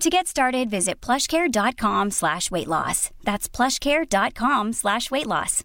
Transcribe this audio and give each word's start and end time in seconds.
To 0.00 0.10
get 0.10 0.26
started, 0.26 0.68
visit 0.68 1.00
plushcare.com 1.00 2.10
slash 2.10 2.50
weight 2.50 2.66
loss. 2.68 3.10
That's 3.24 3.48
plushcare.com 3.48 4.74
slash 4.74 5.10
weight 5.10 5.26
loss. 5.26 5.64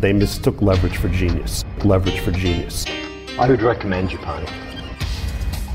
They 0.00 0.14
mistook 0.14 0.62
leverage 0.62 0.96
for 0.96 1.08
genius. 1.08 1.64
Leverage 1.84 2.20
for 2.20 2.30
genius. 2.30 2.86
I 3.38 3.46
would 3.46 3.60
recommend 3.60 4.08
Japan. 4.08 4.46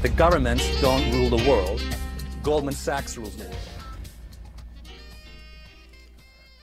The 0.02 0.10
governments 0.10 0.66
don't 0.82 1.12
rule 1.14 1.30
the 1.30 1.50
world. 1.50 1.82
Goldman 2.44 2.74
Sachs 2.74 3.16
rules 3.18 3.36
the 3.36 3.44
world. 3.44 3.58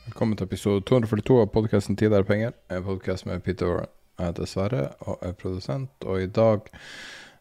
Velkommen 0.07 0.37
til 0.37 0.45
episode 0.45 0.81
242 0.81 1.41
av 1.41 1.47
podkasten 1.47 1.97
'Tid 1.97 2.13
er 2.13 2.23
penger'. 2.23 2.53
En 2.71 2.83
podkast 2.83 3.27
med 3.27 3.43
Peter 3.43 3.67
Warren. 3.67 3.87
Jeg 4.15 4.31
heter 4.31 4.49
Sverre 4.49 4.83
og 5.09 5.23
er 5.27 5.35
produsent. 5.39 6.07
Og 6.07 6.23
i 6.23 6.31
dag 6.31 6.69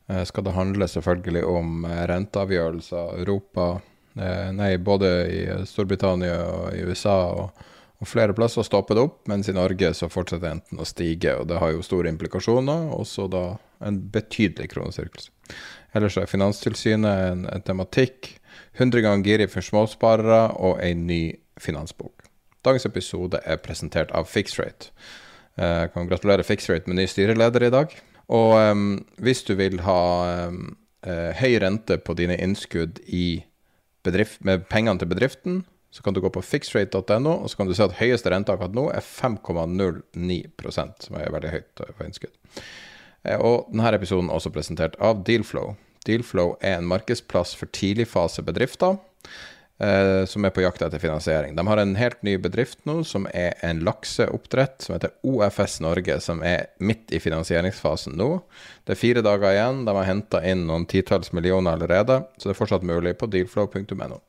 eh, 0.09 0.23
skal 0.25 0.47
det 0.47 0.55
handle 0.57 0.87
selvfølgelig 0.89 1.43
om 1.45 1.85
eh, 1.85 2.05
renteavgjørelser 2.09 3.19
Europa 3.21 3.67
eh, 4.17 4.49
Nei, 4.55 4.75
både 4.77 5.11
i 5.29 5.43
Storbritannia 5.69 6.39
og 6.47 6.73
i 6.77 6.81
USA 6.87 7.17
og, 7.35 7.63
og 8.01 8.09
flere 8.09 8.35
plasser 8.35 8.65
stopper 8.65 8.97
det 8.97 9.05
opp, 9.05 9.21
mens 9.31 9.47
i 9.47 9.55
Norge 9.55 9.93
så 9.95 10.09
fortsetter 10.11 10.49
renten 10.49 10.81
å 10.81 10.87
stige. 10.87 11.37
Og 11.39 11.47
det 11.51 11.61
har 11.61 11.71
jo 11.71 11.85
store 11.85 12.11
implikasjoner, 12.11 12.89
også 12.97 13.29
da 13.31 13.45
en 13.85 14.01
betydelig 14.11 14.73
kronesirkelse. 14.73 15.31
Ellers 15.93 16.17
er 16.17 16.27
Finanstilsynet 16.27 17.29
en, 17.29 17.45
en 17.53 17.63
tematikk. 17.63 18.33
100 18.73 19.05
ganger 19.05 19.27
giri 19.27 19.47
for 19.51 19.65
småsparere 19.65 20.47
og 20.57 20.81
en 20.81 21.05
ny 21.07 21.21
finansbok. 21.61 22.25
Dagens 22.65 22.87
episode 22.89 23.39
er 23.45 23.59
presentert 23.61 24.11
av 24.15 24.25
Fixrate. 24.31 24.89
Jeg 25.59 25.91
kan 25.93 26.07
gratulere 26.09 26.45
Fixrate 26.45 26.89
med 26.89 26.97
ny 26.97 27.05
styreleder 27.09 27.67
i 27.67 27.73
dag. 27.73 27.93
Og 28.33 28.55
um, 28.57 28.87
hvis 29.21 29.43
du 29.45 29.53
vil 29.59 29.83
ha 29.85 29.99
um, 30.49 30.73
høy 31.03 31.59
rente 31.61 31.99
på 32.01 32.15
dine 32.17 32.37
innskudd 32.41 33.03
bedrift, 34.03 34.39
med 34.41 34.65
pengene 34.71 34.99
til 34.99 35.11
bedriften, 35.11 35.61
så 35.93 36.01
kan 36.01 36.15
du 36.15 36.23
gå 36.23 36.31
på 36.33 36.41
fixrate.no, 36.41 37.33
og 37.43 37.49
så 37.49 37.59
kan 37.59 37.69
du 37.69 37.75
se 37.77 37.85
at 37.85 37.99
høyeste 37.99 38.31
rente 38.33 38.53
akkurat 38.53 38.73
nå 38.73 38.87
er 38.89 39.03
5,09% 39.05 41.05
som 41.05 41.19
er 41.19 41.33
veldig 41.35 41.51
høyt 41.53 41.83
for 41.83 42.05
innskudd. 42.07 42.33
Og 43.37 43.69
denne 43.69 43.93
episoden 43.93 44.31
er 44.31 44.39
også 44.39 44.53
presentert 44.55 44.97
av 44.97 45.21
Dealflow. 45.27 45.75
Dealflow 46.07 46.55
er 46.61 46.79
en 46.79 46.89
markedsplass 46.89 47.53
for 47.55 47.69
tidligfasebedrifter 47.77 48.97
eh, 48.97 49.03
som 50.29 50.45
er 50.45 50.51
på 50.53 50.61
jakt 50.61 50.83
etter 50.85 51.01
finansiering. 51.01 51.55
De 51.57 51.63
har 51.67 51.79
en 51.81 51.95
helt 51.97 52.21
ny 52.23 52.37
bedrift 52.39 52.85
nå 52.87 52.99
som 53.03 53.25
er 53.33 53.57
en 53.65 53.81
lakseoppdrett 53.83 54.85
som 54.85 54.93
heter 54.93 55.11
OFS 55.27 55.79
Norge, 55.83 56.19
som 56.23 56.43
er 56.45 56.69
midt 56.79 57.11
i 57.11 57.19
finansieringsfasen 57.19 58.15
nå. 58.15 58.29
Det 58.85 58.93
er 58.93 59.01
fire 59.01 59.23
dager 59.25 59.49
igjen. 59.49 59.81
De 59.87 59.95
har 59.97 60.07
henta 60.07 60.43
inn 60.45 60.67
noen 60.69 60.85
titalls 60.87 61.33
millioner 61.35 61.73
allerede, 61.75 62.21
så 62.37 62.47
det 62.47 62.53
er 62.53 62.61
fortsatt 62.61 62.85
mulig 62.87 63.17
på 63.19 63.27
dealflow.no. 63.33 64.21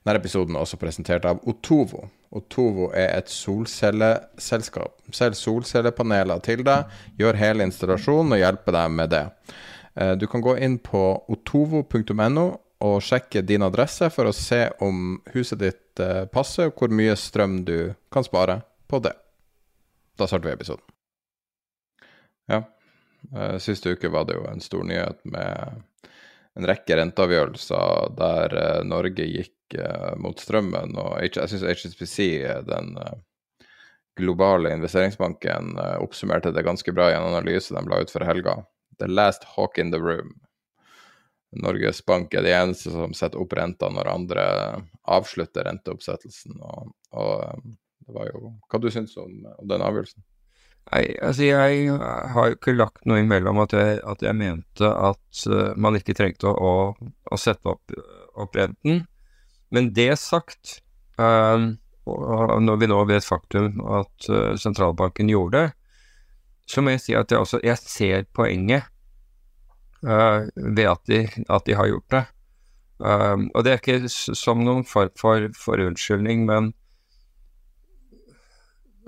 Denne 0.00 0.16
episoden 0.16 0.56
er 0.56 0.64
også 0.64 0.78
presentert 0.80 1.26
av 1.28 1.42
Otovo. 1.48 2.06
Otovo 2.32 2.88
er 2.96 3.12
et 3.18 3.32
solcelleselskap. 3.32 4.94
Selg 5.12 5.36
solcellepaneler 5.36 6.40
til 6.44 6.64
deg, 6.64 6.88
gjør 7.20 7.38
hele 7.40 7.66
installasjonen 7.68 8.36
og 8.36 8.40
hjelper 8.40 8.76
deg 8.78 8.96
med 8.96 9.12
det. 9.12 9.24
Eh, 9.96 10.14
du 10.16 10.24
kan 10.30 10.44
gå 10.44 10.56
inn 10.62 10.78
på 10.80 11.02
otovo.no 11.28 12.46
og 12.80 13.02
sjekke 13.04 13.42
din 13.44 13.64
adresse 13.64 14.08
for 14.12 14.30
å 14.30 14.36
se 14.36 14.62
om 14.84 15.18
huset 15.34 15.60
ditt 15.60 16.00
eh, 16.00 16.24
passer, 16.32 16.70
og 16.70 16.80
hvor 16.80 16.92
mye 16.92 17.16
strøm 17.18 17.60
du 17.68 17.92
kan 18.12 18.24
spare 18.24 18.60
på 18.88 19.02
det. 19.04 19.12
Da 20.16 20.28
starter 20.28 20.48
vi 20.48 20.56
episoden. 20.56 20.86
Ja, 22.50 22.62
eh, 23.36 23.56
siste 23.60 23.92
uke 23.92 24.10
var 24.12 24.26
det 24.28 24.38
jo 24.38 24.46
en 24.48 24.64
stor 24.64 24.86
nyhet 24.88 25.20
med 25.28 25.82
en 26.58 26.66
rekke 26.66 26.96
renteavgjørelser 26.96 28.14
der 28.18 28.56
eh, 28.64 28.84
Norge 28.88 29.28
gikk 29.28 29.56
mot 30.18 30.40
strømmen. 30.42 30.96
Og 30.98 31.12
jeg 31.22 31.46
syns 31.46 31.62
HSBC, 31.62 32.16
den 32.66 32.88
globale 34.18 34.72
investeringsbanken, 34.74 35.76
oppsummerte 36.02 36.50
det 36.50 36.64
ganske 36.66 36.90
bra 36.90 37.06
i 37.12 37.14
en 37.14 37.28
analyse 37.28 37.70
de 37.70 37.84
la 37.86 38.00
ut 38.02 38.10
for 38.10 38.26
helga. 38.26 38.56
The 38.98 39.06
last 39.06 39.46
hawk 39.54 39.78
in 39.78 39.92
the 39.94 40.00
room. 40.02 40.40
Norges 41.50 42.04
Bank 42.06 42.34
er 42.34 42.44
de 42.46 42.52
eneste 42.54 42.92
som 42.94 43.14
setter 43.16 43.40
opp 43.42 43.54
renta 43.58 43.90
når 43.90 44.10
andre 44.12 44.44
avslutter 45.10 45.66
renteoppsettelsen. 45.66 46.60
Og, 46.62 46.92
og 47.16 47.32
eh, 47.46 47.64
det 48.06 48.16
var 48.16 48.28
jo 48.30 48.52
Hva 48.70 48.82
du 48.82 48.90
syns 48.92 49.16
om, 49.20 49.32
om 49.58 49.70
den 49.70 49.82
avgjørelsen? 49.86 50.22
Nei, 50.90 51.04
altså 51.22 51.44
jeg 51.44 51.98
har 52.34 52.48
jo 52.48 52.56
ikke 52.56 52.74
lagt 52.74 53.04
noe 53.06 53.20
imellom 53.22 53.60
at 53.62 53.74
jeg, 53.76 53.98
at 54.00 54.22
jeg 54.24 54.34
mente 54.34 54.88
at 54.88 55.42
uh, 55.46 55.74
man 55.78 55.98
ikke 55.98 56.16
trengte 56.18 56.50
å, 56.50 56.72
å 56.96 57.38
sette 57.38 57.68
opp, 57.70 57.92
opp, 58.34 58.56
renten. 58.56 59.04
Men 59.70 59.90
det 59.94 60.16
sagt, 60.18 60.80
øh, 61.20 61.68
når 62.08 62.80
vi 62.80 62.88
nå 62.90 63.04
vet 63.06 63.28
faktum 63.28 63.84
at 64.00 64.30
uh, 64.32 64.56
sentralbanken 64.58 65.30
gjorde 65.30 65.60
det, 65.60 65.76
så 66.70 66.82
må 66.82 66.96
jeg 66.96 67.04
si 67.04 67.14
at 67.18 67.30
jeg 67.30 67.44
også 67.44 67.60
jeg 67.66 67.78
ser 67.82 68.26
poenget 68.34 68.88
ved 70.02 70.86
at 70.88 71.02
de, 71.10 71.18
at 71.48 71.66
de, 71.66 71.74
har 71.76 71.88
gjort 71.90 72.12
det. 72.14 72.22
og 73.00 73.64
det 73.64 73.72
er 73.72 73.80
ikke 73.80 74.08
som 74.08 74.62
noen 74.64 74.86
form 74.88 75.12
for, 75.20 75.48
for 75.56 75.82
unnskyldning, 75.84 76.46
men 76.48 76.70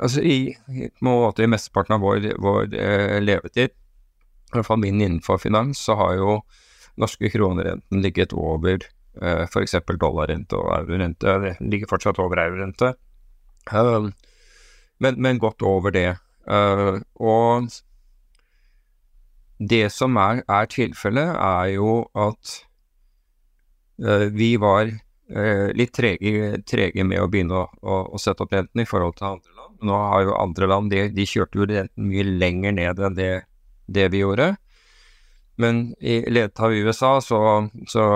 Altså 0.03 0.23
i, 0.25 0.39
i, 0.73 0.89
måte 1.05 1.45
i 1.45 1.51
mesteparten 1.51 1.97
av 1.97 2.03
vår, 2.03 2.33
vår 2.43 2.75
eh, 2.75 3.19
levetid, 3.23 3.71
i 3.73 4.57
hvert 4.57 4.67
fall 4.67 4.81
min 4.83 5.01
innenfor 5.01 5.39
finans, 5.43 5.79
så 5.79 5.97
har 6.01 6.17
jo 6.19 6.41
norske 7.01 7.31
kronerenten 7.33 8.03
ligget 8.05 8.35
over 8.37 8.83
eh, 8.83 9.45
f.eks. 9.47 9.77
dollarrente 10.01 10.59
og 10.59 10.73
eurorente. 10.81 11.37
Det 11.45 11.55
ligger 11.61 11.93
fortsatt 11.93 12.21
over 12.23 12.41
eurorente, 12.43 12.95
uh, 13.73 14.11
men, 14.99 15.23
men 15.23 15.41
godt 15.43 15.63
over 15.67 15.95
det. 15.95 16.11
Uh, 16.51 16.99
og 17.23 17.71
det 19.69 19.87
som 19.95 20.17
er, 20.21 20.43
er 20.51 20.69
tilfellet, 20.71 21.35
er 21.37 21.73
jo 21.77 22.03
at 22.19 22.57
uh, 24.03 24.27
vi 24.35 24.55
var 24.61 24.91
uh, 24.91 25.69
litt 25.79 25.95
trege, 25.97 26.59
trege, 26.69 27.05
med 27.07 27.23
å 27.23 27.29
begynne 27.31 27.63
å, 27.63 27.69
å, 27.83 28.01
å, 28.15 28.21
sette 28.21 28.47
opp 28.47 28.55
renten 28.57 28.83
i 28.83 28.89
forhold 28.89 29.19
til 29.19 29.31
andre 29.35 29.57
land. 29.59 29.79
Nå 29.83 30.03
har 30.09 30.27
jo 30.27 30.37
andre 30.39 30.71
land 30.71 30.93
de, 30.95 31.07
de 31.15 31.29
kjørte 31.29 31.61
jo 31.61 31.69
renten 31.71 32.11
mye 32.11 32.27
lenger 32.27 32.77
ned 32.79 33.03
enn 33.03 33.19
det, 33.19 33.33
det 33.87 34.09
vi 34.15 34.23
gjorde. 34.23 34.53
Men 35.61 35.93
i 36.01 36.23
ledet 36.31 36.61
av 36.65 36.73
USA, 36.73 37.17
så, 37.21 37.41
så 37.87 38.07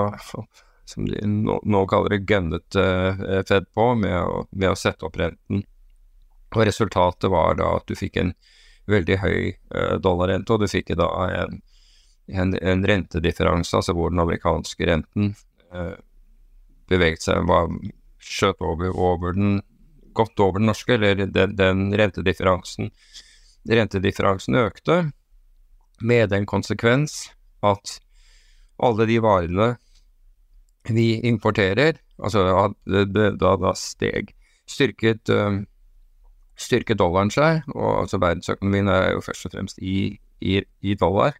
som 0.87 1.07
de 1.11 1.21
nå, 1.27 1.87
kaller 1.91 2.17
det, 2.17 2.25
gønnet 2.31 2.79
uh, 2.79 3.43
Fed 3.49 3.69
på 3.75 3.91
med 3.99 4.17
å, 4.23 4.45
med 4.51 4.73
å, 4.73 4.79
sette 4.79 5.07
opp 5.09 5.19
renten. 5.21 5.65
Og 6.55 6.63
resultatet 6.65 7.29
var 7.31 7.59
da 7.59 7.75
at 7.81 7.89
du 7.91 7.99
fikk 7.99 8.21
en 8.23 8.33
veldig 8.91 9.19
høy 9.23 9.39
uh, 9.75 9.97
dollarrente, 10.03 10.55
og 10.55 10.63
du 10.63 10.71
fikk 10.71 10.95
da 10.99 11.09
en, 11.43 11.61
en, 12.31 12.57
en 12.59 12.85
rentedifferanse, 12.87 13.75
altså 13.77 13.95
hvor 13.97 14.13
den 14.13 14.23
amerikanske 14.23 14.89
renten 14.89 15.35
uh, 15.75 15.97
beveget 16.91 17.27
seg, 17.27 17.47
var 17.49 17.71
skjøt 18.23 18.63
over, 18.65 18.93
over 18.95 19.37
den 19.37 19.61
godt 20.17 20.41
over 20.41 20.61
den 20.61 20.71
norske, 20.71 20.97
eller 20.97 21.27
den, 21.27 21.57
den 21.59 21.87
rentedifferansen. 21.99 22.91
Rentedifferansen 23.69 24.57
økte 24.63 25.01
med 26.01 26.31
den 26.33 26.47
konsekvens 26.49 27.27
at 27.67 27.99
alle 28.83 29.07
de 29.09 29.19
varene 29.25 29.75
vi 30.87 31.17
importerer, 31.27 31.99
Altså 32.17 32.47
da, 32.87 33.27
da 33.37 33.73
steg 33.77 34.31
styrket, 34.67 35.29
styrket 36.57 36.99
dollaren 37.01 37.33
seg, 37.33 37.67
og 37.75 38.03
altså 38.03 38.21
verdensøkonomien 38.23 38.89
er 38.93 39.11
jo 39.15 39.25
først 39.25 39.49
og 39.49 39.57
fremst 39.57 39.83
i, 39.83 40.17
i, 40.41 40.61
i 40.81 40.97
dollar. 40.99 41.37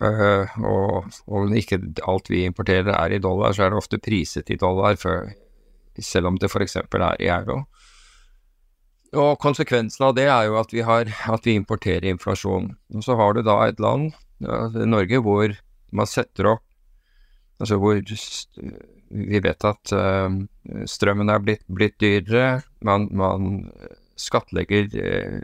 Uh, 0.00 0.48
og 0.64 1.10
om 1.28 1.52
ikke 1.52 1.78
alt 2.08 2.30
vi 2.32 2.46
importerer 2.48 2.94
er 2.96 3.12
i 3.12 3.20
dollar, 3.22 3.52
så 3.52 3.66
er 3.66 3.72
det 3.72 3.82
ofte 3.82 4.00
priset 4.02 4.50
i 4.50 4.58
dollar, 4.60 4.96
for, 5.00 5.28
selv 6.00 6.32
om 6.32 6.40
det 6.40 6.48
f.eks. 6.50 6.78
er 6.80 7.20
i 7.20 7.28
euro. 7.32 7.62
Og 9.12 9.36
konsekvensen 9.40 10.06
av 10.08 10.14
det 10.16 10.24
er 10.32 10.48
jo 10.48 10.56
at 10.56 10.70
vi, 10.72 10.80
har, 10.88 11.10
at 11.28 11.44
vi 11.44 11.58
importerer 11.58 12.08
inflasjon. 12.08 12.70
Og 12.96 13.04
så 13.04 13.16
har 13.20 13.36
du 13.36 13.42
da 13.44 13.58
et 13.66 13.80
land, 13.82 14.14
Norge, 14.40 15.20
hvor 15.22 15.52
man 15.92 16.08
setter 16.08 16.48
opp 16.56 16.64
Altså 17.62 17.76
hvor 17.78 18.00
vi 19.12 19.40
vet 19.44 19.64
at 19.68 19.92
uh, 19.94 20.32
strømmen 20.88 21.30
er 21.30 21.42
blitt, 21.44 21.60
blitt 21.70 21.94
dyrere, 22.02 22.62
man, 22.82 23.04
man 23.14 23.68
skattlegger 24.22 24.94
uh, 24.94 25.40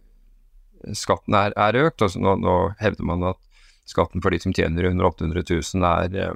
Skatten 0.95 1.35
er, 1.35 1.51
er 1.59 1.75
økt. 1.89 2.05
Altså 2.07 2.21
nå, 2.23 2.37
nå 2.39 2.53
hevder 2.79 3.07
man 3.07 3.25
at 3.33 3.41
skatten 3.89 4.21
for 4.23 4.31
de 4.31 4.39
som 4.43 4.53
tjener 4.55 4.85
under 4.91 5.05
800 5.09 5.43
000 5.49 5.85
er, 5.89 6.15
eh, 6.15 6.35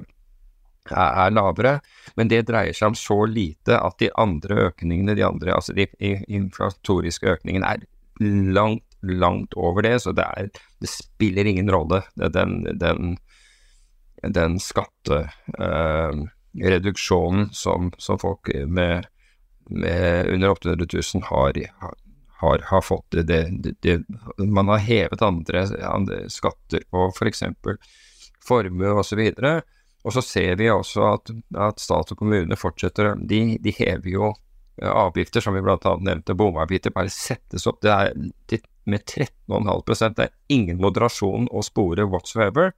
er, 0.91 1.11
er, 1.25 1.31
lavere. 1.35 1.73
Men 2.17 2.27
det 2.31 2.47
dreier 2.49 2.73
seg 2.75 2.87
om 2.91 2.97
så 2.97 3.25
lite 3.29 3.73
at 3.79 3.99
de 4.01 4.09
andre 4.19 4.53
økningene, 4.69 5.17
de 5.17 5.27
andre, 5.27 5.55
altså 5.55 5.71
de 5.77 5.85
inflatoriske 6.27 7.27
økningene, 7.37 7.67
er 7.67 7.79
langt, 8.57 8.87
langt 9.01 9.51
over 9.55 9.81
det. 9.85 9.95
Så 10.03 10.09
det, 10.17 10.25
er, 10.37 10.45
det 10.81 10.89
spiller 10.91 11.45
ingen 11.49 11.69
rolle, 11.73 11.99
den, 12.17 12.51
den, 12.81 12.99
den 14.23 14.59
skattereduksjonen 14.61 17.43
uh, 17.47 17.53
som, 17.53 17.91
som, 17.97 18.19
folk 18.19 18.49
med, 18.67 19.05
med 19.69 20.27
under 20.33 20.49
800 20.57 20.87
000 20.89 21.23
har, 21.29 21.53
har 21.83 21.95
har, 22.43 22.63
har 22.69 22.83
fått 22.83 23.15
det, 23.15 23.39
det, 23.63 23.75
det, 23.81 23.99
Man 24.37 24.71
har 24.71 24.83
hevet 24.83 25.21
andre, 25.25 25.65
andre 25.87 26.25
skatter 26.31 26.83
på 26.91 27.07
f.eks. 27.15 27.45
For 27.63 27.79
formue 28.43 28.93
osv. 28.99 29.21
Og, 29.23 29.75
og 30.03 30.15
så 30.15 30.23
ser 30.25 30.57
vi 30.59 30.71
også 30.71 31.05
at, 31.13 31.33
at 31.69 31.83
stat 31.83 32.11
og 32.11 32.19
kommune 32.19 32.57
fortsetter 32.59 33.15
De, 33.19 33.57
de 33.63 33.75
hever 33.77 34.09
jo 34.11 34.31
eh, 34.81 34.89
avgifter, 34.89 35.43
som 35.43 35.55
vi 35.55 35.63
bl.a. 35.63 35.95
nevnte, 35.99 36.35
bomavgifter, 36.37 36.95
bare 36.95 37.13
settes 37.13 37.67
opp. 37.69 37.81
Det 37.83 37.93
er 37.93 38.13
med 38.83 39.05
13,5 39.07 40.15
Det 40.17 40.25
er 40.25 40.35
ingen 40.51 40.81
moderasjon 40.83 41.47
å 41.51 41.63
spore 41.63 42.07
whatsoever. 42.09 42.73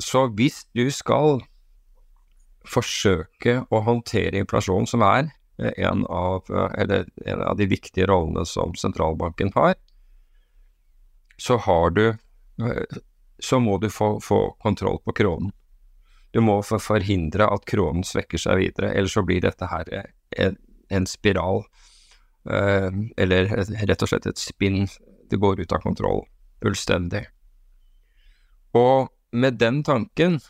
Så 0.00 0.26
hvis 0.32 0.64
du 0.72 0.86
skal 0.90 1.42
forsøke 2.68 3.60
å 3.68 3.82
håndtere 3.84 4.40
inflasjonen, 4.40 4.88
som 4.88 5.04
er 5.04 5.28
en 5.60 6.06
av, 6.06 6.48
en 6.78 7.42
av 7.42 7.56
de 7.56 7.66
viktige 7.68 8.06
rollene 8.08 8.46
som 8.48 8.74
sentralbanken 8.78 9.52
har, 9.54 9.74
så 11.40 11.56
har 11.56 11.90
du 11.90 12.04
Så 13.40 13.56
må 13.56 13.78
du 13.80 13.88
få, 13.88 14.20
få 14.20 14.56
kontroll 14.60 14.98
på 15.00 15.12
kronen. 15.16 15.52
Du 16.30 16.42
må 16.44 16.58
forhindre 16.60 17.46
at 17.48 17.64
kronen 17.64 18.04
svekker 18.04 18.38
seg 18.38 18.58
videre, 18.60 18.90
ellers 18.92 19.14
så 19.16 19.22
blir 19.24 19.40
dette 19.40 19.64
her 19.64 19.88
en, 20.36 20.58
en 20.92 21.06
spiral, 21.08 21.62
eh, 22.44 22.90
eller 23.16 23.48
rett 23.88 24.04
og 24.04 24.12
slett 24.12 24.28
et 24.28 24.42
spinn. 24.42 24.84
Det 25.32 25.40
går 25.40 25.62
ut 25.62 25.72
av 25.72 25.80
kontroll 25.80 26.26
fullstendig. 26.60 27.24
Og 28.76 29.08
med 29.32 29.58
den 29.58 29.82
tanken 29.86 30.40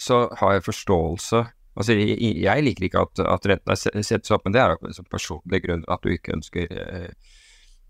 så 0.00 0.26
har 0.40 0.56
jeg 0.56 0.66
forståelse 0.66 1.44
Altså, 1.74 1.96
jeg, 1.98 2.62
liker 2.62 2.86
ikke 2.86 3.02
at, 3.02 3.22
at 3.26 3.46
rentene 3.50 4.04
settes 4.06 4.30
opp, 4.34 4.44
men 4.46 4.54
det 4.54 4.62
er 4.62 4.76
jo 4.76 5.06
personlig 5.10 5.64
grunn 5.64 5.82
at 5.90 6.04
du 6.04 6.12
ikke 6.14 6.36
ønsker 6.36 6.70
eh, 6.70 7.10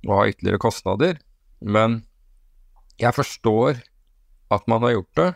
å 0.08 0.20
ha 0.20 0.28
ytterligere 0.30 0.62
kostnader. 0.62 1.18
Men 1.60 2.02
jeg 3.00 3.16
forstår 3.16 3.82
at 4.54 4.68
man 4.70 4.84
har 4.86 4.96
gjort 4.96 5.20
det, 5.20 5.30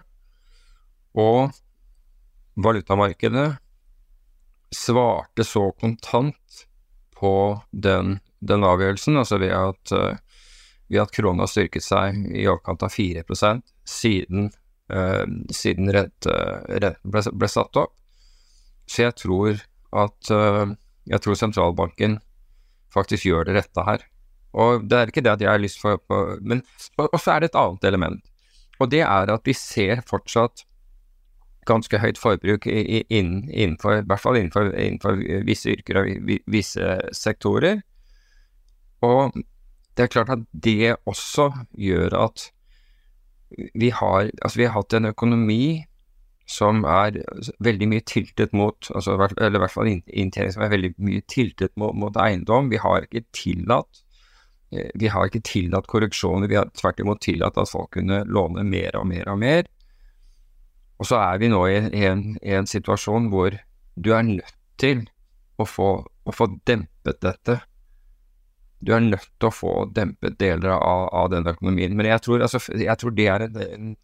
og 1.19 1.51
valutamarkedet 2.63 3.49
svarte 4.75 5.45
så 5.45 5.71
kontant 5.81 6.65
på 7.19 7.35
den, 7.71 8.19
den 8.39 8.65
avgjørelsen, 8.65 9.17
altså 9.19 9.41
ved 9.43 9.55
at, 9.55 9.93
uh, 9.93 10.45
ved 10.89 11.03
at 11.03 11.15
krona 11.15 11.49
styrket 11.51 11.85
seg 11.85 12.19
i 12.31 12.47
overkant 12.47 12.85
av 12.87 12.95
4 12.95 13.25
siden, 13.89 14.51
uh, 14.93 15.25
siden 15.51 15.91
renten 15.95 16.95
ble, 17.03 17.25
ble, 17.33 17.51
satt 17.51 17.81
opp. 17.81 17.98
Så 18.89 19.05
jeg 19.05 19.17
tror 19.21 19.61
at 19.99 20.31
uh, 20.33 20.75
Jeg 21.09 21.21
tror 21.25 21.37
sentralbanken 21.41 22.19
faktisk 22.93 23.25
gjør 23.25 23.47
det 23.49 23.55
rette 23.57 23.85
her. 23.85 24.03
Og 24.53 24.85
det 24.89 24.97
er 24.99 25.11
ikke 25.11 25.23
det 25.25 25.33
at 25.33 25.41
jeg 25.41 25.51
har 25.51 25.61
lyst 25.61 25.81
for 25.81 25.97
på, 25.97 26.39
Men 26.41 26.63
og 26.99 27.21
så 27.21 27.33
er 27.33 27.41
det 27.41 27.51
et 27.51 27.61
annet 27.61 27.85
element. 27.85 28.25
Og 28.79 28.91
det 28.91 29.01
er 29.01 29.33
at 29.33 29.47
vi 29.49 29.55
ser 29.57 30.03
fortsatt 30.07 30.65
ganske 31.69 32.01
høyt 32.01 32.19
forbruk 32.21 32.67
innenfor, 32.67 34.01
i 34.01 34.07
hvert 34.09 34.23
fall 34.23 34.39
innenfor, 34.41 34.71
innenfor 34.73 35.19
visse 35.45 35.75
yrker 35.75 36.01
og 36.01 36.31
visse 36.49 36.95
sektorer. 37.13 37.83
Og 39.05 39.37
det 39.97 40.07
er 40.07 40.13
klart 40.13 40.33
at 40.33 40.47
det 40.53 40.97
også 41.07 41.51
gjør 41.77 42.17
at 42.25 42.49
vi 43.75 43.91
har, 43.91 44.31
altså 44.43 44.61
vi 44.61 44.67
har 44.69 44.77
hatt 44.77 44.97
en 44.97 45.11
økonomi 45.11 45.85
som 46.49 46.81
er 46.89 47.19
veldig 47.61 47.89
mye 47.91 48.05
tiltet 48.09 48.55
mot 48.57 48.89
altså, 48.95 49.19
Eller 49.37 49.59
i 49.59 49.63
hvert 49.63 49.75
fall 49.75 49.91
inntjening 49.93 50.55
som 50.55 50.65
er 50.65 50.73
veldig 50.73 50.95
mye 51.05 51.25
tiltet 51.29 51.75
mot, 51.77 51.93
mot 51.93 52.17
eiendom. 52.17 52.71
Vi 52.73 52.81
har 52.81 53.05
ikke 53.05 53.27
tillatt 53.37 54.01
eh, 54.73 54.89
vi 54.97 55.11
har 55.13 55.29
ikke 55.29 55.45
tillatt 55.45 55.91
korreksjoner, 55.93 56.49
vi 56.49 56.57
har 56.57 56.71
tvert 56.73 57.05
imot 57.05 57.21
tillatt 57.25 57.61
at 57.61 57.69
folk 57.69 57.93
kunne 57.99 58.23
låne 58.25 58.65
mer 58.65 58.97
og 58.97 59.07
mer 59.11 59.29
og 59.29 59.43
mer. 59.45 59.69
Og 60.99 61.07
så 61.07 61.21
er 61.21 61.39
vi 61.43 61.53
nå 61.53 61.61
i 61.69 62.05
en, 62.09 62.25
i 62.41 62.57
en 62.57 62.67
situasjon 62.67 63.29
hvor 63.33 63.55
du 63.99 64.13
er 64.17 64.25
nødt 64.27 64.57
til 64.81 65.05
å 65.61 65.67
få, 65.69 65.91
å 66.01 66.35
få, 66.35 66.49
dempet 66.67 67.21
dette. 67.23 67.61
Du 68.81 68.95
er 68.95 69.05
nødt 69.05 69.29
til 69.37 69.51
å 69.51 69.55
få 69.55 69.73
dempet 69.93 70.39
deler 70.41 70.73
av, 70.79 71.09
av 71.13 71.33
den 71.35 71.47
økonomien. 71.51 71.93
Men 71.99 72.09
jeg 72.09 72.25
tror, 72.25 72.45
altså, 72.47 72.63
jeg 72.73 72.99
tror 72.99 73.15
det 73.15 73.27
er 73.29 73.47
en, 73.49 73.59
en, 73.65 73.97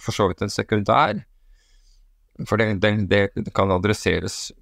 for 0.00 0.16
så 0.16 0.28
vidt 0.32 0.42
en 0.42 0.52
sekundær 0.52 1.22
for 2.48 2.60
det, 2.60 2.74
det, 2.82 3.22
det, 3.34 3.50
kan 3.54 3.72
adresseres 3.74 4.52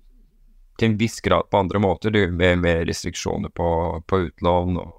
til 0.79 0.91
en 0.91 0.97
viss 1.01 1.21
grad 1.21 1.51
på 1.51 1.61
andre 1.61 1.81
måter, 1.83 2.15
med, 2.31 2.59
med 2.59 2.87
restriksjoner 2.89 3.53
på, 3.55 3.69
på 4.07 4.23
utlån 4.29 4.81
og, 4.81 4.97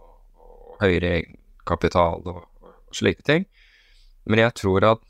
høyere 0.82 1.10
egenkapital 1.20 2.24
og, 2.26 2.46
og 2.66 2.96
slike 2.98 3.26
ting. 3.28 3.48
Men 4.26 4.42
jeg 4.42 4.58
tror 4.58 4.86
at 4.96 5.08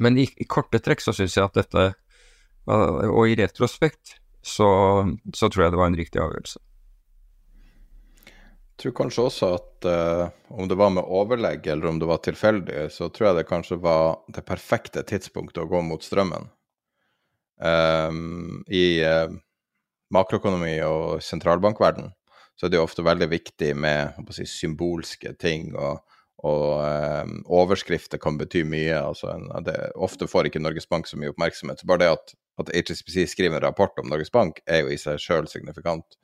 Men 0.00 0.16
i, 0.16 0.24
i 0.40 0.46
korte 0.48 0.78
trekk 0.80 1.02
så 1.04 1.12
syns 1.12 1.34
jeg 1.36 1.44
at 1.44 1.56
dette, 1.58 1.82
og 2.64 3.28
i 3.28 3.34
retrospekt, 3.36 4.14
så, 4.40 4.68
så 5.36 5.48
tror 5.50 5.64
jeg 5.66 5.74
det 5.74 5.80
var 5.80 5.90
en 5.90 5.98
riktig 5.98 6.22
avgjørelse 6.22 6.60
tror 8.80 8.94
kanskje 8.96 9.26
også 9.28 9.50
at 9.56 9.86
uh, 9.88 10.30
om 10.56 10.68
det 10.68 10.78
var 10.78 10.92
med 10.94 11.04
overlegg 11.06 11.66
eller 11.70 11.90
om 11.90 11.98
det 12.00 12.08
var 12.08 12.22
tilfeldig, 12.24 12.86
så 12.92 13.08
tror 13.12 13.30
jeg 13.30 13.40
det 13.40 13.48
kanskje 13.50 13.80
var 13.82 14.20
det 14.32 14.46
perfekte 14.48 15.04
tidspunktet 15.06 15.62
å 15.62 15.68
gå 15.70 15.82
mot 15.84 16.04
strømmen. 16.04 16.48
Um, 17.60 18.62
I 18.72 19.02
uh, 19.04 19.34
makroøkonomi 20.14 20.78
og 20.86 21.20
sentralbankverden 21.24 22.08
så 22.56 22.66
er 22.66 22.72
det 22.72 22.80
jo 22.80 22.84
ofte 22.84 23.04
veldig 23.04 23.28
viktig 23.32 23.70
med 23.76 24.32
si, 24.36 24.44
symbolske 24.48 25.32
ting, 25.40 25.70
og, 25.76 26.02
og 26.44 26.64
um, 27.24 27.38
overskrifter 27.62 28.20
kan 28.20 28.36
bety 28.40 28.66
mye. 28.68 28.98
Altså, 29.00 29.32
det, 29.64 29.76
ofte 29.96 30.28
får 30.28 30.50
ikke 30.50 30.60
Norges 30.60 30.88
Bank 30.88 31.08
så 31.08 31.16
mye 31.20 31.32
oppmerksomhet. 31.32 31.80
Så 31.80 31.88
bare 31.88 32.02
det 32.04 32.10
at, 32.18 32.34
at 32.60 32.72
HSBC 32.76 33.30
skriver 33.32 33.56
en 33.56 33.64
rapport 33.64 33.96
om 34.02 34.12
Norges 34.12 34.32
Bank, 34.34 34.60
er 34.68 34.84
jo 34.84 34.92
i 34.92 35.00
seg 35.00 35.16
sjøl 35.24 35.48
signifikant. 35.48 36.18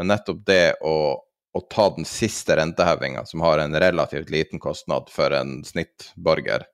Men 0.00 0.08
nettopp 0.14 0.40
det 0.48 0.78
å 0.80 0.94
å 1.58 1.64
ta 1.70 1.88
den 1.96 2.06
siste 2.06 2.56
rentehevinga, 2.56 3.24
som 3.26 3.42
har 3.42 3.58
en 3.58 3.74
relativt 3.74 4.30
liten 4.30 4.62
kostnad 4.62 5.10
for 5.10 5.34
en 5.34 5.58
snittborger, 5.66 6.66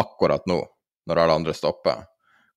akkurat 0.00 0.46
nå, 0.50 0.58
når 1.06 1.20
alle 1.22 1.38
andre 1.38 1.54
stopper, 1.54 2.06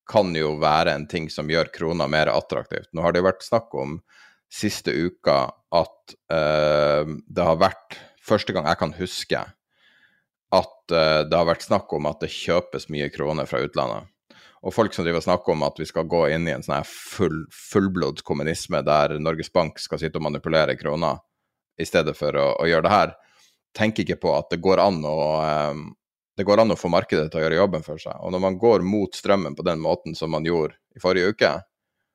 kan 0.08 0.32
jo 0.36 0.56
være 0.62 0.96
en 0.96 1.06
ting 1.12 1.28
som 1.30 1.50
gjør 1.52 1.70
krona 1.74 2.08
mer 2.10 2.32
attraktivt. 2.32 2.90
Nå 2.96 3.04
har 3.04 3.14
det 3.14 3.22
jo 3.22 3.28
vært 3.28 3.46
snakk 3.46 3.76
om 3.78 4.00
siste 4.48 4.94
uka 4.96 5.50
at 5.76 6.18
uh, 6.32 7.04
det 7.28 7.48
har 7.50 7.60
vært 7.60 7.98
første 8.24 8.56
gang 8.56 8.70
jeg 8.70 8.80
kan 8.80 8.96
huske 8.96 9.42
at 10.56 10.94
uh, 10.96 11.24
det 11.28 11.36
har 11.36 11.50
vært 11.50 11.68
snakk 11.68 11.92
om 11.94 12.08
at 12.08 12.24
det 12.24 12.32
kjøpes 12.32 12.88
mye 12.94 13.12
kroner 13.12 13.50
fra 13.50 13.60
utlandet. 13.66 14.08
Og 14.66 14.74
folk 14.74 14.96
som 14.96 15.06
driver 15.06 15.22
og 15.22 15.28
snakker 15.28 15.54
om 15.54 15.68
at 15.68 15.78
vi 15.80 15.86
skal 15.86 16.08
gå 16.10 16.24
inn 16.34 16.48
i 16.48 16.56
en 16.56 16.64
sånn 16.66 16.88
full, 16.88 17.44
fullblods 17.54 18.24
kommunisme 18.26 18.82
der 18.88 19.20
Norges 19.22 19.52
Bank 19.54 19.78
skal 19.84 20.02
sitte 20.02 20.18
og 20.18 20.26
manipulere 20.26 20.80
kroner, 20.80 21.20
i 21.78 21.86
stedet 21.86 22.16
for 22.18 22.36
å, 22.36 22.50
å, 22.58 22.68
gjøre 22.70 22.88
det 22.88 22.94
her, 22.94 23.16
tenker 23.78 24.04
ikke 24.04 24.20
på 24.24 24.34
at 24.38 24.50
det 24.54 24.62
går 24.64 24.82
an 24.82 25.00
å 25.06 25.18
um, 25.72 25.88
det 26.38 26.46
går 26.46 26.62
an 26.62 26.74
å 26.74 26.78
få 26.78 26.90
markedet 26.94 27.32
til 27.32 27.40
å 27.40 27.44
gjøre 27.44 27.58
jobben 27.58 27.86
for 27.86 27.98
seg. 28.02 28.14
Og 28.22 28.30
når 28.30 28.42
man 28.44 28.58
går 28.62 28.84
mot 28.86 29.16
strømmen 29.18 29.56
på 29.58 29.64
den 29.66 29.80
måten 29.82 30.14
som 30.14 30.30
man 30.30 30.46
gjorde 30.46 30.78
i 30.94 31.02
forrige 31.02 31.32
uke, 31.34 31.50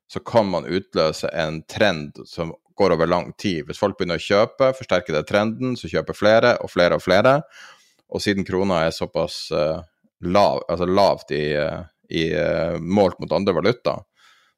så 0.07 0.21
kan 0.23 0.47
man 0.47 0.69
utløse 0.71 1.27
en 1.35 1.59
trend 1.67 2.21
som 2.31 2.53
går 2.79 2.95
over 2.95 3.11
lang 3.11 3.33
tid. 3.35 3.65
Hvis 3.67 3.81
folk 3.83 3.99
begynner 3.99 4.21
å 4.21 4.23
kjøpe, 4.23 4.71
forsterker 4.79 5.17
det 5.17 5.25
trenden, 5.27 5.75
så 5.79 5.91
kjøper 5.91 6.15
flere 6.15 6.55
og 6.63 6.71
flere 6.71 6.99
og 6.99 7.03
flere. 7.03 7.41
Og 8.15 8.23
siden 8.23 8.47
krona 8.47 8.85
er 8.87 8.95
såpass 8.95 9.47
uh, 9.51 9.81
lav, 10.23 10.63
altså 10.69 10.87
lavt 10.87 11.35
i, 11.35 11.45
uh, 11.59 11.83
i 12.15 12.29
uh, 12.37 12.79
målt 12.79 13.19
mot 13.23 13.35
andre 13.35 13.57
valuta, 13.57 13.97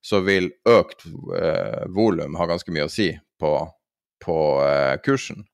så 0.04 0.20
vil 0.26 0.50
økt 0.68 1.06
uh, 1.06 1.87
volum 1.94 2.37
ha 2.37 2.49
ganske 2.50 2.75
mye 2.75 2.88
å 2.88 2.92
si 2.92 3.08
på, 3.40 3.54
på 4.25 4.38
kursen. 5.04 5.45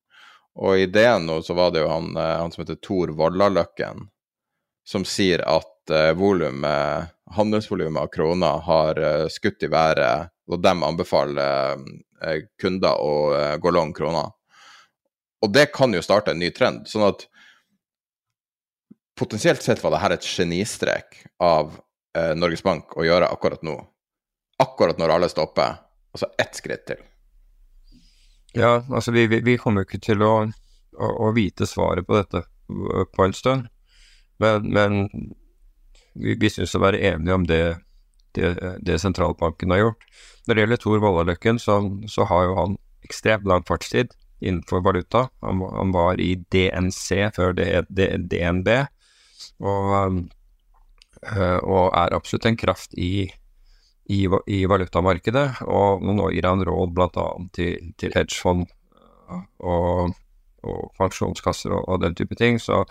Og 0.61 0.79
i 0.79 0.87
DNO 0.91 1.41
så 1.43 1.55
var 1.55 1.71
det 1.73 1.85
jo 1.85 1.91
han, 1.91 2.15
han 2.17 2.53
som 2.53 2.65
heter 2.65 2.81
Tor 2.83 3.13
Vallaløkken, 3.17 4.09
som 4.87 5.07
sier 5.07 5.43
at 5.47 5.93
uh, 5.93 6.11
volumet, 6.19 7.13
handelsvolumet 7.37 8.03
av 8.03 8.11
kroner 8.13 8.63
har 8.67 9.01
skutt 9.31 9.63
i 9.63 9.71
været, 9.71 10.33
og 10.51 10.63
de 10.63 10.73
anbefaler 10.75 11.85
kunder 12.61 12.99
å 13.01 13.13
gå 13.63 13.71
long 13.71 13.93
kroner. 13.97 14.33
Og 15.41 15.53
det 15.55 15.71
kan 15.73 15.95
jo 15.95 16.03
starte 16.05 16.35
en 16.35 16.43
ny 16.43 16.51
trend. 16.53 16.89
sånn 16.91 17.07
at 17.07 17.23
potensielt 19.17 19.63
sett 19.63 19.81
var 19.85 19.95
det 19.95 20.03
her 20.03 20.17
et 20.17 20.27
genistrek 20.27 21.23
av 21.39 21.79
Norges 22.37 22.67
Bank 22.67 22.99
å 22.99 23.07
gjøre 23.07 23.31
akkurat 23.31 23.63
nå. 23.65 23.79
Akkurat 24.61 24.99
når 24.99 25.15
alle 25.15 25.31
stopper. 25.33 25.79
Altså 26.13 26.29
ett 26.43 26.59
skritt 26.59 26.85
til. 26.91 27.01
Ja, 28.57 28.81
altså 28.91 29.13
vi, 29.15 29.27
vi, 29.31 29.41
vi 29.47 29.59
kommer 29.61 29.87
ikke 29.87 30.01
til 30.03 30.23
å, 30.27 30.33
å, 30.99 31.11
å 31.27 31.31
vite 31.37 31.69
svaret 31.71 32.07
på 32.07 32.19
dette 32.19 32.45
på 33.15 33.25
en 33.25 33.37
stund. 33.37 33.69
Men, 34.41 34.67
men 34.73 34.99
vi, 36.15 36.35
vi 36.41 36.51
synes 36.51 36.75
å 36.75 36.83
være 36.83 37.01
enige 37.13 37.37
om 37.37 37.47
det, 37.49 37.63
det, 38.37 38.55
det, 38.87 38.99
sentralbanken 39.03 39.75
har 39.75 39.85
gjort. 39.85 40.07
Når 40.47 40.57
det 40.57 40.65
gjelder 40.65 40.83
Tor 40.83 41.03
Vallaløkken, 41.05 41.61
så, 41.63 41.79
så, 42.11 42.27
har 42.31 42.49
jo 42.49 42.57
han 42.59 42.79
ekstremt 43.07 43.47
lang 43.49 43.67
fartstid 43.69 44.15
innenfor 44.41 44.83
valuta. 44.85 45.27
Han, 45.45 45.63
han 45.77 45.95
var 45.95 46.21
i 46.23 46.33
DNC 46.53 47.35
før 47.37 47.57
det 47.59 47.69
het 47.69 47.91
DNB, 48.33 48.71
og, 49.61 50.23
øh, 51.27 51.59
og, 51.61 51.85
er 51.93 52.17
absolutt 52.17 52.49
en 52.49 52.59
kraft 52.61 52.97
i, 52.97 53.29
i, 54.09 54.25
i 54.47 54.65
valutamarkedet. 54.71 55.47
Og 55.69 56.05
nå 56.07 56.31
gir 56.35 56.49
han 56.49 56.65
råd 56.67 56.95
bl.a. 56.97 57.29
til, 57.57 57.93
til 58.01 58.17
hedgefond 58.17 58.67
og, 59.61 60.17
og 60.67 60.81
pensjonskasser 60.99 61.75
og, 61.77 61.87
og 61.89 62.03
den 62.05 62.17
type 62.19 62.39
ting. 62.39 62.61
så 62.61 62.85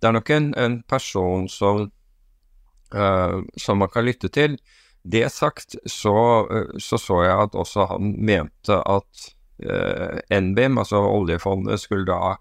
det 0.00 0.08
er 0.08 0.16
nok 0.18 0.30
en, 0.30 0.50
en 0.60 0.80
person 0.88 1.46
som, 1.48 1.86
uh, 2.94 3.38
som 3.56 3.80
man 3.80 3.88
kan 3.92 4.04
lytte 4.04 4.28
til. 4.28 4.58
Det 5.06 5.24
sagt, 5.32 5.78
så, 5.86 6.16
uh, 6.50 6.76
så, 6.82 6.98
så 7.00 7.22
jeg 7.24 7.38
at 7.46 7.56
også 7.56 7.86
han 7.94 8.12
mente 8.20 8.76
at 8.76 9.30
eh, 9.62 10.40
NBIM, 10.40 10.78
altså 10.78 11.00
oljefondet, 11.00 11.80
skulle 11.80 12.04
da 12.08 12.36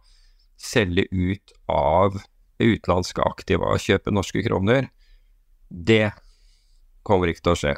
selge 0.57 1.05
ut 1.11 1.53
av 1.71 2.17
utenlandske 2.59 3.23
aktiva 3.23 3.71
og 3.71 3.83
kjøpe 3.83 4.13
norske 4.13 4.43
kroner. 4.45 4.89
Det 5.69 6.11
kommer 7.05 7.31
ikke 7.31 7.45
til 7.45 7.53
å 7.53 7.59
skje. 7.59 7.75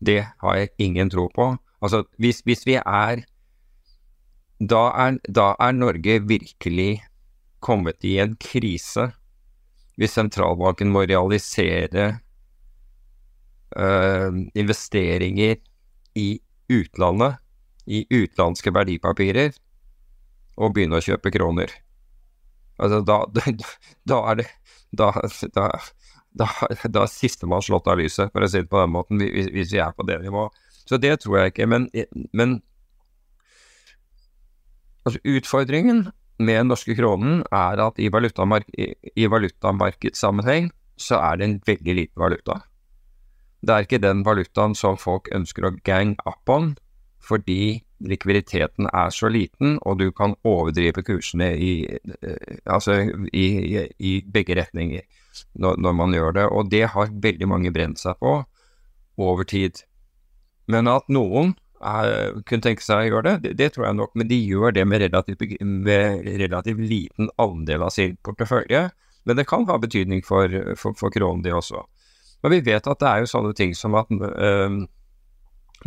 Det 0.00 0.22
har 0.42 0.56
jeg 0.56 0.72
ingen 0.78 1.10
tro 1.10 1.28
på. 1.34 1.52
Altså, 1.82 2.04
hvis, 2.18 2.42
hvis 2.44 2.66
vi 2.66 2.78
er 2.80 3.24
da, 4.60 4.82
er 4.92 5.16
da 5.28 5.54
er 5.60 5.72
Norge 5.72 6.20
virkelig 6.28 7.02
kommet 7.60 8.04
i 8.04 8.18
en 8.20 8.36
krise 8.40 9.10
hvis 10.00 10.16
sentralbanken 10.16 10.88
må 10.88 11.02
realisere 11.04 12.06
øh, 13.76 14.38
investeringer 14.56 15.58
i 16.16 16.40
utlandet, 16.72 17.36
i 17.86 18.06
utenlandske 18.08 18.72
verdipapirer, 18.72 19.52
og 20.56 20.72
begynne 20.72 20.96
å 21.00 21.04
kjøpe 21.04 21.32
kroner. 21.34 21.72
Altså, 22.80 23.02
da, 23.04 23.18
da, 23.36 23.44
da 24.10 24.22
er 24.32 24.42
det 24.42 24.48
Da, 24.90 25.12
da, 25.54 25.68
da, 26.36 26.48
da 26.94 27.04
er 27.04 27.12
sistemann 27.12 27.64
slått 27.64 27.90
av 27.90 28.00
lyset, 28.00 28.32
for 28.32 28.44
å 28.44 28.50
si 28.50 28.62
det 28.62 28.70
på 28.70 28.80
den 28.82 28.94
måten, 28.94 29.22
hvis, 29.22 29.50
hvis 29.54 29.74
vi 29.74 29.82
er 29.82 29.94
på 29.96 30.06
det 30.08 30.20
nivået. 30.24 30.56
Så 30.86 30.98
det 30.98 31.20
tror 31.22 31.38
jeg 31.38 31.52
ikke. 31.52 31.68
Men, 31.70 31.86
men 32.36 32.58
altså, 35.04 35.20
utfordringen 35.24 36.08
med 36.40 36.56
den 36.56 36.70
norske 36.72 36.96
kronen 36.96 37.42
er 37.52 37.82
at 37.84 38.00
i, 38.00 38.08
valutamark 38.12 38.68
i 38.74 39.28
valutamarkedssammenheng 39.28 40.70
så 41.00 41.20
er 41.20 41.38
det 41.38 41.46
en 41.46 41.58
veldig 41.66 41.96
liten 41.96 42.20
valuta. 42.20 42.60
Det 43.60 43.74
er 43.74 43.84
ikke 43.84 44.00
den 44.00 44.24
valutaen 44.24 44.74
som 44.76 44.96
folk 45.00 45.28
ønsker 45.36 45.68
å 45.68 45.74
gang 45.84 46.14
up 46.24 46.48
on, 46.52 46.72
fordi 47.20 47.80
likviditeten 48.00 48.88
er 48.92 49.10
så 49.12 49.28
liten, 49.28 49.78
og 49.84 49.98
du 50.00 50.08
kan 50.12 50.34
overdrive 50.44 51.04
kursene 51.04 51.52
i, 51.60 51.72
eh, 52.22 52.58
altså 52.64 52.96
i, 53.32 53.46
i, 53.98 54.12
begge 54.24 54.56
retninger 54.56 55.04
når, 55.54 55.76
når, 55.76 55.92
man 55.92 56.14
gjør 56.16 56.36
det. 56.38 56.46
Og 56.48 56.70
det 56.72 56.86
har 56.94 57.12
veldig 57.12 57.48
mange 57.48 57.72
brent 57.72 58.00
seg 58.00 58.16
på 58.20 58.38
over 59.20 59.44
tid. 59.44 59.82
Men 60.70 60.88
at 60.88 61.08
noen 61.12 61.54
er, 61.80 62.40
kunne 62.48 62.64
tenke 62.64 62.84
seg 62.84 63.04
å 63.04 63.08
gjøre 63.10 63.26
det, 63.28 63.36
det, 63.44 63.54
det, 63.60 63.70
tror 63.74 63.90
jeg 63.90 63.98
nok, 64.00 64.16
men 64.16 64.28
de 64.30 64.40
gjør 64.40 64.74
det 64.76 64.86
med 64.88 65.04
relativt, 65.04 65.44
med 65.60 66.80
liten 66.80 67.30
andel 67.40 67.86
av 67.86 67.94
sin 67.94 68.16
portefølje. 68.24 68.88
Men 69.28 69.36
det 69.36 69.48
kan 69.48 69.66
ha 69.68 69.76
betydning 69.80 70.24
for, 70.24 70.48
for, 70.80 70.96
for 70.96 71.12
kronen, 71.12 71.44
det 71.44 71.52
også. 71.52 71.84
Men 72.40 72.54
vi 72.56 72.62
vet 72.70 72.88
at 72.88 73.02
det 73.02 73.08
er 73.08 73.20
jo 73.20 73.28
sånne 73.28 73.52
ting 73.56 73.74
som 73.76 73.96
at 74.00 74.08
uh, 74.08 74.80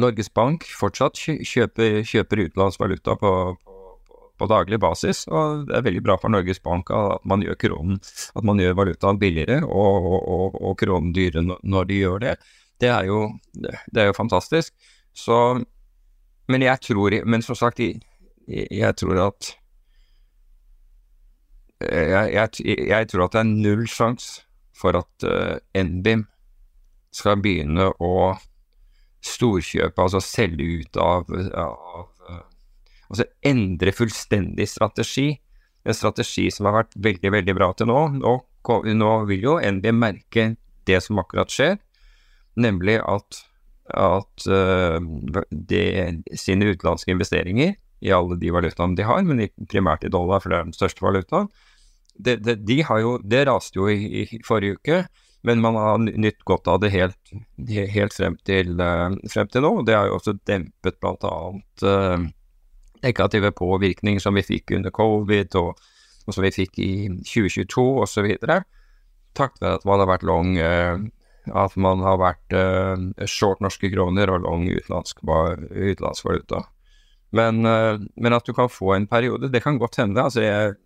Norges 0.02 0.30
Bank 0.34 0.66
fortsatt 0.80 1.20
kjøper, 1.22 2.02
kjøper 2.08 2.46
utenlandsk 2.48 2.82
valuta 2.82 3.16
på, 3.20 3.34
på, 3.62 4.16
på, 4.40 4.50
daglig 4.50 4.80
basis, 4.82 5.26
og 5.30 5.68
det 5.70 5.78
er 5.78 5.86
veldig 5.86 6.04
bra 6.06 6.18
for 6.22 6.34
Norges 6.34 6.62
Bank 6.64 6.90
at 6.96 7.26
man 7.30 7.46
gjør 7.46 7.60
kronen, 7.66 8.02
at 8.34 8.48
man 8.48 8.62
gjør 8.62 8.80
valutaen 8.80 9.22
billigere 9.22 9.62
og, 9.68 10.10
og, 10.10 10.20
og, 10.38 10.58
og 10.62 10.80
kronen 10.82 11.14
dyrere 11.16 11.60
når 11.62 11.90
de 11.92 12.02
gjør 12.02 12.26
det. 12.26 12.36
Det 12.82 12.90
er 12.90 13.06
jo, 13.08 13.20
det 13.54 14.02
er 14.02 14.10
jo 14.10 14.18
fantastisk. 14.18 14.74
Så 15.14 15.38
men 16.48 16.62
jeg 16.62 16.82
tror 16.82 17.14
Men 17.26 17.42
som 17.42 17.56
sagt, 17.56 17.80
jeg, 17.80 18.02
jeg 18.48 18.96
tror 18.96 19.28
at 19.28 19.54
jeg, 21.84 22.34
jeg, 22.34 22.50
jeg, 22.88 23.08
tror 23.08 23.26
at 23.26 23.34
det 23.34 23.40
er 23.40 23.50
null 23.50 23.88
sjanse 23.92 24.44
for 24.76 24.96
at 24.96 25.26
uh, 25.28 25.58
NBIM 25.76 26.24
skal 27.12 27.42
begynne 27.44 27.90
å 28.00 28.14
storkjøpe, 29.24 30.02
altså 30.02 30.22
selge 30.24 30.66
ut 30.82 31.00
av, 31.02 31.30
av 31.58 32.10
uh, 32.30 32.42
Altså 33.14 33.28
endre 33.46 33.92
fullstendig 33.94 34.66
strategi. 34.72 35.28
En 35.86 35.94
strategi 35.94 36.48
som 36.50 36.66
har 36.66 36.80
vært 36.80 36.96
veldig, 36.98 37.30
veldig 37.36 37.54
bra 37.54 37.68
til 37.78 37.92
nå. 37.92 38.00
Nå, 38.18 38.32
nå 38.90 39.10
vil 39.30 39.44
jo 39.46 39.58
NBIM 39.62 40.00
merke 40.02 40.46
det 40.88 40.98
som 41.06 41.22
akkurat 41.22 41.52
skjer, 41.54 41.76
nemlig 42.58 42.98
at 43.04 43.44
at 43.92 44.46
uh, 44.48 45.00
de, 45.52 45.82
sine 46.40 46.70
utenlandske 46.72 47.12
investeringer 47.12 47.76
i 48.04 48.12
alle 48.16 48.38
de 48.40 48.52
valutaene 48.52 48.96
de 48.96 49.06
har, 49.08 49.24
men 49.28 49.44
primært 49.72 50.06
i 50.08 50.12
dollar, 50.12 50.42
for 50.44 50.52
det 50.52 50.60
er 50.60 50.68
den 50.70 50.76
største 50.76 51.04
valutaen, 51.04 51.50
det, 52.14 52.38
det, 52.46 52.60
de 52.68 52.80
jo, 52.84 53.18
det 53.24 53.46
raste 53.50 53.80
jo 53.80 53.90
i, 53.90 54.24
i, 54.24 54.40
forrige 54.46 54.78
uke, 54.78 55.00
men 55.44 55.62
man 55.62 55.76
har 55.76 55.98
nytt 56.00 56.44
godt 56.48 56.70
av 56.72 56.80
det 56.80 56.94
helt, 56.94 57.34
helt 57.68 58.16
frem, 58.16 58.38
til, 58.48 58.78
uh, 58.80 59.12
frem, 59.32 59.50
til, 59.52 59.66
nå. 59.66 59.82
Det 59.84 59.98
har 59.98 60.08
jo 60.08 60.18
også 60.18 60.38
dempet 60.48 61.00
bl.a. 61.04 61.34
Uh, 61.84 62.28
negative 63.04 63.52
påvirkninger 63.52 64.24
som 64.24 64.40
vi 64.40 64.46
fikk 64.48 64.72
under 64.78 64.94
covid, 64.96 65.58
og, 65.60 65.82
og 66.24 66.36
som 66.36 66.46
vi 66.46 66.54
fikk 66.56 66.80
i 66.80 66.94
2022 67.28 67.84
osv. 68.06 68.30
Takket 69.36 69.66
være 69.66 69.82
at 69.82 69.86
man 69.90 70.04
har 70.04 70.12
vært 70.14 70.26
long 70.30 70.56
uh, 70.62 71.04
at 71.52 71.76
man 71.76 72.00
har 72.06 72.22
vært 72.22 72.56
uh, 72.56 73.28
short 73.28 73.60
norske 73.64 73.90
kroner 73.92 74.32
og 74.32 74.46
long 74.46 74.70
utenlandsk, 74.70 75.20
utenlandsk 75.28 76.28
valuta. 76.30 76.64
Men, 77.36 77.66
uh, 77.68 78.00
men, 78.16 78.36
at 78.36 78.48
du 78.48 78.54
kan 78.56 78.72
få 78.72 78.94
en 78.96 79.10
periode, 79.12 79.52
det 79.52 79.64
kan 79.66 79.82
godt 79.82 80.00
hende. 80.00 80.24
Altså, 80.24 80.46
jeg, 80.46 80.78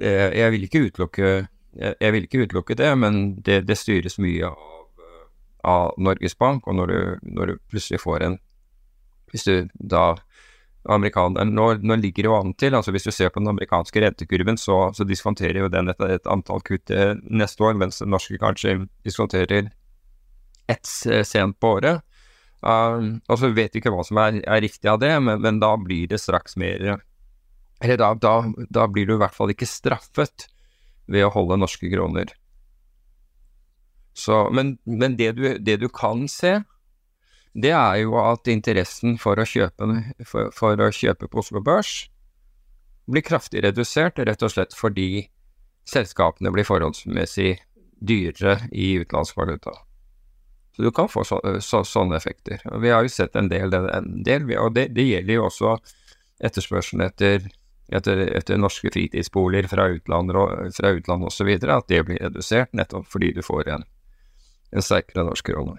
jeg 0.00 0.54
vil 0.54 0.64
ikke 0.66 0.86
utelukke 0.88 1.34
jeg, 1.76 2.12
vil 2.14 2.26
ikke 2.26 2.44
utelukke 2.44 2.76
det, 2.78 2.90
men 2.98 3.22
det, 3.46 3.62
det 3.68 3.76
styres 3.78 4.18
mye 4.22 4.50
av, 4.50 5.08
av, 5.64 5.94
Norges 5.98 6.36
Bank. 6.38 6.68
Og 6.68 6.78
når 6.78 6.92
du, 6.92 6.98
når 7.38 7.52
du 7.52 7.62
plutselig 7.72 8.02
får 8.04 8.28
en 8.28 8.38
Hvis 9.34 9.48
du 9.48 9.68
da 9.74 10.14
amerikanerne 10.84 11.50
nå, 11.50 11.64
nå, 11.82 11.96
ligger 11.96 12.22
det 12.22 12.28
jo 12.28 12.36
an 12.36 12.52
til, 12.60 12.74
altså 12.76 12.92
hvis 12.94 13.06
du 13.08 13.10
ser 13.10 13.32
på 13.32 13.40
den 13.40 13.50
amerikanske 13.50 14.02
rentekurven, 14.04 14.58
så, 14.60 14.92
så 14.94 15.06
diskonterer 15.08 15.64
jo 15.64 15.70
den 15.72 15.88
et, 15.90 16.02
et 16.06 16.28
antall 16.30 16.60
kutt 16.62 16.92
eh, 16.92 17.16
neste 17.24 17.64
år, 17.64 17.74
mens 17.80 17.98
den 18.02 18.12
norske 18.12 18.38
kanskje 18.38 18.76
diskonterer 19.02 19.72
ett 20.70 20.86
sent 21.26 21.58
på 21.60 21.72
året. 21.78 22.04
Uh, 22.64 23.20
og 23.28 23.36
så 23.36 23.50
vet 23.52 23.74
vi 23.74 23.82
ikke 23.82 23.92
hva 23.92 24.04
som 24.06 24.16
er, 24.22 24.38
er 24.40 24.62
riktig 24.64 24.88
av 24.88 25.00
det, 25.02 25.12
men, 25.20 25.42
men, 25.44 25.58
da 25.60 25.74
blir 25.76 26.08
det 26.08 26.16
straks 26.22 26.56
mer 26.56 26.80
Eller 27.82 27.98
da, 28.00 28.14
da, 28.16 28.38
da, 28.72 28.86
blir 28.88 29.04
du 29.04 29.18
i 29.18 29.20
hvert 29.20 29.36
fall 29.36 29.52
ikke 29.52 29.68
straffet 29.68 30.46
ved 31.10 31.26
å 31.26 31.32
holde 31.34 31.60
norske 31.60 31.90
kroner. 31.92 32.32
Så, 34.14 34.44
men, 34.54 34.76
men 34.84 35.16
det, 35.18 35.32
du, 35.38 35.46
det 35.58 35.76
du 35.82 35.88
kan 35.90 36.28
se, 36.30 36.60
det 37.54 37.70
er 37.74 38.00
jo 38.02 38.16
at 38.22 38.50
interessen 38.50 39.18
for 39.22 39.38
å 39.38 39.46
kjøpe, 39.46 39.88
for, 40.26 40.50
for 40.54 40.80
å 40.80 40.90
kjøpe 40.94 41.28
på 41.30 41.42
Oslo 41.42 41.62
Børs 41.62 42.04
blir 43.10 43.24
kraftig 43.26 43.62
redusert, 43.66 44.18
rett 44.18 44.42
og 44.42 44.52
slett 44.54 44.74
fordi 44.74 45.26
selskapene 45.88 46.52
blir 46.54 46.66
forholdsmessig 46.66 47.58
dyrere 48.04 48.70
i 48.72 48.94
utenlandsk 49.02 49.36
valuta. 49.36 49.74
Så 50.74 50.82
du 50.82 50.90
kan 50.90 51.08
få 51.10 51.22
så, 51.24 51.38
så, 51.62 51.84
sånne 51.86 52.16
effekter. 52.18 52.62
Vi 52.82 52.90
har 52.90 53.04
jo 53.04 53.12
sett 53.12 53.36
en 53.38 53.50
del, 53.50 53.74
en 53.74 54.22
del 54.26 54.48
og 54.58 54.72
det, 54.74 54.88
det 54.96 55.04
gjelder 55.06 55.38
jo 55.38 55.44
også 55.46 55.76
etterspørselen 56.42 57.04
etter, 57.06 57.46
etter, 57.88 58.18
etter, 58.36 58.58
norske 58.58 58.90
fritidsboliger 58.92 59.68
fra 59.68 59.88
utlandet 59.92 60.76
fra 60.76 60.92
utlandet 60.96 61.32
osv., 61.32 61.50
at 61.62 61.88
det 61.88 62.02
blir 62.08 62.22
redusert 62.22 62.72
nettopp 62.72 63.08
fordi 63.10 63.32
du 63.36 63.42
får 63.44 63.68
en, 63.76 63.84
en 64.72 64.84
sterkere 64.84 65.26
norsk 65.26 65.52
krone. 65.52 65.78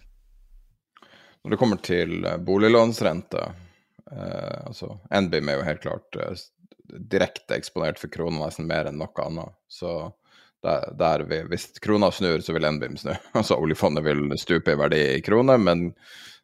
Når 1.45 1.53
det 1.53 1.62
kommer 1.62 1.81
til 1.85 2.25
eh, 2.25 2.38
boliglånsrente, 2.41 3.41
eh, 4.12 4.59
altså 4.65 4.95
NBIM 5.13 5.50
er 5.50 5.59
jo 5.59 5.65
helt 5.67 5.83
klart 5.83 6.19
eh, 6.21 6.45
direkte 7.13 7.57
eksponert 7.57 8.01
for 8.01 8.13
krona 8.13 8.47
nesten 8.47 8.69
mer 8.69 8.89
enn 8.89 8.97
noe 8.97 9.25
annet. 9.25 9.53
Så 9.69 9.91
der, 10.65 10.89
der 10.97 11.25
vi, 11.29 11.43
hvis 11.51 11.67
krona 11.81 12.09
snur, 12.13 12.41
så 12.41 12.55
vil 12.55 12.65
NBIM 12.77 12.97
snu. 12.97 13.13
Altså 13.38 13.59
oljefondet 13.62 14.05
vil 14.07 14.25
stupe 14.41 14.74
i 14.74 14.79
verdi 14.79 15.01
i 15.19 15.21
kroner, 15.25 15.62
men 15.62 15.91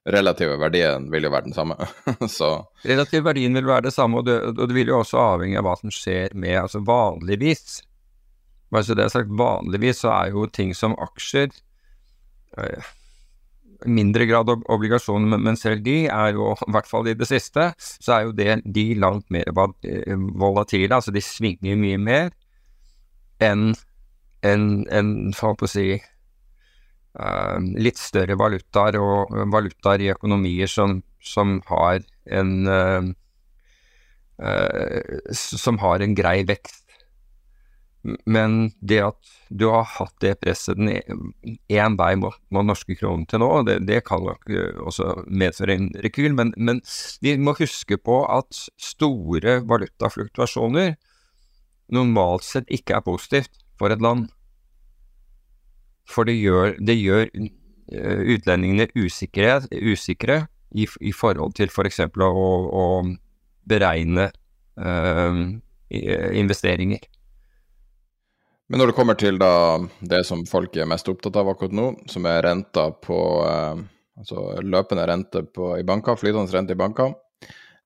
relative 0.09 0.57
verdien 0.57 1.05
vil 1.11 1.27
jo 1.27 1.31
være 1.33 1.49
den 1.49 1.55
samme. 1.55 1.75
så 2.39 2.53
Relativ 2.87 3.25
verdien 3.25 3.53
vil 3.57 3.67
være 3.69 3.89
det 3.89 3.93
samme, 3.93 4.21
og 4.21 4.25
det, 4.25 4.39
og 4.53 4.63
det, 4.63 4.75
vil 4.75 4.93
jo 4.93 5.01
også 5.01 5.19
avhenge 5.21 5.59
av 5.59 5.67
hva 5.67 5.75
som 5.79 5.93
skjer 5.93 6.33
med 6.33 6.57
altså 6.63 6.81
vanligvis. 6.85 7.81
Altså 8.71 8.95
det 8.95 9.05
er 9.05 9.13
sagt, 9.13 9.35
vanligvis 9.37 10.01
så 10.05 10.13
er 10.15 10.33
jo 10.33 10.47
ting 10.47 10.73
som 10.77 10.95
aksjer 11.01 11.51
øh, 12.57 12.89
mindre 13.85 14.25
grad 14.29 14.49
obligasjoner, 14.49 15.37
men 15.37 15.57
selv 15.59 15.83
de 15.85 16.05
er 16.07 16.33
jo, 16.37 16.53
i 16.67 16.73
hvert 16.75 16.89
fall 16.89 17.11
i 17.11 17.17
det 17.17 17.27
siste, 17.29 17.71
så 17.77 18.17
er 18.17 18.27
jo 18.27 18.35
det, 18.37 18.61
de 18.65 18.93
langt 18.95 19.29
mer 19.29 19.49
eh, 19.83 20.17
volatile. 20.17 20.95
Altså 20.95 21.13
de 21.13 21.21
svinger 21.21 21.77
mye 21.79 22.01
mer 22.01 22.31
enn 23.41 23.73
en, 24.45 24.63
en, 24.89 25.09
å 25.37 25.69
si 25.69 25.99
litt 27.75 27.99
større 27.99 28.37
valutaer 28.39 28.95
og 29.01 29.33
valutaer 29.51 29.99
i 29.99 30.11
økonomier 30.13 30.69
som, 30.71 31.01
som 31.19 31.57
har 31.67 31.99
en 32.31 32.53
uh, 32.71 33.09
som 35.35 35.77
har 35.83 36.01
en 36.01 36.15
grei 36.17 36.39
vekst. 36.47 36.81
Men 38.25 38.71
det 38.81 38.97
at 39.05 39.31
du 39.53 39.67
har 39.69 39.85
hatt 39.85 40.15
det 40.23 40.39
presset 40.41 40.79
én 40.81 41.97
vei 41.99 42.11
mot, 42.17 42.37
den 42.49 42.69
norske 42.71 42.95
kroner 42.97 43.27
til 43.29 43.43
nå, 43.43 43.49
det, 43.67 43.77
det 43.85 43.99
kan 44.07 44.23
nok 44.25 44.49
eh, 44.49 44.79
også 44.81 45.27
medføre 45.27 45.75
en 45.77 45.89
rekyl. 46.01 46.33
Men, 46.37 46.53
men, 46.57 46.81
vi 47.21 47.35
må 47.37 47.53
huske 47.59 47.99
på 48.01 48.23
at 48.25 48.63
store 48.81 49.59
valutafluktuasjoner 49.69 50.95
normalt 51.93 52.47
sett 52.47 52.71
ikke 52.73 52.97
er 52.97 53.05
positivt 53.05 53.53
for 53.77 53.93
et 53.93 54.01
land. 54.01 54.31
For 56.11 56.27
det 56.27 56.37
gjør, 56.37 56.75
det 56.79 56.97
gjør 56.99 57.29
eh, 57.31 58.21
utlendingene 58.35 58.89
usikre, 58.99 59.61
usikre 59.71 60.43
i, 60.71 60.87
i, 60.99 61.13
forhold 61.15 61.55
til 61.59 61.71
f.eks. 61.71 62.03
For 62.11 62.27
å, 62.27 62.51
å 62.71 62.85
beregne 63.67 64.29
øh, 64.79 65.41
investeringer. 65.91 67.07
Men 68.71 68.79
når 68.79 68.91
det 68.91 68.95
kommer 68.95 69.17
til 69.19 69.39
da, 69.39 69.79
det 69.99 70.21
som 70.27 70.45
folk 70.47 70.77
er 70.79 70.87
mest 70.87 71.09
opptatt 71.11 71.35
av 71.41 71.49
akkurat 71.51 71.73
nå, 71.75 71.89
som 72.11 72.27
er 72.29 72.45
renta 72.45 72.91
på 73.03 73.17
eh, 73.47 73.81
Altså 74.21 74.59
løpende 74.61 75.05
rente 75.07 75.39
på, 75.49 75.71
i 75.79 75.85
banker, 75.87 76.17
flytende 76.19 76.53
rente 76.53 76.75
i 76.75 76.77
banker. 76.77 77.13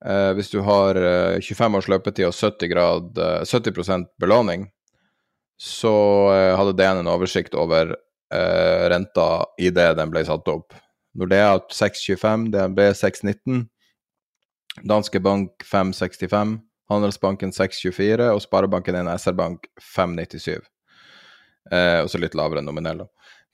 Eh, 0.06 0.32
hvis 0.38 0.52
du 0.52 0.60
har 0.66 0.98
eh, 1.00 1.42
25 1.42 1.78
års 1.80 1.90
løpetid 1.90 2.28
og 2.28 2.36
70, 2.36 2.72
grad, 2.72 3.22
70 3.48 3.80
eh, 3.82 4.04
belåning, 4.22 4.68
så 5.56 5.94
hadde 6.60 6.74
DN 6.76 7.00
en 7.00 7.08
oversikt 7.14 7.54
over 7.56 7.94
eh, 8.34 8.90
renta 8.90 9.46
idet 9.62 9.96
den 9.98 10.12
ble 10.14 10.26
satt 10.26 10.48
opp. 10.52 10.74
Nordea 11.16 11.58
6,25, 11.72 12.50
DNB 12.52 12.80
6,19, 12.80 13.66
Danske 14.84 15.20
Bank 15.24 15.64
5,65, 15.64 16.58
Handelsbanken 16.90 17.52
6,24 17.56 18.30
og 18.34 18.42
Sparebanken 18.44 18.98
1 19.00 19.12
SR-Bank 19.16 19.70
5,97. 19.96 20.60
Eh, 21.72 22.00
og 22.04 22.10
så 22.12 22.20
litt 22.22 22.36
lavere 22.38 22.62
nominell 22.66 23.06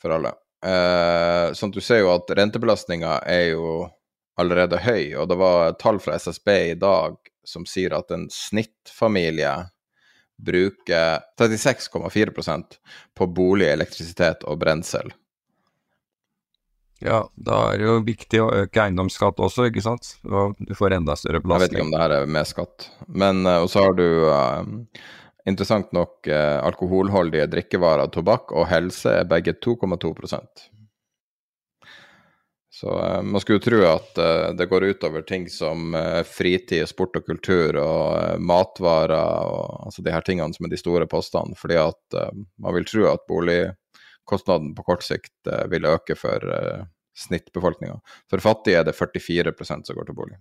for 0.02 0.18
alle. 0.18 0.34
Eh, 0.66 1.54
sånn 1.58 1.72
at 1.72 1.78
du 1.78 1.84
ser 1.86 2.04
jo 2.04 2.12
at 2.14 2.34
rentebelastninga 2.38 3.20
er 3.30 3.52
jo 3.54 3.86
allerede 4.42 4.82
høy, 4.82 5.14
og 5.20 5.30
det 5.30 5.38
var 5.40 5.78
tall 5.82 6.00
fra 6.02 6.18
SSB 6.18 6.50
i 6.74 6.80
dag 6.80 7.16
som 7.48 7.66
sier 7.70 7.94
at 7.98 8.12
en 8.14 8.28
snittfamilie 8.32 9.54
bruker 10.42 11.24
36,4% 11.40 12.78
på 13.18 13.28
bolig, 13.28 13.70
elektrisitet 13.72 14.46
og 14.50 14.60
brensel. 14.62 15.14
Ja, 17.02 17.24
da 17.34 17.64
er 17.72 17.80
det 17.82 17.88
jo 17.88 17.96
viktig 18.06 18.42
å 18.44 18.52
øke 18.64 18.84
eiendomsskatt 18.84 19.40
også, 19.42 19.66
ikke 19.72 19.82
sant. 19.82 20.14
Og 20.28 20.54
du 20.62 20.76
får 20.78 21.00
enda 21.00 21.16
større 21.18 21.42
belastning. 21.42 21.66
Jeg 21.66 21.72
vet 21.72 21.80
ikke 21.80 21.88
om 21.88 21.96
det 21.96 22.04
her 22.04 22.14
er 22.20 22.36
med 22.36 22.50
skatt. 22.50 22.86
Men, 23.10 23.42
uh, 23.48 23.64
og 23.64 23.72
så 23.74 23.88
har 23.88 23.98
du 23.98 24.06
uh, 24.30 25.10
Interessant 25.50 25.90
nok, 25.90 26.28
eh, 26.30 26.60
alkoholholdige 26.62 27.48
drikkevarer, 27.50 28.12
tobakk 28.14 28.52
og 28.54 28.68
helse 28.70 29.10
er 29.24 29.26
begge 29.26 29.56
2,2 29.58 30.12
Så 32.82 32.94
eh, 33.06 33.22
man 33.22 33.42
skulle 33.42 33.60
jo 33.60 33.66
tro 33.68 33.82
at 33.86 34.18
eh, 34.18 34.48
det 34.58 34.66
går 34.72 34.88
utover 34.90 35.22
ting 35.22 35.46
som 35.54 35.94
eh, 35.96 36.24
fritid, 36.26 36.88
sport 36.90 37.20
og 37.20 37.28
kultur 37.28 37.78
og 37.78 38.06
eh, 38.18 38.40
matvarer 38.42 39.14
og 39.46 39.86
altså 39.86 40.02
de 40.02 40.16
her 40.16 40.26
tingene 40.26 40.58
som 40.58 40.66
er 40.66 40.74
de 40.74 40.80
store 40.82 41.06
postene, 41.12 41.54
fordi 41.60 41.78
at 41.78 42.18
eh, 42.18 42.32
man 42.58 42.78
vil 42.80 42.88
tro 42.90 43.06
at 43.12 43.28
boligkostnaden 43.30 44.74
på 44.78 44.88
kort 44.88 45.06
sikt 45.06 45.52
vil 45.70 45.86
øke 45.92 46.18
for 46.18 46.48
snittbefolkninga. 47.22 48.00
For 48.32 48.42
fattige 48.42 48.82
er 48.82 48.88
det 48.88 48.98
44% 48.98 49.86
som 49.86 50.00
går 50.00 50.10
til 50.10 50.18
bolig. 50.18 50.40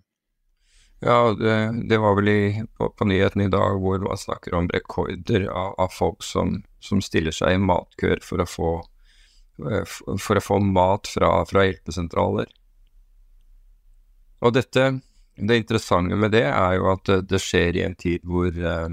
Ja, 1.01 1.37
det, 1.37 1.89
det, 1.89 1.99
var 1.99 2.17
vel 2.17 2.29
i, 2.29 2.63
på, 2.79 2.89
på 2.97 3.05
nyheten 3.09 3.45
i 3.45 3.53
dag 3.53 3.79
hvor 3.81 4.01
man 4.05 4.21
snakker 4.21 4.57
om 4.57 4.69
rekorder 4.69 5.47
av, 5.49 5.75
av 5.81 5.93
folk 5.93 6.25
som, 6.25 6.59
som, 6.81 7.01
stiller 7.05 7.33
seg 7.33 7.57
i 7.57 7.63
matkøer 7.63 8.21
for 8.25 8.41
å 8.41 8.49
få, 8.49 8.73
eh, 8.81 9.00
for 10.21 10.39
å 10.39 10.43
få 10.45 10.59
mat 10.65 11.11
fra, 11.11 11.31
fra 11.49 11.67
hjelpesentraler. 11.67 12.51
Og 14.41 14.55
dette, 14.57 14.87
det 15.37 15.61
interessante 15.61 16.17
med 16.17 16.33
det 16.33 16.47
er 16.49 16.77
jo 16.79 16.91
at 16.95 17.13
det, 17.29 17.41
skjer 17.43 17.77
i 17.77 17.85
en 17.85 17.97
tid 17.99 18.25
hvor 18.25 18.49
uh, 18.49 18.89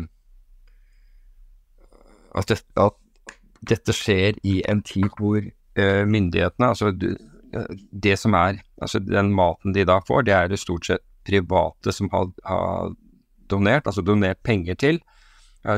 at, 2.37 2.51
det, 2.51 2.59
at, 2.75 2.97
dette 3.67 3.95
skjer 3.95 4.39
i 4.43 4.59
en 4.67 4.83
tid 4.85 5.07
hvor 5.17 5.39
uh, 5.39 6.03
myndighetene, 6.07 6.73
altså 6.73 6.91
det 7.91 8.17
som 8.19 8.35
er 8.35 8.63
Altså 8.77 8.99
den 8.99 9.31
maten 9.33 9.73
de 9.73 9.81
da 9.87 9.95
får, 10.05 10.27
det 10.27 10.33
er 10.35 10.49
det 10.51 10.59
stort 10.61 10.85
sett 10.85 11.01
private 11.25 11.89
som 11.95 12.11
har, 12.11 12.27
har 12.45 12.91
donert, 13.49 13.87
altså 13.87 14.03
donert 14.05 14.37
penger 14.45 14.77
til, 14.77 14.99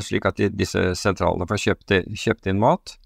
slik 0.03 0.27
at 0.27 0.35
de, 0.35 0.49
disse 0.51 0.81
sentralene 0.99 1.47
får 1.47 1.61
kjøpt, 1.63 1.93
kjøpt, 2.11 2.49
inn 2.51 2.59
mat. 2.59 2.97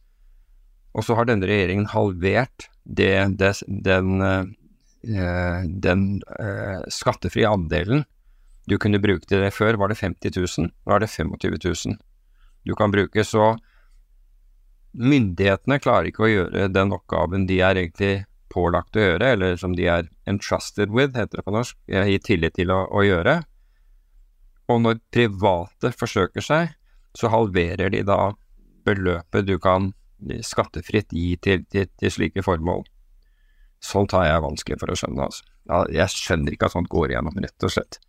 Og 0.93 1.05
så 1.05 1.17
har 1.17 1.27
denne 1.29 1.49
regjeringen 1.49 1.89
halvert 1.93 2.69
det, 2.83 3.13
det, 3.39 3.53
den, 3.67 4.21
eh, 4.21 5.61
den 5.85 6.07
eh, 6.39 6.81
skattefrie 6.93 7.49
andelen 7.49 8.03
du 8.69 8.77
kunne 8.79 9.01
bruke 9.03 9.27
til 9.27 9.41
det 9.43 9.51
før, 9.51 9.75
var 9.75 9.91
det 9.91 9.99
50 9.99 10.37
000. 10.39 10.69
Nå 10.71 10.95
er 10.95 11.03
det 11.03 11.11
25 11.11 11.57
000 11.59 11.97
du 12.63 12.75
kan 12.79 12.93
bruke. 12.93 13.25
Så 13.27 13.55
myndighetene 14.93 15.81
klarer 15.83 16.07
ikke 16.07 16.27
å 16.27 16.31
gjøre 16.31 16.69
den 16.71 16.93
oppgaven 16.95 17.47
de 17.49 17.59
er 17.59 17.81
egentlig 17.81 18.13
pålagt 18.53 18.95
å 18.95 19.01
gjøre, 19.01 19.31
eller 19.33 19.57
som 19.57 19.73
de 19.75 19.87
er 19.89 20.07
entrusted 20.29 20.93
with, 20.93 21.17
heter 21.17 21.41
det 21.41 21.45
på 21.47 21.55
norsk, 21.55 21.75
i 21.89 22.19
tillit 22.21 22.55
til 22.59 22.71
å, 22.71 22.83
å 22.93 23.01
gjøre. 23.03 23.39
Og 24.71 24.79
når 24.85 25.01
private 25.11 25.91
forsøker 25.97 26.45
seg, 26.45 26.75
så 27.17 27.31
halverer 27.33 27.91
de 27.93 28.03
da 28.05 28.33
beløpet 28.87 29.49
du 29.49 29.57
kan 29.61 29.91
skattefritt 30.45 31.13
gi 31.13 31.35
til, 31.41 31.65
til, 31.71 31.89
til 31.99 32.13
slike 32.13 32.43
formål. 32.45 32.85
Sånt 33.83 34.15
har 34.15 34.29
jeg 34.29 34.45
vanskelig 34.45 34.79
for 34.79 34.93
å 34.93 34.97
skjønne, 34.97 35.27
altså. 35.27 35.47
Jeg 35.91 36.11
skjønner 36.11 36.55
ikke 36.55 36.67
at 36.67 36.75
sånt 36.75 36.91
går 36.91 37.13
igjennom, 37.13 37.39
rett 37.43 37.67
og 37.67 37.71
slett. 37.71 37.99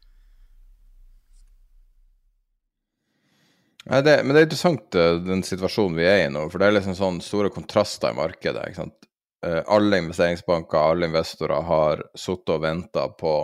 Ja, 3.85 4.01
det, 4.01 4.15
men 4.25 4.33
det 4.33 4.41
er 4.41 4.47
interessant 4.47 4.97
eh, 4.97 5.19
den 5.21 5.43
situasjonen 5.45 5.99
vi 5.99 6.07
er 6.09 6.23
i 6.25 6.31
nå, 6.33 6.47
for 6.49 6.61
det 6.61 6.71
er 6.71 6.77
liksom 6.79 6.97
sånn 6.97 7.19
store 7.25 7.51
kontraster 7.53 8.15
i 8.15 8.17
markedet. 8.17 8.63
ikke 8.71 8.81
sant? 8.81 9.11
Eh, 9.45 9.61
alle 9.69 10.01
investeringsbanker, 10.01 10.79
alle 10.79 11.11
investorer 11.11 11.67
har 11.69 12.05
sittet 12.17 12.55
og 12.55 12.63
venta 12.65 13.05
på 13.13 13.35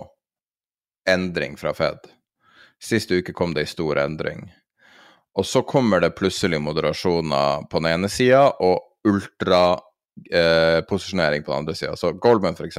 endring 1.08 1.58
fra 1.60 1.74
Fed. 1.76 2.08
Sist 2.80 3.12
uke 3.12 3.34
kom 3.36 3.52
det 3.52 3.66
en 3.66 3.74
stor 3.74 4.00
endring. 4.00 4.46
Og 5.40 5.46
så 5.48 5.62
kommer 5.64 6.04
det 6.04 6.18
plutselig 6.18 6.60
moderasjoner 6.60 7.64
på 7.72 7.76
den 7.80 7.88
ene 7.94 8.08
sida, 8.12 8.42
og 8.60 8.76
ultraposisjonering 9.08 11.40
eh, 11.40 11.44
på 11.46 11.52
den 11.52 11.60
andre 11.62 11.74
sida. 11.78 11.92
Så 11.96 12.12
Goldman 12.12 12.56
f.eks. 12.58 12.78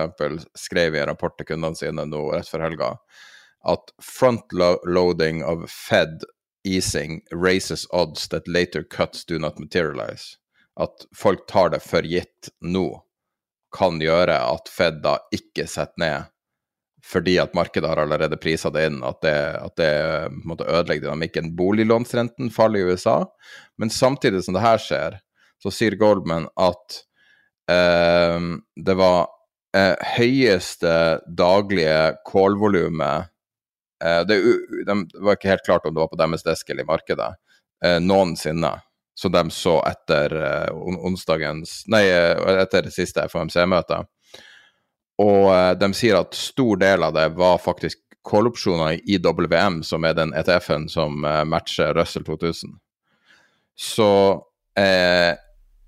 skrev 0.67 0.95
i 0.95 1.01
en 1.01 1.09
rapport 1.09 1.33
til 1.39 1.47
kundene 1.49 1.75
sine 1.79 2.05
nå 2.05 2.21
rett 2.35 2.51
før 2.51 2.65
helga 2.69 2.89
at 3.63 3.91
frontloading 4.01 5.43
of 5.43 5.69
Fed 5.69 6.23
easing 6.63 7.21
raises 7.31 7.87
odds 7.91 8.27
that 8.27 8.47
later 8.47 8.83
cuts 8.83 9.25
do 9.25 9.39
not 9.39 9.59
materialize. 9.59 10.37
At 10.79 11.05
folk 11.15 11.47
tar 11.47 11.69
det 11.69 11.83
for 11.83 12.01
gitt 12.01 12.49
nå, 12.61 13.03
kan 13.75 14.01
gjøre 14.01 14.37
at 14.37 14.69
Fed 14.69 15.01
da 15.03 15.17
ikke 15.33 15.67
setter 15.69 16.01
ned 16.01 16.29
fordi 17.05 17.37
at 17.41 17.55
markedet 17.57 17.89
har 17.89 17.97
allerede 18.03 18.37
prisa 18.37 18.69
det 18.73 18.85
inn, 18.89 19.01
at 19.03 19.21
det, 19.25 19.35
at 19.57 19.75
det 19.79 19.93
måtte 20.45 20.67
ødelegge 20.69 21.07
dynamikken. 21.07 21.51
Boliglånsrenten 21.57 22.51
faller 22.53 22.79
i 22.79 22.93
USA, 22.93 23.23
men 23.81 23.89
samtidig 23.89 24.43
som 24.45 24.57
det 24.57 24.65
her 24.65 24.81
skjer, 24.81 25.17
så 25.61 25.73
sier 25.73 25.97
Goldman 25.99 26.47
at 26.59 27.01
eh, 27.71 28.37
det 28.85 28.97
var 28.97 29.27
eh, 29.77 29.95
høyeste 30.17 30.93
daglige 31.37 32.15
call-volumet 32.27 33.29
eh, 34.03 34.21
det, 34.29 34.39
det, 34.87 34.97
var 35.21 35.37
ikke 35.37 35.53
helt 35.53 35.67
klart 35.67 35.85
om 35.85 35.95
det 35.95 36.03
var 36.03 36.13
på 36.13 36.21
deres 36.21 36.45
desk 36.47 36.69
eller 36.69 36.85
i 36.85 36.91
markedet, 36.93 37.33
eh, 37.85 37.99
noensinne. 38.01 38.77
Som 39.21 39.33
de 39.35 39.43
så 39.53 39.75
etter 39.85 40.33
eh, 40.39 40.69
onsdagens 40.73 41.81
Nei, 41.91 42.05
eh, 42.09 42.61
etter 42.63 42.87
siste 42.93 43.27
FOMC-møtet. 43.29 44.07
Og 45.21 45.49
uh, 45.51 45.71
de 45.77 45.91
sier 45.97 46.17
at 46.19 46.37
stor 46.37 46.79
del 46.81 47.05
av 47.05 47.15
det 47.15 47.27
var 47.37 47.61
faktisk 47.61 47.99
call-opsjoner 48.27 48.99
i 49.09 49.17
WM, 49.21 49.81
som 49.83 50.05
er 50.05 50.17
den 50.17 50.33
ETF-en 50.37 50.87
som 50.91 51.25
uh, 51.25 51.41
matcher 51.47 51.95
Russell 51.97 52.25
2000. 52.27 52.75
Så 53.81 54.11
eh, 54.77 55.31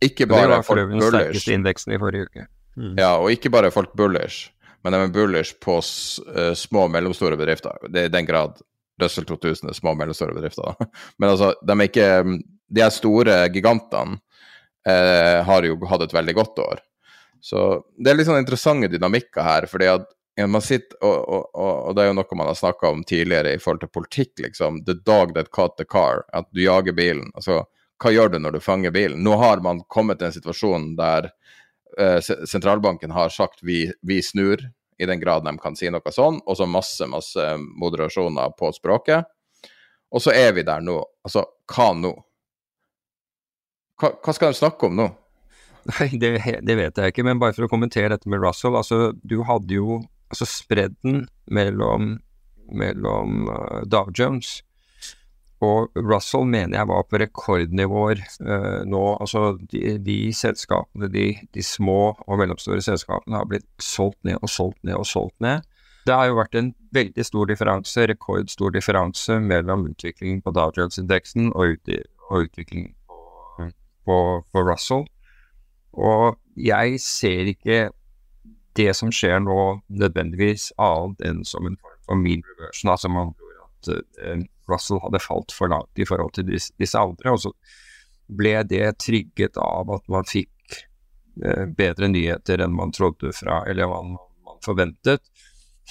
ikke 0.02 0.26
bare 0.26 0.58
er 0.58 0.64
folk 0.66 0.80
bullish. 0.80 0.98
Det 0.98 1.04
var 1.04 1.12
den 1.12 1.28
sterkeste 1.28 1.54
indeksen 1.54 1.94
i 1.94 2.00
forrige 2.02 2.30
uke. 2.30 2.46
Mm. 2.80 2.94
Ja, 2.98 3.10
og 3.20 3.30
ikke 3.30 3.52
bare 3.54 3.70
folk 3.76 3.92
bullish, 4.00 4.48
men 4.82 4.96
de 4.96 5.02
er 5.04 5.12
bullish 5.14 5.60
på 5.62 5.76
små 5.84 6.88
og 6.88 6.94
mellomstore 6.96 7.38
bedrifter. 7.38 7.76
Det 7.86 8.06
er 8.06 8.10
i 8.10 8.14
den 8.16 8.26
grad 8.26 8.64
Russell 9.04 9.28
2000 9.30 9.70
er 9.70 9.78
små 9.78 9.94
og 9.94 10.00
mellomstore 10.00 10.34
bedrifter. 10.34 10.74
Men 11.20 11.32
altså, 11.34 11.52
de 11.62 11.76
er 11.76 11.86
ikke 11.90 12.10
De 12.74 12.82
her 12.82 12.92
store 12.94 13.38
gigantene 13.54 14.20
har 14.86 15.66
jo 15.68 15.78
hatt 15.90 16.08
et 16.08 16.14
veldig 16.18 16.36
godt 16.40 16.60
år. 16.64 16.82
Så 17.44 17.84
det 18.00 18.12
er 18.12 18.16
litt 18.16 18.30
sånn 18.30 18.40
interessante 18.40 18.88
dynamikker 18.88 19.44
her. 19.44 19.66
fordi 19.68 19.90
at 19.92 20.06
man 20.48 20.62
sitter, 20.64 20.98
og, 21.04 21.18
og, 21.30 21.50
og, 21.56 21.96
det 21.96 22.04
er 22.04 22.08
jo 22.08 22.16
noe 22.18 22.38
man 22.40 22.50
har 22.50 22.58
snakka 22.58 22.90
om 22.90 23.04
tidligere 23.04 23.52
i 23.54 23.60
forhold 23.62 23.84
til 23.84 23.92
politikk, 23.94 24.32
liksom. 24.46 24.80
The 24.88 24.96
dog 25.06 25.36
that 25.36 25.52
caught 25.52 25.76
the 25.78 25.86
car. 25.86 26.24
At 26.34 26.48
du 26.52 26.64
jager 26.64 26.96
bilen. 26.96 27.30
Altså, 27.36 27.66
hva 28.02 28.14
gjør 28.16 28.32
du 28.34 28.40
når 28.40 28.56
du 28.56 28.64
fanger 28.64 28.96
bilen? 28.96 29.22
Nå 29.28 29.36
har 29.42 29.62
man 29.66 29.84
kommet 29.92 30.22
til 30.22 30.30
en 30.30 30.36
situasjon 30.36 30.88
der 30.98 31.30
eh, 32.00 32.18
sentralbanken 32.24 33.12
har 33.12 33.30
sagt 33.30 33.60
vi, 33.62 33.86
vi, 34.02 34.22
snur, 34.24 34.64
i 34.98 35.10
den 35.10 35.20
grad 35.20 35.44
de 35.44 35.54
kan 35.60 35.76
si 35.76 35.92
noe 35.92 36.16
sånn, 36.16 36.40
og 36.48 36.58
så 36.58 36.68
masse, 36.70 37.06
masse 37.12 37.50
moderasjoner 37.60 38.56
på 38.56 38.72
språket. 38.74 39.28
Og 40.14 40.24
så 40.24 40.32
er 40.32 40.56
vi 40.56 40.64
der 40.64 40.80
nå. 40.86 40.96
Altså, 41.26 41.44
hva 41.74 41.92
nå? 41.98 42.14
Hva, 44.00 44.16
hva 44.24 44.36
skal 44.36 44.54
de 44.54 44.62
snakke 44.64 44.88
om 44.88 44.96
nå? 44.98 45.10
Nei, 45.92 46.10
det, 46.20 46.34
det, 46.64 46.76
vet 46.80 47.00
jeg 47.00 47.14
ikke, 47.14 47.26
men 47.28 47.42
bare 47.42 47.56
for 47.56 47.68
å 47.68 47.72
kommentere 47.72 48.14
dette 48.14 48.30
med 48.32 48.44
Russell. 48.44 48.78
Altså, 48.80 49.12
du 49.24 49.42
hadde 49.48 49.76
jo 49.76 50.02
altså 50.32 50.48
spredden 50.50 51.26
mellom, 51.52 52.16
mellom 52.72 53.50
uh, 53.52 53.82
Dow 53.90 54.14
Jones 54.16 54.62
og 55.64 55.96
Russell 55.96 56.46
mener 56.50 56.78
jeg 56.78 56.90
var 56.90 57.06
på 57.08 57.20
rekordnivåer 57.22 58.22
uh, 58.44 58.82
nå. 58.90 59.04
Altså 59.24 59.54
de, 59.72 59.98
de 60.04 60.18
selskapene, 60.36 61.10
de, 61.14 61.28
de, 61.56 61.64
små 61.64 62.16
og 62.26 62.40
mellomstore 62.42 62.84
selskapene 62.84 63.40
har 63.40 63.48
blitt 63.50 63.68
solgt 63.82 64.20
ned 64.28 64.42
og 64.42 64.52
solgt 64.52 64.82
ned 64.84 64.98
og 65.00 65.08
solgt 65.08 65.38
ned. 65.44 65.64
Det 66.04 66.16
har 66.20 66.28
jo 66.28 66.40
vært 66.42 66.58
en 66.60 66.74
veldig 66.96 67.24
stor 67.24 67.48
differanse, 67.48 68.08
rekordstor 68.12 68.74
differanse 68.76 69.38
mellom 69.40 69.88
utviklingen 69.94 70.42
på 70.44 70.52
Dow 70.56 70.74
Jones-indeksen 70.76 71.54
og, 71.54 71.78
ut, 71.78 71.94
og, 72.28 72.50
utviklingen 72.50 72.92
på, 73.08 73.70
på, 74.10 74.18
på 74.52 74.66
Russell. 74.68 75.08
Og 75.94 76.40
jeg 76.58 77.00
ser 77.02 77.52
ikke 77.54 77.78
det 78.78 78.90
som 78.98 79.12
skjer 79.14 79.40
nå 79.44 79.58
nødvendigvis 79.94 80.72
annet 80.82 81.22
enn 81.28 81.44
som 81.46 81.68
en 81.70 81.78
form 81.78 82.00
for 82.08 82.20
mean 82.20 82.42
reversion, 82.50 82.92
altså 82.92 83.12
man 83.12 83.34
tror 83.38 83.60
at 83.64 83.92
uh, 83.94 84.42
Russell 84.72 85.02
hadde 85.04 85.22
falt 85.22 85.54
for 85.54 85.72
langt 85.72 86.02
i 86.02 86.08
forhold 86.08 86.34
til 86.34 86.48
disse, 86.48 86.74
disse, 86.82 87.00
andre, 87.00 87.36
og 87.36 87.42
så 87.44 87.54
ble 88.34 88.56
det 88.68 88.96
trygget 89.04 89.60
av 89.62 89.92
at 89.94 90.08
man 90.12 90.28
fikk 90.28 90.80
uh, 91.46 91.66
bedre 91.78 92.10
nyheter 92.12 92.64
enn 92.64 92.76
man 92.76 92.94
trodde 92.96 93.34
fra, 93.38 93.62
eller 93.70 93.92
man, 93.92 94.16
man 94.48 94.62
forventet 94.66 95.22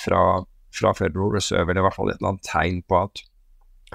fra, 0.02 0.42
fra, 0.74 0.94
Federal 0.98 1.36
Reserve, 1.36 1.70
eller 1.70 1.84
i 1.84 1.86
hvert 1.86 1.98
fall 1.98 2.10
et 2.10 2.18
eller 2.18 2.34
annet 2.34 2.48
tegn 2.48 2.82
på 2.88 3.02
at, 3.04 3.24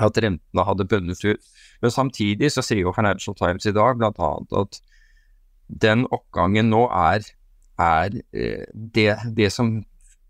at 0.08 0.22
rentene 0.24 0.67
hadde 0.70 0.88
bundet 0.88 1.26
ut. 1.26 1.56
Men 1.82 1.93
samtidig 1.93 2.54
så 2.54 2.63
sier 2.63 2.86
jo 2.86 2.96
Financial 2.96 3.36
Times 3.38 3.67
i 3.67 3.76
dag 3.76 4.00
bl.a. 4.00 4.32
at 4.62 4.80
den 5.67 6.06
oppgangen 6.12 6.71
nå 6.71 6.86
er, 6.93 7.25
er 7.80 8.17
eh, 8.34 8.65
det, 8.73 9.12
det, 9.36 9.51
som 9.53 9.82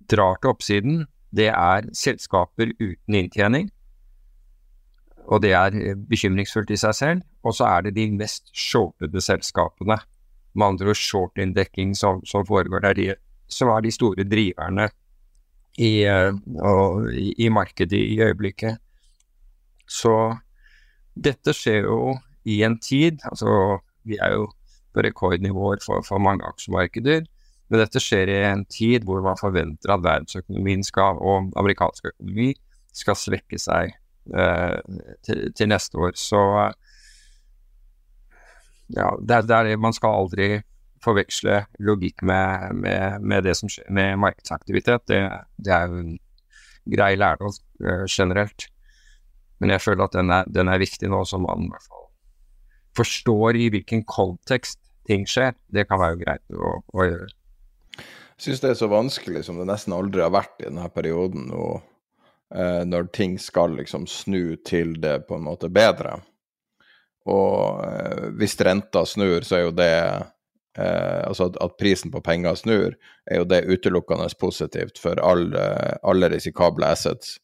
drar 0.10 0.40
til 0.42 0.54
oppsiden, 0.54 1.00
det 1.36 1.50
er 1.54 1.90
selskaper 1.96 2.74
uten 2.80 3.20
inntjening. 3.22 3.70
Og 5.28 5.44
det 5.44 5.54
er 5.54 5.76
eh, 5.78 5.98
bekymringsfullt 6.10 6.72
i 6.74 6.80
seg 6.82 6.96
selv. 6.98 7.26
Og 7.46 7.56
så 7.56 7.68
er 7.70 7.88
det 7.88 7.96
de 8.00 8.10
mest 8.18 8.50
shortede 8.56 9.22
selskapene, 9.24 10.00
med 10.58 10.66
andre 10.66 10.90
ord 10.90 10.98
short-inndekking 10.98 11.94
som, 11.96 12.24
som, 12.26 12.46
foregår 12.48 12.82
der, 12.82 12.98
de, 12.98 13.14
som 13.48 13.70
er 13.70 13.84
de 13.86 13.92
store 13.94 14.26
driverne 14.26 14.88
i, 15.78 16.02
og, 16.10 17.12
i, 17.14 17.36
i 17.46 17.50
markedet 17.54 18.00
i 18.00 18.18
øyeblikket. 18.26 18.80
Så 19.86 20.16
dette 21.14 21.54
skjer 21.54 21.86
jo 21.86 22.16
i 22.50 22.64
en 22.66 22.80
tid, 22.82 23.22
altså 23.30 23.78
vi 24.08 24.18
er 24.18 24.34
jo 24.34 24.48
på 24.98 25.06
rekordnivåer 25.06 25.84
for, 25.86 26.02
for 26.06 26.24
mange 26.24 26.46
aksjemarkeder. 26.50 27.28
Men 27.68 27.84
dette 27.84 28.02
skjer 28.02 28.32
i 28.32 28.42
en 28.48 28.64
tid 28.72 29.06
hvor 29.08 29.22
man 29.26 29.40
forventer 29.40 29.94
at 29.94 30.04
verdensøkonomien 30.06 30.86
skal, 30.88 31.20
og 31.20 31.52
amerikansk 31.60 32.10
økonomi 32.14 32.54
skal 32.96 33.18
svekke 33.20 33.60
seg 33.62 33.92
eh, 34.34 34.78
til, 35.28 35.44
til, 35.54 35.70
neste 35.70 36.00
år. 36.00 36.16
Så 36.18 36.40
ja, 38.96 39.12
det, 39.20 39.44
det 39.50 39.60
er, 39.60 39.84
man 39.84 39.96
skal 39.96 40.16
aldri 40.24 40.50
forveksle 41.04 41.60
logikk 41.84 42.24
med, 42.26 42.80
med, 42.80 43.20
med, 43.22 43.44
det 43.46 43.54
som 43.60 43.70
skjer 43.70 43.92
med 43.94 44.16
markedsaktivitet. 44.24 45.06
Det, 45.12 45.22
det 45.60 45.76
er 45.76 45.92
jo 45.92 46.02
en 46.02 46.18
grei 46.88 47.14
lærdom 47.20 47.52
uh, 47.84 48.08
generelt. 48.10 48.70
Men 49.60 49.76
jeg 49.76 49.84
føler 49.84 50.08
at 50.08 50.16
den 50.16 50.32
er, 50.34 50.50
den 50.50 50.72
er 50.72 50.82
viktig 50.82 51.10
nå, 51.12 51.24
så 51.28 51.40
man 51.42 51.68
i 51.68 51.72
hvert 51.74 51.86
fall 51.86 52.06
forstår 52.98 53.60
i 53.60 53.68
hvilken 53.74 54.04
kontekst 54.10 54.80
ting 55.08 55.28
skjer. 55.30 55.56
Det 55.74 55.88
kan 55.90 56.02
være 56.02 56.22
greit 56.22 56.56
å, 56.56 56.78
å 56.94 57.08
gjøre. 57.08 57.30
Jeg 58.38 58.46
syns 58.46 58.62
det 58.62 58.72
er 58.72 58.78
så 58.78 58.90
vanskelig 58.92 59.44
som 59.48 59.58
det 59.58 59.66
nesten 59.66 59.96
aldri 59.98 60.22
har 60.22 60.34
vært 60.36 60.62
i 60.62 60.68
denne 60.68 60.86
perioden 60.94 61.48
nå, 61.50 61.68
eh, 62.54 62.84
når 62.86 63.10
ting 63.16 63.38
skal 63.42 63.74
liksom 63.80 64.06
snu 64.12 64.60
til 64.68 64.94
det 65.02 65.24
på 65.30 65.40
en 65.40 65.48
måte 65.48 65.72
bedre. 65.74 66.20
Og 67.28 67.84
eh, 67.88 68.28
hvis 68.38 68.58
renta 68.64 69.04
snur, 69.10 69.42
så 69.48 69.58
er 69.58 69.64
jo 69.66 69.74
det 69.76 69.94
eh, 69.98 71.24
Altså 71.28 71.50
at, 71.50 71.58
at, 71.64 71.76
prisen 71.82 72.14
på 72.14 72.22
penger 72.22 72.56
snur, 72.60 72.94
er 73.26 73.42
jo 73.42 73.50
det 73.50 73.66
utelukkende 73.66 74.30
positivt 74.40 75.02
for 75.02 75.20
alle, 75.26 75.98
alle 76.06 76.30
risikable 76.36 76.86
assets. 76.86 77.40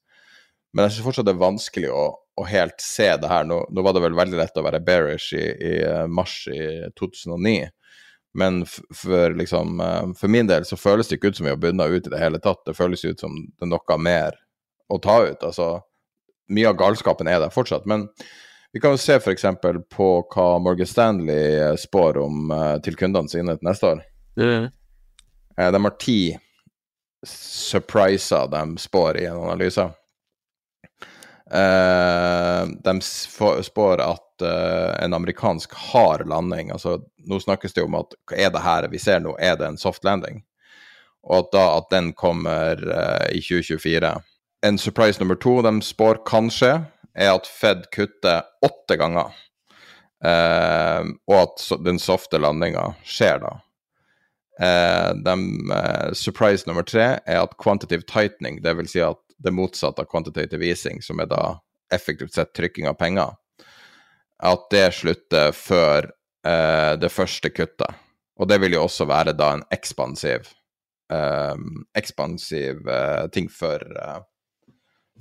Men 0.74 0.86
jeg 0.86 0.96
syns 0.96 1.08
fortsatt 1.08 1.28
det 1.28 1.34
er 1.34 1.42
vanskelig 1.42 1.90
å, 1.90 2.04
å 2.36 2.46
helt 2.50 2.82
se 2.82 3.08
det 3.18 3.30
her. 3.30 3.46
Nå, 3.46 3.60
nå, 3.70 3.86
var 3.86 3.94
det 3.94 4.04
vel 4.08 4.18
veldig 4.18 4.40
lett 4.40 4.58
å 4.58 4.66
være 4.66 4.82
bearish 4.86 5.34
i, 5.38 5.46
i 5.54 5.74
eh, 5.86 6.06
mars 6.10 6.44
i 6.50 6.90
2009. 7.00 7.70
Men 8.34 8.64
for, 8.66 9.36
liksom, 9.38 9.80
eh, 9.84 10.14
for 10.18 10.34
min 10.34 10.50
del 10.50 10.66
så 10.66 10.80
føles 10.80 11.10
det 11.10 11.20
ikke 11.20 11.34
ut 11.34 11.42
som 11.42 11.50
vi 11.50 11.54
har 11.54 11.62
bundet 11.62 11.94
ut 11.94 12.08
i 12.08 12.14
det 12.14 12.22
hele 12.22 12.42
tatt. 12.42 12.64
Det 12.66 12.78
føles 12.78 13.06
ut 13.06 13.22
som 13.22 13.36
det 13.38 13.68
er 13.68 13.74
noe 13.74 14.00
mer 14.02 14.40
å 14.90 15.00
ta 15.02 15.20
ut. 15.28 15.46
Altså, 15.46 15.76
mye 16.54 16.72
av 16.72 16.80
galskapen 16.82 17.30
er 17.30 17.44
der 17.44 17.54
fortsatt. 17.54 17.86
Men 17.90 18.08
vi 18.74 18.82
kan 18.82 18.96
jo 18.96 19.02
se 19.02 19.20
f.eks. 19.20 19.46
på 19.94 20.08
hva 20.34 20.48
Morgan 20.62 20.90
Stanley 20.90 21.60
eh, 21.60 21.76
spår 21.78 22.24
om 22.24 22.56
til 22.86 22.98
kundene 22.98 23.30
sine 23.30 23.60
til 23.60 23.70
neste 23.70 23.94
år. 23.94 24.02
Mm. 24.42 24.72
De 25.54 25.84
har 25.86 26.00
ti 26.02 26.22
surpriser 27.30 28.50
de 28.50 28.64
spår 28.82 29.22
i 29.22 29.28
en 29.30 29.38
analyse. 29.38 29.86
Uh, 31.54 32.66
de 32.82 32.96
spår 33.64 34.02
at 34.02 34.42
uh, 34.42 35.04
en 35.04 35.14
amerikansk 35.14 35.74
hard 35.92 36.24
landing 36.26 36.72
altså 36.74 36.96
Nå 37.30 37.38
snakkes 37.40 37.76
det 37.76 37.84
om 37.86 37.94
at 38.00 38.16
er 38.34 38.50
det 38.50 38.64
her 38.64 38.88
vi 38.90 38.98
ser 39.00 39.22
nå, 39.22 39.36
er 39.38 39.54
det 39.60 39.68
en 39.68 39.78
soft 39.78 40.04
landing? 40.04 40.42
Og 41.24 41.38
at 41.38 41.52
da 41.54 41.66
at 41.78 41.92
den 41.94 42.10
kommer 42.18 42.82
uh, 42.82 43.28
i 43.32 43.40
2024. 43.40 44.10
En 44.66 44.80
surprise 44.82 45.22
nummer 45.22 45.38
to 45.40 45.60
de 45.64 45.76
spår 45.86 46.24
kan 46.28 46.50
skje, 46.52 46.74
er 47.16 47.36
at 47.36 47.48
Fed 47.48 47.86
kutter 47.94 48.42
åtte 48.66 48.98
ganger. 48.98 49.32
og 50.24 51.36
at 51.36 51.64
den 51.84 52.00
softe 52.00 52.40
landinga 52.40 52.94
skjer 53.04 53.42
da. 53.44 53.58
Eh, 54.60 55.16
de, 55.16 55.70
eh, 55.74 56.14
surprise 56.14 56.64
nummer 56.68 56.84
tre 56.84 57.20
er 57.26 57.42
at 57.42 57.58
quantitative 57.64 58.06
tightening, 58.08 58.62
dvs. 58.62 58.92
Si 58.92 59.02
at 59.02 59.20
det 59.44 59.52
motsatte 59.52 60.02
av 60.02 60.10
quantitative 60.12 60.66
easing, 60.66 61.02
som 61.02 61.20
er 61.20 61.30
da 61.32 61.44
effektivt 61.94 62.34
sett 62.34 62.54
trykking 62.56 62.88
av 62.88 62.98
penger, 63.00 63.36
at 64.44 64.68
det 64.72 64.88
slutter 64.96 65.54
før 65.56 66.10
eh, 66.48 66.94
det 67.00 67.12
første 67.14 67.52
kuttet. 67.54 68.02
Og 68.40 68.50
det 68.50 68.60
vil 68.64 68.76
jo 68.78 68.86
også 68.88 69.08
være 69.08 69.36
da 69.38 69.54
en 69.56 69.66
ekspansiv, 69.72 70.50
eh, 71.14 71.56
ekspansiv 72.00 72.88
eh, 72.90 73.26
ting 73.36 73.50
for, 73.52 73.84
eh, 73.84 74.20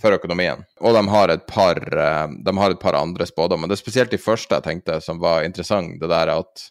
for, 0.00 0.16
økonomien. 0.16 0.64
Og 0.80 0.96
de 0.96 1.04
har 1.12 1.35
et 1.35 1.46
par, 1.46 1.78
eh, 1.78 2.26
de 2.46 2.56
har 2.58 2.70
et 2.70 2.80
par 2.80 2.98
andre 2.98 3.28
spådommer. 3.28 3.68
Det 3.68 3.78
er 3.78 3.85
spesielt 3.85 4.14
de 4.14 4.22
første 4.22 4.58
jeg 4.58 4.68
tenkte 4.68 5.00
som 5.04 5.20
var 5.22 5.44
interessant, 5.44 6.00
det 6.00 6.11
der 6.11 6.32
at, 6.38 6.68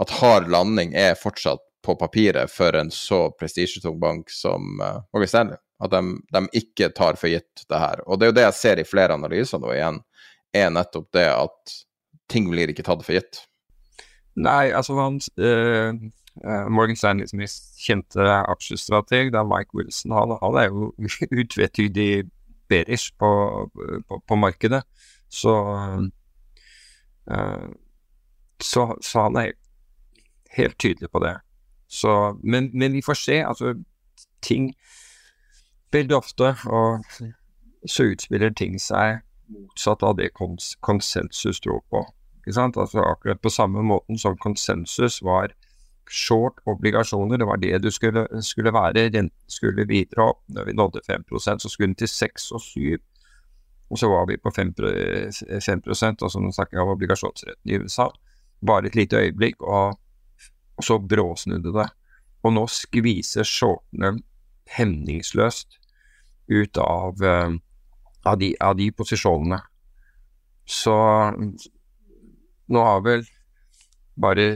at 0.00 0.18
hard 0.22 0.48
landing 0.50 0.96
er 0.96 1.18
fortsatt 1.20 1.62
på 1.84 1.94
papiret 1.94 2.50
for 2.50 2.74
en 2.76 2.90
så 2.90 3.28
prestisjetung 3.38 4.00
bank 4.00 4.32
som 4.34 4.80
uh, 4.82 4.98
Morgan 5.14 5.30
Stanley. 5.30 5.60
At 5.78 5.92
de, 5.94 6.02
de, 6.34 6.42
ikke 6.58 6.90
tar 6.96 7.18
for 7.20 7.30
gitt 7.30 7.64
det 7.70 7.78
her. 7.78 8.02
Og 8.06 8.18
det 8.18 8.26
er 8.26 8.32
jo 8.32 8.38
det 8.38 8.46
jeg 8.48 8.58
ser 8.58 8.80
i 8.82 8.86
flere 8.88 9.14
analyser 9.14 9.60
nå 9.62 9.70
igjen, 9.76 10.00
er 10.56 10.72
nettopp 10.74 11.10
det 11.14 11.28
at 11.30 11.76
ting 12.32 12.48
blir 12.50 12.72
ikke 12.72 12.86
tatt 12.86 13.04
for 13.06 13.14
gitt. 13.14 13.44
Nei, 14.38 14.70
altså 14.74 14.94
han 14.98 15.18
uh, 15.42 15.94
Morgan 16.70 16.98
Stanleys 16.98 17.34
mest 17.34 17.78
kjente 17.82 18.22
aksjestrateg, 18.22 19.32
det 19.34 19.40
er 19.40 19.48
Mike 19.48 19.74
Wilson, 19.74 20.14
han, 20.14 20.36
han 20.42 20.58
er 20.60 20.68
jo 20.70 20.92
utvetydig 21.42 22.28
bearish 22.68 23.14
på, 23.18 23.30
på, 24.08 24.20
på, 24.28 24.38
markedet. 24.38 24.82
Så, 25.28 25.54
uh, 27.30 27.68
så, 28.62 28.84
så 29.04 29.26
han 29.26 29.40
er 29.40 29.54
helt 30.58 30.78
tydelig 30.78 31.10
på 31.12 31.22
det. 31.24 31.36
Så, 31.88 32.38
men, 32.42 32.70
men, 32.74 32.92
vi 32.92 33.02
får 33.02 33.14
se. 33.14 33.40
Altså, 33.44 33.74
ting 34.42 34.74
Veldig 35.92 36.16
ofte 36.16 36.52
og 36.68 37.04
så 37.88 38.08
utspiller 38.10 38.52
ting 38.52 38.76
seg 38.82 39.22
motsatt 39.48 40.02
av 40.04 40.18
det 40.18 40.32
kons 40.36 40.74
konsensus 40.84 41.60
tror 41.64 41.80
på. 41.88 42.02
Ikke 42.42 42.56
sant? 42.56 42.76
Altså, 42.76 43.00
akkurat 43.00 43.40
på 43.40 43.52
samme 43.52 43.82
måten 43.84 44.20
som 44.20 44.36
konsensus 44.40 45.22
var 45.24 45.54
short 46.08 46.60
obligasjoner, 46.68 47.40
det 47.40 47.46
var 47.48 47.60
det 47.60 47.82
du 47.84 47.90
skulle, 47.92 48.26
skulle 48.44 48.72
være. 48.72 49.08
Renten 49.12 49.32
skulle 49.48 49.86
videre 49.88 50.30
opp. 50.32 50.42
Når 50.52 50.68
vi 50.68 50.76
nådde 50.76 51.04
5% 51.08 51.64
så 51.64 51.68
skulle 51.68 51.92
den 51.92 52.00
til 52.00 52.08
6 52.08 52.50
og 52.52 52.60
7 52.64 52.98
og 53.88 53.96
så 53.96 54.08
var 54.12 54.26
vi 54.28 54.36
på 54.36 54.50
5, 54.52 54.74
5 55.64 55.82
og 55.88 55.96
så 55.96 56.40
nå 56.44 56.50
snakker 56.52 56.76
jeg 56.76 56.82
om 56.82 56.90
obligasjonsretten 56.92 57.70
i 57.72 57.78
USA. 57.80 58.10
Bare 58.60 58.90
et 58.90 58.98
lite 58.98 59.16
øyeblikk, 59.16 59.62
og 59.64 59.96
og 60.78 60.84
så 60.84 60.98
bråsnudde 60.98 61.72
det. 61.74 61.88
Og 62.46 62.54
nå 62.54 62.64
skviser 62.70 63.46
shortene 63.46 64.18
hemningsløst 64.76 65.77
ut 66.48 66.78
av, 66.82 67.22
uh, 67.22 67.56
av, 68.24 68.38
de, 68.38 68.52
av, 68.60 68.76
de, 68.78 68.90
posisjonene. 68.92 69.60
Så 70.68 70.94
nå 72.68 72.84
har 72.84 73.02
vel 73.04 73.24
bare 74.20 74.50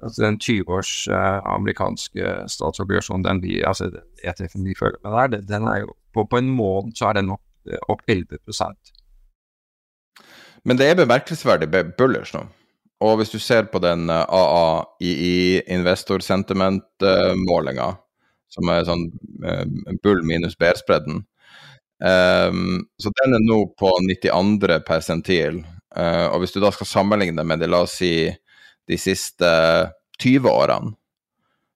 altså 0.00 0.22
den 0.22 0.38
20 0.38 0.76
års 0.76 0.92
uh, 1.10 1.40
amerikanske 1.54 2.36
statsobligasjonen, 2.52 3.26
den 3.26 3.42
vi, 3.42 3.58
altså 3.66 3.90
ETF-en 4.22 4.68
vi 4.68 4.78
følger 4.78 5.00
med 5.02 5.18
der, 5.32 5.42
den 5.48 5.66
er 5.68 5.82
jo 5.84 5.94
på, 6.14 6.24
på, 6.26 6.38
en 6.38 6.50
måned 6.50 6.96
så 6.98 7.10
er 7.10 7.20
den 7.20 7.34
opp, 7.34 7.42
opp 7.88 8.00
11 8.08 8.38
Men 10.64 10.78
det 10.78 10.88
er 10.88 10.98
bemerkelsesverdig 10.98 11.70
bullish 11.98 12.34
nå. 12.34 12.46
Og 13.00 13.16
hvis 13.16 13.32
du 13.32 13.38
ser 13.40 13.68
på 13.72 13.80
den 13.80 14.10
eh, 14.12 14.24
AAII 14.28 15.62
Investor 15.72 16.20
Sentiment-målinga, 16.24 17.94
som 18.50 18.70
er 18.72 18.86
sånn 18.88 19.08
eh, 19.46 19.66
bull 20.02 20.22
minus 20.26 20.56
bærspredden, 20.58 21.22
um, 22.02 22.80
så 23.00 23.12
den 23.22 23.36
er 23.38 23.44
nå 23.44 23.62
på 23.78 23.92
92. 24.06 24.80
persentil. 24.86 25.62
Uh, 25.90 26.30
og 26.30 26.42
hvis 26.42 26.54
du 26.54 26.60
da 26.62 26.70
skal 26.74 26.86
sammenligne 26.86 27.38
det 27.38 27.46
med 27.46 27.62
de, 27.62 27.70
la 27.70 27.82
oss 27.86 27.98
si 27.98 28.30
de 28.90 28.98
siste 28.98 29.50
20 30.22 30.50
årene, 30.50 30.94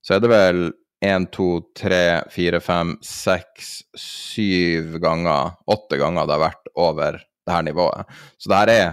så 0.04 0.16
er 0.16 0.22
det 0.22 0.30
vel 0.30 0.60
1, 1.04 1.30
2, 1.32 1.48
3, 1.80 2.02
4, 2.32 2.60
5, 2.60 2.92
6, 3.02 3.70
7 4.00 4.98
ganger, 5.02 5.54
8 5.70 5.98
ganger 6.00 6.28
det 6.28 6.36
har 6.36 6.44
vært 6.44 6.70
over 6.74 7.18
det 7.22 7.54
her 7.54 7.64
nivået. 7.66 8.14
Så 8.38 8.50
det 8.50 8.60
her 8.60 8.72
er 8.74 8.92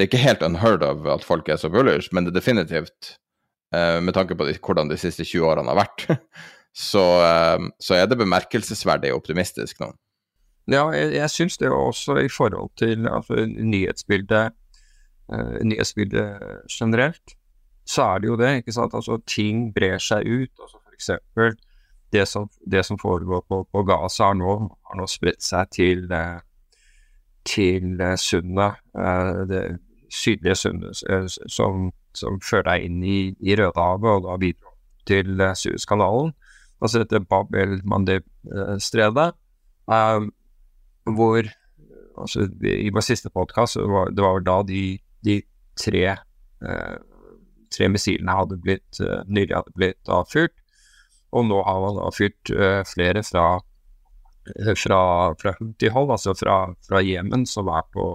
det 0.00 0.06
er 0.06 0.08
ikke 0.08 0.22
helt 0.22 0.44
unheard 0.46 0.84
of 0.86 1.04
at 1.12 1.26
folk 1.26 1.48
er 1.52 1.58
så 1.60 1.68
bullish, 1.68 2.08
men 2.14 2.24
det 2.24 2.32
er 2.32 2.38
definitivt, 2.38 3.16
uh, 3.76 3.98
med 4.00 4.14
tanke 4.16 4.32
på 4.38 4.46
de, 4.48 4.54
hvordan 4.56 4.88
de 4.88 4.96
siste 4.96 5.26
20 5.28 5.44
årene 5.44 5.74
har 5.74 5.76
vært, 5.82 6.06
så, 6.76 7.04
uh, 7.24 7.66
så, 7.82 7.96
er 7.98 8.06
det 8.06 8.18
bemerkelsesverdig 8.20 9.12
optimistisk 9.14 9.80
nå. 9.82 9.92
Ja, 10.70 10.84
jeg, 10.94 11.14
jeg 11.16 11.30
syns 11.30 11.58
det 11.58 11.70
også 11.74 12.20
i 12.22 12.28
forhold 12.30 12.70
til 12.78 13.08
altså, 13.08 13.46
nyhetsbildet, 13.46 14.54
uh, 15.32 15.58
nyhetsbildet 15.66 16.38
generelt, 16.70 17.34
så 17.86 18.02
er 18.02 18.22
det 18.22 18.30
jo 18.30 18.38
det. 18.38 18.56
ikke 18.60 18.76
sant? 18.76 18.94
Altså 18.94 19.18
Ting 19.26 19.74
brer 19.74 19.98
seg 19.98 20.26
ut. 20.26 20.52
altså 20.62 20.78
for 20.78 20.94
eksempel 20.94 21.58
det 22.12 22.28
som, 22.28 22.48
det 22.70 22.84
som 22.86 22.98
foregår 22.98 23.44
på, 23.48 23.64
på 23.72 23.82
Gaza 23.86 24.32
nå, 24.34 24.54
har 24.86 24.98
nå 24.98 25.06
spredt 25.06 25.42
seg 25.42 25.70
til, 25.74 26.08
til 27.46 28.02
sundet. 28.18 28.82
det 29.48 29.62
sydlige 30.10 30.54
sundet 30.54 31.02
eh, 31.10 31.26
som, 31.46 31.92
som, 32.14 32.40
fører 32.42 32.66
deg 32.72 32.86
inn 32.88 33.02
i, 33.04 33.18
i 33.40 33.56
Rødehavet 33.58 34.10
og 34.10 34.26
da 34.26 34.36
videre 34.42 34.74
til 35.06 35.42
Suezkanalen. 35.56 36.34
Altså 36.80 37.02
dette 37.02 37.20
Babel-Mandeb- 37.28 38.28
stredet 38.80 39.34
uh, 39.90 40.24
hvor 41.04 41.44
altså, 42.16 42.46
I 42.64 42.90
vår 42.92 43.04
siste 43.04 43.30
podkast 43.32 43.76
det 43.76 44.24
var 44.24 44.44
da 44.46 44.60
de, 44.66 44.98
de 45.24 45.40
tre, 45.76 46.16
uh, 46.64 46.96
tre 47.72 47.90
missilene 47.92 48.36
hadde 48.36 48.60
blitt, 48.64 49.02
uh, 49.04 49.20
nylig 49.28 49.56
hadde 49.58 49.76
blitt 49.76 50.12
avfyrt. 50.12 50.56
Og 51.36 51.46
nå 51.46 51.60
har 51.62 51.84
man 51.84 52.00
avfyrt 52.02 52.50
flere 52.90 53.22
fra 53.22 53.60
fra, 54.74 55.00
fra 55.38 55.52
Houthi-hold, 55.60 56.10
altså 56.10 56.32
fra, 56.34 56.56
fra 56.88 57.02
Jemen, 57.04 57.44
som 57.46 57.68
er 57.70 57.84
på 57.92 58.06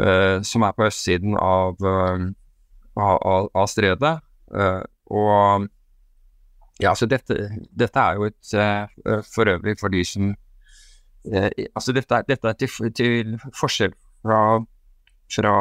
uh, 0.00 0.38
som 0.46 0.64
er 0.66 0.76
på 0.76 0.86
østsiden 0.88 1.36
av, 1.40 1.76
uh, 1.82 2.28
av, 2.98 3.50
av 3.54 3.66
stredet. 3.70 4.18
Uh, 4.52 4.82
og 5.10 5.68
ja, 6.80 6.92
altså 6.92 7.06
dette, 7.10 7.34
dette, 7.74 8.00
er 8.00 8.18
jo 8.18 8.28
et 8.28 9.24
For 9.26 9.50
øvrig 9.50 9.78
for 9.80 9.88
de 9.88 10.04
som 10.04 10.34
Altså, 11.28 11.92
dette, 11.92 12.22
dette 12.28 12.48
er 12.48 12.56
til, 12.56 12.92
til 12.94 13.32
forskjell 13.58 13.92
fra, 14.22 14.62
fra, 15.34 15.54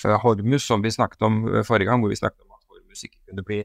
fra 0.00 0.16
Hormus, 0.24 0.64
som 0.64 0.82
vi 0.82 0.90
snakket 0.90 1.22
om 1.22 1.42
forrige 1.68 1.86
gang, 1.90 2.00
hvor 2.00 2.10
vi 2.10 2.18
snakket 2.18 2.40
om 2.42 2.56
at 2.56 2.64
Hormus 2.72 3.04
ikke 3.04 3.20
kunne 3.28 3.44
bli, 3.46 3.60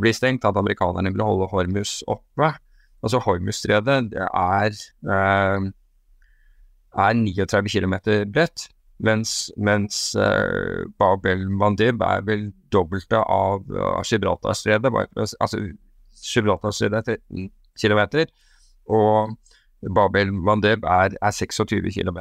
bli 0.00 0.12
stengt, 0.16 0.44
at 0.48 0.56
amerikanerne 0.56 1.12
ville 1.12 1.28
holde 1.28 1.46
Hormus 1.52 2.02
oppe. 2.10 2.54
Altså 3.04 3.20
Hormuzstredet 3.22 4.16
er 4.16 4.72
eh, 4.72 5.70
er 6.96 7.12
39 7.12 7.68
km 7.68 7.94
bredt, 8.32 8.68
mens, 8.98 9.50
mens 9.56 10.14
uh, 10.18 10.86
Bab 10.98 11.26
el-Mandib 11.26 12.00
er 12.00 12.22
vel 12.26 12.52
dobbelte 12.74 13.20
av 13.22 13.62
uh, 13.70 14.02
Gibraltarstredet. 14.04 14.92
Altså, 15.16 15.62
Gibraltarstredet 16.24 17.14
er 17.14 17.22
13 17.30 17.50
km, 17.80 18.02
og 18.94 19.36
Bab 19.94 20.16
el-Mandib 20.16 20.84
er, 20.84 21.16
er, 21.20 21.30
26 21.30 21.92
km 21.92 22.18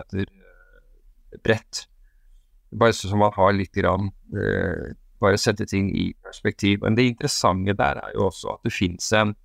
bredt. 1.43 1.87
Bare 2.79 2.93
så 2.93 3.15
man 3.17 3.33
har 3.35 3.53
litt 3.53 3.75
grann 3.77 4.09
eh, 4.33 4.93
Bare 5.21 5.37
sette 5.39 5.65
ting 5.69 5.87
i 5.95 6.09
perspektiv. 6.25 6.81
Men 6.81 6.97
det 6.97 7.05
interessante 7.07 7.75
der 7.79 8.01
er 8.01 8.15
jo 8.15 8.25
også 8.27 8.57
at 8.57 8.65
det 8.65 8.73
fins 8.75 9.11
en, 9.15 9.35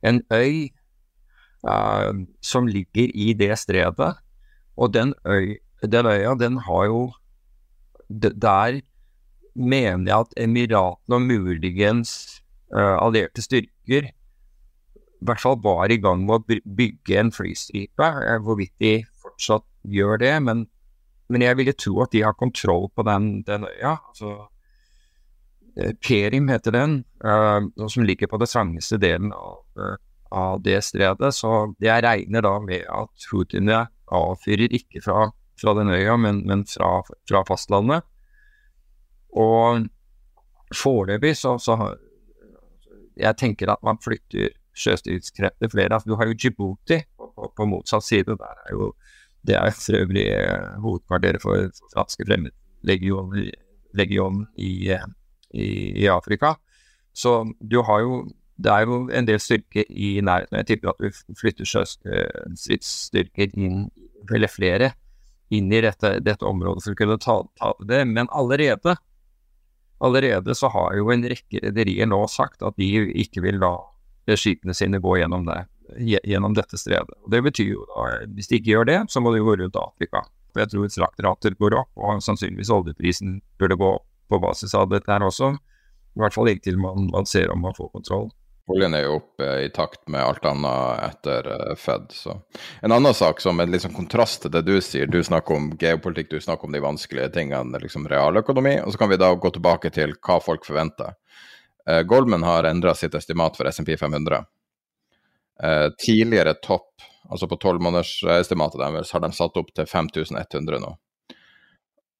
en 0.00 0.22
øy 0.32 0.70
eh, 1.68 2.12
som 2.40 2.70
ligger 2.70 3.12
i 3.12 3.34
det 3.36 3.58
stredet. 3.60 4.14
Og 4.76 4.94
den, 4.94 5.12
øy, 5.26 5.58
den 5.82 6.06
øya, 6.06 6.34
den 6.40 6.56
har 6.58 6.86
jo 6.86 7.12
Der 8.08 8.80
mener 9.54 10.10
jeg 10.10 10.26
at 10.26 10.36
Emiratene 10.44 11.18
og 11.18 11.26
muligens 11.28 12.14
uh, 12.74 12.98
allierte 12.98 13.44
styrker 13.44 14.10
i 15.24 15.26
hvert 15.26 15.40
fall 15.40 15.56
var 15.64 15.88
i 15.88 15.96
gang 15.96 16.26
med 16.26 16.36
å 16.36 16.58
bygge 16.76 17.16
en 17.16 17.30
flystripe. 17.32 18.08
Hvorvidt 18.44 18.74
de 18.82 18.98
fortsatt 19.22 19.64
gjør 19.88 20.18
det, 20.20 20.34
men, 20.44 20.66
men, 21.32 21.44
jeg 21.46 21.56
ville 21.56 21.72
tro 21.72 22.02
at 22.04 22.12
de 22.12 22.20
har 22.26 22.36
kontroll 22.36 22.90
på 22.92 23.06
den, 23.08 23.38
den 23.46 23.64
øya. 23.64 23.94
altså 23.96 24.34
Perim 26.04 26.48
heter 26.52 26.74
den, 26.76 26.98
uh, 27.24 27.88
som 27.88 28.04
ligger 28.04 28.28
på 28.30 28.38
den 28.38 28.50
trangeste 28.50 28.98
delen 29.00 29.32
av, 29.34 29.62
uh, 29.80 29.96
av 30.30 30.62
det 30.62 30.82
stredet. 30.84 31.32
Så 31.34 31.74
jeg 31.82 32.04
regner 32.04 32.44
da 32.44 32.58
med 32.62 32.84
at 32.86 33.28
houthiene 33.30 33.86
avfyrer 34.14 34.76
ikke 34.76 35.02
fra, 35.02 35.30
fra 35.60 35.74
den 35.80 35.90
øya, 35.94 36.16
men, 36.20 36.44
men 36.46 36.66
fra, 36.68 37.00
fra, 37.28 37.42
fastlandet. 37.48 38.06
Og 39.34 39.86
foreløpig 40.74 41.36
så, 41.36 41.58
så 41.58 41.76
har 41.76 41.96
Jeg 43.16 43.36
tenker 43.38 43.70
at 43.70 43.82
man 43.86 43.98
flytter 44.02 44.48
sjøstridskrefter 44.74 45.70
flere. 45.70 45.94
Altså, 45.94 46.08
du 46.10 46.16
har 46.18 46.26
jo 46.26 46.34
Djibouti 46.34 46.98
på, 47.16 47.52
på, 47.56 47.66
motsatt 47.70 48.04
side. 48.04 48.36
Der 48.38 48.62
er 48.66 48.72
jo, 48.72 48.92
det 49.46 49.54
er 49.54 49.70
for 49.70 49.98
øvrig 50.00 50.24
eh, 50.34 50.80
hovedkvarteret 50.82 51.42
for, 51.42 51.68
franske 51.94 52.26
fremmedlegionen 52.26 53.52
legion 53.94 54.46
i, 54.56 54.90
eh, 54.90 55.06
i, 55.54 55.66
i, 56.02 56.06
Afrika. 56.10 56.56
Så 57.14 57.44
du 57.60 57.82
har 57.82 58.00
jo 58.00 58.24
Det 58.56 58.70
er 58.70 58.84
jo 58.86 59.08
en 59.10 59.26
del 59.26 59.40
styrker 59.42 59.82
i 59.90 60.20
nærheten. 60.22 60.56
Jeg 60.56 60.66
tipper 60.66 60.92
at 60.92 61.00
du 61.02 61.34
flytter 61.34 61.66
sjøstridsstyrker 61.66 63.56
inn, 63.58 63.88
eller 64.30 64.46
flere, 64.46 64.92
inn 65.50 65.72
i 65.72 65.80
dette, 65.82 66.20
dette 66.22 66.46
området 66.46 66.84
for 66.84 66.94
å 66.94 66.98
kunne 67.00 67.16
ta, 67.18 67.34
ta 67.58 67.72
det. 67.82 68.04
Men 68.06 68.30
allerede 68.30 68.94
allerede 70.04 70.54
så 70.56 70.70
har 70.72 70.94
jo 70.98 71.10
en 71.12 71.24
rekke 71.30 71.62
rederier 71.64 72.08
nå 72.10 72.20
sagt 72.30 72.64
at 72.66 72.76
de 72.80 72.88
ikke 73.24 73.42
vil 73.44 73.60
la 73.62 73.74
skipene 74.38 74.74
sine 74.76 75.00
gå 75.04 75.18
gjennom, 75.20 75.44
det, 75.48 75.58
gjennom 76.24 76.54
dette 76.56 76.78
stredet. 76.80 77.16
Og 77.24 77.32
Det 77.32 77.42
betyr 77.44 77.74
jo 77.74 77.84
da, 77.90 78.06
hvis 78.36 78.48
de 78.50 78.60
ikke 78.60 78.72
gjør 78.72 78.88
det, 78.90 78.98
så 79.12 79.20
må 79.20 79.34
de 79.34 79.42
gå 79.44 79.56
rundt 79.60 79.80
Afrika. 79.80 80.24
For 80.54 80.62
jeg 80.62 80.72
tror 80.72 80.92
fraktrater 80.94 81.56
går 81.58 81.76
opp, 81.80 81.90
og 81.98 82.22
sannsynligvis 82.24 82.72
oljeprisen 82.72 83.40
burde 83.58 83.78
gå 83.80 83.90
opp 83.98 84.06
på 84.30 84.40
basis 84.40 84.74
av 84.78 84.88
dette 84.92 85.10
her 85.10 85.24
også. 85.26 85.52
I 86.14 86.22
hvert 86.22 86.36
fall 86.36 86.48
inntil 86.52 86.78
man, 86.80 87.08
man 87.12 87.26
ser 87.26 87.50
om 87.52 87.64
man 87.64 87.74
får 87.76 87.90
kontroll. 87.98 88.28
Oljen 88.72 88.94
er 88.96 89.02
jo 89.04 89.18
oppe 89.18 89.48
i 89.60 89.68
takt 89.68 90.06
med 90.08 90.24
alt 90.24 90.44
annet 90.48 91.02
etter 91.04 91.48
uh, 91.52 91.74
Fed. 91.76 92.06
Så. 92.16 92.38
En 92.80 92.94
annen 92.96 93.14
sak 93.14 93.42
som 93.44 93.60
en 93.60 93.70
liksom 93.70 93.92
kontrast 93.92 94.40
til 94.42 94.54
det 94.54 94.62
du 94.64 94.78
sier, 94.80 95.10
du 95.10 95.20
snakker 95.24 95.58
om 95.58 95.66
geopolitikk, 95.80 96.30
du 96.30 96.40
snakker 96.40 96.70
om 96.70 96.72
de 96.72 96.80
vanskelige 96.80 97.28
tingene, 97.36 97.80
liksom 97.82 98.08
realøkonomi. 98.08 98.78
Og 98.86 98.94
så 98.94 99.02
kan 99.02 99.12
vi 99.12 99.20
da 99.20 99.34
gå 99.36 99.52
tilbake 99.52 99.92
til 99.92 100.16
hva 100.16 100.38
folk 100.40 100.64
forventer. 100.64 101.12
Eh, 101.90 102.02
Goldman 102.08 102.42
har 102.42 102.64
endra 102.64 102.94
sitt 102.96 103.14
estimat 103.14 103.56
for 103.56 103.68
SMP 103.68 103.98
500. 104.00 104.44
Eh, 105.62 105.88
tidligere 105.98 106.54
topp, 106.54 107.04
altså 107.30 107.48
på 107.48 107.56
tolvmånedersestimatet 107.56 108.80
deres, 108.80 109.12
har 109.12 109.20
de 109.20 109.32
satt 109.32 109.56
opp 109.60 109.74
til 109.74 109.86
5100 109.86 110.80
nå. 110.82 110.94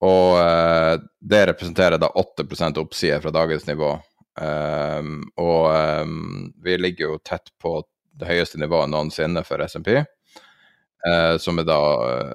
Og 0.05 0.37
eh, 0.39 0.97
det 1.21 1.47
representerer 1.49 1.99
da 1.99 2.13
8% 2.13 2.81
oppside 2.83 3.21
fra 3.25 3.33
dagens 3.33 3.67
nivå. 3.67 3.97
Um, 4.41 5.21
og 5.39 5.69
um, 6.03 6.49
vi 6.65 6.77
ligger 6.81 7.13
jo 7.13 7.21
tett 7.23 7.53
på 7.63 7.79
det 8.19 8.27
høyeste 8.31 8.59
nivået 8.59 8.91
noensinne 8.91 9.45
for 9.47 9.63
SMP, 9.67 10.01
uh, 11.07 11.37
som 11.39 11.61
er 11.63 11.69
da 11.69 11.79
uh, 11.79 12.35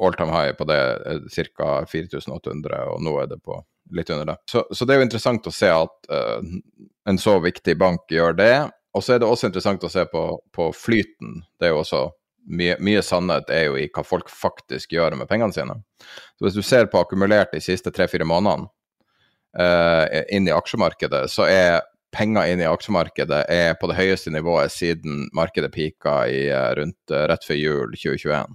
all 0.00 0.16
time 0.16 0.32
high 0.32 0.56
på 0.56 0.66
det 0.68 0.80
uh, 1.04 1.20
ca. 1.28 1.70
4800, 1.90 2.80
og 2.94 3.04
nå 3.04 3.16
er 3.20 3.30
det 3.32 3.40
på 3.44 3.60
litt 3.94 4.10
under 4.10 4.32
det. 4.32 4.38
Så, 4.50 4.64
så 4.72 4.86
det 4.86 4.94
er 4.94 5.02
jo 5.02 5.08
interessant 5.08 5.46
å 5.46 5.54
se 5.54 5.68
at 5.68 6.10
uh, 6.12 6.40
en 7.08 7.20
så 7.20 7.38
viktig 7.44 7.76
bank 7.80 8.08
gjør 8.10 8.36
det. 8.40 8.54
Og 8.94 9.02
så 9.02 9.16
er 9.16 9.20
det 9.20 9.28
også 9.28 9.50
interessant 9.50 9.84
å 9.84 9.90
se 9.90 10.04
på, 10.06 10.22
på 10.54 10.68
flyten. 10.76 11.40
Det 11.58 11.66
er 11.68 11.74
jo 11.74 11.80
også 11.82 12.04
mye, 12.44 12.76
mye, 12.84 13.02
sannhet 13.02 13.50
er 13.52 13.68
jo 13.68 13.78
i 13.80 13.88
hva 13.92 14.04
folk 14.06 14.30
faktisk 14.30 14.94
gjør 14.94 15.16
med 15.18 15.28
pengene 15.30 15.54
sine. 15.54 15.76
Så 16.38 16.46
hvis 16.46 16.58
du 16.58 16.62
ser 16.62 16.88
på 16.92 17.00
akkumulert 17.00 17.54
de 17.54 17.62
siste 17.64 17.92
tre-fire 17.94 18.26
månedene, 18.28 18.68
inn 19.54 20.48
i 20.48 20.54
aksjemarkedet, 20.54 21.28
så 21.30 21.44
er 21.46 21.76
penger 22.14 22.50
inn 22.52 22.62
i 22.62 22.68
aksjemarkedet 22.68 23.44
er 23.50 23.74
på 23.78 23.88
det 23.90 23.98
høyeste 23.98 24.32
nivået 24.34 24.72
siden 24.72 25.26
markedet 25.36 25.72
pika 25.74 26.22
i 26.30 26.46
uh, 26.52 26.70
rundt 26.78 27.12
uh, 27.12 27.24
rett 27.30 27.46
før 27.46 27.58
jul 27.58 27.96
2021. 27.96 28.54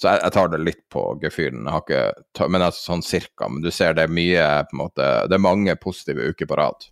Så 0.00 0.08
jeg, 0.08 0.22
jeg 0.24 0.34
tar 0.34 0.48
det 0.50 0.62
litt 0.64 0.82
på 0.90 1.02
gefühlen, 1.22 1.68
men 1.68 2.64
altså 2.64 2.80
sånn 2.88 3.04
cirka. 3.06 3.46
Men 3.46 3.62
du 3.62 3.70
ser 3.70 3.94
det 3.94 4.08
er 4.08 4.14
mye 4.14 4.46
på 4.66 4.74
en 4.74 4.80
måte, 4.80 5.10
Det 5.30 5.36
er 5.36 5.44
mange 5.44 5.76
positive 5.78 6.32
uker 6.32 6.48
på 6.50 6.58
rad. 6.58 6.88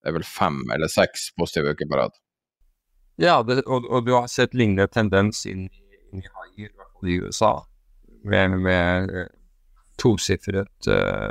Det 0.00 0.08
er 0.08 0.16
vel 0.16 0.24
fem 0.24 0.62
eller 0.72 0.88
seks 0.88 1.28
positive 1.36 1.74
uker 1.74 1.90
på 1.90 1.98
rad. 2.00 2.16
Ja, 3.20 3.42
det, 3.44 3.62
og, 3.66 3.84
og, 3.90 4.06
du 4.06 4.14
har 4.14 4.30
sett 4.32 4.56
lignende 4.56 4.86
tendens 4.92 5.42
inn, 5.48 5.66
inn 6.12 6.22
i 6.22 6.24
high 6.24 6.70
i 7.06 7.18
USA, 7.20 7.52
med, 8.24 8.56
med 8.64 9.12
tosifret 10.00 10.88
uh, 10.88 11.28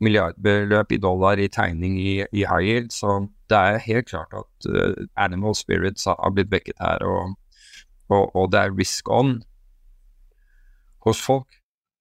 milliardbeløp 0.00 0.92
i 0.92 1.00
dollar 1.00 1.40
i 1.40 1.48
tegning 1.52 1.98
i, 2.00 2.14
i 2.32 2.44
high 2.48 2.64
yield. 2.64 2.90
Så 2.94 3.18
det 3.50 3.58
er 3.58 3.84
helt 3.84 4.08
klart 4.08 4.34
at 4.36 4.68
uh, 4.70 5.06
animal 5.20 5.56
spirits 5.58 6.08
har 6.08 6.34
blitt 6.34 6.52
vekket 6.52 6.80
her, 6.80 7.04
og, 7.04 7.36
og, 8.08 8.34
og, 8.34 8.50
det 8.52 8.60
er 8.60 8.76
risk 8.76 9.10
on 9.12 9.40
hos 11.06 11.20
folk. 11.22 11.48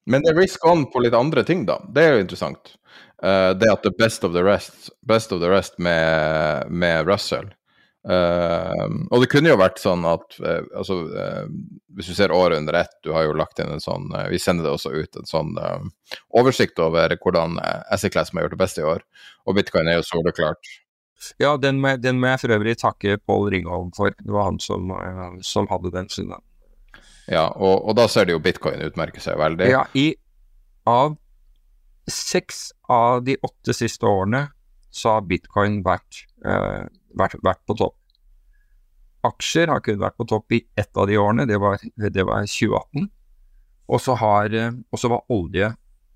Men 0.10 0.24
det 0.26 0.34
er 0.34 0.42
risk 0.42 0.66
on 0.66 0.88
på 0.90 1.04
litt 1.04 1.18
andre 1.18 1.44
ting, 1.46 1.68
da. 1.70 1.78
Det 1.94 2.04
er 2.04 2.16
jo 2.16 2.26
interessant. 2.26 2.76
Uh, 3.22 3.52
det 3.60 3.70
at 3.70 3.84
the 3.84 3.94
best 4.00 4.24
of 4.24 4.34
the 4.34 4.44
rest, 4.44 4.90
best 5.08 5.34
of 5.36 5.44
the 5.44 5.52
rest 5.52 5.78
med, 5.80 6.72
med 6.72 7.08
Russell 7.08 7.52
Uh, 8.08 8.88
og 9.12 9.20
det 9.20 9.28
kunne 9.28 9.52
jo 9.52 9.58
vært 9.60 9.82
sånn 9.82 10.06
at 10.08 10.38
uh, 10.40 10.64
altså, 10.80 11.02
uh, 11.12 11.50
Hvis 11.98 12.08
du 12.08 12.16
ser 12.16 12.32
året 12.32 12.62
under 12.62 12.78
ett, 12.80 12.94
du 13.04 13.10
har 13.12 13.26
jo 13.28 13.34
lagt 13.36 13.60
inn 13.60 13.74
en 13.74 13.84
sånn 13.84 14.06
Vi 14.32 14.38
sender 14.40 14.64
det 14.64 14.72
også 14.72 14.94
ut 14.96 15.18
en 15.20 15.28
sånn 15.28 15.50
oversikt 16.32 16.80
over 16.80 17.12
hvordan 17.20 17.58
SE 18.00 18.10
Class 18.14 18.32
har 18.32 18.46
gjort 18.46 18.56
det 18.56 18.62
best 18.62 18.80
i 18.80 18.86
år. 18.88 19.04
Og 19.44 19.58
bitcoin 19.58 19.90
er 19.92 20.00
jo 20.00 20.06
soleklart. 20.08 20.70
Ja, 21.44 21.58
den 21.60 21.82
må, 21.84 21.98
den 22.00 22.22
må, 22.22 22.30
jeg 22.32 22.42
for 22.46 22.56
øvrig 22.56 22.78
takke 22.80 23.18
Pål 23.28 23.50
Ringholm 23.52 23.90
for. 23.98 24.16
Det 24.16 24.32
var 24.32 24.48
han 24.48 24.62
som, 24.64 24.94
som 25.44 25.68
hadde 25.68 25.92
den 25.92 26.08
siden. 26.14 26.40
Ja, 27.28 27.50
og, 27.52 27.84
og, 27.84 27.98
da 28.00 28.08
ser 28.08 28.30
det 28.30 28.38
jo 28.38 28.44
bitcoin 28.44 28.86
utmerke 28.86 29.20
seg 29.22 29.36
veldig. 29.42 29.68
Ja, 29.74 29.84
i 29.92 30.14
av 30.88 31.18
seks 32.10 32.70
av 32.88 33.26
de 33.28 33.36
åtte 33.44 33.76
siste 33.76 34.08
årene 34.08 34.48
så 34.90 35.18
har 35.18 35.28
bitcoin 35.28 35.82
vært 35.86 36.24
vært, 37.18 37.40
vært, 37.46 37.62
på 37.68 37.76
topp. 37.80 37.96
Aksjer 39.28 39.72
har 39.72 39.82
kun 39.84 40.00
vært 40.00 40.18
på 40.20 40.28
topp 40.30 40.56
i 40.56 40.62
ett 40.80 40.96
av 40.98 41.10
de 41.10 41.18
årene, 41.20 41.48
det 41.50 41.60
var, 41.60 41.82
det 41.96 42.26
var 42.28 42.48
2018. 42.48 43.10
Og 43.90 44.02
så 44.02 44.16
var 45.12 45.34
olje 45.34 45.72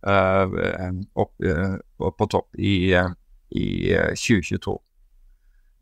uh, 0.06 0.58
opp, 1.20 1.34
uh, 1.44 2.12
på 2.20 2.28
topp 2.32 2.56
i, 2.56 2.94
i 3.50 3.68
2022. 4.14 4.78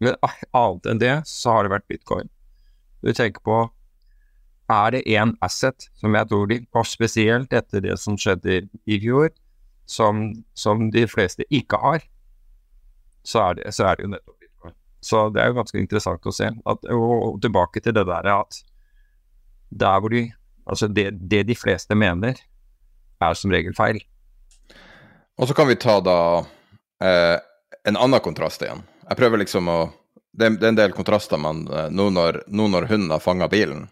Men 0.02 0.17
annet 0.24 0.89
enn 0.89 1.02
det, 1.02 1.13
så 1.30 1.58
har 1.58 1.67
det 1.67 1.76
vært 1.76 1.89
bitcoin. 1.91 2.32
Du 3.06 3.13
tenker 3.13 3.41
på 3.45 3.62
Er 4.71 4.93
det 4.93 5.04
én 5.10 5.34
asset 5.43 5.89
som 6.00 6.13
jeg 6.15 6.30
tror 6.32 6.45
de, 6.47 6.62
og 6.71 6.86
spesielt 6.88 7.54
etter 7.54 7.82
det 7.84 7.97
som 8.00 8.15
skjedde 8.15 8.62
i 8.88 9.00
fjor, 9.04 9.28
som, 9.84 10.30
som 10.56 10.86
de 10.93 11.04
fleste 11.12 11.43
ikke 11.52 11.76
har, 11.82 12.06
så 13.28 13.50
er 13.50 13.58
det, 13.60 13.74
så 13.76 13.89
er 13.89 14.00
det 14.00 14.06
jo 14.06 14.12
nettopp 14.13 14.41
så 15.02 15.28
det 15.34 15.42
er 15.42 15.50
jo 15.52 15.58
ganske 15.58 15.82
interessant 15.82 16.28
å 16.30 16.34
se. 16.36 16.52
At, 16.70 16.86
og 16.94 17.40
tilbake 17.42 17.82
til 17.82 17.96
det 17.98 18.06
der 18.10 18.30
at 18.36 18.62
der 19.72 20.00
hvor 20.00 20.14
de 20.14 20.30
Altså 20.72 20.86
det, 20.88 21.08
det 21.28 21.42
de 21.50 21.56
fleste 21.58 21.96
mener, 21.98 22.38
er 23.20 23.34
som 23.36 23.52
regel 23.52 23.74
feil. 23.76 23.98
Og 25.42 25.50
så 25.50 25.56
kan 25.58 25.68
vi 25.68 25.76
ta 25.76 25.96
da 26.06 26.18
eh, 27.02 27.38
en 27.90 27.98
annen 27.98 28.22
kontrast 28.24 28.62
igjen. 28.62 28.84
Jeg 29.10 29.18
prøver 29.18 29.42
liksom 29.42 29.68
å 29.68 29.80
Det, 30.32 30.48
det 30.62 30.64
er 30.64 30.70
en 30.70 30.78
del 30.78 30.94
kontraster, 30.96 31.42
men 31.42 31.66
eh, 31.68 31.90
nå 31.92 32.06
når, 32.14 32.44
nå 32.48 32.70
når 32.72 32.86
hunden 32.88 33.12
har 33.12 33.20
fanga 33.20 33.50
bilen, 33.52 33.90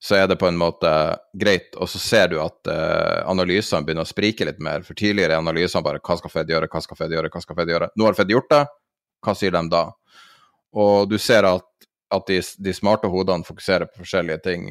så 0.00 0.14
er 0.16 0.30
det 0.30 0.38
på 0.40 0.48
en 0.48 0.56
måte 0.56 0.88
greit. 1.36 1.74
Og 1.76 1.90
så 1.92 1.98
ser 2.00 2.30
du 2.32 2.38
at 2.40 2.70
eh, 2.70 3.26
analysene 3.28 3.84
begynner 3.84 4.06
å 4.06 4.08
sprike 4.08 4.46
litt 4.48 4.62
mer. 4.62 4.86
For 4.86 4.96
tidligere 4.96 5.36
er 5.36 5.42
analysene 5.42 5.84
bare 5.84 6.00
hva 6.00 6.16
skal 6.16 6.32
Fed 6.32 6.54
gjøre, 6.54 6.70
hva 6.72 6.80
skal 6.80 6.96
Fed 6.96 7.12
gjøre, 7.12 7.28
hva 7.34 7.44
skal 7.44 7.58
Fed 7.60 7.74
gjøre. 7.74 7.90
Nå 7.92 8.08
har 8.08 8.16
Fed 8.16 8.32
gjort 8.32 8.48
det, 8.54 8.62
hva 9.26 9.36
sier 9.36 9.52
de 9.52 9.62
da? 9.74 9.82
Og 10.76 11.08
du 11.08 11.16
ser 11.18 11.46
at, 11.48 11.66
at 12.12 12.28
de, 12.28 12.40
de, 12.58 12.74
smarte 12.76 13.08
hodene 13.10 13.46
fokuserer 13.46 13.88
på 13.88 14.02
forskjellige 14.02 14.42
ting. 14.44 14.68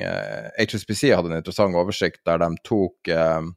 HSBC 0.59 1.09
eh, 1.09 1.15
hadde 1.17 1.31
en 1.33 1.39
interessant 1.39 1.77
oversikt 1.77 2.21
der 2.27 2.41
de 2.43 2.51
tok 2.67 3.09
eh, 3.11 3.47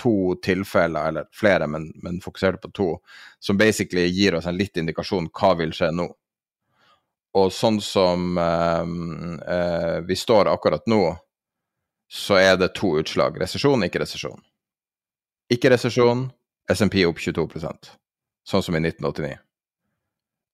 to 0.00 0.14
tilfeller, 0.44 1.10
eller 1.10 1.28
flere, 1.36 1.68
men, 1.68 1.90
men, 2.02 2.20
fokuserte 2.24 2.62
på 2.62 2.72
to, 2.76 2.88
som 3.38 3.58
basically 3.60 4.06
gir 4.08 4.38
oss 4.38 4.48
en 4.48 4.56
litt 4.56 4.80
indikasjon 4.80 5.28
hva 5.34 5.54
vil 5.60 5.74
skje 5.76 5.90
nå. 5.92 6.08
Og 7.36 7.52
sånn 7.54 7.78
som 7.84 8.38
eh, 8.40 8.94
eh, 9.54 9.98
vi 10.08 10.16
står 10.18 10.50
akkurat 10.50 10.88
nå, 10.90 11.04
så 12.10 12.40
er 12.40 12.56
det 12.58 12.72
to 12.74 12.96
utslag. 12.98 13.36
Resesjon, 13.38 13.84
ikke 13.86 14.02
resesjon. 14.02 14.40
Ikke 15.50 15.70
resesjon, 15.70 16.28
SMP 16.70 17.04
opp 17.06 17.20
22% 17.22 17.92
sånn 18.50 18.64
som 18.64 18.76
i 18.76 18.82
1989. 18.82 19.38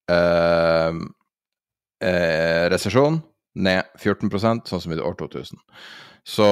Uh, 0.07 1.03
eh, 2.03 2.67
resesjon 2.71 3.21
ned 3.57 3.87
14% 3.97 4.69
sånn 4.69 4.83
som 4.83 4.93
i 4.93 4.99
år 5.01 5.17
2000. 5.19 5.59
Så 6.27 6.47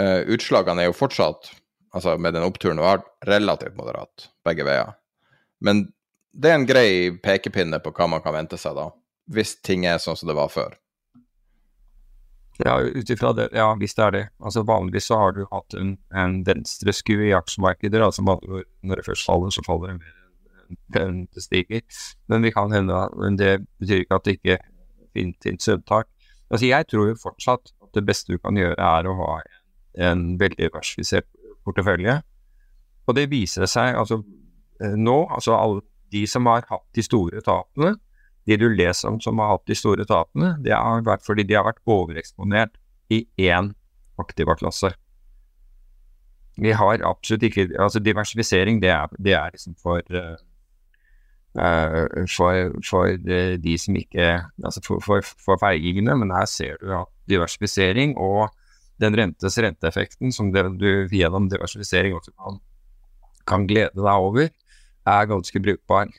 eh, 0.00 0.24
utslagene 0.32 0.84
er 0.84 0.90
jo 0.90 0.96
fortsatt, 0.96 1.52
altså 1.94 2.16
med 2.18 2.34
den 2.36 2.46
oppturen 2.46 2.80
du 2.80 2.84
har, 2.86 3.04
relativt 3.28 3.76
moderat 3.78 4.30
begge 4.46 4.66
veier. 4.66 4.96
Men 5.60 5.88
det 6.32 6.50
er 6.50 6.58
en 6.58 6.68
grei 6.68 6.90
pekepinne 7.22 7.80
på 7.82 7.92
hva 7.94 8.08
man 8.10 8.22
kan 8.24 8.36
vente 8.36 8.58
seg 8.60 8.76
da, 8.78 8.90
hvis 9.32 9.58
ting 9.66 9.86
er 9.88 10.00
sånn 10.02 10.16
som 10.18 10.30
det 10.30 10.38
var 10.38 10.52
før. 10.52 10.76
Ja, 12.58 12.80
ut 12.82 13.10
ifra 13.12 13.30
det, 13.38 13.52
ja, 13.54 13.68
hvis 13.78 13.94
det 13.94 14.02
er 14.02 14.14
det. 14.16 14.22
Altså 14.42 14.64
Vanligvis 14.66 15.06
så 15.06 15.18
har 15.20 15.36
du 15.36 15.44
hatt 15.52 15.76
en, 15.78 15.92
en 16.10 16.40
venstresku 16.46 17.12
i 17.28 17.34
aksjemarkeder. 17.36 18.02
altså 18.02 18.24
Når 18.26 18.98
det 18.98 19.04
først 19.06 19.28
faller, 19.28 19.52
så 19.54 19.62
faller 19.66 19.92
det 19.92 20.00
mer 20.00 20.16
rente 20.96 21.40
stiger. 21.40 21.82
Men 22.26 22.42
vi 22.42 22.52
kan 22.52 22.72
hende, 22.74 23.04
det 23.38 23.60
betyr 23.78 24.02
ikke 24.02 24.18
at 24.18 24.26
det 24.26 24.34
ikke 24.38 24.58
finnes 25.18 25.64
søvntak. 25.64 26.08
Altså, 26.48 26.66
jeg 26.66 26.88
tror 26.88 27.10
jo 27.10 27.20
fortsatt 27.20 27.72
at 27.84 27.94
det 27.96 28.04
beste 28.08 28.32
du 28.32 28.40
kan 28.40 28.56
gjøre, 28.56 28.78
er 28.78 29.08
å 29.08 29.16
ha 29.20 29.38
en, 30.08 30.24
veldig 30.40 30.60
diversifisert 30.60 31.28
portefølje. 31.66 32.20
Og 33.08 33.16
det 33.16 33.28
viser 33.32 33.66
seg 33.68 33.96
altså 33.98 34.20
eh, 34.82 34.96
nå, 34.96 35.22
altså 35.32 35.56
alle 35.56 35.82
de 36.12 36.24
som 36.28 36.46
har 36.48 36.64
hatt 36.68 36.86
de 36.96 37.04
store 37.04 37.42
tapene, 37.44 37.96
de 38.48 38.56
du 38.56 38.68
leser 38.72 39.10
om 39.10 39.18
som 39.20 39.40
har 39.42 39.56
hatt 39.56 39.66
de 39.68 39.76
store 39.76 40.06
tapene, 40.08 40.54
det 40.64 40.72
har 40.72 41.04
vært 41.04 41.26
fordi 41.26 41.44
de 41.48 41.56
har 41.58 41.66
vært 41.68 41.82
overeksponert 41.84 42.78
i 43.12 43.26
én 43.44 43.74
aktiva 44.20 44.56
klasse. 44.56 44.94
Vi 46.58 46.72
har 46.74 47.04
absolutt 47.06 47.44
ikke 47.46 47.68
Altså, 47.78 48.00
diversifisering, 48.00 48.80
det 48.82 48.90
er, 48.90 49.06
det 49.18 49.34
er 49.36 49.52
liksom 49.52 49.76
for 49.82 50.02
uh, 50.10 50.40
for, 51.58 52.70
for 52.86 53.16
de 53.18 53.74
som 53.80 53.96
ikke 53.98 54.28
Altså 54.64 54.82
for, 54.84 55.02
for, 55.02 55.26
for 55.44 55.58
feigingene, 55.60 56.14
men 56.20 56.30
her 56.34 56.46
ser 56.46 56.78
du 56.82 56.92
at 56.94 57.10
diversifisering 57.30 58.16
og 58.18 58.48
den 59.02 59.16
rentes 59.18 59.58
renteeffekten 59.62 60.32
som 60.34 60.52
det, 60.54 60.64
du 60.78 61.06
gjennom 61.14 61.48
diversifisering 61.50 62.16
også 62.16 62.32
kan, 62.34 62.58
kan 63.46 63.66
glede 63.70 63.94
deg 63.94 64.24
over, 64.28 64.48
er 65.08 65.28
ganske 65.30 65.62
brukbar. 65.62 66.10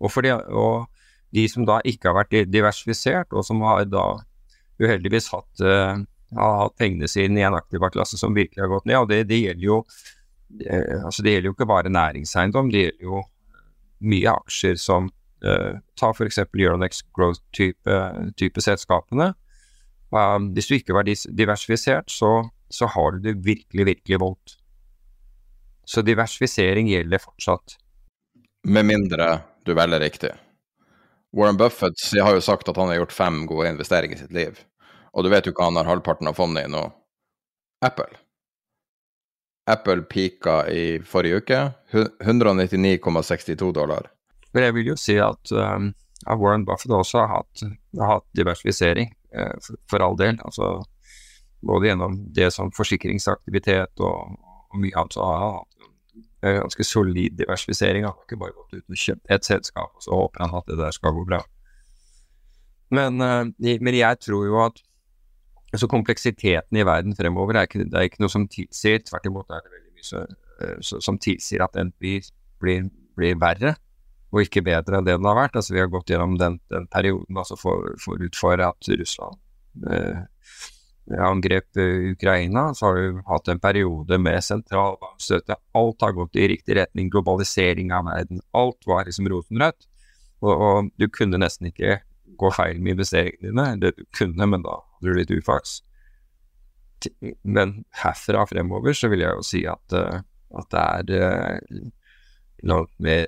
Og, 0.00 0.16
de, 0.24 0.32
og 0.50 0.86
de 1.34 1.44
som 1.50 1.66
da 1.68 1.78
ikke 1.86 2.10
har 2.10 2.18
vært 2.18 2.50
diversifisert, 2.50 3.30
og 3.32 3.46
som 3.46 3.62
har 3.66 3.86
da 3.86 4.08
uheldigvis 4.82 5.30
hatt 5.30 5.62
uh, 5.62 6.02
pengene 6.78 7.08
sine 7.10 7.40
i 7.40 7.46
en 7.46 7.54
aktiva-klasse 7.54 8.18
som 8.18 8.34
virkelig 8.34 8.64
har 8.64 8.72
gått 8.72 8.90
ned. 8.90 8.98
og 8.98 9.08
Det, 9.12 9.22
det 9.30 9.40
gjelder 9.44 9.68
jo 9.68 9.84
altså 10.54 11.24
det 11.24 11.32
gjelder 11.32 11.48
jo 11.48 11.54
ikke 11.56 11.66
bare 11.66 11.90
næringseiendom, 11.90 12.68
det 12.70 12.82
gjelder 12.82 13.06
jo 13.08 13.22
mye 14.02 14.32
aksjer 14.32 14.78
som 14.80 15.10
uh, 15.44 15.78
Ta 15.98 16.10
f.eks. 16.10 16.40
Euronex 16.46 17.04
Growth-type 17.14 17.98
type 18.40 18.64
selskapene. 18.64 19.32
Um, 20.14 20.52
hvis 20.54 20.70
du 20.70 20.76
ikke 20.76 20.94
var 20.94 21.06
diversifisert, 21.06 22.10
så, 22.10 22.44
så 22.70 22.86
har 22.94 23.16
du 23.16 23.24
det 23.24 23.34
virkelig, 23.46 23.86
virkelig 23.86 24.20
vondt. 24.22 24.56
Så 25.84 26.04
diversifisering 26.06 26.88
gjelder 26.88 27.22
fortsatt. 27.22 27.76
Med 28.64 28.86
mindre 28.88 29.42
du 29.66 29.74
velger 29.76 30.00
riktig. 30.00 30.30
Warren 31.34 31.58
Buffett 31.58 31.98
har 32.22 32.36
jo 32.36 32.44
sagt 32.44 32.68
at 32.70 32.78
han 32.78 32.92
har 32.92 33.02
gjort 33.02 33.12
fem 33.12 33.42
gode 33.50 33.72
investeringer 33.74 34.16
i 34.16 34.22
sitt 34.22 34.32
liv. 34.32 34.60
Og 35.14 35.26
du 35.26 35.32
vet 35.32 35.46
jo 35.46 35.54
hva 35.56 35.68
han 35.68 35.80
har 35.80 35.90
halvparten 35.90 36.30
av 36.30 36.38
fondet 36.38 36.68
i 36.68 36.70
nå? 36.70 36.84
Apple. 37.84 38.23
Apple 39.66 40.02
pika 40.02 40.68
i 40.68 41.00
forrige 41.02 41.36
uke. 41.36 41.60
199,62 42.24 43.72
dollar. 43.72 44.10
Men 44.52 44.68
jeg 44.68 44.74
vil 44.76 44.90
jo 44.92 44.96
si 45.00 45.16
at 45.18 45.52
um, 45.52 45.92
Warren 46.28 46.66
Buffett 46.66 46.92
også 46.94 47.24
har 47.24 47.30
hatt, 47.40 47.64
har 47.98 48.12
hatt 48.18 48.26
diversifisering, 48.36 49.10
uh, 49.36 49.54
for, 49.90 50.04
all 50.04 50.18
del. 50.20 50.38
Altså, 50.44 50.84
både 51.64 51.90
gjennom 51.90 52.18
det 52.36 52.52
som 52.54 52.72
forsikringsaktivitet 52.76 54.04
og, 54.04 54.36
og 54.70 54.82
mye 54.82 54.94
annet, 55.00 55.16
så 55.16 55.26
har 55.26 55.42
han 55.42 55.58
hatt 55.58 55.90
en 56.44 56.60
ganske 56.60 56.84
solid 56.84 57.38
diversifisering. 57.40 58.04
Han 58.04 58.12
har 58.12 58.28
ikke 58.28 58.40
bare 58.44 58.56
gått 58.58 58.78
ut 58.78 58.84
og 58.84 59.02
kjøpt 59.06 59.32
et 59.32 59.48
selskap, 59.48 59.96
og 59.96 60.04
så 60.04 60.20
håper 60.20 60.44
han 60.44 60.58
at 60.60 60.70
det 60.70 60.80
der 60.82 60.96
skal 60.96 61.16
gå 61.16 61.24
bra. 61.32 61.40
Men, 62.94 63.16
uh, 63.18 63.48
men 63.80 63.96
jeg 63.96 64.20
tror 64.28 64.44
jo 64.46 64.60
at 64.68 64.84
så 65.80 65.88
kompleksiteten 65.90 66.78
i 66.78 66.84
verden 66.86 67.16
fremover 67.18 67.58
er 67.58 67.68
ikke, 67.68 67.86
det 67.88 67.98
er 67.98 68.08
ikke 68.08 68.22
noe 68.24 68.32
som 68.32 68.46
tilsier 68.50 69.00
Tvert 69.04 69.28
imot 69.30 69.50
er 69.50 69.64
det 69.64 69.72
veldig 69.72 69.94
mye 69.94 70.06
så, 70.06 70.26
eh, 70.60 70.76
så, 70.84 71.00
som 71.04 71.18
tilsier 71.22 71.64
at 71.64 71.74
den 71.76 71.92
blir, 71.98 72.26
blir, 72.62 72.90
blir, 73.18 73.38
verre 73.40 73.74
og 74.34 74.42
ikke 74.42 74.64
bedre 74.66 74.98
enn 74.98 75.06
det 75.06 75.14
den 75.14 75.28
har 75.28 75.36
vært. 75.38 75.54
Altså 75.60 75.76
Vi 75.76 75.78
har 75.78 75.90
gått 75.92 76.10
gjennom 76.10 76.34
den, 76.40 76.58
den 76.72 76.88
perioden 76.90 77.38
altså 77.38 77.54
for, 77.58 77.92
forut 78.02 78.34
for 78.34 78.58
at 78.66 78.88
Russland 78.98 79.38
eh, 79.86 80.24
angrep 81.22 81.78
Ukraina. 82.10 82.72
Så 82.74 82.88
har 82.88 82.98
du 82.98 83.20
hatt 83.28 83.50
en 83.52 83.60
periode 83.62 84.18
med 84.18 84.42
sentralbankstøtte. 84.42 85.54
Alt 85.78 86.02
har 86.02 86.16
gått 86.16 86.34
i 86.36 86.48
riktig 86.50 86.74
retning. 86.80 87.12
Globalisering 87.14 87.92
av 87.94 88.08
verden. 88.08 88.42
Alt 88.50 88.88
var 88.90 89.06
liksom 89.06 89.30
rosenrødt. 89.30 89.86
Og, 90.42 90.50
og 90.50 90.90
du 90.98 91.06
kunne 91.14 91.38
nesten 91.38 91.70
ikke 91.70 92.00
gå 92.38 92.50
feil 92.54 92.80
med 92.82 92.96
investeringene 92.96 93.50
dine. 93.50 93.68
Det 93.80 93.94
du 93.98 94.04
kunne, 94.16 94.48
men 94.50 94.64
da 94.66 94.80
hadde 95.04 95.14
du 95.14 95.20
litt 95.20 95.42
uflaks. 95.42 95.82
Men 97.42 97.82
herfra 98.00 98.46
fremover 98.48 98.96
så 98.96 99.10
vil 99.12 99.24
jeg 99.24 99.36
jo 99.36 99.44
si 99.44 99.62
at, 99.68 99.96
uh, 99.96 100.22
at 100.56 100.74
det 101.06 101.20
er 101.20 101.54
uh, 101.60 101.88
langt, 102.64 102.92
mer, 102.98 103.26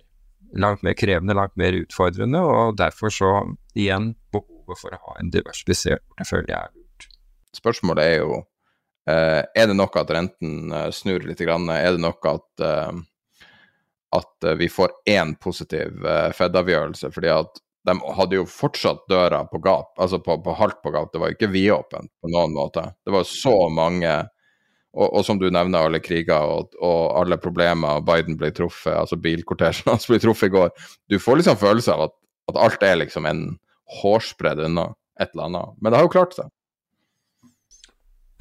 langt 0.57 0.85
mer 0.87 0.97
krevende, 0.97 1.37
langt 1.37 1.57
mer 1.61 1.77
utfordrende, 1.77 2.41
og 2.41 2.79
derfor 2.81 3.13
så 3.13 3.33
igjen 3.77 4.15
behovet 4.33 4.81
for 4.81 4.95
å 4.95 5.03
ha 5.03 5.19
en 5.21 5.33
diversifisert 5.35 6.05
portefølje 6.09 6.57
er 6.57 6.73
lurt. 6.73 7.11
Spørsmålet 7.57 8.15
er 8.15 8.17
jo 8.23 8.41
uh, 8.41 9.43
er 9.45 9.69
det 9.69 9.77
nok 9.77 10.01
at 10.01 10.15
renten 10.17 10.73
snur 10.95 11.27
litt? 11.27 11.45
Er 11.45 11.93
det 11.93 12.03
nok 12.03 12.33
at 12.33 12.67
at 14.17 14.45
vi 14.57 14.69
får 14.71 14.93
én 15.11 15.33
positiv 15.43 15.99
Fed-avgjørelse, 16.39 17.11
fordi 17.13 17.29
at 17.29 17.59
de 17.87 17.95
hadde 18.19 18.39
jo 18.41 18.47
fortsatt 18.51 19.05
døra 19.11 19.45
på 19.47 19.61
gap, 19.63 19.93
altså 20.03 20.19
på, 20.23 20.39
på 20.43 20.55
halvt 20.59 20.81
på 20.83 20.93
gap. 20.95 21.13
Det 21.13 21.21
var 21.23 21.31
jo 21.31 21.37
ikke 21.39 21.53
vidåpent 21.53 22.11
på 22.23 22.31
noen 22.33 22.55
måte. 22.57 22.89
Det 23.07 23.15
var 23.15 23.27
så 23.29 23.55
mange 23.73 24.15
og, 24.97 25.11
og, 25.11 25.23
som 25.29 25.39
du 25.39 25.47
nevner, 25.53 25.87
alle 25.87 26.01
kriger 26.01 26.49
og, 26.49 26.77
og, 26.81 27.01
alle 27.21 27.37
problemer. 27.41 28.01
Biden 28.05 28.39
ble 28.41 28.51
truffet, 28.57 28.95
altså 28.97 29.19
bilkortesjen 29.21 29.91
hans 29.93 30.09
ble 30.09 30.19
truffet 30.23 30.51
i 30.51 30.57
går. 30.57 30.73
Du 31.13 31.19
får 31.23 31.43
liksom 31.43 31.61
følelse 31.61 31.95
av 31.95 32.07
at, 32.09 32.17
at 32.53 32.63
alt 32.67 32.87
er 32.87 33.03
liksom 33.03 33.29
en 33.29 33.45
hårsbredd 34.01 34.65
unna 34.67 34.91
et 35.21 35.31
eller 35.35 35.51
annet. 35.51 35.77
Men 35.81 35.93
det 35.93 36.01
har 36.01 36.09
jo 36.09 36.15
klart 36.17 36.39
seg. 36.39 36.51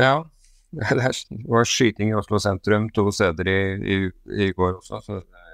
Ja. 0.01 0.15
Det 0.75 1.45
var 1.47 1.63
skyting 1.69 2.09
i 2.11 2.15
Oslo 2.19 2.35
sentrum 2.41 2.89
to 2.91 3.05
steder 3.15 3.47
i, 3.47 3.59
i, 3.79 3.97
i 4.43 4.47
går 4.51 4.73
også. 4.81 4.99
så 5.05 5.21
det 5.21 5.44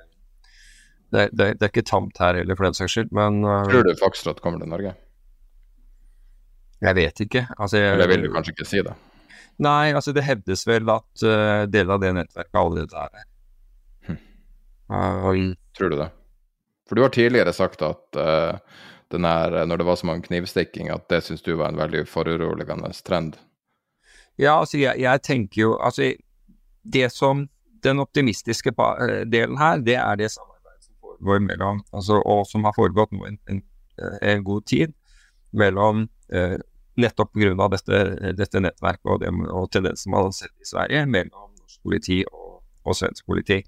det, 1.12 1.30
det, 1.32 1.46
det, 1.60 1.66
er 1.66 1.72
ikke 1.72 1.88
tamt 1.88 2.20
her 2.22 2.38
heller, 2.40 2.56
for 2.56 2.68
den 2.68 2.78
saks 2.78 2.96
skyld, 2.96 3.10
men 3.16 3.42
uh, 3.44 3.64
Tror 3.68 3.84
du 3.88 3.92
Foxtrot 4.00 4.42
kommer 4.44 4.62
til 4.62 4.72
Norge? 4.72 4.94
Jeg 6.82 6.98
vet 6.98 7.24
ikke. 7.26 7.46
Altså, 7.58 7.78
jeg, 7.78 7.94
Eller 7.94 8.10
vil 8.10 8.24
du 8.26 8.32
kanskje 8.34 8.56
ikke 8.56 8.68
si 8.70 8.82
det? 8.86 8.96
Nei, 9.62 9.92
altså 9.94 10.14
det 10.16 10.24
hevdes 10.26 10.64
vel 10.66 10.90
at 10.90 11.26
uh, 11.28 11.68
deler 11.70 11.98
av 11.98 12.02
det 12.02 12.14
nettverket 12.18 12.62
allerede 12.62 13.04
er 13.04 13.20
her. 13.20 13.28
Hm. 14.08 14.22
Uh, 14.90 15.44
Tror 15.78 15.94
du 15.94 16.00
det? 16.00 16.10
For 16.90 16.98
du 16.98 17.06
har 17.06 17.14
tidligere 17.14 17.54
sagt 17.54 17.84
at 17.86 18.18
uh, 18.18 18.58
den 19.14 19.28
her, 19.28 19.62
når 19.68 19.82
det 19.82 19.88
var 19.88 20.00
så 20.00 20.08
mange 20.10 20.26
knivstikking, 20.26 20.90
at 20.90 21.06
det 21.12 21.22
syns 21.28 21.44
du 21.46 21.54
var 21.60 21.72
en 21.72 21.80
veldig 21.80 22.06
foruroligende 22.10 22.92
trend? 23.06 23.38
Ja, 24.40 24.58
altså 24.58 24.80
jeg, 24.80 24.96
jeg 25.04 25.22
tenker 25.22 25.62
jo 25.62 25.74
Altså, 25.84 26.14
det 26.88 27.12
som 27.12 27.50
Den 27.84 28.00
optimistiske 28.00 28.72
delen 29.28 29.58
her, 29.58 29.82
det 29.82 29.96
er 29.98 30.16
det 30.16 30.32
samme 30.32 30.51
foregår 31.22 31.46
mellom, 31.46 31.84
altså, 31.94 32.20
og 32.26 32.48
som 32.50 32.66
har 32.66 32.76
foregått 32.76 33.14
nå 33.16 33.26
en, 33.28 33.38
en, 33.50 33.62
en 34.22 34.44
god 34.44 34.66
tid, 34.70 34.94
mellom 35.52 36.08
eh, 36.34 36.58
nettopp 36.98 37.34
pga. 37.34 37.68
Dette, 37.72 38.00
dette 38.38 38.62
nettverket 38.64 39.06
og, 39.06 39.20
dem, 39.24 39.44
og 39.50 39.70
tendensen 39.72 40.12
man 40.12 40.28
har 40.28 40.36
sett 40.36 40.54
i 40.62 40.68
Sverige 40.68 41.06
mellom 41.06 41.52
norsk 41.60 41.82
politi 41.84 42.22
og, 42.32 42.62
og 42.86 42.98
svensk 42.98 43.26
politi. 43.28 43.62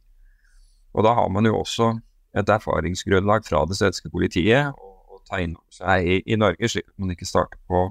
Og 0.94 1.06
da 1.06 1.16
har 1.18 1.30
man 1.34 1.46
jo 1.50 1.58
også 1.60 1.94
et 2.38 2.50
erfaringsgrunnlag 2.50 3.46
fra 3.46 3.64
det 3.70 3.78
svenske 3.78 4.10
politiet 4.14 4.74
å 4.74 5.20
ta 5.30 5.40
inn 5.42 5.56
seg 5.74 6.08
i, 6.08 6.18
i, 6.26 6.38
Norge, 6.40 6.70
slik 6.70 6.88
at 6.90 6.98
man 7.02 7.14
ikke 7.14 7.30
starter 7.30 7.60
på, 7.70 7.86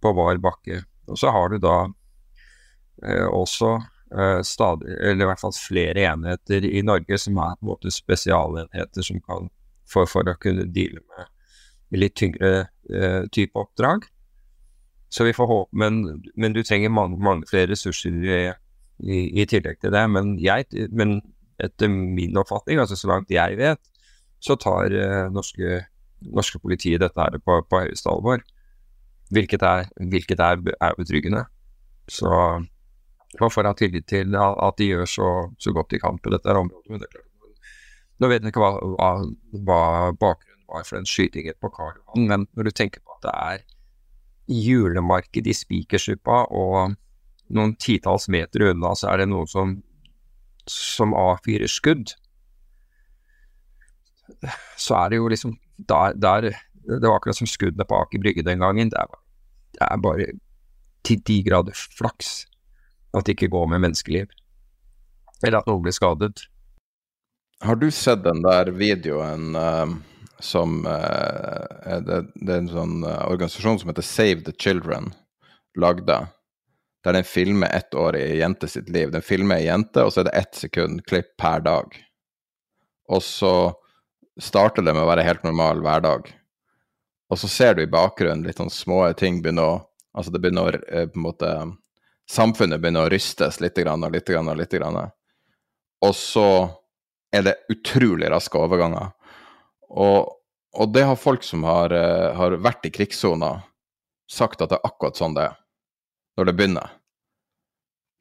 på 0.00 0.12
var 0.16 0.40
bakke. 0.42 0.82
Og 1.10 1.18
så 1.18 1.32
har 1.34 1.50
du 1.50 1.58
da 1.62 1.76
eh, 3.04 3.26
også 3.26 3.78
stadig, 4.42 4.90
eller 4.98 5.22
i 5.22 5.28
hvert 5.28 5.40
fall 5.42 5.54
flere 5.54 6.02
enheter 6.10 6.64
i 6.66 6.80
Norge 6.82 7.18
som 7.20 7.36
er 7.38 7.52
på 7.58 7.64
en 7.64 7.70
måte 7.70 7.92
spesialenheter 7.94 9.06
som 9.06 9.20
kan, 9.22 9.46
for, 9.86 10.08
for 10.10 10.26
å 10.26 10.34
kunne 10.42 10.66
deale 10.66 11.02
med 11.90 12.02
litt 12.04 12.16
tyngre 12.18 12.52
uh, 12.66 13.22
type 13.34 13.58
oppdrag. 13.58 14.06
Så 15.10 15.26
vi 15.26 15.34
får 15.34 15.48
håpe, 15.50 15.76
men, 15.78 16.22
men 16.38 16.54
du 16.54 16.62
trenger 16.62 16.92
mange, 16.94 17.18
mange 17.18 17.48
flere 17.50 17.72
ressurser 17.72 18.14
i, 18.14 18.40
i, 19.02 19.20
i, 19.42 19.46
tillegg 19.50 19.80
til 19.82 19.94
det. 19.94 20.04
Men, 20.14 20.36
jeg, 20.38 20.68
men 20.94 21.18
etter 21.60 21.90
min 21.90 22.38
oppfatning, 22.38 22.78
altså 22.78 22.98
så 22.98 23.10
langt 23.10 23.32
jeg 23.34 23.58
vet, 23.58 23.82
så 24.40 24.56
tar 24.60 24.94
uh, 24.94 25.26
norske, 25.34 25.82
norske 26.30 26.62
politiet 26.62 27.02
dette 27.02 27.18
her 27.18 27.40
på, 27.42 27.60
på 27.66 27.84
høyeste 27.84 28.12
alvor. 28.12 28.44
Hvilket 29.34 29.62
er, 29.66 29.90
hvilket 30.10 30.42
er, 30.42 30.62
er 30.78 30.94
betryggende. 30.98 31.44
Så 32.10 32.30
og 33.38 33.52
for 33.54 33.66
ha 33.66 33.74
tillit 33.78 34.08
til 34.10 34.34
at 34.34 34.78
de 34.80 34.88
gjør 34.90 35.06
så, 35.08 35.28
så, 35.58 35.72
godt 35.74 35.92
de 35.92 36.00
kan 36.02 36.18
på 36.18 36.32
dette 36.34 36.50
området. 36.50 36.88
Men 36.90 37.02
det 37.02 37.06
er 37.06 37.12
klart, 37.14 37.26
nå 38.20 38.30
vet 38.30 38.42
jeg 38.42 38.52
ikke 38.52 38.62
hva, 38.62 38.72
hva, 38.96 39.10
hva 39.54 39.82
bakgrunnen 40.18 40.66
var 40.70 40.86
for 40.86 40.98
den 40.98 41.06
skytingen 41.08 41.56
på 41.62 41.70
Karl 41.74 41.94
Johan, 41.98 42.26
men 42.30 42.48
når 42.58 42.68
du 42.68 42.72
tenker 42.74 43.04
på 43.04 43.14
at 43.16 43.28
det 43.28 43.36
er 43.36 43.62
julemarked 44.50 45.46
i 45.46 45.54
Spikersuppa 45.54 46.42
og 46.50 46.96
noen 47.54 47.76
titalls 47.82 48.26
meter 48.30 48.66
unna 48.70 48.92
så 48.98 49.12
er 49.12 49.22
det 49.22 49.30
noen 49.30 49.48
som, 49.50 49.76
som 50.70 51.14
avfyrer 51.14 51.70
skudd. 51.70 52.16
så 54.78 54.98
er 55.04 55.10
det 55.10 55.22
jo 55.22 55.30
liksom 55.30 55.56
der, 55.76 56.14
der, 56.14 56.50
Det 56.82 57.06
var 57.06 57.18
akkurat 57.18 57.38
som 57.38 57.48
skuddene 57.48 57.86
på 57.86 57.96
Aker 57.96 58.20
Brygge 58.20 58.42
den 58.42 58.60
gangen. 58.60 58.90
Det 58.90 58.98
er, 58.98 59.18
det 59.76 59.86
er 59.86 59.98
bare 60.02 60.26
til 61.06 61.22
de 61.26 61.42
grader 61.46 61.76
flaks 61.96 62.49
at 63.16 63.26
det 63.26 63.36
ikke 63.36 63.50
går 63.52 63.68
med 63.72 63.84
menneskeliv. 63.86 64.30
Eller 65.44 65.60
at 65.60 65.68
noen 65.70 65.84
blir 65.84 65.96
skadet. 65.96 66.44
Har 67.64 67.76
du 67.76 67.90
sett 67.92 68.22
den 68.24 68.42
der 68.44 68.70
videoen 68.72 69.56
uh, 69.56 69.92
som 70.40 70.82
uh, 70.86 72.00
det, 72.06 72.22
det, 72.34 72.50
er 72.50 72.58
en 72.58 72.72
sånn 72.72 73.00
uh, 73.04 73.26
organisasjon 73.28 73.80
som 73.82 73.92
heter 73.92 74.06
Save 74.06 74.44
the 74.46 74.54
Children 74.56 75.10
lagde? 75.78 76.22
Der 77.04 77.16
den 77.16 77.24
filmer 77.24 77.72
ett 77.72 77.94
år 77.96 78.16
i 78.16 78.24
ei 78.34 78.40
jente 78.42 78.68
sitt 78.68 78.88
liv. 78.92 79.12
Den 79.12 79.24
filmer 79.24 79.60
ei 79.60 79.68
jente, 79.70 80.04
og 80.04 80.12
så 80.12 80.20
er 80.20 80.28
det 80.28 80.40
ett 80.40 80.56
sekund 80.56 81.04
klipp 81.08 81.32
per 81.40 81.64
dag. 81.64 81.94
Og 83.08 83.22
så 83.24 83.54
starter 84.40 84.84
det 84.84 84.92
med 84.92 85.06
å 85.06 85.08
være 85.08 85.24
helt 85.24 85.44
normal 85.44 85.80
hverdag. 85.84 86.28
Og 87.32 87.40
så 87.40 87.48
ser 87.48 87.76
du 87.76 87.84
i 87.84 87.90
bakgrunnen 87.90 88.44
litt 88.44 88.60
sånn 88.60 88.72
små 88.72 89.06
ting 89.18 89.40
begynne 89.44 89.68
å 89.68 89.78
Altså 90.10 90.32
det 90.34 90.40
begynner 90.42 90.74
å 90.74 91.02
på 91.06 91.20
en 91.20 91.22
måte 91.22 91.48
Samfunnet 92.30 92.78
begynner 92.78 93.08
å 93.08 93.10
rystes 93.10 93.58
litt 93.62 93.78
og 93.82 94.12
litt 94.12 94.30
og 94.30 94.58
litt. 94.58 94.76
Og 96.00 96.12
så 96.14 96.50
er 97.34 97.42
det 97.46 97.56
utrolig 97.72 98.30
raske 98.30 98.58
overganger. 98.58 99.10
Og, 99.90 100.30
og 100.78 100.92
det 100.94 101.02
har 101.08 101.18
folk 101.18 101.42
som 101.42 101.64
har, 101.66 101.90
har 102.38 102.54
vært 102.62 102.86
i 102.86 102.92
krigssona, 102.94 103.56
sagt 104.30 104.62
at 104.62 104.70
det 104.70 104.78
er 104.78 104.86
akkurat 104.86 105.18
sånn 105.18 105.34
det 105.34 105.48
er 105.48 105.58
når 106.38 106.46
det 106.46 106.56
begynner. 106.56 106.92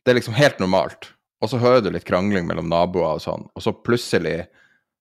Det 0.03 0.11
er 0.11 0.17
liksom 0.17 0.37
helt 0.39 0.57
normalt. 0.59 1.11
Og 1.39 1.51
så 1.51 1.59
hører 1.61 1.85
du 1.85 1.91
litt 1.93 2.07
krangling 2.07 2.49
mellom 2.49 2.67
naboer 2.71 3.19
og 3.19 3.23
sånn, 3.23 3.45
og 3.53 3.63
så 3.63 3.71
plutselig 3.71 4.41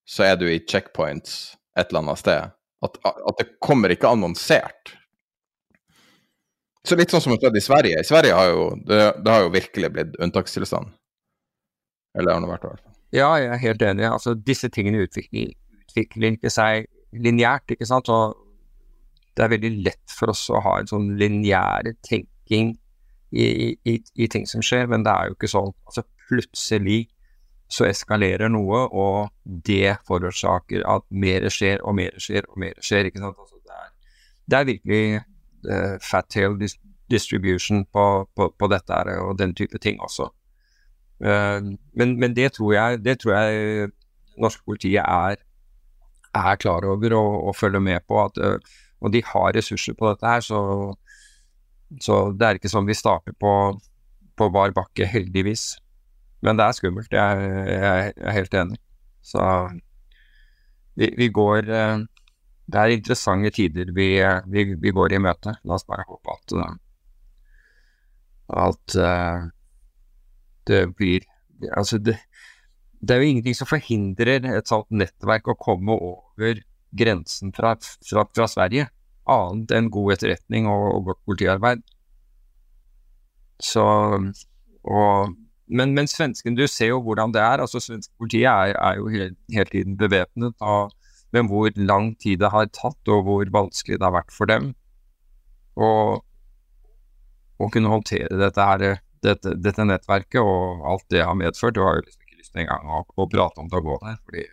så 0.08 0.28
er 0.28 0.36
du 0.38 0.46
i 0.46 0.60
checkpoints 0.60 1.56
et 1.78 1.88
eller 1.88 2.04
annet 2.04 2.20
sted. 2.20 2.52
At, 2.84 3.00
at 3.02 3.40
det 3.40 3.48
kommer 3.64 3.90
ikke 3.90 4.12
annonsert. 4.12 4.92
Så 6.86 6.96
litt 6.98 7.12
sånn 7.12 7.22
som 7.24 7.34
det 7.34 7.40
skjedde 7.42 7.60
i 7.60 7.64
Sverige. 7.64 8.00
I 8.00 8.06
Sverige 8.06 8.36
har 8.38 8.50
jo 8.52 8.66
det, 8.86 9.00
det 9.24 9.32
har 9.32 9.44
jo 9.44 9.54
virkelig 9.54 9.90
blitt 9.94 10.18
unntakstilstand. 10.22 10.92
Eller 12.18 12.34
har 12.34 12.44
det 12.44 12.50
vært 12.50 12.66
i 12.66 12.70
hvert 12.70 12.84
fall. 12.84 12.94
Ja, 13.14 13.30
jeg 13.40 13.50
er 13.54 13.62
helt 13.62 13.82
enig. 13.82 14.06
Altså, 14.08 14.34
disse 14.34 14.68
tingene 14.72 15.02
utvikler, 15.06 15.54
utvikler 15.82 16.36
ikke 16.36 16.52
seg 16.52 16.88
lineært, 17.16 17.72
ikke 17.72 17.88
sant. 17.88 18.10
Og 18.12 18.36
det 19.36 19.44
er 19.44 19.54
veldig 19.54 19.72
lett 19.86 20.14
for 20.18 20.32
oss 20.32 20.48
å 20.50 20.62
ha 20.64 20.78
en 20.80 20.90
sånn 20.90 21.12
lineær 21.20 21.92
tenking 22.06 22.74
i, 23.30 23.46
i, 23.84 23.94
i, 23.98 24.26
ting 24.30 24.48
som 24.48 24.64
skjer, 24.64 24.88
men 24.90 25.04
det 25.06 25.12
er 25.12 25.28
jo 25.30 25.36
ikke 25.36 25.50
sånn. 25.52 25.72
Altså 25.88 26.04
plutselig 26.28 27.00
så 27.72 27.84
eskalerer 27.88 28.48
noe, 28.52 28.86
og 28.88 29.28
det 29.44 29.98
forårsaker 30.08 30.84
at 30.88 31.04
mer 31.12 31.48
skjer 31.52 31.82
og 31.84 31.98
mer 31.98 32.16
skjer 32.20 32.48
og 32.48 32.60
mer 32.60 32.78
skjer. 32.84 33.08
ikke 33.08 33.22
sant? 33.22 33.36
Altså, 33.36 33.60
det, 33.60 33.76
er, 33.76 33.90
det, 34.46 34.58
er, 34.58 34.68
virkelig 34.72 35.02
fat 36.04 36.28
tail 36.30 36.54
distribution 37.10 37.84
på, 37.92 38.04
på, 38.36 38.48
på, 38.58 38.68
dette 38.70 38.94
her, 38.94 39.18
og 39.24 39.38
den 39.38 39.54
type 39.56 39.78
ting 39.82 40.00
også. 40.00 40.28
Uh, 41.18 41.74
men, 41.98 42.14
men, 42.20 42.36
det 42.36 42.52
tror 42.54 42.72
jeg 42.76 43.00
det 43.02 43.16
tror 43.18 43.34
jeg 43.34 43.88
norske 44.38 44.62
politiet 44.62 45.02
er, 45.02 45.40
er 46.38 46.60
klar 46.62 46.86
over 46.86 47.16
og, 47.16 47.48
og 47.48 47.56
følger 47.56 47.82
med 47.82 48.06
på. 48.08 48.20
At, 48.24 48.38
uh, 48.38 48.76
og 49.00 49.12
de 49.12 49.22
har 49.24 49.56
ressurser 49.56 49.96
på 49.98 50.12
dette 50.12 50.26
her, 50.26 50.40
så 50.40 50.60
så 52.04 52.18
det 52.36 52.44
er 52.44 52.58
ikke 52.58 52.70
sånn 52.70 52.88
vi 52.88 52.96
starter 52.96 53.34
på, 53.40 53.52
på 54.36 54.48
bar 54.52 54.74
bakke, 54.76 55.06
heldigvis. 55.08 55.78
Men 56.44 56.58
det 56.58 56.66
er 56.66 56.76
skummelt, 56.76 57.14
jeg, 57.14 57.44
jeg, 57.48 57.78
jeg 57.80 58.12
er 58.28 58.36
helt 58.36 58.56
enig. 58.60 58.78
Så 59.24 59.42
vi, 60.98 61.08
vi, 61.16 61.30
går 61.34 61.70
eh, 61.72 62.04
Det 62.68 62.80
er 62.80 62.92
interessante 62.92 63.52
tider 63.56 63.92
vi, 63.96 64.10
vi, 64.52 64.64
vi, 64.76 64.92
går 64.92 65.16
i 65.16 65.22
møte. 65.24 65.56
La 65.64 65.78
oss 65.78 65.86
bare 65.88 66.04
håpe 66.08 66.34
at, 66.34 66.54
at 68.66 68.98
uh, 69.00 69.48
det 70.68 70.84
blir 70.96 71.26
Altså, 71.74 71.98
det, 71.98 72.14
det, 73.02 73.10
er 73.10 73.18
jo 73.18 73.30
ingenting 73.32 73.56
som 73.58 73.66
forhindrer 73.66 74.44
et 74.46 74.68
sånt 74.70 74.86
nettverk 74.94 75.48
å 75.50 75.56
komme 75.58 75.96
over 75.96 76.60
grensen 76.94 77.50
fra, 77.56 77.72
fra, 78.06 78.22
fra 78.30 78.46
Sverige 78.46 78.84
annet 79.28 79.74
enn 79.74 79.90
god 79.92 80.14
etterretning 80.16 80.68
og, 80.70 80.84
og 80.92 81.08
godt 81.10 81.20
politiarbeid. 81.28 81.82
Så 83.58 83.84
og, 83.84 85.34
men, 85.66 85.92
men 85.96 86.08
svensken, 86.08 86.56
du 86.56 86.64
ser 86.70 86.92
jo 86.94 87.02
hvordan 87.04 87.34
det 87.34 87.42
er. 87.42 87.64
altså 87.64 87.80
Svenske 87.82 88.14
politiet 88.18 88.48
er, 88.48 88.76
er 88.78 89.00
jo 89.00 89.10
hele, 89.12 89.32
hele 89.52 89.68
tiden 89.72 89.98
bevæpnet. 90.00 90.54
Men 91.34 91.48
hvor 91.50 91.72
lang 91.76 92.14
tid 92.20 92.40
det 92.40 92.52
har 92.54 92.70
tatt, 92.72 93.00
og 93.12 93.26
hvor 93.26 93.50
vanskelig 93.52 93.98
det 93.98 94.06
har 94.06 94.16
vært 94.16 94.32
for 94.34 94.48
dem 94.50 94.72
å 95.78 97.68
kunne 97.72 97.90
håndtere 97.92 98.38
dette, 98.38 98.64
her, 98.64 99.00
dette, 99.22 99.52
dette, 99.58 99.84
nettverket 99.86 100.40
og 100.40 100.86
alt 100.88 101.06
det 101.12 101.24
har 101.26 101.36
medført. 101.38 101.76
Du 101.76 101.82
har 101.84 101.98
jo 101.98 102.06
liksom 102.06 102.24
ikke 102.24 102.40
lyst 102.40 102.54
til 102.54 102.64
engang 102.64 102.90
å, 102.90 103.02
å 103.04 103.28
prate 103.30 103.62
om 103.62 103.70
det 103.70 103.78
å 103.78 103.84
gå 103.84 103.98
der, 104.04 104.18
fordi 104.24 104.44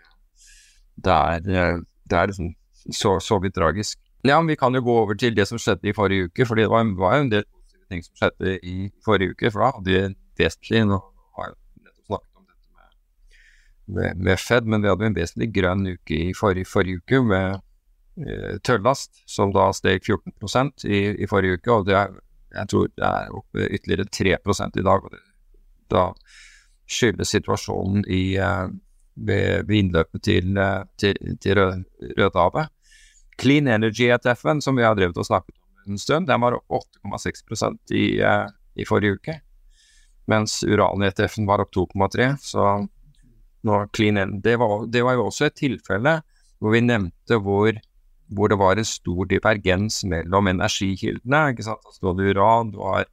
det 1.05 1.15
er, 1.15 1.81
det 2.05 2.19
er 2.19 2.31
liksom 2.31 2.53
så, 2.93 3.17
så 3.23 3.39
vidt 3.41 3.55
tragisk. 3.57 3.99
Ja, 4.25 4.39
men 4.39 4.47
Vi 4.47 4.55
kan 4.55 4.73
jo 4.73 4.81
gå 4.81 4.95
over 5.03 5.17
til 5.17 5.35
det 5.37 5.47
som 5.49 5.59
skjedde 5.61 5.89
i 5.89 5.93
forrige 5.93 6.29
uke. 6.29 6.45
fordi 6.45 6.61
Det 6.65 6.69
var, 6.69 6.85
var 6.97 7.19
en 7.19 7.31
del 7.31 7.45
ting 7.89 8.01
som 8.05 8.15
skjedde 8.21 8.57
i 8.65 8.89
forrige 9.05 9.35
uke. 9.35 9.51
For 9.51 9.61
da 9.61 9.71
hadde 9.75 9.91
vi 9.91 10.15
vesentlig 10.41 10.85
Nå 10.89 10.99
har 11.37 11.51
jeg 11.51 11.57
nettopp 11.85 12.07
snakket 12.09 12.39
om 12.39 12.45
dette 12.49 12.71
med, 12.73 12.89
med, 13.85 14.17
med, 14.17 14.39
Fed, 14.39 14.65
men 14.65 14.81
vi 14.81 14.89
hadde 14.89 15.07
en 15.09 15.17
vesentlig 15.17 15.51
grønn 15.55 15.85
uke 15.87 16.17
i 16.29 16.33
forrige, 16.37 16.69
forrige 16.69 17.01
uke 17.03 17.21
med 17.25 17.59
eh, 18.21 18.57
tøllast, 18.65 19.23
som 19.29 19.53
da 19.55 19.69
steg 19.75 20.03
14% 20.03 20.87
i, 20.89 21.01
i 21.21 21.29
forrige 21.29 21.59
uke. 21.59 21.71
og 21.71 21.85
det 21.89 21.97
er, 21.99 22.15
Jeg 22.55 22.69
tror 22.71 22.87
det 22.87 23.05
er 23.05 23.35
oppe 23.35 23.67
ytterligere 23.67 24.05
3 24.05 24.37
i 24.79 24.81
dag. 24.81 25.05
og 25.05 25.11
det, 25.11 25.21
Da 25.91 26.13
skyldes 26.87 27.29
situasjonen 27.29 28.05
i, 28.07 28.37
eh, 28.37 28.67
ved, 29.15 29.65
ved 29.67 29.77
innløpet 29.77 30.23
til, 30.23 30.57
eh, 30.57 30.83
til, 30.97 31.37
til 31.41 31.57
Rødehavet. 32.17 32.69
Clean 33.37 33.67
Energy-ETF-en, 33.67 34.61
som 34.61 34.75
vi 34.75 34.83
har 34.83 34.95
drevet 34.95 35.17
og 35.17 35.25
snakket 35.25 35.55
om 35.59 35.91
en 35.91 35.99
stund, 35.99 36.27
den 36.27 36.41
var 36.41 36.55
opp 36.55 36.65
8,6% 37.03 37.91
i, 37.91 38.21
uh, 38.23 38.47
i 38.75 38.85
forrige 38.87 39.19
uke. 39.19 39.39
Mens 40.31 40.63
uran-ETF-en 40.63 41.47
var 41.47 41.61
opp 41.61 41.73
2,3. 41.75 42.37
Så 42.41 42.87
nå 43.65 43.81
Clean 43.97 44.17
end. 44.21 44.41
det 44.43 44.57
var, 44.61 44.85
det 44.87 45.03
var 45.05 45.17
jo 45.17 45.27
også 45.29 45.49
et 45.49 45.57
tilfelle 45.57 46.19
hvor 46.61 46.73
vi 46.73 46.81
nevnte 46.85 47.39
hvor, 47.43 47.77
hvor 48.33 48.49
det 48.49 48.57
var 48.59 48.79
en 48.79 48.87
stor 48.87 49.27
divergens 49.29 50.03
mellom 50.07 50.47
energikildene. 50.47 51.41
ikke 51.51 51.65
sant? 51.67 51.81
Altså, 51.85 52.01
du 52.01 52.07
hadde 52.11 52.29
uran, 52.33 52.71
du 52.73 52.79
har, 52.81 53.09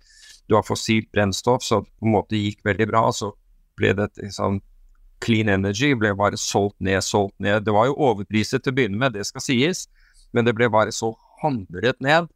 du 0.49 0.57
har 0.57 0.67
fossilt 0.67 1.11
brennstoff, 1.13 1.65
så 1.67 1.83
på 1.83 2.07
en 2.07 2.15
måte 2.15 2.39
gikk 2.39 2.63
veldig 2.65 2.89
bra. 2.93 3.09
Så 3.13 3.33
ble 3.79 3.95
det 3.99 4.13
sånn 4.33 4.61
Clean 5.23 5.51
Energy 5.53 5.93
ble 5.99 6.15
bare 6.19 6.39
solgt 6.41 6.79
ned, 6.83 7.03
solgt 7.07 7.37
ned. 7.43 7.67
Det 7.67 7.75
var 7.75 7.91
jo 7.91 7.99
overpriset 8.11 8.65
til 8.65 8.73
å 8.73 8.79
begynne 8.79 8.99
med, 8.99 9.15
det 9.15 9.27
skal 9.29 9.45
sies. 9.45 9.87
Men 10.33 10.47
det 10.49 10.57
ble 10.59 10.71
bare 10.73 10.95
så 10.95 11.13
hamret 11.43 12.01
ned. 12.03 12.31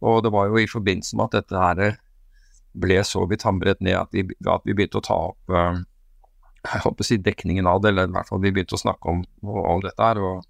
Og 0.00 0.22
det 0.24 0.32
var 0.34 0.48
jo 0.50 0.58
i 0.62 0.70
forbindelse 0.70 1.18
med 1.18 1.28
at 1.28 1.42
dette 1.42 1.62
her 1.62 1.98
ble 2.78 2.98
så 3.06 3.24
vidt 3.26 3.46
hamret 3.46 3.80
ned 3.82 3.96
at 3.98 4.12
vi, 4.14 4.24
at 4.46 4.66
vi 4.66 4.74
begynte 4.76 5.00
å 5.00 5.06
ta 5.06 5.16
opp 5.32 5.54
uh, 5.54 5.78
jeg 6.64 6.82
håper 6.84 7.04
å 7.04 7.08
si 7.08 7.18
dekningen 7.22 7.68
av 7.70 7.82
det, 7.82 7.92
eller 7.92 8.08
i 8.08 8.14
hvert 8.16 8.28
fall 8.30 8.42
vi 8.42 8.52
begynte 8.54 8.76
å 8.78 8.82
snakke 8.82 9.12
om, 9.12 9.22
om 9.42 9.82
dette 9.84 10.02
her. 10.02 10.20
Og, 10.22 10.46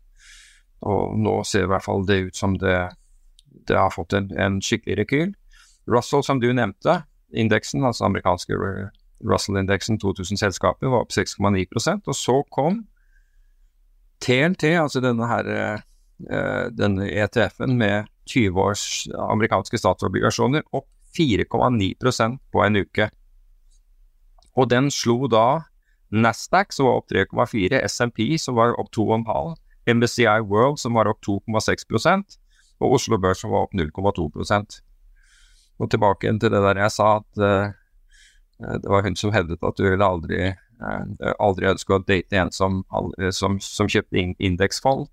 og, 0.87 1.19
nå 1.19 1.41
ser 1.49 1.67
i 1.67 1.73
hvert 1.73 1.85
fall 1.85 2.07
det 2.09 2.21
ut 2.29 2.39
som 2.39 2.57
det, 2.61 2.79
det 3.69 3.79
har 3.79 3.93
fått 3.95 4.17
en, 4.19 4.31
en, 4.39 4.61
skikkelig 4.65 5.01
rekyl. 5.03 5.35
Russell, 5.89 6.25
som 6.25 6.41
du 6.41 6.51
nevnte, 6.53 7.03
indeksen, 7.33 7.85
altså 7.85 8.07
amerikanske 8.09 8.57
Russell-indeksen, 9.25 9.99
2000 10.01 10.41
selskaper, 10.41 10.91
var 10.93 11.05
opp 11.05 11.13
6,9% 11.13 12.09
og 12.09 12.17
så 12.17 12.41
kom 12.55 12.83
TNT, 14.25 14.73
altså 14.81 15.03
denne 15.05 15.29
her 15.31 15.49
Eh, 16.19 16.67
denne 16.75 17.07
ETF-en 17.07 17.77
med 17.79 18.09
20 18.27 18.59
års 18.59 18.85
amerikanske 19.15 19.79
statsobligasjoner 19.79 20.65
opp 20.75 20.89
4,9% 21.15 22.41
på 22.51 22.65
en 22.65 22.77
uke. 22.83 23.07
Og 24.59 24.67
den 24.71 24.91
slo 24.91 25.29
da 25.31 25.68
Nasdaq, 26.11 26.73
som 26.73 26.89
var 26.89 27.01
opp 27.01 27.11
3,4, 27.13 27.81
SMP, 27.89 28.39
som 28.41 28.57
var 28.57 28.75
opp 28.81 28.91
2,5, 28.97 29.57
MBCI 29.89 30.41
World, 30.49 30.79
som 30.81 30.97
var 30.97 31.09
opp 31.11 31.21
2,6 31.27 32.39
og 32.79 32.95
Oslo 32.95 33.19
Børs, 33.19 33.43
som 33.43 33.51
var 33.51 33.67
opp 33.67 33.75
0,2% 33.75 34.79
Og 35.79 35.91
tilbake 35.91 36.31
til 36.31 36.53
det 36.53 36.63
der 36.63 36.81
jeg 36.83 36.95
sa 36.95 37.17
at 37.19 37.43
uh, 37.43 37.75
det 38.59 38.91
var 38.91 39.05
hun 39.07 39.17
som 39.17 39.33
hevdet 39.33 39.63
at 39.63 39.79
du 39.79 39.85
ville 39.87 40.05
aldri, 40.05 40.51
uh, 40.83 41.33
aldri 41.39 41.69
ønske 41.71 41.95
å 41.95 42.03
date 42.03 42.39
en 42.39 42.51
som, 42.55 42.83
som, 43.31 43.61
som 43.63 43.91
kjøpte 43.91 44.35
indeksfall. 44.39 45.07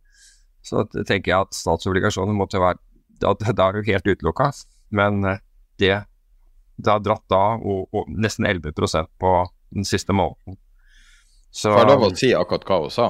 Så 0.66 0.86
tenker 1.06 1.32
jeg 1.32 1.46
at 1.46 1.54
statsobligasjoner 1.54 2.34
måtte 2.34 2.62
være 2.62 2.82
Da, 3.22 3.32
da 3.38 3.68
er 3.70 3.78
du 3.78 3.88
helt 3.88 4.08
utelukka. 4.08 4.50
Men 4.91 5.24
eh, 5.24 5.38
det, 5.80 5.93
det 6.76 6.91
har 6.91 7.00
dratt 7.00 7.24
da 7.32 7.56
og, 7.56 7.88
og 7.96 8.10
nesten 8.12 8.46
11% 8.50 9.08
på 9.22 9.32
den 9.72 9.88
siste 9.88 10.12
måneden. 10.12 10.58
Så 11.56 11.72
Får 11.72 11.80
jeg 11.80 11.88
lov 11.93 12.01
å 12.03 12.12
si 12.20 12.30
akkurat 12.36 12.66
hva 12.68 12.78
hun 12.84 12.91
sa? 12.91 13.08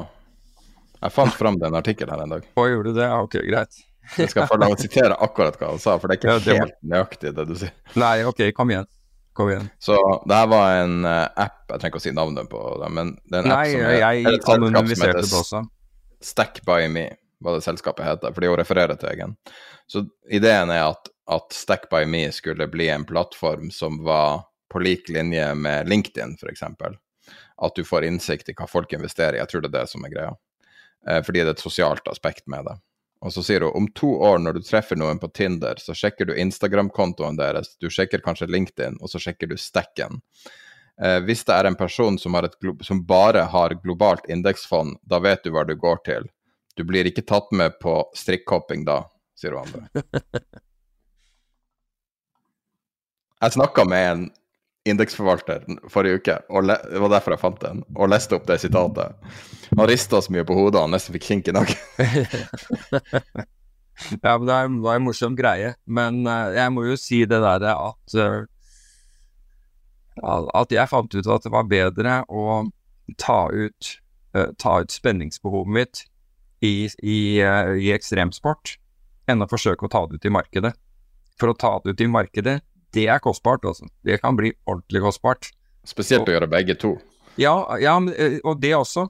Jeg 1.02 1.14
fant 1.16 1.34
fram 1.42 1.58
den 1.62 1.78
artikkelen 1.78 2.14
her 2.14 2.26
en 2.28 2.34
dag. 2.36 2.44
Og 2.62 2.68
gjorde 2.70 2.94
du 2.94 3.00
det? 3.00 3.08
Ok, 3.26 3.40
greit. 3.48 3.80
Jeg 4.22 4.30
skal 4.30 4.46
få 4.46 4.60
lov 4.62 4.76
å 4.76 4.78
sitere 4.78 5.16
akkurat 5.18 5.56
hva 5.58 5.72
han 5.72 5.80
sa, 5.82 5.96
for 5.98 6.12
det 6.12 6.14
er 6.14 6.20
ikke 6.20 6.28
Ja, 6.30 6.34
det 6.38 6.54
helt 6.54 6.62
helt 6.62 6.92
nøyaktig 6.92 7.32
det 7.34 7.46
du 7.50 7.56
sier. 7.58 7.72
Nei, 7.98 8.20
ok, 8.30 8.44
kom 8.54 8.70
igjen. 8.70 8.86
Kom 9.34 9.50
igjen. 9.50 9.66
Så 9.82 9.98
det 10.30 10.38
her 10.38 10.52
var 10.52 10.76
en 10.84 11.08
eh, 11.10 11.24
app, 11.42 11.64
jeg 11.72 11.82
trenger 11.82 11.90
ikke 11.90 12.02
å 12.04 12.04
si 12.04 12.14
navnet 12.14 12.52
på 12.52 12.62
det, 12.84 12.90
men 12.94 13.16
det 13.26 13.40
er 13.40 13.48
en 13.48 13.50
Nei, 13.50 13.64
app 13.64 13.72
som 13.72 13.88
er, 13.88 13.96
jeg 13.98 14.22
er 14.22 14.38
et 14.38 14.46
selskap 14.46 14.92
som 14.92 15.08
heter 15.08 15.18
det 15.24 15.40
også. 15.40 15.62
Stack 16.30 16.62
by 16.70 16.86
me, 16.94 17.08
hva 17.42 17.56
det 17.58 17.66
selskapet 17.66 18.08
heter, 18.12 18.36
fordi 18.38 18.52
hun 18.54 18.60
refererer 18.62 19.02
til 19.02 19.10
egen. 19.10 19.34
Så 19.90 20.06
ideen 20.30 20.70
er 20.76 20.84
at, 20.92 21.10
at 21.34 21.58
Stack 21.58 21.90
by 21.90 22.06
me 22.06 22.28
skulle 22.36 22.70
bli 22.70 22.92
en 22.94 23.08
plattform 23.10 23.74
som 23.74 24.04
var 24.06 24.46
på 24.70 24.86
lik 24.86 25.10
linje 25.10 25.50
med 25.58 25.90
LinkedIn, 25.90 26.38
f.eks. 26.38 26.62
At 27.62 27.76
du 27.76 27.86
får 27.88 28.08
innsikt 28.08 28.50
i 28.52 28.56
hva 28.58 28.68
folk 28.68 28.94
investerer 28.94 29.38
i. 29.38 29.42
Jeg 29.44 29.52
tror 29.52 29.64
det 29.64 29.72
er 29.72 29.80
det 29.80 29.88
som 29.92 30.04
er 30.06 30.12
greia. 30.12 30.34
Eh, 31.08 31.22
fordi 31.24 31.44
det 31.44 31.54
er 31.54 31.58
et 31.58 31.64
sosialt 31.64 32.08
aspekt 32.12 32.48
med 32.52 32.68
det. 32.68 32.76
Og 33.26 33.34
så 33.34 33.42
sier 33.46 33.64
hun 33.66 33.78
om 33.80 33.88
to 33.98 34.12
år, 34.22 34.38
når 34.44 34.58
du 34.58 34.66
treffer 34.66 35.00
noen 35.00 35.20
på 35.22 35.32
Tinder, 35.34 35.80
så 35.82 35.96
sjekker 35.98 36.28
du 36.30 36.36
Instagram-kontoen 36.36 37.40
deres, 37.40 37.74
du 37.82 37.88
sjekker 37.90 38.22
kanskje 38.26 38.52
LinkedIn, 38.52 39.00
og 39.02 39.10
så 39.10 39.22
sjekker 39.22 39.50
du 39.50 39.56
Stekken. 39.58 40.22
Eh, 41.02 41.20
hvis 41.26 41.44
det 41.48 41.56
er 41.56 41.66
en 41.70 41.80
person 41.80 42.20
som, 42.22 42.34
har 42.38 42.50
som 42.86 43.06
bare 43.08 43.48
har 43.52 43.76
globalt 43.84 44.30
indeksfond, 44.32 45.00
da 45.02 45.20
vet 45.24 45.44
du 45.44 45.52
hva 45.56 45.66
du 45.68 45.76
går 45.80 45.98
til. 46.06 46.30
Du 46.76 46.84
blir 46.84 47.08
ikke 47.08 47.26
tatt 47.26 47.52
med 47.56 47.80
på 47.80 47.98
strikkhopping 48.16 48.86
da, 48.88 49.04
sier 49.40 49.56
hun 49.56 49.64
andre. 49.66 50.04
Jeg 53.46 53.52
snakka 53.58 53.84
med 53.86 54.12
en 54.12 54.30
indeksforvalter 54.86 55.66
forrige 55.90 56.22
uke, 56.22 56.38
og 56.54 56.70
det 56.70 56.78
var 57.02 57.12
derfor 57.16 57.34
jeg 57.34 57.42
fant 57.42 57.62
den, 57.64 57.82
og 57.98 58.12
leste 58.12 58.38
opp 58.38 58.46
det 58.50 58.60
sitatet. 58.62 59.18
Han 59.74 59.90
rista 59.90 60.22
så 60.22 60.34
mye 60.34 60.46
på 60.46 60.58
hodet 60.58 60.84
han 60.84 60.94
nesten 60.94 61.16
fikk 61.18 61.28
kink 61.32 61.52
i 61.52 61.56
nakken. 61.58 61.78
Ja, 64.22 64.38
men 64.38 64.48
det 64.48 64.84
var 64.84 64.96
en 64.96 65.06
morsom 65.06 65.36
greie. 65.38 65.74
Men 65.86 66.26
uh, 66.28 66.52
jeg 66.56 66.74
må 66.76 66.86
jo 66.88 66.98
si 67.00 67.22
det 67.24 67.40
derre 67.44 67.76
at 67.80 68.18
uh, 68.20 68.42
At 70.56 70.72
jeg 70.72 70.92
fant 70.92 71.16
ut 71.16 71.28
at 71.28 71.46
det 71.46 71.52
var 71.54 71.70
bedre 71.72 72.22
å 72.28 72.66
ta 73.20 73.40
ut, 73.52 73.92
uh, 74.36 74.52
ta 74.60 74.82
ut 74.84 74.92
spenningsbehovet 74.92 75.72
mitt 75.72 76.04
i, 76.64 76.88
i, 77.04 77.20
i 77.40 77.92
ekstremsport 77.94 78.78
enn 79.30 79.44
å 79.44 79.50
forsøke 79.50 79.86
å 79.86 79.92
ta 79.92 80.06
det 80.08 80.20
ut 80.20 80.28
i 80.28 80.34
markedet. 80.34 80.72
For 81.40 81.52
å 81.52 81.58
ta 81.60 81.78
det 81.84 81.96
ut 81.96 82.04
i 82.04 82.08
markedet, 82.12 82.60
det 82.96 83.08
er 83.12 83.20
kostbart, 83.24 83.66
altså. 83.68 83.88
Det 84.06 84.22
kan 84.22 84.38
bli 84.38 84.54
ordentlig 84.66 85.04
kostbart. 85.04 85.52
Spesielt 85.86 86.30
å 86.30 86.36
gjøre 86.36 86.50
begge 86.50 86.78
to. 86.80 86.96
Ja, 87.40 87.56
ja 87.82 87.98
eh, 88.16 88.40
og 88.44 88.62
det 88.62 88.76
også. 88.76 89.08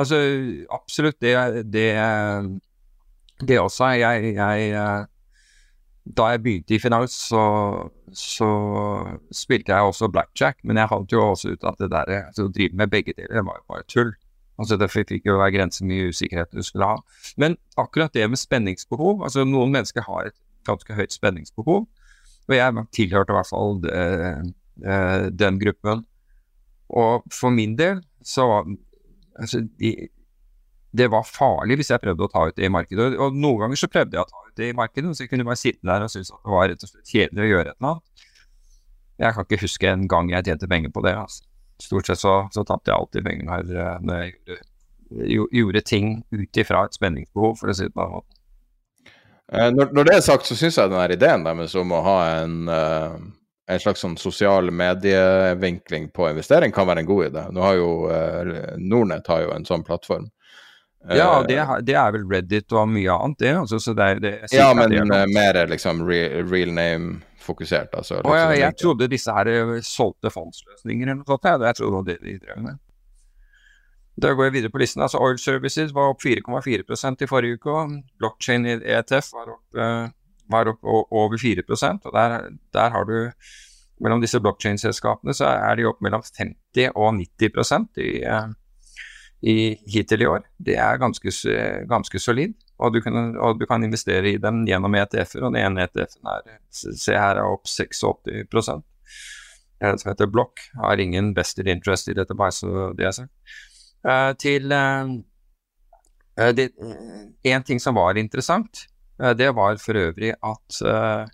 Altså, 0.00 0.18
absolutt, 0.72 1.20
det, 1.20 1.64
det, 1.72 1.88
det 3.48 3.60
også. 3.60 3.92
Jeg, 4.00 4.34
jeg 4.34 4.70
eh, 4.70 5.06
Da 6.16 6.30
jeg 6.32 6.42
begynte 6.42 6.74
i 6.74 6.80
finans, 6.80 7.14
så, 7.28 7.42
så 8.16 8.48
spilte 9.36 9.72
jeg 9.72 9.86
også 9.86 10.08
blackjack, 10.08 10.58
men 10.64 10.80
jeg 10.80 10.90
fant 10.90 11.12
jo 11.12 11.20
også 11.30 11.52
ut 11.52 11.66
at 11.68 11.78
det 11.78 11.90
der 11.92 12.14
altså, 12.24 12.48
å 12.48 12.52
drive 12.54 12.74
med 12.76 12.90
begge 12.90 13.14
deler, 13.14 13.36
det 13.36 13.46
var 13.46 13.60
jo 13.60 13.66
bare 13.68 13.86
tull. 13.86 14.12
Altså, 14.58 14.76
Det 14.80 14.90
fikk 14.90 15.28
jo 15.28 15.38
være 15.38 15.54
grenser 15.58 15.86
mye 15.88 16.10
usikkerhet 16.10 16.50
du 16.56 16.64
skulle 16.64 16.88
ha. 16.88 16.96
Men 17.36 17.56
akkurat 17.80 18.12
det 18.16 18.26
med 18.28 18.40
spenningsbehov 18.40 19.22
altså 19.24 19.44
Noen 19.44 19.72
mennesker 19.76 20.04
har 20.08 20.32
et 20.32 20.38
ganske 20.68 20.96
høyt 20.96 21.14
spenningsbehov, 21.14 21.86
og 22.50 22.56
jeg 22.58 22.86
tilhørte 22.96 23.32
i 23.34 23.36
hvert 23.38 23.50
fall 23.50 23.76
eh, 23.90 24.40
eh, 24.84 25.26
den 25.42 25.58
gruppen. 25.62 26.04
Og 26.90 27.26
for 27.32 27.54
min 27.54 27.76
del 27.78 28.00
så 28.26 28.46
var 28.50 28.66
altså, 29.38 29.60
de, 29.78 29.92
det 30.90 31.06
var 31.12 31.22
farlig 31.28 31.76
hvis 31.78 31.92
jeg 31.92 32.02
prøvde 32.02 32.26
å 32.26 32.30
ta 32.32 32.46
ut 32.48 32.56
det 32.58 32.66
i 32.66 32.72
markedet. 32.72 33.12
Og, 33.12 33.20
og 33.28 33.36
noen 33.38 33.62
ganger 33.64 33.78
så 33.78 33.90
prøvde 33.92 34.18
jeg 34.18 34.24
å 34.26 34.30
ta 34.32 34.42
ut 34.48 34.56
det 34.58 34.70
i 34.72 34.76
markedet, 34.76 35.12
så 35.14 35.24
jeg 35.24 35.30
kunne 35.30 35.46
bare 35.46 35.60
sitte 35.60 35.86
der 35.86 36.02
og 36.06 36.10
synes 36.10 36.32
at 36.34 36.42
det 36.42 36.54
var 36.56 36.66
rett 36.72 36.82
og 36.86 36.90
slett 36.90 37.12
kjedelig 37.14 37.44
å 37.46 37.50
gjøre 37.52 37.68
et 37.70 37.76
eller 37.78 37.92
annet. 37.92 38.26
Jeg 39.20 39.36
kan 39.36 39.46
ikke 39.46 39.60
huske 39.62 39.88
en 39.92 40.08
gang 40.10 40.32
jeg 40.32 40.46
tjente 40.48 40.68
penger 40.72 40.92
på 40.96 41.04
det. 41.06 41.14
Altså. 41.20 41.44
Stort 41.80 42.08
sett 42.10 42.20
så, 42.20 42.34
så 42.52 42.64
tapte 42.68 42.90
jeg 42.90 42.96
alltid 42.98 43.24
penger 43.28 43.46
når, 43.46 44.24
jeg- 44.24 44.60
gjorde, 45.30 45.56
gjorde 45.60 45.82
ting 45.86 46.10
ut 46.32 46.60
ifra 46.62 46.84
et 46.88 46.96
spenningsbehov, 46.96 47.56
for 47.60 47.70
å 47.70 47.76
si 47.76 47.86
det 47.86 47.94
på 47.94 48.02
den 48.04 48.14
måten. 48.18 48.39
Eh, 49.52 49.70
Når, 49.74 49.92
når 49.92 50.04
det 50.06 50.16
er 50.16 50.24
sagt, 50.24 50.46
så 50.46 50.56
syns 50.58 50.78
jeg 50.78 50.90
den 50.90 51.00
her 51.00 51.12
ideen 51.14 51.44
deres 51.46 51.74
om 51.78 51.94
å 51.94 52.02
ha 52.06 52.18
en, 52.40 52.58
eh, 52.70 53.14
en 53.70 53.80
slags 53.82 54.02
sånn 54.04 54.18
sosial 54.18 54.70
medievinkling 54.74 56.10
på 56.14 56.28
investering 56.30 56.74
kan 56.74 56.86
være 56.90 57.02
en 57.02 57.08
god 57.08 57.30
idé. 57.30 57.46
Nå 57.54 57.64
har 57.64 57.78
jo 57.78 57.88
eh, 58.14 58.52
Nordnett 58.78 59.30
har 59.30 59.46
jo 59.46 59.56
en 59.56 59.66
sånn 59.66 59.86
plattform. 59.86 60.28
Ja, 61.08 61.40
det, 61.48 61.56
det 61.88 61.94
er 61.96 62.12
vel 62.12 62.26
Reddit 62.28 62.74
og 62.76 62.90
mye 62.92 63.14
annet, 63.14 63.38
det. 63.40 63.54
Altså, 63.56 63.78
så 63.80 63.94
det 63.96 64.04
er, 64.06 64.18
det, 64.20 64.32
jeg 64.50 64.60
ja, 64.60 64.68
men 64.76 64.92
det 64.92 65.20
mer 65.32 65.56
liksom 65.70 66.02
real, 66.04 66.44
real 66.50 66.74
name-fokusert, 66.76 67.94
altså. 67.96 68.18
Å 68.20 68.34
ja, 68.36 68.50
liksom, 68.50 68.60
jeg 68.60 68.78
trodde 68.82 69.08
disse 69.08 69.32
her 69.32 69.50
solgte 69.86 70.30
fondsløsninger 70.34 71.08
eller 71.08 71.22
noe 71.22 71.30
sånt. 71.32 71.48
Ja. 71.48 71.56
Jeg 71.70 71.80
trodde 71.80 72.04
det 72.10 72.18
de 72.20 72.36
drev 72.44 72.60
med. 72.66 72.78
Da 74.20 74.34
går 74.34 74.48
jeg 74.48 74.52
videre 74.58 74.72
på 74.72 74.80
listen. 74.82 75.02
altså 75.02 75.18
Oil 75.22 75.38
Services 75.38 75.94
var 75.94 76.12
opp 76.12 76.22
4,4% 76.24 77.24
i 77.24 77.28
forrige 77.30 77.56
uke. 77.58 78.02
Blockchain 78.20 78.66
i 78.66 78.76
ETF 78.76 79.32
var 79.32 79.52
opp, 79.54 79.80
eh, 79.80 80.06
var 80.50 80.68
opp 80.68 80.84
over 80.84 81.38
4% 81.38 82.06
og 82.06 82.12
der, 82.12 82.50
der 82.72 82.90
har 82.90 83.04
du 83.04 83.30
Mellom 84.00 84.22
disse 84.22 84.40
blockchain-selskapene 84.40 85.34
så 85.36 85.44
er 85.44 85.74
de 85.76 85.84
opp 85.84 85.98
mellom 86.00 86.22
50 86.24 86.94
og 86.96 87.18
90% 87.18 88.00
i, 88.00 88.22
eh, 88.24 88.46
i, 89.44 89.56
hittil 89.92 90.22
i 90.24 90.26
år. 90.26 90.46
Det 90.56 90.78
er 90.80 90.96
ganske, 90.96 91.28
ganske 91.84 92.18
solid. 92.18 92.54
Og 92.80 92.94
du, 92.94 93.02
kan, 93.04 93.36
og 93.36 93.60
du 93.60 93.66
kan 93.68 93.84
investere 93.84 94.32
i 94.32 94.38
dem 94.40 94.62
gjennom 94.64 94.96
ETF-er, 94.96 95.44
og 95.44 95.52
den 95.52 95.60
ene 95.60 95.84
ETF-en 95.84 96.30
er 96.32 96.48
se 96.72 97.12
her 97.12 97.36
er 97.36 97.44
opp 97.44 97.68
86 97.68 98.72
En 99.84 99.98
som 100.00 100.08
heter 100.08 100.32
Block, 100.32 100.64
har 100.80 100.96
ingen 100.96 101.34
vested 101.36 101.68
interest 101.68 102.08
i 102.08 102.16
dette, 102.16 102.34
bare 102.34 102.56
så 102.56 102.94
det 102.96 103.04
er 103.04 103.12
sagt. 103.12 103.60
Eh, 104.08 104.32
til 104.40 104.72
eh, 104.72 105.10
eh, 106.40 106.68
En 107.44 107.62
ting 107.62 107.80
som 107.80 107.94
var 107.94 108.16
interessant, 108.16 108.86
det 109.36 109.50
var 109.54 109.76
for 109.76 109.92
øvrig 110.00 110.30
at 110.32 110.76
uh, 110.80 111.28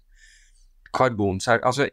karbonser... 0.94 1.60
Altså 1.62 1.84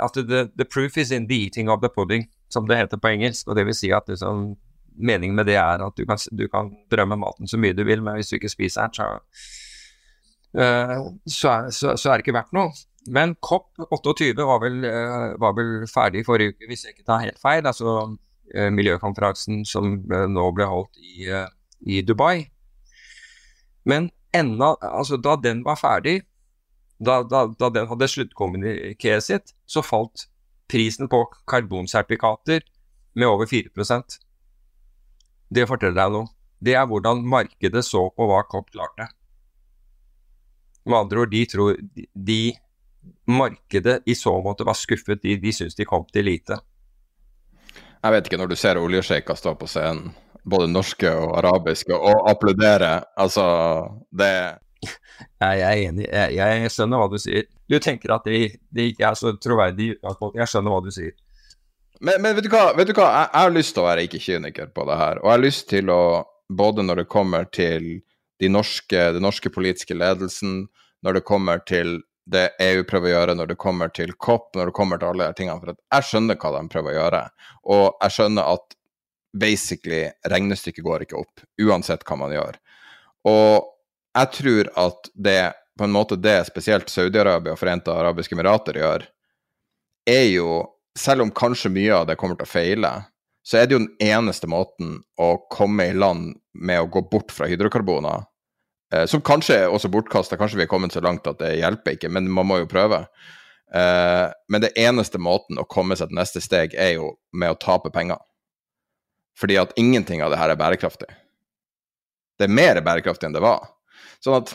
at 0.00 0.10
the, 0.14 0.48
the 0.56 0.64
proof 0.64 0.96
is 0.96 1.10
in 1.10 1.28
the 1.28 1.44
eating 1.44 1.68
of 1.68 1.82
the 1.82 1.90
pudding, 1.96 2.24
som 2.50 2.66
det 2.68 2.76
heter 2.76 2.96
på 2.96 3.08
engelsk. 3.08 3.48
og 3.48 3.56
det 3.56 3.66
vil 3.66 3.74
si 3.74 3.90
at 3.90 4.08
liksom, 4.08 4.56
Meningen 4.96 5.36
med 5.36 5.44
det 5.44 5.54
er 5.54 5.84
at 5.84 5.92
du 5.96 6.06
kan, 6.06 6.18
du 6.38 6.48
kan 6.48 6.70
drømme 6.90 7.16
maten 7.16 7.48
så 7.48 7.58
mye 7.58 7.72
du 7.72 7.84
vil, 7.84 8.02
men 8.02 8.14
hvis 8.14 8.28
du 8.28 8.34
ikke 8.36 8.48
spiser 8.48 8.80
den, 8.80 8.94
så, 8.94 9.04
uh, 10.56 11.12
så, 11.26 11.68
så, 11.70 11.96
så 11.96 12.10
er 12.10 12.16
det 12.16 12.24
ikke 12.26 12.38
verdt 12.38 12.52
noe. 12.52 12.72
Men 13.10 13.34
COP28 13.34 14.44
var 14.46 14.66
eh, 14.66 15.32
var 15.40 15.56
vel 15.56 15.88
ferdig 15.90 16.26
forrige 16.26 16.54
uke, 16.54 16.68
hvis 16.68 16.84
jeg 16.84 16.94
ikke 16.94 17.06
tar 17.08 17.24
helt 17.24 17.40
feil. 17.42 17.66
Altså 17.66 18.16
miljøkonferansen 18.74 19.62
som 19.68 19.94
eh, 20.12 20.26
nå 20.30 20.48
ble 20.56 20.66
holdt 20.68 20.98
i, 21.00 21.28
eh, 21.28 21.48
i 21.86 22.02
Dubai. 22.06 22.48
Men 23.88 24.10
enda, 24.34 24.74
altså, 24.80 25.18
da 25.18 25.36
den 25.40 25.62
var 25.66 25.80
ferdig, 25.80 26.20
da, 27.02 27.22
da, 27.26 27.46
da 27.58 27.70
den 27.74 27.88
hadde 27.90 28.10
sluttkommunikert 28.10 29.26
sitt, 29.26 29.54
så 29.66 29.82
falt 29.82 30.28
prisen 30.70 31.10
på 31.10 31.24
karbonsertifikater 31.50 32.62
med 33.18 33.28
over 33.28 33.48
4% 33.50 34.20
Det 35.52 35.66
forteller 35.68 35.98
deg 35.98 36.12
noe. 36.14 36.30
Det 36.62 36.76
er 36.78 36.86
hvordan 36.86 37.24
markedet 37.26 37.82
så 37.84 38.06
på 38.14 38.28
hva 38.30 38.44
COP 38.48 38.70
klarte. 38.72 39.08
Med 40.86 40.96
andre 40.96 41.24
ord, 41.24 41.32
de 41.34 41.42
tror 41.46 41.74
de, 41.76 42.06
de 42.14 42.42
Markedet 43.26 44.02
i 44.06 44.14
så 44.14 44.32
måte 44.42 44.64
var 44.66 44.78
skuffet. 44.78 45.22
De, 45.22 45.34
de 45.42 45.52
syns 45.54 45.74
de 45.74 45.86
kom 45.86 46.04
til 46.12 46.26
lite. 46.26 46.58
Jeg 48.02 48.14
vet 48.16 48.26
ikke, 48.26 48.38
når 48.40 48.50
du 48.50 48.58
ser 48.58 48.80
oljesjeiker 48.80 49.38
stå 49.38 49.54
på 49.58 49.68
scenen, 49.70 50.10
både 50.42 50.66
norske 50.70 51.10
og 51.14 51.36
arabiske, 51.38 51.94
og 51.94 52.30
applaudere, 52.30 52.96
altså 53.16 53.44
Det 54.10 54.32
Jeg, 55.40 55.60
er 55.62 55.76
enig. 55.86 56.08
Jeg, 56.10 56.34
jeg 56.34 56.70
skjønner 56.74 56.98
hva 56.98 57.06
du 57.12 57.18
sier. 57.22 57.46
Du 57.70 57.78
tenker 57.78 58.16
at 58.16 58.24
det, 58.26 58.56
de 58.74 58.88
ikke 58.90 59.06
er 59.06 59.18
så 59.18 59.36
troverdig 59.38 59.84
i 59.84 59.92
utgangspunktet. 59.94 60.40
Jeg 60.42 60.50
skjønner 60.50 60.74
hva 60.74 60.80
du 60.82 60.90
sier. 60.90 61.12
Men, 62.02 62.18
men 62.24 62.34
vet 62.34 62.48
du 62.48 62.50
hva, 62.50 62.72
vet 62.74 62.90
du 62.90 62.96
hva? 62.96 63.06
Jeg, 63.14 63.28
jeg 63.30 63.46
har 63.46 63.54
lyst 63.54 63.76
til 63.76 63.84
å 63.84 63.86
være 63.86 64.06
ikke 64.08 64.22
kyniker 64.24 64.72
på 64.74 64.86
det 64.88 64.98
her. 64.98 65.20
Og 65.22 65.28
jeg 65.28 65.36
har 65.36 65.44
lyst 65.44 65.68
til 65.70 65.92
å, 65.94 66.02
både 66.50 66.82
når 66.82 67.04
det 67.04 67.10
kommer 67.14 67.46
til 67.54 67.86
de 68.42 68.50
norske, 68.50 69.04
den 69.14 69.22
norske 69.22 69.52
politiske 69.54 69.94
ledelsen, 69.94 70.64
når 71.06 71.20
det 71.20 71.28
kommer 71.28 71.62
til 71.62 72.00
det 72.30 72.52
EU 72.62 72.84
prøver 72.86 73.10
å 73.10 73.14
gjøre, 73.16 73.34
når 73.38 73.52
det 73.52 73.58
kommer 73.60 73.90
til 73.94 74.12
COP, 74.14 74.52
når 74.56 74.70
det 74.70 74.76
kommer 74.76 75.00
til 75.00 75.10
alle 75.10 75.30
de 75.30 75.38
tingene. 75.38 75.58
For 75.62 75.74
jeg 75.74 76.08
skjønner 76.08 76.38
hva 76.38 76.52
de 76.54 76.62
prøver 76.70 76.92
å 76.92 76.98
gjøre. 76.98 77.22
Og 77.74 77.84
jeg 78.04 78.16
skjønner 78.16 78.52
at 78.54 78.76
basically 79.42 80.02
regnestykket 80.28 80.84
går 80.84 81.06
ikke 81.06 81.18
opp, 81.22 81.42
uansett 81.62 82.04
hva 82.06 82.18
man 82.20 82.34
gjør. 82.34 82.58
Og 83.28 83.68
jeg 84.12 84.32
tror 84.36 84.70
at 84.84 85.10
det 85.14 85.40
på 85.78 85.86
en 85.86 85.94
måte 85.94 86.18
det 86.20 86.42
spesielt 86.46 86.92
Saudi-Arabia 86.92 87.54
og 87.54 87.60
Forente 87.60 87.94
arabiske 87.94 88.36
emirater 88.36 88.76
gjør, 88.76 89.06
er 90.08 90.26
jo 90.28 90.60
selv 90.98 91.24
om 91.24 91.32
kanskje 91.32 91.72
mye 91.72 91.94
av 91.96 92.10
det 92.10 92.18
kommer 92.20 92.36
til 92.36 92.46
å 92.46 92.52
feile, 92.52 92.90
så 93.42 93.58
er 93.58 93.66
det 93.66 93.74
jo 93.74 93.82
den 93.82 94.12
eneste 94.12 94.46
måten 94.50 94.98
å 95.18 95.30
komme 95.50 95.88
i 95.88 95.96
land 95.96 96.36
med 96.52 96.82
å 96.82 96.90
gå 96.92 97.02
bort 97.10 97.32
fra 97.34 97.48
hydrokarboner, 97.50 98.26
som 99.08 99.22
kanskje 99.24 99.62
er 99.64 99.72
også 99.72 99.90
bortkasta, 99.92 100.36
kanskje 100.40 100.60
vi 100.60 100.66
er 100.66 100.70
kommet 100.70 100.94
så 100.94 101.02
langt 101.04 101.28
at 101.30 101.40
det 101.40 101.54
hjelper 101.60 101.96
ikke, 101.96 102.10
men 102.12 102.28
man 102.32 102.48
må 102.48 102.60
jo 102.62 102.68
prøve. 102.70 103.04
Eh, 103.74 104.26
men 104.52 104.64
det 104.64 104.74
eneste 104.76 105.20
måten 105.22 105.60
å 105.60 105.68
komme 105.68 105.96
seg 105.96 106.10
til 106.10 106.18
neste 106.20 106.42
steg, 106.44 106.76
er 106.76 106.96
jo 106.98 107.14
med 107.32 107.54
å 107.54 107.60
tape 107.60 107.92
penger. 107.94 108.20
Fordi 109.38 109.56
at 109.62 109.72
ingenting 109.80 110.20
av 110.24 110.32
det 110.32 110.40
her 110.42 110.52
er 110.52 110.60
bærekraftig. 110.60 111.08
Det 112.38 112.48
er 112.48 112.52
mer 112.52 112.82
bærekraftig 112.84 113.30
enn 113.30 113.36
det 113.36 113.44
var. 113.44 113.70
Sånn 114.22 114.42
at 114.42 114.52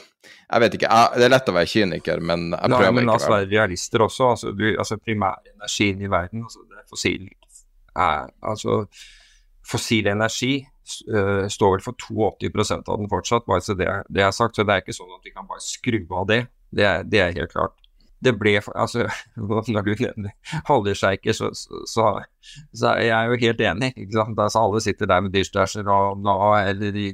Jeg 0.48 0.64
vet 0.64 0.76
ikke. 0.78 0.88
Jeg, 0.88 1.20
det 1.20 1.26
er 1.26 1.32
lett 1.32 1.50
å 1.52 1.54
være 1.56 1.68
kyniker, 1.68 2.22
men 2.24 2.44
jeg 2.54 2.72
Nei, 2.72 2.78
prøver 2.80 2.94
men 2.96 3.04
ikke 3.04 3.10
la 3.10 3.16
å 3.16 3.20
oss 3.20 3.32
være 3.32 3.48
realister 3.52 4.04
også. 4.06 4.30
Altså, 4.32 4.52
du, 4.56 4.64
altså 4.80 4.98
primærenergien 5.00 6.04
i 6.04 6.10
verden, 6.12 6.46
altså 6.48 6.64
det 6.64 6.80
er 6.80 6.86
fossil 6.88 7.26
er, 7.98 8.30
altså, 8.42 8.86
Fossil 9.68 10.08
energi 10.08 10.62
står 10.88 11.74
vel 11.76 11.84
for 11.84 11.98
82 12.00 12.72
av 12.78 12.96
den 12.98 13.10
fortsatt, 13.12 13.48
bare 13.48 13.64
så 13.64 13.76
det, 13.78 13.90
det 14.10 14.24
er 14.24 14.32
sagt. 14.36 14.56
Så 14.56 14.66
det 14.68 14.76
er 14.76 14.86
ikke 14.86 14.96
sånn 14.96 15.12
at 15.18 15.26
vi 15.28 15.34
kan 15.36 15.48
bare 15.50 15.64
skru 15.64 16.00
av 16.12 16.28
det. 16.30 16.46
Det 16.72 16.88
er, 16.88 17.06
det 17.08 17.22
er 17.24 17.36
helt 17.36 17.54
klart. 17.54 17.76
Det 18.24 18.34
ble 18.34 18.56
altså, 18.74 19.06
Når 19.38 19.86
du 19.86 19.92
nevner 20.02 20.32
oljesjeiker, 20.74 21.36
så, 21.38 21.52
så, 21.54 21.84
så, 21.86 22.12
så 22.74 22.94
er 22.96 23.10
jeg 23.12 23.32
jo 23.32 23.42
helt 23.46 23.66
enig. 23.72 23.92
ikke 23.96 24.20
sant? 24.20 24.40
Altså, 24.40 24.64
alle 24.64 24.84
sitter 24.84 25.12
der 25.12 25.26
med 25.26 25.36
dishdasher 25.36 25.92
og, 25.92 26.24
og 26.26 26.56
eller 26.62 26.96
i 26.96 27.10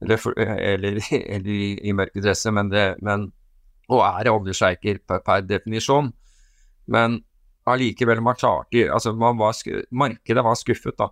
eller, 0.00 0.22
eller, 0.40 1.00
eller 1.12 1.50
i, 1.52 1.74
i 1.84 1.92
mørke 1.92 2.22
dresser, 2.24 2.54
men, 2.56 2.70
det, 2.72 2.94
men 3.04 3.28
og 3.90 4.00
er 4.06 4.30
oljesjeiker 4.32 5.02
per, 5.06 5.20
per 5.26 5.44
definisjon. 5.44 6.08
Men 6.90 7.20
allikevel, 7.68 8.22
man 8.24 8.38
klarte 8.38 8.86
altså 8.90 9.12
man 9.12 9.38
var, 9.38 9.56
Markedet 9.90 10.44
var 10.46 10.58
skuffet, 10.58 10.96
da. 10.98 11.10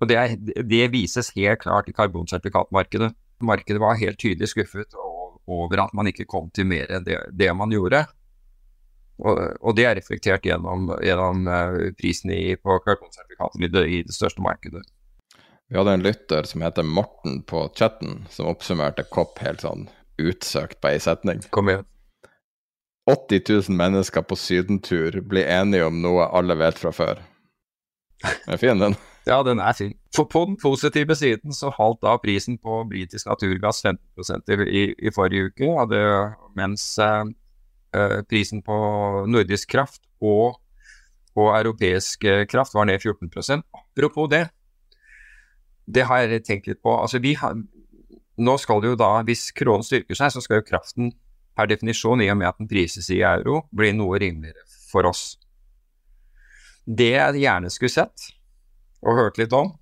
Og 0.00 0.08
det, 0.08 0.16
er, 0.16 0.36
det 0.64 0.86
vises 0.94 1.32
helt 1.36 1.60
klart 1.60 1.88
i 1.90 1.94
karbonsertifikatmarkedet. 1.96 3.12
Markedet 3.44 3.80
var 3.80 4.00
helt 4.00 4.20
tydelig 4.20 4.48
skuffet 4.52 4.96
over 5.50 5.84
at 5.84 5.92
man 5.96 6.08
ikke 6.08 6.28
kom 6.28 6.48
til 6.54 6.68
mer 6.68 6.90
enn 6.92 7.04
det, 7.04 7.18
det 7.36 7.50
man 7.56 7.72
gjorde. 7.72 8.04
Og, 9.20 9.40
og 9.60 9.76
det 9.76 9.84
er 9.84 9.98
reflektert 9.98 10.46
gjennom, 10.48 10.88
gjennom 11.04 11.44
eh, 11.50 11.90
prisen 11.98 12.32
i, 12.32 12.56
på 12.56 12.78
karbonsertifikatene 12.86 13.68
i 13.68 13.72
det, 13.74 13.84
i 13.88 14.00
det 14.06 14.16
største 14.16 14.44
markedet. 14.44 14.86
Vi 15.70 15.78
hadde 15.78 15.98
en 15.98 16.04
lytter 16.04 16.48
som 16.48 16.64
heter 16.64 16.86
Morten 16.86 17.42
på 17.46 17.66
chatten, 17.78 18.24
som 18.32 18.48
oppsummerte 18.50 19.04
Kopp 19.12 19.38
helt 19.44 19.62
sånn 19.62 19.86
utsøkt 20.20 20.80
på 20.80 20.90
ei 20.90 21.00
setning. 21.00 21.44
Kom 21.54 21.70
igjen. 21.70 21.86
80 23.10 23.44
000 23.48 23.76
mennesker 23.78 24.24
på 24.26 24.36
sydentur 24.38 25.20
blir 25.26 25.48
enige 25.48 25.86
om 25.88 26.00
noe 26.02 26.26
alle 26.36 26.56
vet 26.60 26.78
fra 26.78 26.92
før. 26.94 27.22
Den 28.22 28.56
er 28.56 28.60
fin, 28.60 28.82
den. 28.82 28.96
Ja, 29.26 29.42
den 29.44 29.60
er 29.60 29.72
fin. 29.76 29.94
For 30.16 30.24
på 30.24 30.44
den 30.48 30.56
positive 30.62 31.14
siden 31.14 31.52
så 31.54 31.70
falt 31.76 32.00
da 32.02 32.16
prisen 32.22 32.56
på 32.58 32.84
britisk 32.88 33.28
naturgass 33.28 33.82
15 33.84 34.64
i, 34.66 34.86
i 34.96 35.12
forrige 35.14 35.50
uke, 35.50 35.68
hadde, 35.76 36.00
mens 36.56 36.86
eh, 36.98 37.24
eh, 37.94 38.20
prisen 38.28 38.62
på 38.62 38.76
nordisk 39.28 39.70
kraft 39.70 40.02
og, 40.20 40.56
og 41.36 41.50
europeisk 41.58 42.24
eh, 42.24 42.46
kraft 42.48 42.74
var 42.74 42.88
ned 42.88 43.04
14% 43.04 43.62
Apropos 43.76 44.30
det, 44.30 44.46
det 45.86 46.06
har 46.08 46.24
jeg 46.24 46.44
tenkt 46.46 46.66
litt 46.70 46.82
på. 46.82 46.94
Altså, 46.96 47.18
vi 47.18 47.34
har, 47.34 47.56
nå 48.38 48.56
skal 48.58 48.80
det 48.80 48.94
jo 48.94 48.98
da, 48.98 49.12
hvis 49.26 49.50
kronen 49.56 49.84
styrker 49.84 50.16
seg, 50.16 50.32
så 50.32 50.40
skal 50.40 50.60
jo 50.60 50.68
kraften 50.70 51.12
per 51.56 51.68
definisjon, 51.68 52.22
i 52.22 52.30
og 52.32 52.38
med 52.40 52.48
at 52.48 52.58
den 52.60 52.68
prises 52.70 53.10
i 53.12 53.20
euro, 53.26 53.64
bli 53.74 53.92
noe 53.92 54.20
rimeligere 54.22 54.64
for 54.90 55.08
oss. 55.10 55.34
Det 56.86 57.12
jeg 57.12 57.42
gjerne 57.42 57.70
skulle 57.70 57.92
sett, 57.92 58.30
og 59.00 59.16
hørte 59.16 59.40
litt 59.42 59.54
om, 59.56 59.72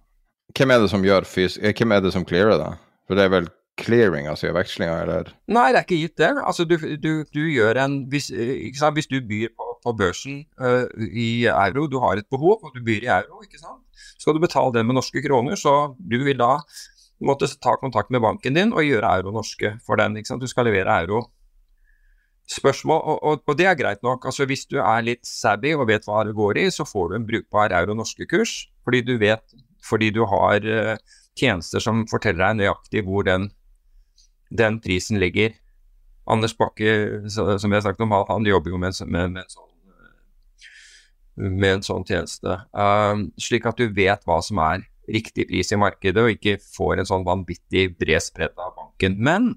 Hvem 0.52 0.70
er 0.70 0.82
det 0.84 0.90
som 0.92 1.04
gjør 1.04 1.26
fys... 1.28 1.56
eh, 1.58 1.72
Hvem 1.74 1.92
er 1.96 2.02
det 2.04 2.12
som 2.14 2.26
clearer 2.28 2.58
det? 2.60 2.72
For 3.08 3.18
det 3.18 3.24
er 3.26 3.32
vel 3.32 3.48
clearing, 3.80 4.28
altså 4.30 4.52
vekslinga, 4.54 5.00
eller? 5.02 5.32
Nei, 5.50 5.66
det 5.74 5.80
er 5.80 5.86
ikke 5.86 5.98
gitt 5.98 6.20
det. 6.20 6.30
Altså, 6.46 6.66
du, 6.68 6.76
du, 7.02 7.12
du 7.34 7.40
gjør 7.50 7.80
en 7.82 7.96
Hvis, 8.12 8.30
eh, 8.30 8.68
sant? 8.78 8.94
hvis 8.94 9.10
du 9.10 9.18
byr 9.18 9.50
på, 9.56 9.70
på 9.82 9.94
børsen 9.98 10.44
uh, 10.62 10.86
i 11.10 11.46
euro, 11.50 11.88
du 11.90 11.98
har 12.04 12.20
et 12.20 12.28
behov, 12.30 12.60
og 12.62 12.76
du 12.76 12.82
byr 12.86 13.06
i 13.08 13.10
euro, 13.18 13.42
ikke 13.42 13.58
sant? 13.58 13.82
skal 14.20 14.36
du 14.36 14.40
betale 14.40 14.72
det 14.76 14.84
med 14.86 14.94
norske 14.96 15.20
kroner, 15.24 15.58
så 15.58 15.94
du 15.98 16.20
vil 16.24 16.38
da 16.38 16.58
måtte 17.24 17.48
ta 17.62 17.74
kontakt 17.80 18.12
med 18.14 18.22
banken 18.24 18.56
din 18.56 18.72
og 18.72 18.86
gjøre 18.86 19.10
euro 19.18 19.32
norske 19.34 19.74
for 19.86 19.98
den. 20.00 20.16
ikke 20.16 20.30
sant? 20.30 20.44
Du 20.44 20.50
skal 20.50 20.68
levere 20.68 20.94
euro. 21.04 21.24
Spørsmål, 22.50 23.00
og, 23.00 23.18
og, 23.24 23.42
og 23.48 23.56
det 23.58 23.66
er 23.70 23.76
greit 23.78 24.02
nok. 24.04 24.26
altså 24.28 24.44
Hvis 24.48 24.66
du 24.68 24.76
er 24.82 25.04
litt 25.06 25.24
savvy 25.26 25.72
og 25.74 25.86
vet 25.88 26.04
hva 26.08 26.22
det 26.28 26.34
går 26.36 26.60
i, 26.60 26.66
så 26.70 26.84
får 26.84 27.10
du 27.10 27.14
en 27.18 27.26
brukbar 27.28 27.72
euro-norske 27.72 28.26
kurs, 28.28 28.66
fordi 28.84 29.00
du 29.06 29.14
vet 29.20 29.42
fordi 29.84 30.10
du 30.14 30.22
har 30.28 30.64
eh, 30.64 30.96
tjenester 31.38 31.82
som 31.82 32.04
forteller 32.10 32.42
deg 32.46 32.62
nøyaktig 32.62 33.04
hvor 33.06 33.26
den, 33.26 33.50
den 34.50 34.80
prisen 34.84 35.20
ligger. 35.22 35.54
Anders 36.30 36.54
Bakke, 36.56 37.28
som 37.28 37.48
jeg 37.52 37.76
har 37.76 37.84
sagt 37.84 38.00
om, 38.00 38.14
han- 38.14 38.48
jobber 38.48 38.70
jo 38.72 38.80
med, 38.80 38.96
med, 39.06 39.30
med, 39.34 39.42
en, 39.42 39.52
sånn, 39.52 39.70
eh, 39.98 41.50
med 41.50 41.70
en 41.74 41.84
sånn 41.84 42.06
tjeneste. 42.08 42.58
Uh, 42.72 43.28
slik 43.36 43.66
at 43.68 43.80
du 43.80 43.90
vet 43.92 44.24
hva 44.24 44.40
som 44.42 44.62
er 44.64 44.86
riktig 45.04 45.48
pris 45.50 45.72
i 45.72 45.76
markedet, 45.76 46.22
og 46.22 46.32
ikke 46.32 46.56
får 46.64 47.02
en 47.02 47.10
sånn 47.10 47.26
vanvittig 47.26 47.90
bred 48.00 48.24
spredd 48.24 48.56
av 48.56 48.72
banken. 48.78 49.18
Men 49.20 49.52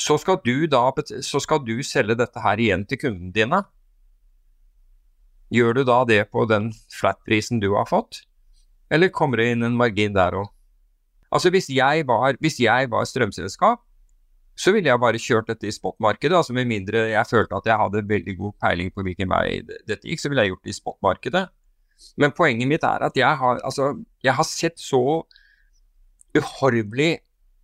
så 0.00 0.16
skal 0.18 0.40
du 0.42 0.66
da 0.70 0.88
så 1.22 1.38
skal 1.42 1.62
du 1.62 1.76
selge 1.86 2.16
dette 2.18 2.42
her 2.42 2.58
igjen 2.58 2.86
til 2.88 2.98
kundene 2.98 3.34
dine. 3.36 3.60
Gjør 5.54 5.80
du 5.80 5.84
da 5.84 6.02
det 6.06 6.24
på 6.30 6.46
den 6.50 6.70
flat-prisen 6.94 7.60
du 7.62 7.72
har 7.74 7.86
fått, 7.90 8.22
eller 8.90 9.12
kommer 9.14 9.40
det 9.40 9.52
inn 9.54 9.66
en 9.66 9.78
margin 9.78 10.16
der 10.16 10.36
òg? 10.40 10.50
Altså 11.30 11.52
hvis 11.54 11.70
jeg 11.70 12.06
var, 12.08 12.34
var 12.90 13.06
strømselskap, 13.06 13.84
så 14.58 14.74
ville 14.74 14.90
jeg 14.90 15.00
bare 15.00 15.20
kjørt 15.20 15.48
dette 15.48 15.68
i 15.68 15.72
spotmarkedet. 15.72 16.36
Altså 16.36 16.52
med 16.56 16.68
mindre 16.68 17.06
jeg 17.12 17.28
følte 17.30 17.56
at 17.56 17.68
jeg 17.70 17.80
hadde 17.80 18.08
veldig 18.08 18.36
god 18.36 18.52
peiling 18.60 18.90
på 18.92 19.04
hvilken 19.06 19.30
vei 19.30 19.60
dette 19.88 20.04
gikk, 20.04 20.20
så 20.20 20.28
ville 20.28 20.44
jeg 20.44 20.54
gjort 20.54 20.64
det 20.66 20.74
i 20.74 20.78
spotmarkedet. 20.80 21.44
Men 22.20 22.34
poenget 22.36 22.68
mitt 22.68 22.84
er 22.84 23.04
at 23.06 23.16
jeg 23.16 23.40
har, 23.40 23.60
altså, 23.64 23.94
jeg 24.24 24.34
har 24.34 24.48
sett 24.48 24.80
så 24.80 25.22
uhorvelig 26.36 27.20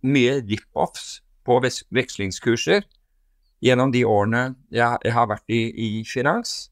mye 0.07 0.39
rip-offs 0.45 1.19
på 1.47 1.57
vekslingskurser 1.95 2.85
gjennom 3.63 3.91
de 3.93 4.03
årene 4.05 4.43
jeg, 4.73 4.97
jeg 5.03 5.13
har 5.15 5.29
vært 5.29 5.53
i, 5.53 5.61
i 5.71 5.89
finans, 6.05 6.69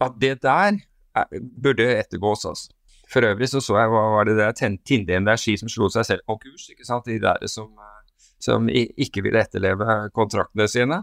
at 0.00 0.16
det 0.20 0.40
der 0.42 0.80
er, 1.16 1.40
burde 1.62 1.86
ettergås. 1.96 2.44
Altså. 2.48 2.72
For 3.10 3.26
øvrig 3.26 3.48
så 3.50 3.60
så 3.62 3.78
jeg 3.80 3.90
hva 3.90 4.02
var 4.14 4.28
det 4.28 4.36
der 4.38 4.52
Tinde 4.54 5.16
Energi 5.16 5.56
som 5.58 5.68
slo 5.68 5.88
seg 5.90 6.06
selv 6.06 6.26
konkurs. 6.26 6.68
ikke 6.70 6.86
sant? 6.86 7.08
De 7.10 7.18
der 7.18 7.46
som, 7.50 7.72
eh, 7.74 8.30
som 8.40 8.68
ikke 8.70 9.24
ville 9.26 9.42
etterleve 9.42 10.10
kontraktene 10.14 10.68
sine. 10.68 11.02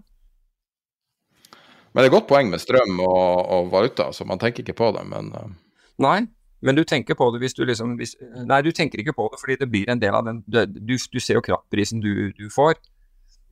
Men 1.93 2.03
det 2.03 2.07
er 2.07 2.11
et 2.11 2.19
godt 2.19 2.29
poeng 2.29 2.49
med 2.49 2.61
strøm 2.61 2.99
og, 2.99 3.45
og 3.51 3.71
valuta, 3.71 4.11
så 4.13 4.25
man 4.25 4.39
tenker 4.39 4.63
ikke 4.63 4.77
på 4.77 4.91
det, 4.93 5.05
men 5.09 5.31
eh, 5.33 5.55
Nei, 5.97 6.27
men 6.61 6.77
du 6.77 6.83
tenker 6.83 7.17
på 7.17 7.31
det 7.33 7.39
hvis 7.41 7.55
du 7.57 7.63
liksom 7.65 7.95
hvis, 7.97 8.15
Nei, 8.45 8.61
du 8.61 8.69
tenker 8.71 9.01
ikke 9.01 9.15
på 9.17 9.25
det 9.33 9.39
fordi 9.41 9.55
det 9.61 9.69
blir 9.71 9.89
en 9.89 10.01
del 10.01 10.13
av 10.13 10.25
den 10.27 10.43
Du, 10.45 10.59
du, 10.65 10.93
du 10.93 11.19
ser 11.19 11.39
jo 11.39 11.41
kraftprisen 11.45 12.03
du, 12.03 12.31
du 12.37 12.49
får. 12.53 12.77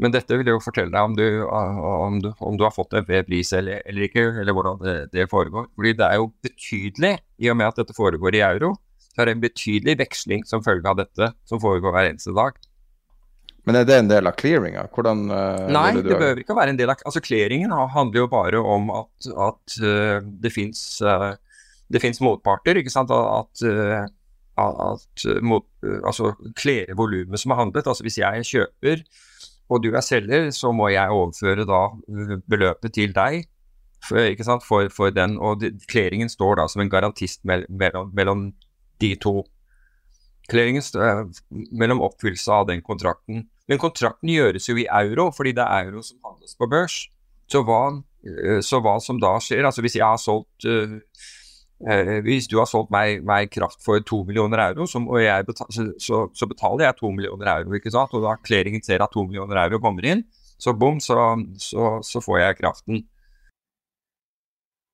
Men 0.02 0.12
dette 0.12 0.36
vil 0.36 0.50
jo 0.52 0.60
fortelle 0.60 0.92
deg 0.92 1.08
om 1.08 1.14
du, 1.16 1.26
om 1.48 2.18
du, 2.20 2.30
om 2.44 2.58
du 2.60 2.66
har 2.66 2.74
fått 2.76 2.98
en 2.98 3.06
fair 3.08 3.24
pris 3.28 3.54
eller, 3.56 3.80
eller 3.88 4.10
ikke, 4.10 4.26
eller 4.42 4.56
hvordan 4.56 4.82
det, 4.82 4.96
det 5.14 5.30
foregår. 5.32 5.70
Fordi 5.78 5.94
det 5.96 6.10
er 6.10 6.20
jo 6.20 6.32
betydelig, 6.44 7.14
i 7.40 7.52
og 7.52 7.60
med 7.62 7.70
at 7.72 7.80
dette 7.80 7.96
foregår 7.96 8.36
i 8.36 8.44
euro, 8.44 8.74
så 9.14 9.24
er 9.24 9.30
det 9.30 9.36
en 9.38 9.46
betydelig 9.46 9.96
veksling 10.04 10.44
som 10.48 10.64
følge 10.66 10.92
av 10.92 11.00
dette 11.00 11.32
som 11.48 11.62
foregår 11.64 11.96
hver 11.96 12.10
eneste 12.10 12.36
dag. 12.36 12.60
Men 13.66 13.80
er 13.80 13.88
det 13.88 13.96
en 13.98 14.12
del 14.12 14.28
av 14.30 14.36
clearinga? 14.38 14.84
Hvordan 14.94 15.24
uh, 15.32 15.64
Nei, 15.72 15.88
det, 15.96 16.04
det 16.10 16.20
behøver 16.20 16.44
ikke 16.44 16.58
være 16.60 16.76
en 16.76 16.78
del 16.78 16.92
av 16.92 17.00
Altså, 17.08 17.24
Clearingen 17.24 17.72
handler 17.72 18.20
jo 18.20 18.28
bare 18.30 18.60
om 18.62 18.92
at, 18.94 19.30
at 19.32 19.78
uh, 19.82 20.20
det 20.44 20.52
fins 20.54 20.84
det 21.92 22.02
fins 22.02 22.22
motparter, 22.24 22.80
ikke 22.82 22.94
sant. 22.94 23.12
At, 23.14 23.62
at 24.58 25.26
øh, 25.28 25.42
mot, 25.44 25.66
altså 25.84 26.34
klere 26.58 26.96
volumet 26.98 27.40
som 27.42 27.54
er 27.54 27.60
handlet. 27.60 27.88
Altså 27.88 28.06
hvis 28.06 28.18
jeg 28.22 28.46
kjøper 28.50 29.04
og 29.70 29.82
du 29.84 29.92
er 29.96 30.04
selger, 30.06 30.50
så 30.54 30.72
må 30.76 30.90
jeg 30.94 31.10
overføre 31.10 31.66
da 31.66 31.82
øh, 32.10 32.38
beløpet 32.50 32.94
til 32.94 33.16
deg. 33.16 33.46
For, 34.06 34.22
for, 34.62 34.90
for 34.94 35.10
den, 35.10 35.40
og 35.42 35.64
klæringen 35.90 36.30
står 36.30 36.60
da 36.60 36.68
som 36.70 36.84
en 36.84 36.90
garantist 36.90 37.42
mell- 37.42 37.66
mellom, 37.70 38.12
mellom 38.14 38.52
de 39.02 39.16
to. 39.16 39.40
Clearingen 40.46 40.84
mellom 41.74 42.04
oppfyllelse 42.06 42.52
av 42.54 42.68
den 42.70 42.84
kontrakten. 42.86 43.48
Men 43.66 43.82
kontrakten 43.82 44.30
gjøres 44.30 44.70
jo 44.70 44.76
i 44.78 44.86
euro, 44.86 45.32
fordi 45.34 45.56
det 45.58 45.66
er 45.66 45.88
euro 45.88 46.04
som 46.06 46.20
handles 46.28 46.54
på 46.60 46.70
børs. 46.70 47.00
Så 47.50 47.64
hva, 47.66 47.80
så 48.62 48.78
hva 48.82 49.00
som 49.02 49.18
da 49.22 49.34
skjer, 49.42 49.66
altså 49.66 49.82
hvis 49.82 49.98
jeg 49.98 50.06
har 50.06 50.22
solgt 50.22 50.70
uh, 50.70 50.94
Eh, 50.94 51.02
hvis 52.24 52.48
du 52.48 52.56
har 52.62 52.70
solgt 52.70 52.92
meg, 52.94 53.20
meg, 53.28 53.50
kraft 53.52 53.82
for 53.84 54.00
to 54.00 54.22
millioner 54.24 54.62
euro, 54.70 54.88
som, 54.88 55.10
og 55.12 55.20
betal, 55.48 55.68
så, 56.00 56.22
så, 56.32 56.48
betaler 56.48 56.86
jeg 56.86 56.98
to 57.02 57.12
millioner 57.12 57.52
euro, 57.58 57.76
ikke 57.76 57.92
sant? 57.92 58.14
og 58.16 58.24
da 58.24 58.38
clearingen 58.40 58.84
ser 58.84 59.04
at 59.04 59.12
to 59.12 59.26
millioner 59.28 59.60
euro 59.66 59.82
kommer 59.84 60.08
inn, 60.08 60.24
så 60.58 60.74
bom, 60.74 61.02
så, 61.04 61.36
så, 61.60 62.22
får 62.24 62.40
jeg 62.40 62.60
kraften. 62.62 63.04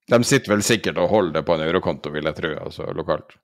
De 0.09 0.23
sitter 0.25 0.55
vel 0.55 0.65
sikkert 0.65 0.97
og 0.97 1.11
holder 1.11 1.39
det 1.39 1.45
på 1.47 1.55
en 1.55 1.67
eurokonto, 1.67 2.11
vil 2.11 2.25
jeg 2.27 2.39
tro, 2.39 2.55
altså 2.65 2.89
lokalt? 2.97 3.37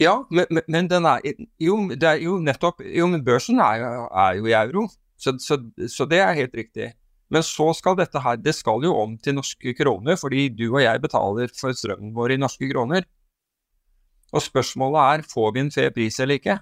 Ja, 0.00 0.18
men, 0.30 0.60
men 0.68 0.88
den 0.90 1.06
er 1.08 1.24
jo, 1.60 1.76
er 1.94 2.18
jo 2.20 2.38
nettopp 2.42 2.80
Jo, 2.82 3.06
men 3.06 3.24
børsen 3.24 3.60
er, 3.60 3.84
er 4.08 4.36
jo 4.36 4.48
i 4.48 4.54
euro, 4.56 4.88
så, 5.16 5.32
så 5.40 6.06
det 6.10 6.20
er 6.20 6.36
helt 6.36 6.54
riktig. 6.56 6.92
Men 7.32 7.44
så 7.46 7.70
skal 7.76 7.96
dette 7.96 8.20
her, 8.20 8.36
det 8.36 8.52
skal 8.58 8.84
jo 8.84 8.92
om 9.00 9.14
til 9.16 9.38
norske 9.38 9.72
kroner, 9.78 10.18
fordi 10.20 10.50
du 10.52 10.66
og 10.66 10.82
jeg 10.82 11.00
betaler 11.00 11.52
for 11.56 11.72
strømmen 11.76 12.12
vår 12.16 12.34
i 12.34 12.40
norske 12.42 12.68
kroner. 12.68 13.06
Og 14.32 14.44
spørsmålet 14.44 15.00
er, 15.00 15.24
får 15.28 15.54
vi 15.54 15.62
en 15.62 15.72
fair 15.72 15.94
pris 15.96 16.18
eller 16.20 16.40
ikke? 16.40 16.58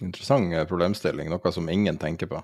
Interessant 0.00 0.54
eh, 0.54 0.66
problemstilling, 0.66 1.30
noe 1.30 1.54
som 1.54 1.70
ingen 1.70 1.98
tenker 1.98 2.30
på. 2.30 2.42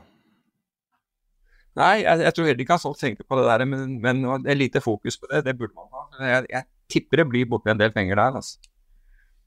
Nei, 1.76 2.06
jeg, 2.06 2.22
jeg 2.24 2.34
tror 2.34 2.48
heller 2.48 2.64
ikke 2.64 2.78
at 2.78 2.86
folk 2.86 2.98
tenker 2.98 3.26
på 3.28 3.38
det 3.38 3.50
der, 3.50 3.66
men, 3.68 3.98
men 4.02 4.22
det 4.46 4.54
er 4.54 4.58
lite 4.58 4.82
fokus 4.82 5.18
på 5.20 5.28
det, 5.30 5.42
det 5.46 5.58
burde 5.58 5.74
man 5.76 5.90
ha. 5.92 6.06
Jeg, 6.22 6.46
jeg 6.54 6.66
tipper 6.90 7.22
det 7.22 7.28
blir 7.34 7.50
borti 7.50 7.74
en 7.74 7.82
del 7.82 7.92
penger 7.94 8.18
der, 8.18 8.38
altså 8.40 8.62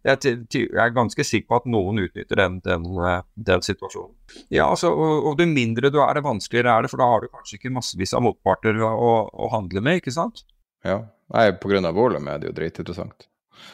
jeg, 0.08 0.46
er 0.80 0.94
ganske 0.96 1.24
sikker 1.28 1.50
på 1.50 1.58
at 1.60 1.66
noen 1.68 2.00
utnytter 2.06 2.40
den, 2.40 2.60
den, 2.64 2.86
eh, 3.04 3.22
den 3.36 3.64
situasjonen. 3.66 4.14
Ja, 4.48 4.70
altså, 4.70 4.94
og, 4.94 5.26
og, 5.26 5.34
det 5.40 5.50
mindre 5.52 5.92
du 5.92 6.00
er, 6.00 6.14
det 6.16 6.24
vanskeligere 6.24 6.78
er 6.78 6.86
det, 6.86 6.92
for 6.94 7.02
da 7.02 7.10
har 7.12 7.24
du 7.24 7.32
kanskje 7.34 7.60
ikke 7.60 7.74
massevis 7.76 8.16
av 8.16 8.24
motparter 8.24 8.80
å, 8.86 9.12
å 9.28 9.50
handle 9.52 9.84
med, 9.84 10.00
ikke 10.00 10.16
sant? 10.16 10.46
Ja, 10.88 11.02
Nei, 11.34 11.50
pga. 11.62 11.92
volumet 11.94 12.32
er 12.34 12.42
det 12.42 12.50
jo 12.50 12.56
dritinteressant. 12.58 13.28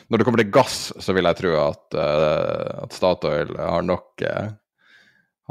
Når 0.10 0.18
det 0.18 0.26
kommer 0.26 0.42
til 0.42 0.54
gass, 0.54 0.80
så 0.98 1.14
vil 1.14 1.30
jeg 1.30 1.40
tro 1.40 1.52
at, 1.62 1.86
uh, 1.94 2.86
at 2.88 2.96
Statoil 2.96 3.54
har 3.56 3.86
nok, 3.86 4.26
uh, 4.26 4.50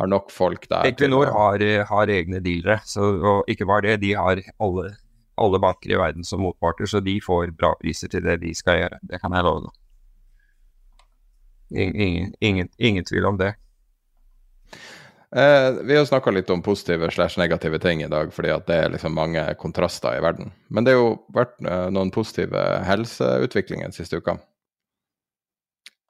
har 0.00 0.10
nok 0.10 0.34
folk 0.34 0.66
der. 0.66 0.90
Equinor 0.90 1.30
har, 1.32 1.62
har, 1.88 2.10
egne 2.10 2.42
dealere, 2.42 2.80
så, 2.88 3.12
og 3.14 3.50
ikke 3.50 3.68
bare 3.70 3.92
det, 3.92 4.00
de 4.02 4.12
har 4.18 4.42
alle, 4.58 4.90
alle 5.38 5.62
banker 5.62 5.94
i 5.94 6.02
verden 6.02 6.26
som 6.26 6.42
motparter, 6.42 6.90
så 6.90 7.00
de 7.04 7.14
får 7.22 7.54
bra 7.54 7.76
priser 7.78 8.10
til 8.10 8.26
det 8.26 8.40
de 8.42 8.50
skal 8.58 8.82
gjøre. 8.82 9.00
Det 9.06 9.22
kan 9.22 9.38
jeg 9.38 9.46
love. 9.46 9.70
Ingen, 11.74 12.34
ingen, 12.40 12.68
ingen 12.78 13.04
tvil 13.04 13.26
om 13.26 13.38
det. 13.38 13.54
Eh, 15.36 15.70
vi 15.82 15.96
har 15.96 16.04
snakka 16.04 16.30
litt 16.30 16.50
om 16.50 16.62
positive 16.62 17.10
slash 17.10 17.38
negative 17.38 17.78
ting 17.78 18.02
i 18.02 18.08
dag, 18.08 18.32
fordi 18.32 18.52
at 18.54 18.66
det 18.66 18.74
er 18.74 18.92
liksom 18.92 19.16
mange 19.18 19.42
kontraster 19.58 20.14
i 20.14 20.22
verden. 20.22 20.52
Men 20.70 20.86
det 20.86 20.94
har 20.94 21.00
jo 21.00 21.16
vært 21.34 21.56
eh, 21.66 21.88
noen 21.90 22.12
positive 22.14 22.60
helseutviklinger 22.86 23.88
den 23.88 23.96
siste 23.96 24.20
uka. 24.22 24.36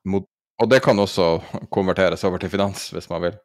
Mot, 0.04 0.28
og 0.60 0.68
det 0.68 0.82
kan 0.84 1.00
også 1.00 1.38
konverteres 1.72 2.24
over 2.28 2.42
til 2.42 2.52
finans, 2.52 2.90
hvis 2.92 3.08
man 3.08 3.24
vil. 3.24 3.38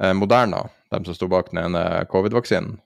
Eh, 0.00 0.12
Moderna, 0.12 0.66
de 0.92 1.00
som 1.06 1.16
sto 1.16 1.30
bak 1.32 1.48
den 1.54 1.62
ene 1.62 2.04
covid-vaksinen, 2.12 2.76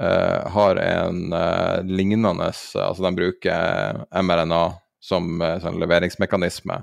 eh, 0.00 0.48
har 0.56 0.80
en 0.80 1.32
eh, 1.32 1.82
lignende 1.84 2.48
Altså 2.48 3.02
de 3.04 3.12
bruker 3.20 4.00
mRNA 4.22 4.62
som 5.00 5.36
eh, 5.42 5.58
sånn 5.60 5.76
leveringsmekanisme 5.82 6.80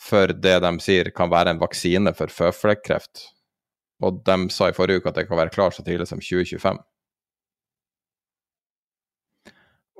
for 0.00 0.32
det 0.32 0.56
de 0.64 0.72
sier 0.80 1.10
kan 1.14 1.30
være 1.32 1.54
en 1.54 1.60
vaksine 1.60 2.12
for 2.16 2.32
føflekkreft. 2.32 3.26
Og 4.00 4.22
de 4.24 4.38
sa 4.52 4.70
i 4.70 4.76
forrige 4.76 5.02
uke 5.02 5.12
at 5.12 5.18
det 5.18 5.26
kan 5.28 5.38
være 5.40 5.52
klart 5.52 5.76
så 5.76 5.84
tidlig 5.84 6.08
som 6.08 6.22
2025. 6.24 6.80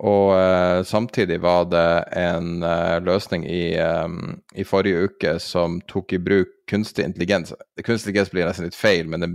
Og 0.01 0.31
eh, 0.33 0.83
samtidig 0.89 1.37
var 1.45 1.67
det 1.69 1.89
en 2.17 2.63
eh, 2.65 2.97
løsning 3.05 3.45
i, 3.45 3.77
um, 3.77 4.39
i, 4.57 4.65
forrige 4.65 5.11
uke 5.11 5.35
som 5.45 5.77
tok 5.93 6.15
i 6.17 6.23
bruk 6.25 6.55
kunstig 6.71 7.05
intelligens. 7.05 7.53
Kunstig 7.85 8.15
intelligens 8.15 8.33
blir 8.33 8.49
nesten 8.49 8.71
litt 8.71 8.79
feil, 8.79 9.11
men 9.13 9.27
det, 9.27 9.31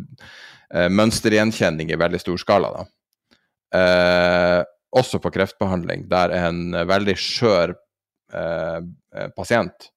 eh, 0.73 0.89
mønstergjenkjenning 0.89 1.93
i 1.93 1.99
veldig 2.01 2.23
stor 2.23 2.41
skala. 2.41 2.73
da. 2.79 2.91
også 4.95 5.19
på 5.19 5.29
kreftbehandling, 5.35 6.05
der 6.07 6.31
en 6.31 6.71
veldig 6.87 7.15
skjør 7.19 7.73
pasient 9.35 9.89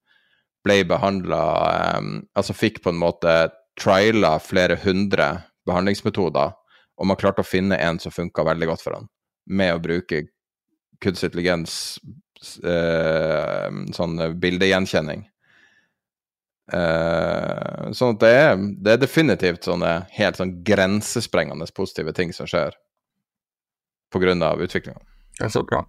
ble 0.66 0.82
behandla 0.88 1.42
um, 1.98 2.14
Altså 2.34 2.56
fikk 2.56 2.82
på 2.84 2.92
en 2.92 3.00
måte 3.00 3.34
trila 3.78 4.38
flere 4.42 4.78
hundre 4.82 5.28
behandlingsmetoder, 5.68 6.54
og 6.98 7.06
man 7.06 7.18
klarte 7.20 7.44
å 7.44 7.46
finne 7.46 7.76
en 7.78 8.00
som 8.02 8.14
funka 8.14 8.42
veldig 8.48 8.70
godt 8.70 8.82
for 8.82 8.96
han, 8.96 9.08
med 9.46 9.76
å 9.76 9.82
bruke 9.82 10.24
kunstig 11.04 11.28
intelligens, 11.28 11.98
uh, 12.64 13.68
sånn 13.94 14.16
bildegjenkjenning. 14.40 15.28
Uh, 16.68 17.92
sånn 17.96 18.16
at 18.16 18.24
det 18.24 18.32
er, 18.36 18.58
det 18.58 18.96
er, 18.96 18.98
definitivt 19.00 19.68
sånne 19.68 19.92
helt 20.18 20.40
sånn 20.40 20.58
grensesprengende 20.66 21.68
positive 21.76 22.12
ting 22.16 22.34
som 22.36 22.50
skjer 22.50 22.74
pga. 24.12 24.34
utviklinga. 24.56 25.00
Det 25.38 25.46
er 25.46 25.54
så 25.54 25.62
bra. 25.62 25.84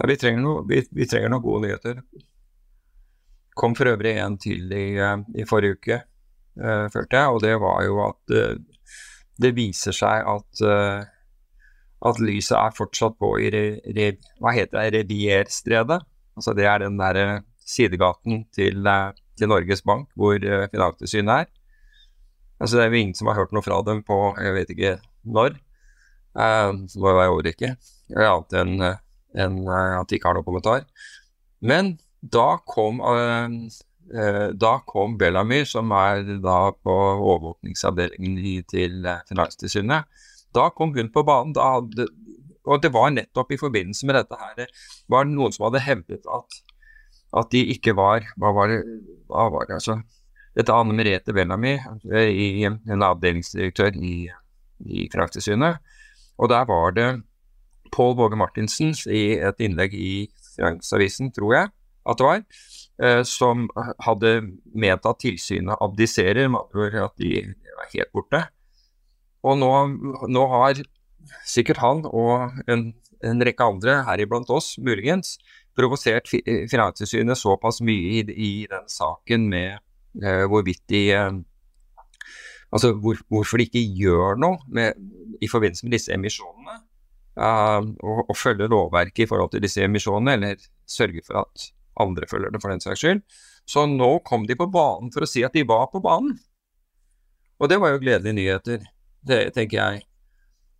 Ja, 0.00 0.08
vi, 0.08 0.16
trenger 0.16 0.42
noe, 0.42 0.64
vi 0.66 1.06
trenger 1.06 1.30
noen 1.30 1.44
gode 1.44 1.68
nyheter 1.68 2.02
kom 3.60 3.76
for 3.76 3.92
øvrig 3.92 4.16
en 4.16 4.38
til 4.40 4.72
i, 4.72 4.96
eh, 4.96 5.16
i 5.36 5.46
forrige 5.48 5.76
uke, 5.76 6.00
uh, 6.60 6.86
følte 6.92 7.18
jeg, 7.18 7.28
og 7.28 7.40
det 7.44 7.54
var 7.60 7.84
jo 7.84 8.00
at 8.06 8.34
uh, 8.36 8.56
det 9.40 9.52
viser 9.56 9.96
seg 9.96 10.24
at, 10.28 10.62
uh, 10.64 11.04
at 12.08 12.22
lyset 12.24 12.56
er 12.56 12.76
fortsatt 12.76 13.18
på 13.20 13.34
i 13.44 13.50
re, 13.52 13.64
re, 13.96 14.10
hva 14.40 14.54
heter 14.56 14.80
det, 14.80 15.04
Revierstredet. 15.04 16.00
Altså 16.38 16.54
det 16.56 16.66
er 16.68 16.80
den 16.80 16.96
der 17.00 17.42
sidegaten 17.60 18.46
til, 18.56 18.86
til 19.36 19.50
Norges 19.50 19.82
Bank 19.84 20.08
hvor 20.16 20.40
Finanstilsynet 20.40 21.44
er. 21.44 21.50
Altså 22.60 22.78
det 22.78 22.84
er 22.84 22.94
jo 22.94 23.02
ingen 23.02 23.16
som 23.18 23.28
har 23.28 23.36
hørt 23.36 23.52
noe 23.52 23.64
fra 23.64 23.82
dem 23.84 24.00
på 24.06 24.16
jeg 24.40 24.54
vet 24.56 24.72
ikke 24.72 24.94
når. 25.28 25.58
Så 26.32 26.96
det 26.96 27.04
jo 27.04 27.20
jeg 27.20 27.32
overhodet 27.32 27.52
ikke. 27.52 27.70
Annet 28.16 28.56
enn 28.56 28.72
en, 28.80 29.60
at 29.68 30.08
de 30.08 30.16
ikke 30.16 30.30
har 30.30 30.38
noen 30.38 30.48
kommentar. 30.48 30.86
Men 31.60 31.98
da 32.20 32.58
kom, 32.66 33.00
uh, 33.00 34.50
da 34.52 34.72
kom 34.86 35.16
Bellamy, 35.18 35.64
som 35.68 35.92
er 35.96 36.24
da 36.42 36.58
på 36.74 36.94
overvåkningsavdelingen 36.94 38.64
til 38.68 39.06
eh, 39.06 39.22
Finanstilsynet, 39.28 40.08
da 40.54 40.66
kom 40.74 40.92
hun 40.96 41.12
på 41.14 41.22
banen. 41.26 41.54
Hadde, 41.54 42.08
og 42.66 42.82
det 42.82 42.90
var 42.92 43.12
nettopp 43.14 43.54
i 43.54 43.60
forbindelse 43.60 44.08
med 44.08 44.18
dette 44.18 44.40
her, 44.40 44.56
det 44.58 44.66
var 45.08 45.28
noen 45.28 45.54
som 45.54 45.68
hadde 45.68 45.84
hevdet 45.86 46.26
at, 46.26 46.58
at 47.40 47.52
de 47.54 47.62
ikke 47.72 47.94
var 47.96 48.26
Hva 48.36 48.50
var 48.56 48.72
det, 48.72 48.80
hva 49.30 49.46
var 49.54 49.68
det 49.68 49.78
altså? 49.78 50.00
Dette 50.58 50.74
Anne 50.74 50.96
Merete 50.98 51.32
Bellamy, 51.32 51.76
i, 52.10 52.66
en 52.66 53.04
avdelingsdirektør 53.06 53.94
i, 53.94 54.26
i 54.82 55.06
Finanstilsynet. 55.12 55.78
Og 56.42 56.50
der 56.50 56.66
var 56.66 56.96
det 56.96 57.10
Pål 57.94 58.16
Våge 58.18 58.38
Martinsen 58.38 58.90
i 59.14 59.38
et 59.38 59.62
innlegg 59.62 59.94
i 59.94 60.26
Finansavisen, 60.56 61.30
tror 61.34 61.54
jeg, 61.54 61.70
at 62.08 62.20
det 62.20 62.26
var, 62.26 62.44
eh, 63.02 63.22
som 63.28 63.68
hadde 64.06 64.32
ment 64.72 65.06
at 65.08 65.20
tilsynet 65.22 65.80
abdiserer, 65.80 66.48
med 66.48 66.96
at 67.02 67.20
de 67.20 67.34
er 67.40 67.92
helt 67.94 68.12
borte. 68.16 68.44
Og 69.44 69.56
nå, 69.60 69.70
nå 70.28 70.46
har 70.52 70.82
sikkert 71.48 71.80
han 71.80 72.02
og 72.08 72.60
en, 72.70 72.90
en 73.24 73.44
rekke 73.46 73.66
andre, 73.66 74.00
heriblant 74.08 74.50
oss 74.52 74.74
muligens, 74.80 75.38
provosert 75.76 76.28
Finanstilsynet 76.28 77.38
såpass 77.38 77.80
mye 77.84 78.18
i, 78.18 78.24
i 78.26 78.50
den 78.68 78.88
saken 78.90 79.46
med 79.52 79.78
eh, 80.22 80.44
hvorvidt 80.50 80.82
de 80.90 81.06
eh, 81.14 81.30
Altså 82.70 82.92
hvor, 82.94 83.18
hvorfor 83.26 83.58
de 83.58 83.64
ikke 83.66 83.80
gjør 83.98 84.36
noe 84.38 84.60
med, 84.70 84.94
i 85.42 85.48
forbindelse 85.50 85.82
med 85.86 85.96
disse 85.96 86.12
emisjonene. 86.14 86.76
Uh, 87.34 87.82
og, 87.98 88.20
og 88.30 88.36
følge 88.38 88.68
lovverket 88.70 89.24
i 89.24 89.26
forhold 89.26 89.50
til 89.50 89.64
disse 89.64 89.82
emisjonene, 89.82 90.36
eller 90.36 90.68
sørge 90.86 91.24
for 91.26 91.40
at 91.40 91.64
andre 92.00 92.28
følger 92.30 92.52
det, 92.52 92.60
for 92.62 92.72
den 92.72 92.82
saks 92.82 93.02
skyld. 93.02 93.24
Så 93.68 93.86
nå 93.90 94.12
kom 94.26 94.46
de 94.48 94.56
på 94.58 94.68
banen 94.70 95.10
for 95.14 95.24
å 95.24 95.28
si 95.30 95.44
at 95.46 95.56
de 95.56 95.66
var 95.68 95.88
på 95.92 96.02
banen. 96.04 96.36
Og 97.60 97.68
det 97.68 97.80
var 97.80 97.92
jo 97.92 98.00
gledelige 98.02 98.36
nyheter, 98.36 98.86
det 99.26 99.40
tenker 99.56 99.78
jeg. 99.78 100.04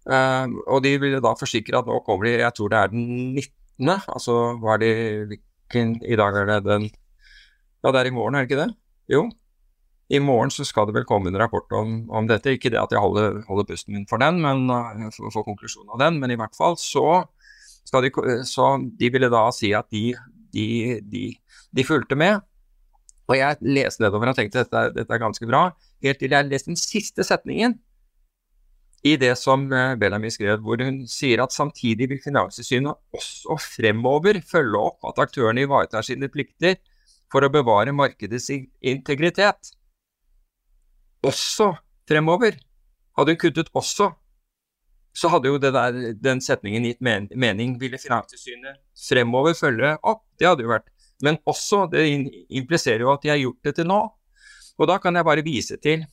Uh, 0.09 0.49
og 0.65 0.81
de 0.85 0.95
ville 1.01 1.21
da 1.21 1.35
forsikre 1.37 1.77
at 1.77 1.89
nå 1.89 1.99
kommer 2.07 2.27
de, 2.27 2.39
jeg 2.41 2.57
tror 2.57 2.71
det 2.73 2.79
er 2.79 2.93
den 2.95 3.05
19., 3.37 3.91
altså 4.09 4.37
var 4.61 4.81
det 4.81 4.95
hvilken 5.29 5.93
I 6.05 6.17
dag 6.19 6.37
er 6.41 6.49
det 6.49 6.57
den 6.67 6.89
Ja, 6.89 7.93
det 7.93 8.01
er 8.01 8.09
i 8.09 8.13
morgen, 8.13 8.35
er 8.37 8.45
det 8.45 8.51
ikke 8.51 8.63
det? 8.65 8.73
Jo. 9.13 9.23
I 10.11 10.19
morgen 10.21 10.51
så 10.53 10.67
skal 10.69 10.89
det 10.89 10.97
vel 10.97 11.07
komme 11.09 11.31
en 11.31 11.39
rapport 11.39 11.69
om, 11.77 12.03
om 12.11 12.27
dette. 12.29 12.57
Ikke 12.57 12.73
det 12.73 12.81
at 12.81 12.93
jeg 12.93 13.01
holder, 13.01 13.39
holder 13.47 13.69
pusten 13.69 13.95
min 13.95 14.09
for 14.11 14.21
den, 14.21 14.41
men 14.43 14.67
uh, 14.73 15.07
for, 15.15 15.31
for 15.33 15.47
konklusjonen 15.47 15.93
av 15.95 16.01
den, 16.03 16.19
men 16.21 16.33
i 16.33 16.41
hvert 16.41 16.57
fall 16.57 16.81
så 16.81 17.23
de, 17.91 18.11
så 18.47 18.67
de 19.01 19.09
ville 19.11 19.31
da 19.33 19.47
si 19.55 19.73
at 19.75 19.89
de 19.91 20.13
de, 20.55 21.01
de, 21.07 21.25
de 21.77 21.87
fulgte 21.87 22.19
med. 22.19 22.41
Og 23.31 23.39
jeg 23.39 23.61
leste 23.63 24.03
nedover 24.03 24.33
og 24.33 24.39
tenkte 24.39 24.65
dette, 24.65 24.89
dette 24.97 25.15
er 25.15 25.23
ganske 25.23 25.47
bra, 25.47 25.69
helt 26.03 26.19
til 26.19 26.35
jeg 26.35 26.49
leste 26.51 26.73
den 26.73 26.81
siste 26.81 27.27
setningen 27.27 27.79
i 29.07 29.15
det 29.17 29.33
som 29.41 29.65
eh, 29.73 29.95
Bellamy 29.97 30.29
skrev, 30.33 30.61
hvor 30.65 30.81
hun 30.85 31.03
sier 31.09 31.41
at 31.45 31.55
samtidig 31.55 32.09
vil 32.11 32.21
Finanstilsynet 32.21 32.99
også 33.17 33.57
fremover 33.79 34.41
følge 34.45 34.81
opp 34.91 35.07
at 35.09 35.23
aktørene 35.25 35.65
ivaretar 35.65 36.05
sine 36.05 36.29
plikter 36.33 36.77
for 37.33 37.47
å 37.47 37.53
bevare 37.53 37.95
markedets 37.97 38.51
integritet. 38.51 39.73
Også 41.25 41.73
fremover. 42.09 42.59
Hadde 43.17 43.35
hun 43.35 43.41
kuttet 43.41 43.73
'også', 43.73 44.13
så 45.21 45.29
hadde 45.29 45.51
jo 45.51 45.59
der, 45.61 45.99
den 46.17 46.41
setningen 46.41 46.87
gitt 46.89 47.03
mening. 47.05 47.75
Ville 47.81 48.01
Finanstilsynet 48.01 48.81
fremover 48.97 49.57
følge 49.59 49.93
opp? 50.01 50.25
Det 50.41 50.49
hadde 50.49 50.65
jo 50.65 50.73
vært. 50.73 50.89
Men 51.21 51.37
også, 51.51 51.85
det 51.93 52.07
impliserer 52.49 53.05
jo 53.05 53.13
at 53.13 53.25
de 53.25 53.33
har 53.33 53.41
gjort 53.43 53.69
det 53.69 53.75
til 53.77 53.91
nå. 53.91 54.01
Og 54.81 54.89
da 54.89 54.97
kan 55.03 55.17
jeg 55.17 55.29
bare 55.29 55.45
vise 55.45 55.77
til 55.85 56.07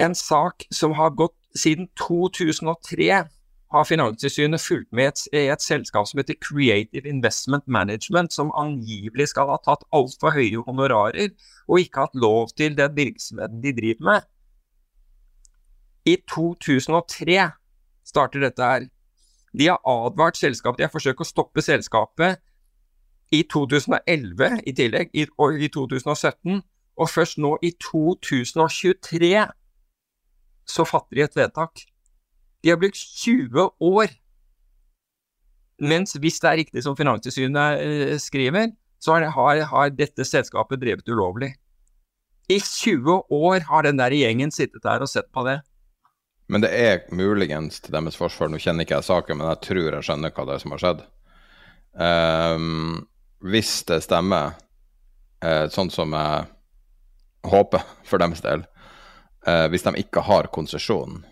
en 0.00 0.14
sak 0.16 0.66
som 0.72 0.92
har 0.96 1.14
gått 1.16 1.36
siden 1.56 1.88
2003 2.00 3.08
har 3.72 3.84
Finanstilsynet 3.88 4.60
fulgt 4.60 4.92
med 4.92 5.04
i 5.32 5.46
et, 5.46 5.52
et, 5.52 5.62
selskap 5.64 6.08
som 6.08 6.20
heter 6.20 6.36
Creative 6.44 7.08
Investment 7.08 7.64
Management, 7.66 8.32
som 8.32 8.52
angivelig 8.56 9.30
skal 9.32 9.48
ha 9.48 9.56
tatt 9.64 9.86
altfor 9.96 10.34
høye 10.36 10.60
honorarer 10.66 11.32
og 11.68 11.80
ikke 11.80 12.04
hatt 12.04 12.20
lov 12.20 12.52
til 12.56 12.76
den 12.76 12.96
virksomheten 12.96 13.64
de 13.64 13.72
driver 13.76 14.08
med. 14.10 14.28
I 16.04 16.18
2003 16.28 17.38
starter 18.04 18.42
dette 18.44 18.62
her. 18.62 18.88
De 19.52 19.68
har 19.68 19.80
advart 19.88 20.38
selskapet, 20.40 20.80
de 20.80 20.88
har 20.88 20.92
forsøkt 20.92 21.20
å 21.20 21.28
stoppe 21.28 21.64
selskapet 21.64 22.40
i 23.32 23.42
2011 23.48 24.60
i 24.68 24.74
tillegg, 24.76 25.12
i, 25.16 25.26
og 25.40 25.60
i 25.60 25.68
2017, 25.72 26.60
og 27.00 27.08
først 27.08 27.40
nå 27.40 27.56
i 27.64 27.72
2023 27.80 29.32
så 30.68 30.84
fatter 30.86 31.18
de 31.18 31.24
et 31.24 31.36
vedtak. 31.36 31.84
De 32.62 32.70
har 32.70 32.78
brukt 32.78 32.98
20 32.98 33.70
år. 33.82 34.12
Mens 35.82 36.14
hvis 36.20 36.38
det 36.42 36.50
er 36.50 36.60
riktig 36.60 36.84
som 36.84 36.96
Finanstilsynet 36.96 37.82
eh, 37.82 38.14
skriver, 38.22 38.70
så 39.02 39.18
har, 39.18 39.64
har, 39.66 39.90
dette 39.90 40.24
selskapet 40.24 40.80
drevet 40.80 41.08
ulovlig. 41.10 41.50
I 42.48 42.60
20 42.60 43.32
år 43.34 43.66
har 43.66 43.82
den 43.82 43.98
der 43.98 44.14
gjengen 44.14 44.52
sittet 44.54 44.84
der 44.84 45.02
og 45.02 45.10
sett 45.10 45.32
på 45.34 45.42
det. 45.48 45.58
Men 46.52 46.60
det 46.60 46.68
er 46.76 46.98
muligens 47.16 47.80
til 47.80 47.94
deres 47.94 48.18
forsvar, 48.20 48.50
nå 48.52 48.58
kjenner 48.60 48.84
ikke 48.84 48.98
jeg 48.98 49.06
saken, 49.06 49.38
men 49.40 49.48
jeg 49.54 49.60
tror 49.64 49.86
jeg 49.86 50.04
skjønner 50.04 50.34
hva 50.36 50.44
det 50.44 50.52
er 50.58 50.60
som 50.60 50.74
har 50.74 50.82
skjedd. 50.82 51.00
Um, 51.96 52.98
hvis 53.48 53.70
det 53.88 54.02
stemmer, 54.04 54.58
uh, 55.40 55.64
sånn 55.72 55.88
som 55.94 56.12
jeg 56.12 56.44
håper 57.48 57.88
for 58.10 58.20
deres 58.20 58.44
del, 58.44 58.66
uh, 59.48 59.64
hvis 59.72 59.88
de 59.88 59.96
ikke 60.04 60.26
har 60.28 60.52
konsesjon, 60.52 61.22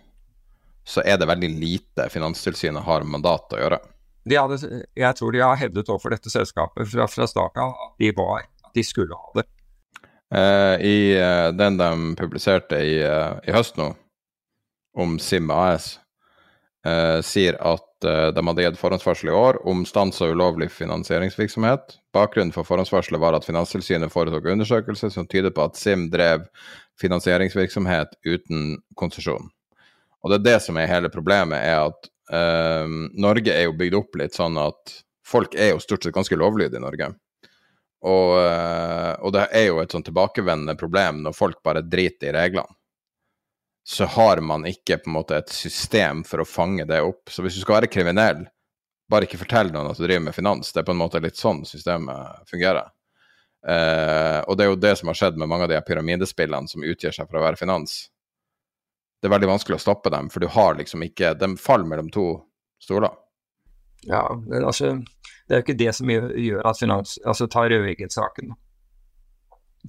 så 0.89 1.05
er 1.05 1.21
det 1.21 1.29
veldig 1.29 1.53
lite 1.53 2.09
Finanstilsynet 2.09 2.89
har 2.89 3.05
mandat 3.05 3.53
å 3.53 3.61
gjøre. 3.61 3.85
Hadde, 4.33 4.85
jeg 4.97 5.16
tror 5.21 5.37
de 5.37 5.45
har 5.45 5.61
hevdet 5.61 5.89
overfor 5.93 6.16
dette 6.16 6.33
selskapet 6.33 6.89
fra, 6.89 7.12
fra 7.12 7.29
starten 7.29 7.66
av 7.66 7.77
at 7.77 7.97
de 8.01 8.14
var, 8.16 8.49
at 8.64 8.73
de 8.73 8.89
skulle 8.89 9.21
ha 9.21 9.37
det. 9.37 9.51
Uh, 10.33 10.77
I 10.81 10.99
den 11.61 11.77
de 11.77 12.14
publiserte 12.16 12.81
i, 12.81 13.03
i, 13.05 13.53
høst 13.53 13.77
nå, 13.77 13.93
om 14.97 15.18
SIM 15.22 15.51
AS, 15.55 15.99
sier 17.22 17.59
at 17.61 17.86
de 18.01 18.43
hadde 18.47 18.62
gitt 18.64 18.78
forhåndsvarsel 18.80 19.28
i 19.28 19.34
år 19.36 19.59
om 19.68 19.82
stans 19.84 20.22
av 20.24 20.32
ulovlig 20.32 20.70
finansieringsvirksomhet. 20.72 21.99
Bakgrunnen 22.16 22.55
for 22.55 22.64
forhåndsvarselet 22.64 23.20
var 23.20 23.36
at 23.36 23.45
Finanstilsynet 23.45 24.12
foretok 24.12 24.49
undersøkelser 24.55 25.12
som 25.12 25.28
tyder 25.28 25.53
på 25.53 25.66
at 25.68 25.76
SIM 25.76 26.09
drev 26.11 26.47
finansieringsvirksomhet 27.01 28.16
uten 28.26 28.78
konsesjon. 28.99 29.51
Og 30.20 30.32
det 30.32 30.41
er 30.41 30.47
det 30.49 30.59
som 30.64 30.78
er 30.80 30.91
hele 30.91 31.11
problemet, 31.12 31.61
er 31.61 31.88
at 31.88 32.11
uh, 32.34 32.88
Norge 33.20 33.55
er 33.55 33.68
jo 33.68 33.76
bygd 33.78 33.97
opp 34.01 34.20
litt 34.20 34.36
sånn 34.36 34.59
at 34.61 34.97
folk 35.26 35.55
er 35.57 35.74
jo 35.74 35.82
stort 35.82 36.05
sett 36.05 36.16
ganske 36.16 36.36
lovlydige 36.36 36.80
i 36.80 36.84
Norge. 36.84 37.12
Og, 38.01 38.34
uh, 38.41 39.14
og, 39.20 39.30
det 39.36 39.47
er 39.57 39.66
jo 39.68 39.80
et 39.82 39.93
sånn 39.93 40.05
tilbakevendende 40.05 40.76
problem 40.80 41.22
når 41.24 41.36
folk 41.36 41.61
bare 41.64 41.84
driter 41.84 42.32
i 42.32 42.36
reglene. 42.36 42.76
Så 43.91 44.07
har 44.14 44.38
man 44.45 44.68
ikke 44.68 45.01
på 45.03 45.11
en 45.11 45.16
måte 45.16 45.41
et 45.41 45.51
system 45.51 46.22
for 46.26 46.43
å 46.43 46.47
fange 46.47 46.86
det 46.86 47.01
opp. 47.03 47.32
Så 47.32 47.43
hvis 47.43 47.57
du 47.59 47.64
skal 47.64 47.80
være 47.80 47.91
kriminell, 47.91 48.45
bare 49.11 49.26
ikke 49.26 49.41
fortell 49.41 49.72
noen 49.74 49.91
at 49.91 49.99
du 49.99 50.05
driver 50.05 50.28
med 50.28 50.36
finans. 50.36 50.70
Det 50.70 50.82
er 50.82 50.86
på 50.86 50.95
en 50.95 51.01
måte 51.01 51.22
litt 51.22 51.41
sånn 51.41 51.64
systemet 51.66 52.47
fungerer. 52.51 52.93
Eh, 53.66 54.38
og 54.47 54.55
det 54.57 54.64
er 54.64 54.70
jo 54.70 54.78
det 54.78 54.95
som 55.01 55.11
har 55.11 55.18
skjedd 55.18 55.41
med 55.41 55.51
mange 55.51 55.66
av 55.66 55.72
de 55.74 55.82
pyramidespillene 55.84 56.70
som 56.70 56.86
utgir 56.86 57.12
seg 57.12 57.26
for 57.26 57.41
å 57.41 57.45
være 57.49 57.59
finans 57.61 58.05
det 59.20 59.28
er 59.28 59.34
veldig 59.34 59.51
vanskelig 59.51 59.76
å 59.76 59.82
stoppe 59.82 60.12
dem, 60.12 60.30
for 60.32 60.41
du 60.41 60.49
har 60.53 60.78
liksom 60.78 61.05
ikke 61.05 61.34
De 61.36 61.53
faller 61.61 61.88
mellom 61.88 62.09
to 62.12 62.26
stoler. 62.80 63.12
Ja, 64.09 64.24
men 64.47 64.64
altså 64.64 64.95
Det 64.97 65.53
er 65.53 65.61
jo 65.61 65.66
ikke 65.66 65.80
det 65.82 65.93
som 65.97 66.11
gjør 66.11 66.64
at 66.64 66.80
finans 66.80 67.18
Altså, 67.26 67.49
ta 67.51 67.66
Røeggen-saken. 67.68 68.55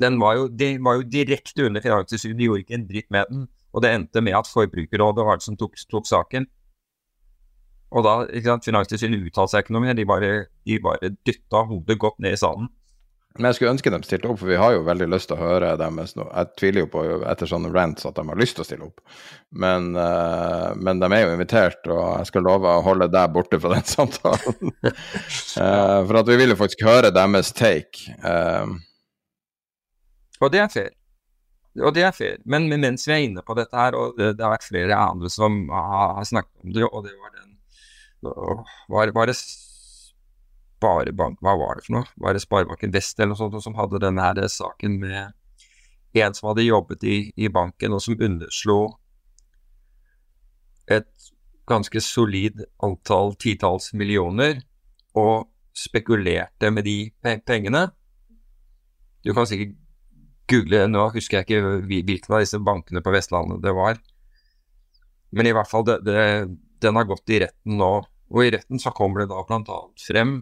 Den 0.02 0.20
var 0.20 0.38
jo, 0.38 0.48
de 0.48 0.78
var 0.84 1.00
jo 1.00 1.08
direkte 1.12 1.68
under 1.68 1.84
Finanstilsynet, 1.84 2.38
de 2.40 2.48
gjorde 2.48 2.64
ikke 2.64 2.78
en 2.78 2.86
dritt 2.88 3.10
med 3.12 3.26
den. 3.30 3.42
Og 3.72 3.84
det 3.84 3.94
endte 3.96 4.24
med 4.24 4.36
at 4.36 4.50
Forbrukerrådet 4.52 5.26
var 5.28 5.40
det 5.40 5.48
som 5.48 5.58
tok, 5.60 5.80
tok 5.92 6.10
saken. 6.10 6.48
Og 7.92 8.06
da 8.08 8.18
ikke 8.30 8.48
sant, 8.54 8.68
Finanstilsynet 8.68 9.26
uttalte 9.28 9.56
seg 9.56 9.66
ikke 9.66 9.76
noe 9.76 9.86
mer, 9.86 9.98
de 9.98 10.08
bare, 10.08 10.32
de 10.68 10.78
bare 10.84 11.12
dytta 11.28 11.66
hodet 11.68 12.00
godt 12.00 12.22
ned 12.24 12.38
i 12.38 12.40
sanden. 12.40 12.72
Men 13.38 13.48
jeg 13.48 13.58
skulle 13.58 13.72
ønske 13.72 13.92
de 13.94 14.00
stilte 14.04 14.28
opp, 14.28 14.42
for 14.42 14.52
vi 14.52 14.58
har 14.60 14.74
jo 14.76 14.84
veldig 14.84 15.08
lyst 15.08 15.30
til 15.32 15.38
å 15.38 15.46
høre 15.46 15.70
deres 15.80 16.18
nå. 16.18 16.26
Jeg 16.28 16.50
tviler 16.60 16.84
jo 16.84 16.90
på 16.92 17.04
etter 17.32 17.48
sånne 17.48 17.72
rants 17.72 18.08
at 18.08 18.18
de 18.18 18.26
har 18.28 18.40
lyst 18.40 18.58
til 18.58 18.66
å 18.66 18.68
stille 18.68 18.88
opp, 18.90 19.00
men, 19.64 19.94
uh, 19.96 20.76
men 20.76 21.00
de 21.00 21.08
er 21.08 21.24
jo 21.24 21.32
invitert, 21.38 21.80
og 21.88 22.02
jeg 22.20 22.28
skal 22.28 22.44
love 22.48 22.68
å 22.68 22.84
holde 22.84 23.08
deg 23.12 23.32
borte 23.32 23.60
fra 23.64 23.72
den 23.78 23.88
samtalen. 23.96 24.76
uh, 24.84 26.00
for 26.04 26.20
at 26.20 26.32
vi 26.32 26.40
vil 26.44 26.52
jo 26.52 26.60
faktisk 26.60 26.84
høre 26.88 27.14
deres 27.16 27.54
take. 27.56 28.12
Uh, 28.20 28.76
og 30.42 30.52
det 30.52 30.66
er 30.66 30.74
fair. 30.74 30.92
Og 31.80 31.94
det 31.96 32.04
er 32.04 32.12
fair. 32.12 32.38
Men, 32.44 32.68
men, 32.68 32.82
mens 32.84 33.08
vi 33.08 33.14
er 33.16 33.24
inne 33.28 33.42
på 33.48 33.56
dette 33.56 33.78
her, 33.78 33.96
og 33.96 34.18
det, 34.18 34.34
det 34.36 34.44
har 34.44 34.52
vært 34.58 34.68
flere 34.68 34.96
andre 34.98 35.30
som 35.32 35.70
har, 35.72 36.24
snakket 36.28 36.66
om 36.66 36.74
det, 36.76 36.84
og 36.90 37.06
det 37.08 37.14
var 37.16 37.32
den 37.38 37.50
Var, 38.92 39.12
var 39.16 39.26
det 39.26 39.38
Sparebank 40.82 41.40
Hva 41.42 41.56
var 41.58 41.76
det 41.78 41.86
for 41.88 41.94
noe? 41.96 42.08
Var 42.22 42.34
det 42.36 42.44
Sparebanken 42.44 42.94
Vest 42.94 43.20
eller 43.20 43.32
noe 43.34 43.40
sånt 43.40 43.64
som 43.64 43.78
hadde 43.80 44.04
denne 44.04 44.22
her 44.26 44.48
saken 44.52 45.00
med 45.02 45.32
en 46.20 46.34
som 46.36 46.50
hadde 46.50 46.68
jobbet 46.68 47.04
i, 47.08 47.32
i 47.40 47.48
banken, 47.48 47.94
og 47.96 48.02
som 48.04 48.20
underslo 48.20 48.98
et 50.92 51.08
ganske 51.70 52.02
solid 52.04 52.66
antall 52.84 53.36
titalls 53.40 53.94
millioner, 53.96 54.60
og 55.16 55.48
spekulerte 55.78 56.72
med 56.72 56.84
de 56.84 57.12
pengene. 57.48 57.86
Du 59.24 59.34
kan 59.34 59.48
sikkert 59.48 59.78
google, 60.52 60.86
nå 60.92 61.08
husker 61.16 61.40
jeg 61.40 61.48
ikke 61.48 61.76
hvilken 61.88 62.36
av 62.36 62.44
disse 62.44 62.60
bankene 62.62 63.04
på 63.04 63.14
Vestlandet 63.16 63.64
det 63.64 63.74
var, 63.78 64.00
men 65.32 65.48
i 65.48 65.54
hvert 65.56 65.70
fall, 65.72 65.86
det, 65.88 66.02
det, 66.06 66.24
den 66.84 66.98
har 67.00 67.08
gått 67.08 67.32
i 67.32 67.40
retten 67.46 67.78
nå. 67.80 67.92
Og 68.32 68.46
i 68.46 68.52
retten 68.54 68.80
så 68.80 68.94
kommer 68.96 69.24
det 69.24 69.32
da 69.32 69.44
bl.a. 69.48 69.80
frem 70.00 70.40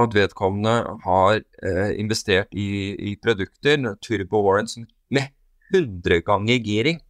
at 0.00 0.14
vedkommende 0.16 0.74
har 1.04 1.40
eh, 1.40 1.90
investert 2.00 2.52
i, 2.56 2.92
i, 2.96 3.14
produkter, 3.20 3.80
turbo 4.04 4.40
warrants, 4.46 4.78
med 5.12 5.32
100 5.72 6.22
ganger 6.24 6.60
giring. 6.64 7.00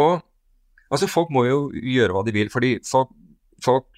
Og 0.00 0.20
altså, 0.90 1.08
folk 1.08 1.32
må 1.32 1.46
jo 1.48 1.60
gjøre 1.72 2.16
hva 2.16 2.24
de 2.26 2.36
vil, 2.36 2.52
fordi 2.52 2.74
folk, 2.84 3.14
folk, 3.64 3.88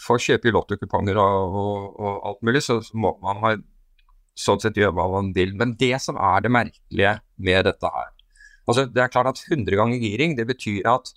folk 0.00 0.24
kjøper 0.24 0.52
lottokuponger 0.52 1.20
og, 1.20 1.56
og, 1.56 1.88
og, 1.96 2.18
alt 2.28 2.44
mulig, 2.44 2.64
så 2.68 2.82
må 2.92 3.14
man 3.24 3.40
ha, 3.44 3.54
sånn 4.38 4.60
sett 4.62 4.78
gjøre 4.78 4.94
hva 4.96 5.08
man 5.12 5.32
vil. 5.36 5.54
Men 5.58 5.76
det 5.80 5.94
som 6.02 6.16
er 6.16 6.44
det 6.44 6.52
merkelige 6.52 7.16
med 7.36 7.66
dette 7.68 7.92
her 7.92 8.10
altså 8.62 8.86
Det 8.86 9.02
er 9.02 9.10
klart 9.10 9.26
at 9.32 9.40
100 9.42 9.74
ganger 9.74 9.98
giring, 9.98 10.36
det 10.38 10.46
betyr 10.46 10.86
at 10.86 11.12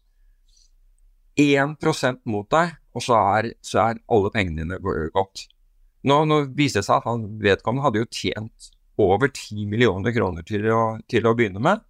1% 1.38 2.22
mot 2.32 2.48
deg 2.52 2.72
og 2.96 3.04
så 3.04 3.18
er, 3.38 3.52
så 3.62 3.82
er 3.90 4.00
alle 4.12 4.32
pengene 4.32 4.64
dine 4.64 5.10
gått. 5.14 5.50
Nå, 6.08 6.22
nå 6.30 6.38
viser 6.56 6.80
det 6.80 6.88
seg 6.88 7.02
at 7.02 7.10
han 7.10 7.26
vedkommende 7.42 7.84
hadde 7.84 8.04
jo 8.04 8.12
tjent 8.14 8.70
over 9.02 9.28
10 9.28 9.66
millioner 9.68 10.16
kroner 10.16 10.46
til 10.48 10.70
å, 10.72 10.96
til 11.12 11.28
å, 11.28 11.34
begynne 11.36 11.60
med. 11.64 11.84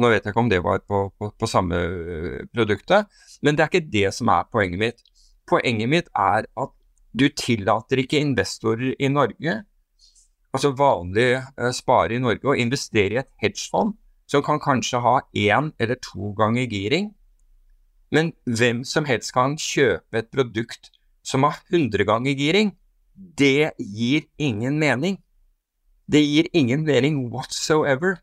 Nå 0.00 0.08
vet 0.12 0.24
jeg 0.24 0.32
ikke 0.32 0.44
om 0.44 0.48
det 0.52 0.62
var 0.64 0.80
på, 0.88 1.02
på, 1.18 1.30
på, 1.36 1.48
samme 1.50 1.76
øh, 1.76 2.40
produktet, 2.52 3.12
men 3.44 3.56
det 3.56 3.64
er 3.64 3.70
ikke 3.72 3.92
det 3.92 4.12
som 4.16 4.32
er 4.32 4.48
poenget 4.52 4.80
mitt. 4.80 5.04
Poenget 5.48 5.92
mitt 5.92 6.10
er 6.16 6.48
at 6.48 6.72
du 7.16 7.26
tillater 7.32 8.00
ikke 8.00 8.20
investorer 8.24 8.94
i 8.96 9.12
Norge, 9.12 9.58
altså 10.54 10.72
vanlig 10.76 11.28
eh, 11.36 11.72
sparere 11.74 12.18
i 12.18 12.22
Norge, 12.22 12.46
å 12.46 12.56
investere 12.58 13.16
i 13.16 13.22
et 13.22 13.32
hedgefond 13.42 13.96
som 14.30 14.42
kan 14.42 14.60
kanskje 14.62 15.00
ha 15.04 15.20
én 15.34 15.70
eller 15.78 15.98
to 16.02 16.32
ganger 16.38 16.66
giring, 16.70 17.12
men 18.14 18.32
hvem 18.46 18.84
som 18.86 19.06
helst 19.06 19.32
kan 19.34 19.56
kjøpe 19.58 20.20
et 20.20 20.30
produkt 20.30 20.90
som 21.26 21.46
har 21.46 21.58
100 21.70 22.06
ganger 22.06 22.38
giring, 22.38 22.74
det 23.16 23.72
gir 23.78 24.26
ingen 24.38 24.78
mening. 24.78 25.18
Det 26.06 26.22
gir 26.22 26.46
ingen 26.52 26.84
mening 26.86 27.30
whatsoever. 27.32 28.20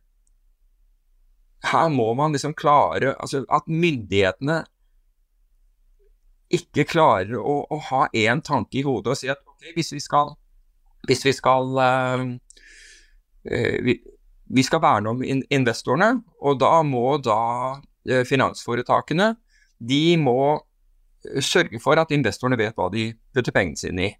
Her 1.63 1.89
må 1.89 2.13
man 2.13 2.31
liksom 2.31 2.53
klare 2.53 3.15
Altså, 3.19 3.45
at 3.49 3.67
myndighetene 3.67 4.63
ikke 6.53 6.85
klarer 6.85 7.39
å, 7.39 7.63
å 7.71 7.77
ha 7.89 8.07
én 8.13 8.43
tanke 8.45 8.79
i 8.79 8.85
hodet 8.85 9.13
og 9.13 9.17
si 9.17 9.29
at 9.31 9.39
ok, 9.47 9.71
hvis 9.73 9.93
vi 9.95 10.01
skal 10.03 10.35
Hvis 11.07 11.25
vi 11.25 11.33
skal 11.35 11.73
uh, 11.75 12.25
uh, 13.51 13.77
vi, 13.83 14.63
skal 14.63 14.81
verne 14.83 15.13
om 15.13 15.23
investorene, 15.23 16.11
og 16.41 16.59
da 16.61 16.77
må 16.87 17.17
da 17.23 17.39
uh, 17.79 18.23
finansforetakene 18.27 19.33
De 19.83 20.17
må 20.17 20.61
sørge 21.43 21.79
for 21.79 21.99
at 21.99 22.11
investorene 22.11 22.59
vet 22.59 22.75
hva 22.75 22.89
de 22.91 23.09
putter 23.35 23.55
pengene 23.55 23.79
sine 23.79 24.05
i. 24.09 24.11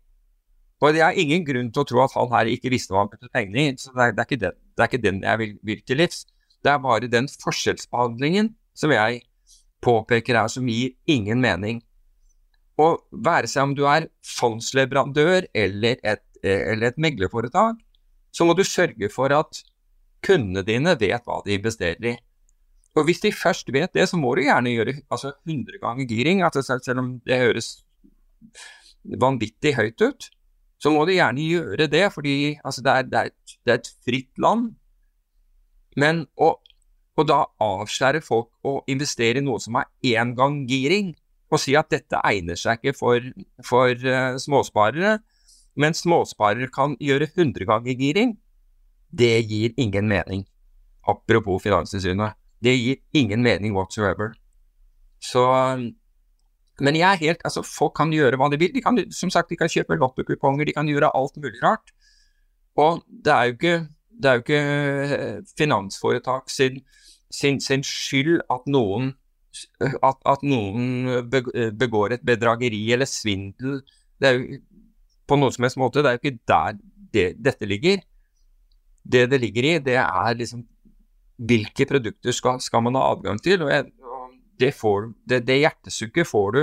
Og 0.84 0.94
Det 0.96 1.02
er 1.04 1.20
ingen 1.20 1.46
grunn 1.48 1.70
til 1.72 1.84
å 1.84 1.88
tro 1.88 2.02
at 2.04 2.16
han 2.18 2.32
her 2.34 2.50
ikke 2.52 2.72
visste 2.72 2.92
hva 2.92 3.04
han 3.04 3.12
puttet 3.12 3.32
pengene 3.32 3.62
i. 3.64 3.76
så 3.80 3.92
Det 3.92 4.04
er, 4.04 4.12
det 4.16 4.22
er, 4.24 4.28
ikke, 4.28 4.42
den, 4.42 4.58
det 4.76 4.84
er 4.84 4.90
ikke 4.90 5.04
den 5.04 5.22
jeg 5.24 5.40
vil, 5.40 5.54
vil 5.64 5.82
til 5.88 6.00
livs. 6.00 6.26
Det 6.64 6.72
er 6.72 6.84
bare 6.84 7.12
den 7.12 7.28
forskjellsbehandlingen 7.28 8.54
som 8.76 8.92
jeg 8.92 9.22
påpeker 9.84 10.40
her, 10.40 10.52
som 10.52 10.68
gir 10.68 10.96
ingen 11.08 11.40
mening. 11.44 11.82
Og 12.80 13.04
være 13.12 13.48
seg 13.52 13.68
om 13.68 13.76
du 13.78 13.84
er 13.88 14.10
fondsleverandør 14.26 15.48
eller 15.54 16.00
et, 16.04 16.24
eller 16.44 16.92
et 16.92 17.00
meglerforetak, 17.02 17.80
så 18.34 18.46
må 18.46 18.56
du 18.58 18.64
sørge 18.68 19.10
for 19.14 19.34
at 19.36 19.64
kundene 20.24 20.64
dine 20.66 20.96
vet 21.00 21.26
hva 21.28 21.42
de 21.46 21.58
investerer 21.58 22.14
i. 22.14 22.16
Og 22.94 23.08
hvis 23.08 23.24
de 23.24 23.34
først 23.34 23.72
vet 23.74 23.94
det, 23.96 24.06
så 24.10 24.20
må 24.20 24.36
du 24.36 24.44
gjerne 24.46 24.74
gjøre 24.74 25.00
altså 25.10 25.34
100 25.48 25.80
ganger 25.82 26.10
giring. 26.10 26.44
Altså 26.46 26.62
selv 26.62 27.02
om 27.02 27.16
det 27.26 27.40
høres 27.42 27.70
vanvittig 29.04 29.74
høyt 29.76 30.02
ut, 30.02 30.30
så 30.82 30.92
må 30.92 31.06
du 31.08 31.14
gjerne 31.16 31.48
gjøre 31.48 31.88
det, 31.88 32.06
fordi 32.14 32.58
altså 32.64 32.84
det, 32.86 32.92
er, 32.94 33.10
det, 33.10 33.24
det, 33.66 33.72
er, 33.72 33.80
et 33.80 33.92
fritt 34.06 34.42
land. 34.42 34.74
Men 35.98 36.26
å, 36.36 36.56
da 37.24 37.44
avskjære 37.62 38.24
folk 38.26 38.52
å 38.66 38.82
investere 38.92 39.42
i 39.42 39.46
noe 39.46 39.62
som 39.64 39.78
er 39.80 39.90
én 40.14 40.34
gang 40.38 40.64
giring, 40.70 41.14
og 41.54 41.62
si 41.62 41.76
at 41.78 41.92
dette 41.94 42.20
egner 42.26 42.58
seg 42.58 42.82
ikke 42.82 42.98
for, 42.98 43.26
for 43.66 43.94
uh, 43.94 44.36
småsparere, 44.42 45.20
men 45.80 45.96
småsparere 45.98 46.70
kan 46.74 46.96
gjøre 47.02 47.28
100 47.32 47.66
ganger 47.70 47.98
giring, 47.98 48.38
det 49.14 49.46
gir 49.50 49.74
ingen 49.78 50.08
mening. 50.10 50.46
Apropos 51.08 51.62
Finanstilsynet. 51.64 52.38
Det 52.64 52.74
gir 52.78 52.98
ingen 53.14 53.44
mening 53.44 53.74
whatsoever. 53.76 54.34
Så 55.20 55.44
Men 56.80 56.96
jeg 56.96 57.06
er 57.06 57.16
helt 57.22 57.42
Altså, 57.46 57.62
folk 57.62 57.94
kan 57.96 58.12
gjøre 58.12 58.38
hva 58.38 58.50
de 58.50 58.58
vil. 58.58 58.74
De 58.74 58.82
kan, 58.82 58.98
som 59.12 59.30
sagt, 59.30 59.50
de 59.50 59.56
kan 59.56 59.70
kjøpe 59.70 59.96
lottokuponger, 59.96 60.66
de 60.66 60.74
kan 60.74 60.88
gjøre 60.88 61.12
alt 61.14 61.38
mulig 61.38 61.62
rart. 61.64 61.94
Og 62.76 63.04
det 63.08 63.34
er 63.34 63.44
jo 63.44 63.54
ikke, 63.54 63.88
er 64.24 64.34
jo 64.34 64.42
ikke 64.42 64.62
eh, 65.18 65.42
finansforetak 65.58 66.50
sin, 66.50 66.82
sin, 67.30 67.62
sin 67.62 67.84
skyld 67.84 68.42
at 68.50 68.66
noen 68.68 69.14
at, 70.02 70.18
at, 70.26 70.42
noen 70.42 71.30
begår 71.78 72.16
et 72.16 72.24
bedrageri 72.26 72.92
eller 72.92 73.06
svindel 73.06 73.84
det 74.24 74.30
er 74.30 74.40
jo 74.40 74.60
på 75.28 75.38
noen 75.40 75.54
som 75.56 75.66
helst 75.66 75.80
måte, 75.82 76.04
det 76.04 76.12
er 76.12 76.18
jo 76.18 76.24
ikke 76.24 76.40
der 76.50 76.78
det, 77.14 77.28
dette 77.46 77.70
ligger. 77.70 78.04
Det 79.04 79.26
det 79.32 79.40
ligger 79.42 79.68
i, 79.68 79.74
det 79.84 80.00
er 80.00 80.40
liksom 80.40 80.64
hvilke 81.44 81.86
produkter 81.90 82.36
skal, 82.36 82.62
skal 82.62 82.84
man 82.86 82.96
ha 82.96 83.10
adgang 83.12 83.42
til. 83.44 83.62
og, 83.66 83.72
jeg, 83.72 83.92
det, 84.60 84.72
får, 84.78 85.12
det, 85.28 85.44
det, 85.48 85.60
hjertesukket 85.64 86.30
får 86.30 86.52
du, 86.56 86.62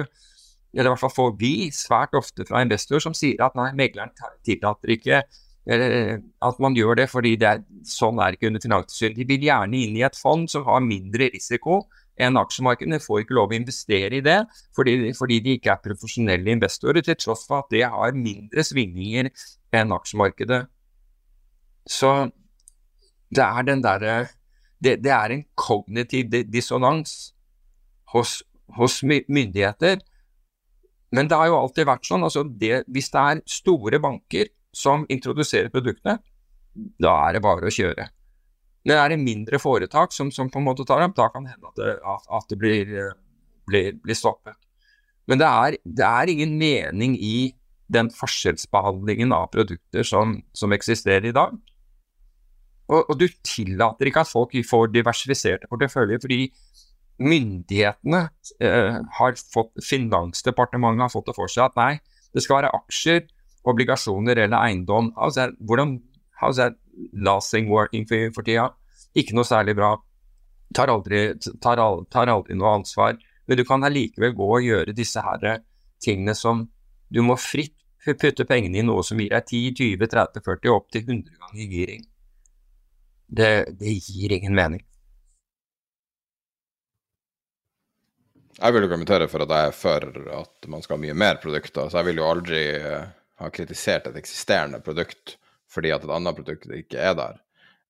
eller 0.73 0.89
i 0.89 0.93
hvert 0.93 1.03
fall 1.03 1.15
får 1.15 1.33
vi, 1.41 1.55
svært 1.75 2.15
ofte 2.15 2.47
fra 2.49 2.63
investorer 2.65 3.03
som 3.03 3.17
sier 3.17 3.43
at 3.45 3.57
nei, 3.59 3.73
megleren 3.77 4.13
tillater 4.47 4.95
ikke 4.97 5.23
eller 5.71 6.23
at 6.43 6.61
man 6.63 6.75
gjør 6.75 6.97
det 7.03 7.07
fordi 7.13 7.35
det 7.39 7.49
er, 7.49 7.65
sånn 7.87 8.21
er 8.23 8.35
ikke 8.35 8.49
under 8.49 8.63
Finanstilsynet. 8.65 9.19
De 9.19 9.27
vil 9.29 9.45
gjerne 9.45 9.77
inn 9.77 9.99
i 9.99 10.05
et 10.07 10.17
fond 10.17 10.47
som 10.51 10.65
har 10.67 10.81
mindre 10.83 11.29
risiko 11.35 11.83
enn 12.21 12.39
aksjemarkedene. 12.41 13.01
Får 13.03 13.25
ikke 13.25 13.37
lov 13.39 13.53
å 13.53 13.59
investere 13.59 14.19
i 14.19 14.25
det 14.25 14.39
fordi, 14.77 15.13
fordi, 15.19 15.41
de 15.45 15.57
ikke 15.59 15.73
er 15.75 15.85
profesjonelle 15.85 16.55
investorer, 16.57 17.05
til 17.05 17.19
tross 17.19 17.47
for 17.49 17.65
at 17.65 17.73
det 17.73 17.87
har 17.89 18.17
mindre 18.17 18.65
svingninger 18.67 19.31
enn 19.77 19.97
aksjemarkedet. 19.97 20.63
Så 21.89 22.13
det 23.31 23.47
er 23.47 23.67
den 23.67 23.83
derre 23.85 24.21
det, 24.81 24.97
det, 25.05 25.13
er 25.13 25.35
en 25.35 25.43
kognitiv 25.61 26.31
dissonans 26.49 27.35
hos, 28.15 28.41
hos, 28.79 29.03
myndigheter. 29.05 30.01
Men 31.13 31.29
det 31.29 31.37
har 31.37 31.51
jo 31.51 31.59
alltid 31.59 31.89
vært 31.89 32.09
sånn. 32.09 32.25
altså 32.25 32.45
det, 32.45 32.85
Hvis 32.89 33.11
det 33.13 33.21
er 33.21 33.43
store 33.45 34.01
banker 34.01 34.49
som 34.73 35.05
introduserer 35.11 35.69
produktene, 35.69 36.17
da 36.73 37.13
er 37.27 37.37
det 37.37 37.45
bare 37.45 37.69
å 37.69 37.75
kjøre. 37.75 38.09
Men 38.87 38.97
er 38.97 39.13
det 39.13 39.21
mindre 39.21 39.61
foretak 39.61 40.15
som, 40.17 40.31
som, 40.33 40.49
på 40.51 40.61
en 40.61 40.67
måte 40.67 40.87
tar 40.89 41.03
opp, 41.05 41.17
da 41.17 41.29
kan 41.33 41.45
det 41.45 41.55
hende 41.55 41.73
at 41.73 41.81
det, 41.81 41.97
at 42.39 42.53
det 42.53 42.59
blir, 42.61 42.93
blir, 43.69 43.97
blir, 44.01 44.17
stoppet. 44.17 44.57
Men 45.29 45.41
det 45.43 45.49
er, 45.49 45.77
det 45.85 46.07
er, 46.07 46.33
ingen 46.33 46.57
mening 46.59 47.17
i 47.21 47.53
den 47.93 48.09
forskjellsbehandlingen 48.15 49.35
av 49.37 49.51
produkter 49.53 50.07
som, 50.07 50.39
som 50.57 50.73
eksisterer 50.73 51.29
i 51.29 51.37
dag. 51.37 51.59
Og, 52.91 53.05
og, 53.05 53.15
du 53.21 53.29
tillater 53.47 54.09
ikke 54.09 54.25
at 54.25 54.33
folk 54.33 54.57
får 54.67 54.91
diversifiserte 54.95 55.69
porteføljer, 55.71 56.23
fordi 56.23 56.49
myndighetene 57.21 58.23
eh, 58.65 58.97
har 59.19 59.37
fått 59.53 59.77
Finansdepartementet 59.85 61.05
har 61.05 61.13
fått 61.13 61.29
det 61.29 61.37
for 61.37 61.53
seg 61.53 61.69
at 61.69 61.77
nei, 61.79 61.93
det 62.33 62.43
skal 62.43 62.63
være 62.63 62.73
aksjer, 62.81 63.27
obligasjoner 63.69 64.41
eller 64.47 64.57
eiendom. 64.57 65.13
Altså, 65.21 65.51
hvordan 65.61 65.99
How's 66.41 66.57
that 66.57 66.79
last 67.13 67.51
thing 67.51 67.69
working 67.69 68.07
for, 68.07 68.17
you 68.17 68.33
for 68.33 68.47
tida? 68.47 68.71
Ikke 69.17 69.35
noe 69.37 69.45
særlig 69.45 69.77
bra. 69.77 69.95
Tar 70.75 70.93
aldri, 70.93 71.35
tar, 71.61 71.83
tar 72.11 72.33
aldri 72.33 72.57
noe 72.57 72.77
ansvar. 72.79 73.19
Men 73.47 73.59
du 73.59 73.65
kan 73.67 73.85
allikevel 73.85 74.37
gå 74.39 74.49
og 74.57 74.65
gjøre 74.65 74.97
disse 74.97 75.21
her 75.25 75.61
tingene 76.01 76.37
som 76.39 76.69
Du 77.11 77.25
må 77.27 77.35
fritt 77.35 77.75
putte 78.07 78.47
pengene 78.47 78.79
i 78.79 78.85
noe 78.87 79.03
som 79.03 79.19
gir 79.19 79.33
deg 79.35 79.49
10, 79.51 79.73
20, 79.99 80.11
30, 80.13 80.45
40, 80.47 80.71
opp 80.71 80.93
til 80.95 81.03
100 81.03 81.41
ganger 81.43 81.73
giring. 81.75 82.05
Det, 83.27 83.51
det 83.81 83.97
gir 83.99 84.33
ingen 84.37 84.55
mening. 84.55 84.85
Jeg 88.61 88.77
vil 88.77 88.85
jo 88.85 88.93
kommentere 88.93 89.27
for 89.31 89.43
at 89.43 89.53
jeg 89.57 89.73
er 89.73 89.77
for 89.77 90.07
at 90.39 90.71
man 90.71 90.83
skal 90.85 90.99
ha 90.99 91.03
mye 91.03 91.19
mer 91.19 91.43
produkter. 91.43 91.91
Så 91.91 91.99
jeg 91.99 92.11
vil 92.11 92.23
jo 92.23 92.31
aldri 92.31 92.63
eh, 92.79 93.11
ha 93.41 93.51
kritisert 93.51 94.11
et 94.11 94.19
eksisterende 94.21 94.83
produkt 94.85 95.40
fordi 95.71 95.93
at 95.95 96.05
et 96.05 96.13
annet 96.15 96.37
produkt 96.39 96.71
ikke 96.75 96.99
er 96.99 97.17
der. 97.19 97.39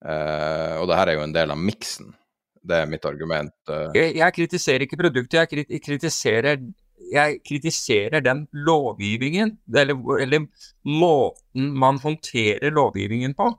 Uh, 0.01 0.81
og 0.81 0.89
det 0.89 0.97
her 0.97 1.11
er 1.11 1.19
jo 1.19 1.27
en 1.27 1.37
del 1.37 1.53
av 1.53 1.61
miksen. 1.61 2.13
Det 2.61 2.77
er 2.77 2.89
mitt 2.89 3.07
argument. 3.09 3.53
Uh. 3.69 3.89
Jeg, 3.97 4.15
jeg, 4.21 4.37
kritiserer 4.37 4.85
ikke 4.85 5.01
produktet, 5.01 5.41
jeg 5.41 5.83
kritiserer, 5.85 6.63
jeg 7.11 7.41
kritiserer 7.47 8.25
den 8.25 8.45
lovgivningen, 8.53 9.57
eller, 9.73 10.01
eller, 10.21 10.47
måten 10.85 11.73
man 11.81 12.01
håndterer 12.01 12.73
lovgivningen 12.77 13.37
på. 13.37 13.53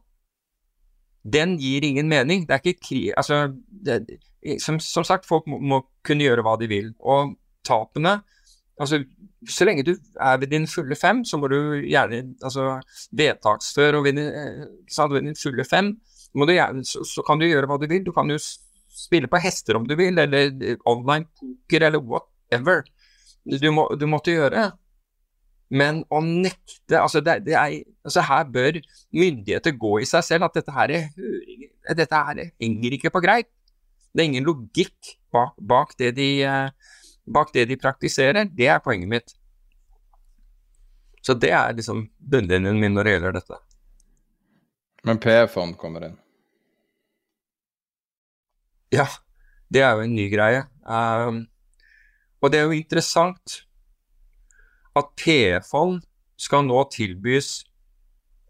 Den 1.22 1.58
gir 1.62 1.86
ingen 1.86 2.10
mening. 2.10 2.48
Det 2.48 2.56
er 2.56 2.64
ikke 2.64 2.88
krig 2.88 3.12
Altså, 3.18 3.52
det, 3.70 4.18
som, 4.62 4.80
som, 4.82 5.06
sagt, 5.06 5.28
folk 5.30 5.46
må, 5.50 5.60
må 5.62 5.84
kunne 6.06 6.26
gjøre 6.26 6.46
hva 6.46 6.56
de 6.58 6.70
vil. 6.70 6.94
Og 6.98 7.36
tapene 7.66 8.20
Altså, 8.82 9.04
så 9.50 9.66
lenge 9.66 9.86
du 9.86 9.94
er 9.94 10.40
ved 10.42 10.52
din 10.52 10.68
fulle 10.70 10.96
fem, 10.98 11.24
så 11.26 11.38
må 11.38 11.50
du 11.52 11.58
gjerne 11.82 12.24
altså, 12.42 12.80
vedtaksfør 13.18 14.00
og 14.00 14.08
ved 14.08 14.18
din, 14.18 15.32
eh, 15.32 15.36
fulle 15.42 15.66
fem, 15.66 15.94
gjerne, 16.34 16.86
så, 16.86 17.04
så, 17.06 17.24
kan 17.28 17.40
du 17.40 17.46
gjøre 17.46 17.70
hva 17.70 17.78
du 17.82 17.88
vil. 17.90 18.04
Du 18.06 18.12
kan 18.16 18.30
jo 18.30 18.38
spille 18.42 19.30
på 19.32 19.42
hester 19.42 19.78
om 19.78 19.88
du 19.88 19.96
vil, 20.00 20.18
eller 20.18 20.52
eh, 20.62 20.78
online 20.86 21.30
poker, 21.38 21.88
eller 21.88 22.00
whatever. 22.02 22.84
Du, 23.46 23.72
må, 23.74 23.88
du 23.98 24.06
måtte 24.10 24.34
gjøre. 24.34 24.70
Men 25.72 26.04
å 26.12 26.20
nekte 26.24 27.00
altså, 27.00 27.22
det, 27.24 27.42
det 27.48 27.56
er, 27.56 27.80
altså, 28.06 28.26
Her 28.28 28.50
bør 28.52 28.80
myndigheter 29.16 29.78
gå 29.80 30.00
i 30.02 30.10
seg 30.10 30.26
selv. 30.28 30.50
At 30.50 30.60
dette 30.60 30.76
her, 30.76 30.92
er, 30.92 31.96
dette 31.98 32.24
her 32.28 32.44
henger 32.62 32.98
ikke 32.98 33.14
på 33.14 33.24
greip. 33.24 33.50
Det 34.12 34.24
er 34.24 34.28
ingen 34.28 34.48
logikk 34.48 35.16
bak, 35.32 35.56
bak 35.64 35.94
det 36.00 36.12
de 36.18 36.28
uh, 36.44 36.98
bak 37.26 37.54
det 37.54 37.68
de 37.70 37.78
praktiserer, 37.80 38.50
det 38.50 38.68
er 38.68 38.82
poenget 38.84 39.10
mitt. 39.10 39.36
Så 41.22 41.36
det 41.38 41.52
er 41.54 41.76
liksom 41.78 42.08
bunnlinjen 42.18 42.80
min 42.82 42.96
når 42.98 43.06
det 43.08 43.16
gjelder 43.16 43.38
dette. 43.38 43.60
Men 45.06 45.22
PF-fond 45.22 45.78
kommer 45.82 46.06
inn? 46.08 46.18
Ja, 48.94 49.08
det 49.72 49.84
er 49.86 49.96
jo 49.96 50.06
en 50.06 50.16
ny 50.18 50.28
greie. 50.34 50.66
Um, 50.84 51.46
og 52.42 52.52
det 52.52 52.60
er 52.60 52.68
jo 52.68 52.78
interessant 52.78 53.62
at 54.98 55.14
PF-fond 55.22 56.02
skal 56.42 56.66
nå 56.66 56.84
tilbys 56.92 57.62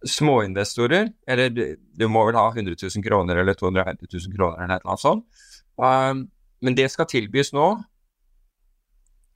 småinvestorer, 0.08 1.12
eller 1.30 1.52
du 1.52 2.06
må 2.10 2.24
vel 2.26 2.40
ha 2.40 2.48
100 2.50 2.74
000 2.74 3.04
kroner 3.06 3.38
eller 3.38 3.54
250 3.54 4.08
000 4.10 4.36
kroner 4.36 4.64
eller 4.66 4.82
noe 4.88 4.98
sånt. 4.98 5.28
Um, 5.78 6.26
men 6.62 6.78
det 6.78 6.88
skal 6.94 7.10
tilbys 7.10 7.52
nå 7.54 7.76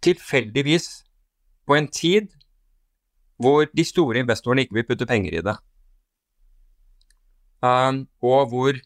tilfeldigvis 0.06 0.90
på 1.66 1.78
en 1.78 1.88
tid 1.92 2.30
hvor 3.42 3.66
de 3.68 3.84
store 3.84 4.22
investorene 4.24 4.64
ikke 4.64 4.78
vil 4.78 4.88
putte 4.88 5.08
penger 5.10 5.40
i 5.40 5.44
det. 5.44 5.56
Um, 7.66 8.06
og 8.24 8.52
hvor 8.52 8.78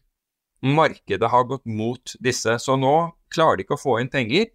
markedet 0.66 1.30
har 1.30 1.48
gått 1.48 1.66
mot 1.66 2.16
disse. 2.24 2.58
Så 2.60 2.78
nå 2.80 2.94
klarer 3.34 3.60
de 3.60 3.66
ikke 3.66 3.78
å 3.78 3.82
få 3.82 4.00
inn 4.02 4.12
penger. 4.12 4.50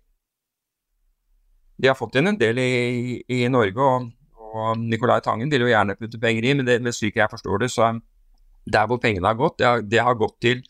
De 1.81 1.91
har 1.91 1.99
fått 1.99 2.19
inn 2.19 2.31
en 2.31 2.39
del 2.39 2.59
i, 2.63 3.21
i 3.35 3.45
Norge, 3.51 3.83
og, 3.83 4.11
og 4.55 4.79
Nicolai 4.79 5.21
Tangen 5.25 5.51
vil 5.51 5.67
jo 5.67 5.71
gjerne 5.73 5.97
putte 5.99 6.21
penger 6.23 6.47
i, 6.47 6.55
men 6.59 6.69
det, 6.69 6.81
slik 6.95 7.19
jeg 7.19 7.31
forstår 7.33 7.65
det, 7.65 7.71
så 7.75 7.89
er 7.89 8.01
der 8.71 8.87
hvor 8.89 9.01
pengene 9.03 9.29
har 9.29 9.39
gått, 9.39 9.59
det 9.61 9.67
har, 9.67 9.83
det 9.83 10.05
har 10.07 10.17
gått 10.17 10.39
til 10.41 10.63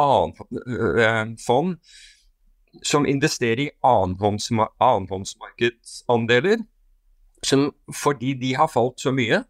annen, 0.00 0.32
øh, 0.62 1.34
fond 1.42 1.74
som 2.80 3.04
investerer 3.06 3.60
i 3.66 3.70
annenhåndsmarkedsandeler, 3.84 6.58
fordi 7.94 8.34
de 8.40 8.54
har 8.56 8.68
falt 8.72 9.00
så 9.00 9.12
mye. 9.12 9.44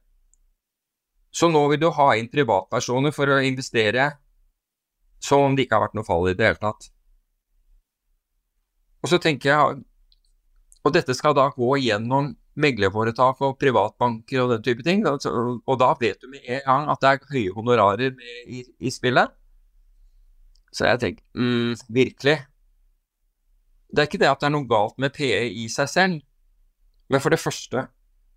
Så 1.33 1.49
nå 1.49 1.69
vil 1.71 1.81
du 1.81 1.91
ha 1.95 2.17
inn 2.19 2.29
privatpersoner 2.33 3.11
for 3.15 3.29
å 3.31 3.41
investere 3.45 4.11
som 5.23 5.41
om 5.47 5.57
det 5.57 5.63
ikke 5.65 5.75
har 5.79 5.87
vært 5.87 5.97
noe 5.97 6.07
fall 6.07 6.29
i 6.29 6.35
det 6.37 6.47
hele 6.51 6.61
tatt. 6.61 6.83
Og 9.03 9.09
så 9.11 9.19
tenker 9.23 9.49
jeg 9.51 9.59
Og 10.83 10.91
dette 10.91 11.15
skal 11.15 11.31
da 11.39 11.47
gå 11.55 11.79
gjennom 11.79 12.35
meglerforetak 12.59 13.39
og 13.47 13.55
privatbanker 13.61 14.43
og 14.43 14.51
den 14.51 14.63
type 14.67 14.83
ting. 14.83 15.07
Og 15.07 15.77
da 15.79 15.95
vet 16.01 16.19
du 16.19 16.27
med 16.27 16.43
en 16.43 16.67
gang 16.67 16.91
at 16.91 16.99
det 16.99 17.09
er 17.13 17.31
høye 17.31 17.55
honorarer 17.55 18.11
i, 18.51 18.67
i 18.83 18.91
spillet. 18.91 19.31
Så 20.75 20.83
jeg 20.89 20.99
tenker 21.05 21.23
mm, 21.39 21.79
virkelig. 21.87 22.35
Det 23.93 24.03
er 24.03 24.09
ikke 24.09 24.23
det 24.23 24.31
at 24.31 24.41
det 24.41 24.49
er 24.49 24.55
noe 24.55 24.69
galt 24.69 24.97
med 25.03 25.13
PE 25.13 25.43
i 25.53 25.67
seg 25.69 25.91
selv, 25.91 26.23
men 27.13 27.21
for 27.21 27.35
det 27.35 27.43
første, 27.43 27.87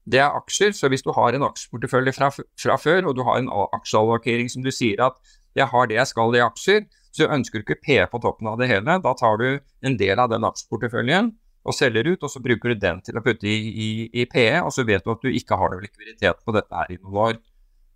det 0.05 0.19
er 0.19 0.35
aksjer. 0.35 0.73
Så 0.75 0.89
hvis 0.91 1.05
du 1.05 1.13
har 1.15 1.33
en 1.33 1.47
aksjeportefølje 1.47 2.13
fra, 2.17 2.29
fra 2.33 2.75
før, 2.81 3.07
og 3.09 3.15
du 3.15 3.23
har 3.23 3.39
en 3.39 3.49
aksjeallokering 3.77 4.51
som 4.51 4.65
du 4.65 4.71
sier 4.73 5.01
at 5.05 5.17
jeg 5.55 5.69
har 5.71 5.87
det 5.87 5.95
jeg 5.95 6.11
skal 6.11 6.35
i 6.35 6.43
aksjer, 6.43 6.83
så 7.15 7.29
ønsker 7.31 7.61
du 7.61 7.63
ikke 7.63 7.79
PE 7.85 8.03
på 8.11 8.19
toppen 8.23 8.49
av 8.51 8.59
det 8.59 8.67
hele. 8.67 8.97
Da 8.99 9.13
tar 9.15 9.39
du 9.39 9.47
en 9.87 9.97
del 9.97 10.19
av 10.19 10.33
den 10.33 10.43
aksjeporteføljen 10.43 11.31
og 11.65 11.73
selger 11.73 12.11
ut, 12.11 12.21
og 12.27 12.29
så 12.29 12.41
bruker 12.43 12.73
du 12.73 12.81
den 12.83 12.99
til 13.05 13.17
å 13.17 13.23
putte 13.25 13.47
i, 13.49 13.55
i, 13.55 13.87
i 14.21 14.27
PE, 14.29 14.59
og 14.61 14.73
så 14.75 14.85
vet 14.85 15.05
du 15.05 15.13
at 15.15 15.23
du 15.23 15.31
ikke 15.31 15.57
har 15.57 15.71
noe 15.71 15.81
likviditet 15.81 16.43
på 16.45 16.53
dette 16.53 16.75
her 16.75 16.91
i 16.93 16.99
noen 16.99 17.21
år. 17.29 17.39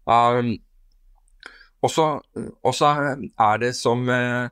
Um, 0.09 0.55
og 1.85 1.93
så 1.93 2.89
er 2.89 3.61
det 3.61 3.75
som, 3.77 4.01
eh, 4.09 4.49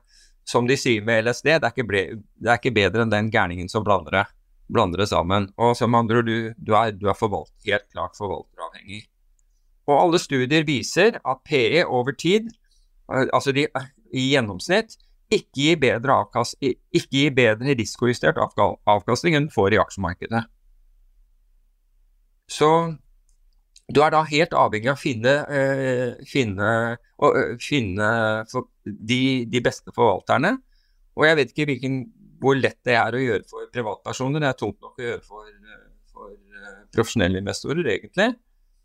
som, 0.48 0.66
de 0.68 0.76
sier 0.80 1.04
med 1.04 1.26
LSD, 1.26 1.50
det 1.60 1.66
er 1.66 1.74
ikke, 1.74 1.88
ble, 1.88 2.02
det 2.40 2.50
er 2.50 2.60
ikke 2.60 2.74
bedre 2.76 3.04
enn 3.04 3.12
den 3.12 3.28
gærningen 3.32 3.68
som 3.68 3.84
blander 3.84 4.14
det, 4.16 4.24
blander 4.72 5.02
det 5.02 5.10
sammen. 5.10 5.50
Og 5.60 5.74
som 5.76 5.96
andre 5.98 6.22
du, 6.24 6.34
du 6.56 6.72
er, 6.78 6.94
du 6.96 7.08
er 7.10 7.18
forvalt, 7.18 7.52
helt 7.68 7.84
klart 7.92 8.16
forvalteravhengig. 8.16 9.02
Og 9.88 9.94
alle 9.96 10.20
studier 10.20 10.64
viser 10.68 11.20
at 11.20 11.44
PE 11.48 11.84
over 11.84 12.16
tid, 12.16 12.48
altså 13.08 13.52
de, 13.56 13.66
i 14.12 14.30
gjennomsnitt, 14.32 14.96
ikke 15.28 15.60
gir 15.60 15.80
bedre, 15.80 16.14
avkast, 16.24 16.56
ikke 16.64 17.08
gir 17.12 17.34
bedre 17.36 17.76
risikojustert 17.76 18.40
avkastning 18.40 19.36
enn 19.36 19.50
får 19.52 19.76
i 19.76 19.80
aksjemarkedet. 19.82 20.46
Så 22.48 22.70
du 23.88 24.02
er 24.04 24.12
da 24.12 24.20
helt 24.28 24.54
avhengig 24.56 24.90
av 24.90 24.98
å 24.98 25.00
finne, 25.00 25.34
uh, 25.48 26.24
finne, 26.28 26.72
uh, 27.24 27.54
finne 27.62 28.08
de, 28.84 29.20
de, 29.48 29.62
beste 29.64 29.94
forvalterne. 29.96 30.58
Og 31.16 31.24
jeg 31.24 31.38
vet 31.38 31.54
ikke 31.54 31.68
hvilken, 31.70 32.02
hvor 32.42 32.58
lett 32.58 32.78
det 32.86 32.98
er 33.00 33.16
å 33.16 33.22
gjøre 33.22 33.48
for 33.48 33.70
privatpersoner. 33.72 34.44
Det 34.44 34.50
er 34.50 34.60
tungt 34.60 34.78
nok 34.84 35.00
å 35.00 35.06
gjøre 35.06 35.24
for, 35.24 35.48
for 36.12 36.36
uh, 36.36 36.84
profesjonelle 36.94 37.40
investorer, 37.40 37.88
egentlig. 37.96 38.28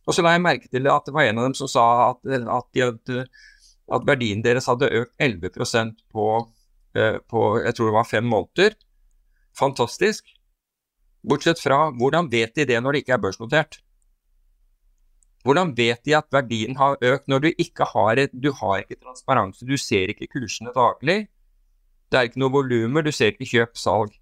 Og 0.08 0.16
så 0.16 0.24
la 0.24 0.38
jeg 0.38 0.46
merke 0.48 0.72
til 0.72 0.88
at 0.92 1.06
det 1.08 1.16
var 1.16 1.28
en 1.28 1.42
av 1.42 1.50
dem 1.50 1.58
som 1.60 1.72
sa 1.72 1.86
at, 2.08 2.24
at, 2.32 2.80
hadde, 2.80 3.28
at 3.96 4.08
verdien 4.08 4.44
deres 4.44 4.68
hadde 4.72 4.92
økt 5.04 5.14
11% 5.24 6.00
på, 6.12 6.26
på 7.32 7.46
jeg 7.64 7.76
tror 7.76 7.88
det 7.88 7.96
var 7.96 8.10
fem 8.10 8.28
måneder. 8.28 8.76
Fantastisk. 9.56 10.28
Bortsett 11.24 11.62
fra 11.64 11.86
hvordan 11.96 12.28
vet 12.32 12.56
de 12.56 12.68
det 12.68 12.82
når 12.84 12.96
det 12.96 13.04
ikke 13.04 13.16
er 13.16 13.24
børsnotert? 13.24 13.80
Hvordan 15.44 15.74
vet 15.76 16.00
de 16.08 16.16
at 16.16 16.30
verdien 16.32 16.78
har 16.80 16.96
økt 17.04 17.28
når 17.28 17.40
du 17.44 17.50
ikke 17.60 17.86
har 17.92 18.20
et, 18.22 18.32
du 18.32 18.52
har 18.56 18.80
ikke 18.80 19.02
transparense, 19.02 19.66
du 19.68 19.76
ser 19.78 20.14
ikke 20.14 20.30
kursene 20.32 20.72
daglig? 20.76 21.28
Det 22.12 22.20
er 22.20 22.30
ikke 22.30 22.40
noe 22.40 22.54
volumer, 22.54 23.04
du 23.04 23.12
ser 23.12 23.34
ikke 23.34 23.50
kjøp-salg. 23.50 24.14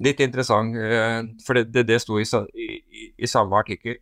Litt 0.00 0.22
interessant, 0.24 0.76
eh, 0.78 1.20
for 1.44 1.58
det, 1.58 1.66
det, 1.74 1.84
det 1.90 1.98
sto 2.00 2.16
i, 2.16 2.24
i, 2.24 2.68
i, 3.18 3.28
samme 3.28 3.58
artikkel. 3.58 3.98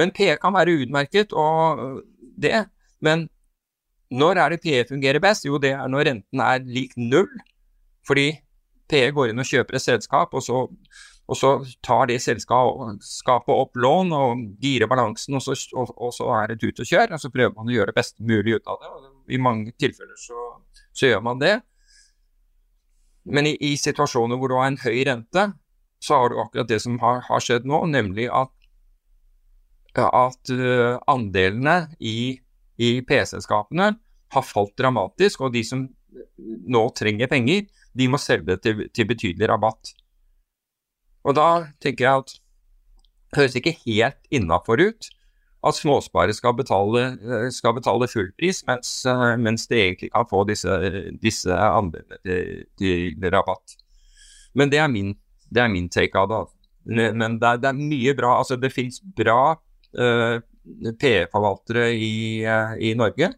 Men 0.00 0.10
PE 0.16 0.34
kan 0.42 0.56
være 0.56 0.80
utmerket, 0.82 1.32
og 1.32 2.00
det. 2.40 2.64
Men 2.98 3.28
når 4.10 4.40
er 4.42 4.50
det 4.50 4.62
PE 4.64 4.88
fungerer 4.88 5.22
best? 5.22 5.46
Jo, 5.46 5.60
det 5.62 5.76
er 5.76 5.86
når 5.86 6.08
renten 6.08 6.42
er 6.42 6.64
lik 6.66 6.96
null. 6.98 7.30
Fordi 8.06 8.32
PE 8.90 9.10
går 9.14 9.30
inn 9.30 9.38
og 9.38 9.46
kjøper 9.46 9.78
et 9.78 9.84
selskap, 9.84 10.34
og 10.34 10.42
så 10.42 10.64
og 11.30 11.38
så 11.38 11.50
tar 11.86 12.08
det 12.10 12.16
selskapet 12.24 13.52
opp 13.54 13.78
lån 13.78 14.08
og 14.16 14.40
girer 14.62 14.90
balansen, 14.90 15.36
og 15.38 15.44
så, 15.44 15.54
og, 15.78 15.92
og 15.94 16.10
så 16.16 16.26
er 16.40 16.50
det 16.50 16.56
tut 16.58 16.82
og 16.82 16.88
kjør. 16.90 17.14
Og 17.14 17.22
så 17.22 17.30
prøver 17.30 17.54
man 17.54 17.70
å 17.70 17.74
gjøre 17.76 17.92
det 17.92 17.98
best 18.00 18.16
mulig 18.18 18.56
ut 18.58 18.70
av 18.70 18.80
det. 18.82 18.90
og 18.90 19.34
I 19.36 19.38
mange 19.38 19.74
tilfeller 19.78 20.18
så, 20.18 20.46
så 20.90 21.12
gjør 21.12 21.22
man 21.28 21.38
det. 21.38 21.52
Men 23.30 23.46
i, 23.46 23.54
i, 23.62 23.76
situasjoner 23.78 24.40
hvor 24.40 24.50
du 24.50 24.56
har 24.58 24.72
en 24.72 24.80
høy 24.82 25.04
rente, 25.06 25.46
så 26.02 26.18
har 26.18 26.32
du 26.32 26.40
akkurat 26.42 26.72
det 26.72 26.80
som 26.82 26.98
har, 27.02 27.22
har 27.28 27.44
skjedd 27.44 27.68
nå, 27.68 27.84
nemlig 27.92 28.26
at, 28.34 28.50
at 30.00 30.54
uh, 30.56 30.96
andelene 31.12 31.76
i, 32.00 32.40
i 32.80 32.90
P-selskapene 33.06 33.92
har 34.34 34.46
falt 34.46 34.74
dramatisk, 34.80 35.46
og 35.46 35.54
de 35.54 35.62
som 35.66 35.86
nå 36.40 36.84
trenger 36.98 37.30
penger, 37.30 37.68
de 37.94 38.06
må 38.10 38.18
selge 38.18 38.56
til, 38.64 38.86
til 38.94 39.06
betydelig 39.06 39.50
rabatt. 39.50 39.94
Og 41.24 41.36
da 41.36 41.48
tenker 41.82 42.06
jeg 42.06 42.24
at 42.24 42.36
det 43.30 43.38
høres 43.38 43.56
ikke 43.58 43.76
helt 43.84 44.30
innafor 44.34 44.80
ut 44.82 45.10
at 45.60 45.76
småsparere 45.76 46.32
skal 46.32 46.54
betale, 46.56 47.02
eh, 47.20 47.50
skal 47.52 47.74
betale 47.76 48.08
fullpris, 48.08 48.62
mens, 48.66 49.04
eh, 49.06 49.36
mens 49.36 49.66
de 49.66 49.76
egentlig 49.76 50.10
kan 50.12 50.24
få 50.24 50.44
disse, 50.48 50.68
disse 51.20 51.52
andelene 51.52 52.16
til, 52.24 52.64
til, 52.78 53.30
rabatt. 53.32 53.76
Men 54.54 54.70
det 54.70 54.78
er 54.80 54.88
min, 54.88 55.14
det 55.52 55.62
er 55.62 55.68
min 55.68 55.88
take 55.88 56.16
av 56.16 56.28
det. 56.28 56.40
Men 57.14 57.38
det 57.38 57.46
er, 57.46 57.58
det 57.60 57.68
er 57.68 57.76
mye 57.76 58.14
bra 58.16 58.38
Altså, 58.38 58.56
det 58.56 58.72
finnes 58.72 59.02
bra 59.04 59.52
uh, 59.52 60.40
eh, 60.40 60.94
PE-forvaltere 60.98 61.90
i, 61.92 62.40
uh, 62.40 62.72
i, 62.80 62.94
Norge. 62.94 63.28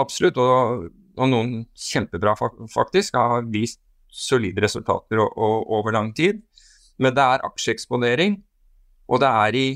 Absolutt. 0.00 0.40
Og, 0.40 0.88
og, 1.18 1.28
noen 1.28 1.66
kjempebra, 1.76 2.34
faktisk. 2.72 3.14
Har 3.20 3.44
vist 3.52 3.82
solide 4.08 4.64
resultater 4.64 5.20
over 5.20 5.92
lang 5.92 6.14
tid. 6.16 6.40
Men 6.98 7.14
det 7.16 7.22
er 7.22 7.44
aksjeeksponering, 7.46 8.38
og 9.10 9.20
det 9.20 9.30
er, 9.30 9.56
i, 9.58 9.68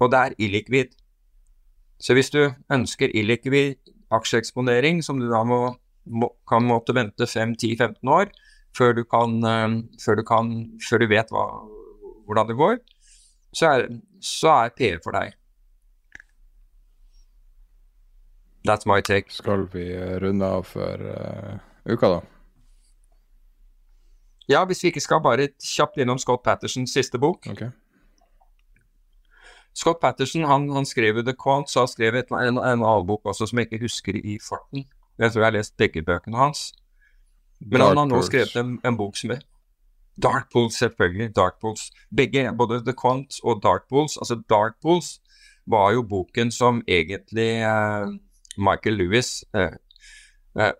og 0.00 0.10
det 0.12 0.20
er 0.20 0.36
illikvid. 0.38 0.94
Så 2.00 2.16
hvis 2.16 2.32
du 2.32 2.48
ønsker 2.72 3.12
illikvid 3.14 3.76
aksjeeksponering, 4.12 5.02
som 5.04 5.20
du 5.20 5.28
da 5.30 5.44
må, 5.46 5.60
må, 6.04 6.32
kan 6.48 6.64
måtte 6.66 6.96
vente 6.96 7.28
5-10-15 7.28 8.10
år 8.10 8.32
før 8.74 8.96
du, 8.96 9.04
kan, 9.06 9.38
uh, 9.44 9.78
før, 10.02 10.18
du 10.18 10.24
kan, 10.26 10.50
før 10.82 11.04
du, 11.04 11.08
vet 11.12 11.30
hva, 11.30 11.46
hvordan 12.26 12.50
det 12.50 12.58
går, 12.58 12.76
så 13.54 13.70
er, 13.70 13.88
så 14.18 14.56
er 14.64 14.74
PE 14.74 14.96
for 15.04 15.14
deg. 15.14 15.36
That's 18.64 18.88
my 18.88 19.02
take. 19.04 19.30
Skal 19.30 19.68
vi 19.72 19.90
runde 20.24 20.46
av 20.48 20.64
for 20.66 20.96
uh, 21.04 21.58
uka, 21.84 22.16
da? 22.16 22.33
Ja, 24.48 24.64
hvis 24.68 24.82
vi 24.84 24.92
ikke 24.92 25.00
skal 25.00 25.22
bare 25.24 25.48
kjapt 25.62 25.96
innom 26.02 26.18
Scott 26.20 26.42
Pattersons 26.44 26.92
siste 26.92 27.18
bok. 27.18 27.46
Okay. 27.50 27.70
Scott 29.74 30.00
Patterson 30.00 30.44
han, 30.44 30.68
han 30.70 30.86
skrev 30.86 31.24
The 31.24 31.34
Quant, 31.34 31.70
så 31.70 31.80
han 31.80 31.88
skrev 31.88 32.14
en, 32.14 32.36
en, 32.38 32.58
en 32.58 32.84
annen 32.84 33.06
bok 33.06 33.26
også 33.26 33.48
som 33.50 33.58
jeg 33.58 33.70
ikke 33.70 33.82
husker 33.82 34.18
i 34.20 34.38
farten. 34.42 34.86
Jeg 35.18 35.32
tror 35.32 35.42
jeg 35.42 35.46
har 35.46 35.56
lest 35.56 35.76
begge 35.76 36.02
bøkene 36.02 36.38
hans. 36.38 36.72
Men 37.60 37.80
Dark 37.80 37.88
han 37.88 37.98
har 38.02 38.08
nå 38.10 38.20
skrevet 38.26 38.56
en, 38.60 38.78
en, 38.84 38.96
bok 38.98 39.16
som 39.18 39.34
er 39.34 39.42
Dark 40.22 40.46
Pools, 40.52 40.76
selvfølgelig. 40.78 41.32
Dark 41.36 41.58
Pools. 41.60 41.88
Begge, 42.16 42.46
både 42.58 42.84
The 42.86 42.94
Quant 42.94 43.40
og 43.42 43.62
Dark 43.62 43.88
Pools. 43.90 44.16
Altså, 44.16 44.38
Dark 44.50 44.78
Pools 44.82 45.18
var 45.66 45.92
jo 45.96 46.04
boken 46.06 46.52
som 46.54 46.82
egentlig 46.86 47.64
eh, 47.66 48.14
Michael 48.56 49.00
Lewis 49.00 49.44
eh, 49.56 49.74
eh, 50.60 50.72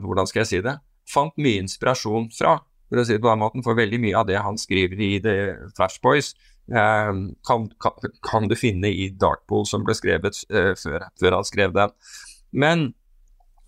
Hvordan 0.00 0.26
skal 0.26 0.40
jeg 0.40 0.50
si 0.50 0.62
det? 0.64 0.78
Fant 1.12 1.36
mye 1.38 1.62
inspirasjon 1.62 2.30
fra 2.34 2.56
for 2.88 3.00
å 3.00 3.04
si 3.06 3.16
det 3.16 3.22
på 3.24 3.30
den 3.30 3.42
måten, 3.42 3.64
for 3.64 3.78
veldig 3.78 4.00
mye 4.02 4.16
av 4.18 4.28
det 4.28 4.38
han 4.42 4.58
skriver 4.60 5.00
i 5.04 5.10
The 5.24 5.34
Flash 5.76 6.00
Boys, 6.04 6.32
eh, 6.72 7.12
kan, 7.48 7.68
kan, 7.82 8.14
kan, 8.24 8.48
du 8.48 8.56
finne 8.58 8.90
i 8.90 9.10
Darkpool, 9.10 9.66
som 9.68 9.84
ble 9.86 9.96
skrevet 9.96 10.40
eh, 10.48 10.72
før, 10.78 11.08
før, 11.20 11.38
han 11.38 11.48
skrev 11.48 11.76
den. 11.76 11.94
Men 12.52 12.88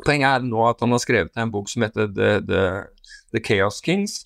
poenget 0.06 0.40
er 0.40 0.48
nå 0.48 0.64
at 0.70 0.80
han 0.80 0.96
har 0.96 1.04
skrevet 1.04 1.36
en 1.36 1.52
bok 1.52 1.68
som 1.70 1.84
heter 1.84 2.10
The, 2.16 2.32
The, 2.48 2.64
The 3.34 3.44
Chaos 3.44 3.82
Kings, 3.84 4.22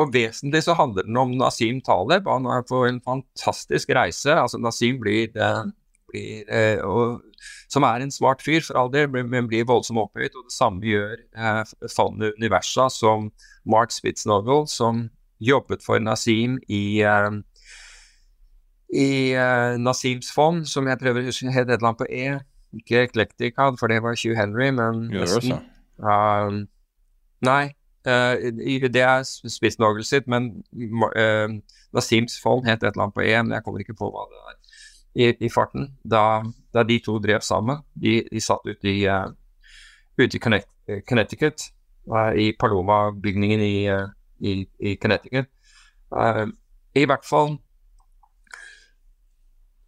og 0.00 0.14
vesentlig 0.14 0.62
så 0.64 0.72
handler 0.78 1.04
den 1.04 1.18
om 1.20 1.34
Nasim 1.36 1.82
Taleb. 1.84 2.24
Han 2.30 2.46
er 2.48 2.62
på 2.64 2.86
en 2.88 3.02
fantastisk 3.04 3.90
reise. 3.92 4.32
altså 4.32 4.56
Nasim 4.58 4.96
blir, 5.02 5.28
eh, 5.36 5.64
blir 6.12 6.48
eh, 6.52 6.78
og, 6.84 7.22
Som 7.72 7.82
er 7.82 8.04
en 8.04 8.12
svart 8.12 8.42
fyr, 8.44 8.60
for 8.62 8.78
all 8.78 8.92
del, 8.92 9.08
men 9.10 9.48
blir 9.50 9.66
voldsomt 9.66 9.98
opphøyet. 9.98 10.36
Og 10.36 10.46
det 10.46 10.54
samme 10.54 10.84
gjør 10.86 11.16
eh, 11.18 11.72
fondet 11.90 12.36
Universa, 12.38 12.86
som 12.92 13.32
Mark 13.64 13.90
Spitznoggle, 13.90 14.68
som 14.68 15.08
jobbet 15.42 15.82
for 15.82 15.98
Nasim 15.98 16.60
i 16.68 17.00
eh, 17.02 17.40
i 18.92 19.32
uh, 19.32 19.80
Nasims 19.80 20.32
fond, 20.34 20.66
som 20.68 20.88
jeg 20.88 21.00
prøver 21.00 21.22
å 21.22 21.30
huske 21.30 21.52
het 21.52 21.68
et 21.68 21.78
eller 21.78 21.92
annet 21.92 22.02
på 22.02 22.08
E. 22.12 22.26
Ikke 22.76 23.04
Eclectica, 23.06 23.70
for 23.80 23.92
det 23.92 24.02
var 24.04 24.16
Hugh 24.20 24.36
Henry, 24.36 24.68
men 24.72 25.06
nesten. 25.12 25.64
Uh, 26.02 26.64
nei, 27.44 27.72
uh, 28.08 28.36
det 28.52 29.04
er 29.04 29.24
spissnoglet 29.24 30.08
sitt, 30.08 30.28
men 30.28 30.52
uh, 31.16 31.48
Nasims 31.96 32.36
fond 32.42 32.68
het 32.68 32.82
et 32.82 32.90
eller 32.92 33.08
annet 33.08 33.16
på 33.16 33.24
E, 33.24 33.32
men 33.40 33.56
jeg 33.56 33.64
kommer 33.64 33.84
ikke 33.84 33.96
på 33.96 34.12
hva 34.12 34.28
det 34.28 34.42
er 34.42 34.58
i, 35.14 35.28
i 35.32 35.50
farten. 35.52 35.90
Da, 36.04 36.42
da, 36.74 36.84
de 36.88 36.98
to 37.04 37.18
drev 37.22 37.44
sammen. 37.44 37.82
De, 37.94 38.20
de 38.30 38.40
satt 38.40 38.66
ute 38.68 38.88
i, 38.90 39.02
ute 40.20 40.38
i 40.38 40.42
Connecticut, 41.08 41.68
i 42.36 42.52
Paloma-bygningen 42.58 43.60
i, 43.66 43.76
i, 44.40 44.56
i, 44.80 44.96
Connecticut. 44.96 45.50
I 46.92 47.06
hvert 47.08 47.24
fall 47.24 47.56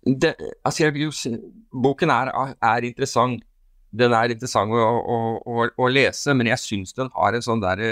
det, 0.04 0.34
altså 0.64 0.84
jeg 0.84 1.40
Boken 1.72 2.10
er, 2.12 2.30
er 2.60 2.84
interessant 2.84 3.44
den 3.94 4.14
er 4.14 4.32
interessant 4.34 4.74
å, 4.74 4.80
å, 4.82 5.18
å, 5.46 5.66
å 5.78 5.90
lese, 5.90 6.34
men 6.34 6.50
jeg 6.50 6.62
syns 6.62 6.96
den 6.96 7.10
har 7.14 7.36
en 7.36 7.44
sånn 7.44 7.62
der, 7.62 7.82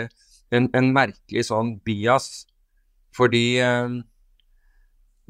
en, 0.51 0.67
en, 0.75 0.89
merkelig 0.95 1.47
sånn 1.47 1.77
bias. 1.87 2.45
Fordi 3.15 3.61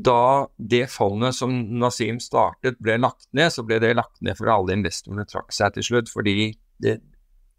da 0.05 0.49
det 0.59 0.87
fondet 0.93 1.37
som 1.37 1.53
Nasim 1.81 2.19
startet 2.23 2.79
ble 2.83 2.99
lagt 3.01 3.29
ned, 3.37 3.53
så 3.55 3.65
ble 3.67 3.81
det 3.83 3.95
lagt 3.99 4.21
ned 4.25 4.39
for 4.39 4.51
alle 4.53 4.77
investorene 4.77 5.27
trakk 5.29 5.53
seg 5.55 5.75
til 5.77 5.87
slutt, 5.87 6.13
fordi 6.13 6.53
det, 6.83 6.99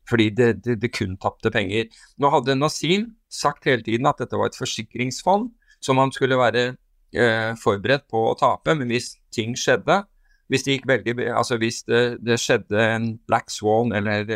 fordi 0.10 0.30
det, 0.36 0.49
det, 0.65 0.78
det 0.82 0.91
kun 0.95 1.18
tapte 1.22 1.52
penger. 1.53 1.90
Nå 2.20 2.32
hadde 2.34 2.57
Nasim 2.60 3.11
sagt 3.32 3.68
hele 3.70 3.86
tiden 3.86 4.10
at 4.10 4.22
dette 4.22 4.40
var 4.40 4.52
et 4.52 4.60
forsikringsfond 4.60 5.52
som 5.84 5.99
han 5.99 6.14
skulle 6.15 6.40
være 6.40 6.65
eh, 7.15 7.52
forberedt 7.60 8.07
på 8.11 8.26
å 8.30 8.36
tape, 8.40 8.76
men 8.80 8.91
hvis 8.91 9.14
ting 9.36 9.56
skjedde, 9.60 10.03
hvis 10.52 10.65
det 10.68 10.82
veldig, 10.86 11.15
altså 11.34 11.57
hvis 11.57 11.82
det, 11.88 12.02
det 12.22 12.38
skjedde 12.41 12.78
en 12.78 13.07
black 13.30 13.49
swan 13.52 13.94
eller, 13.95 14.28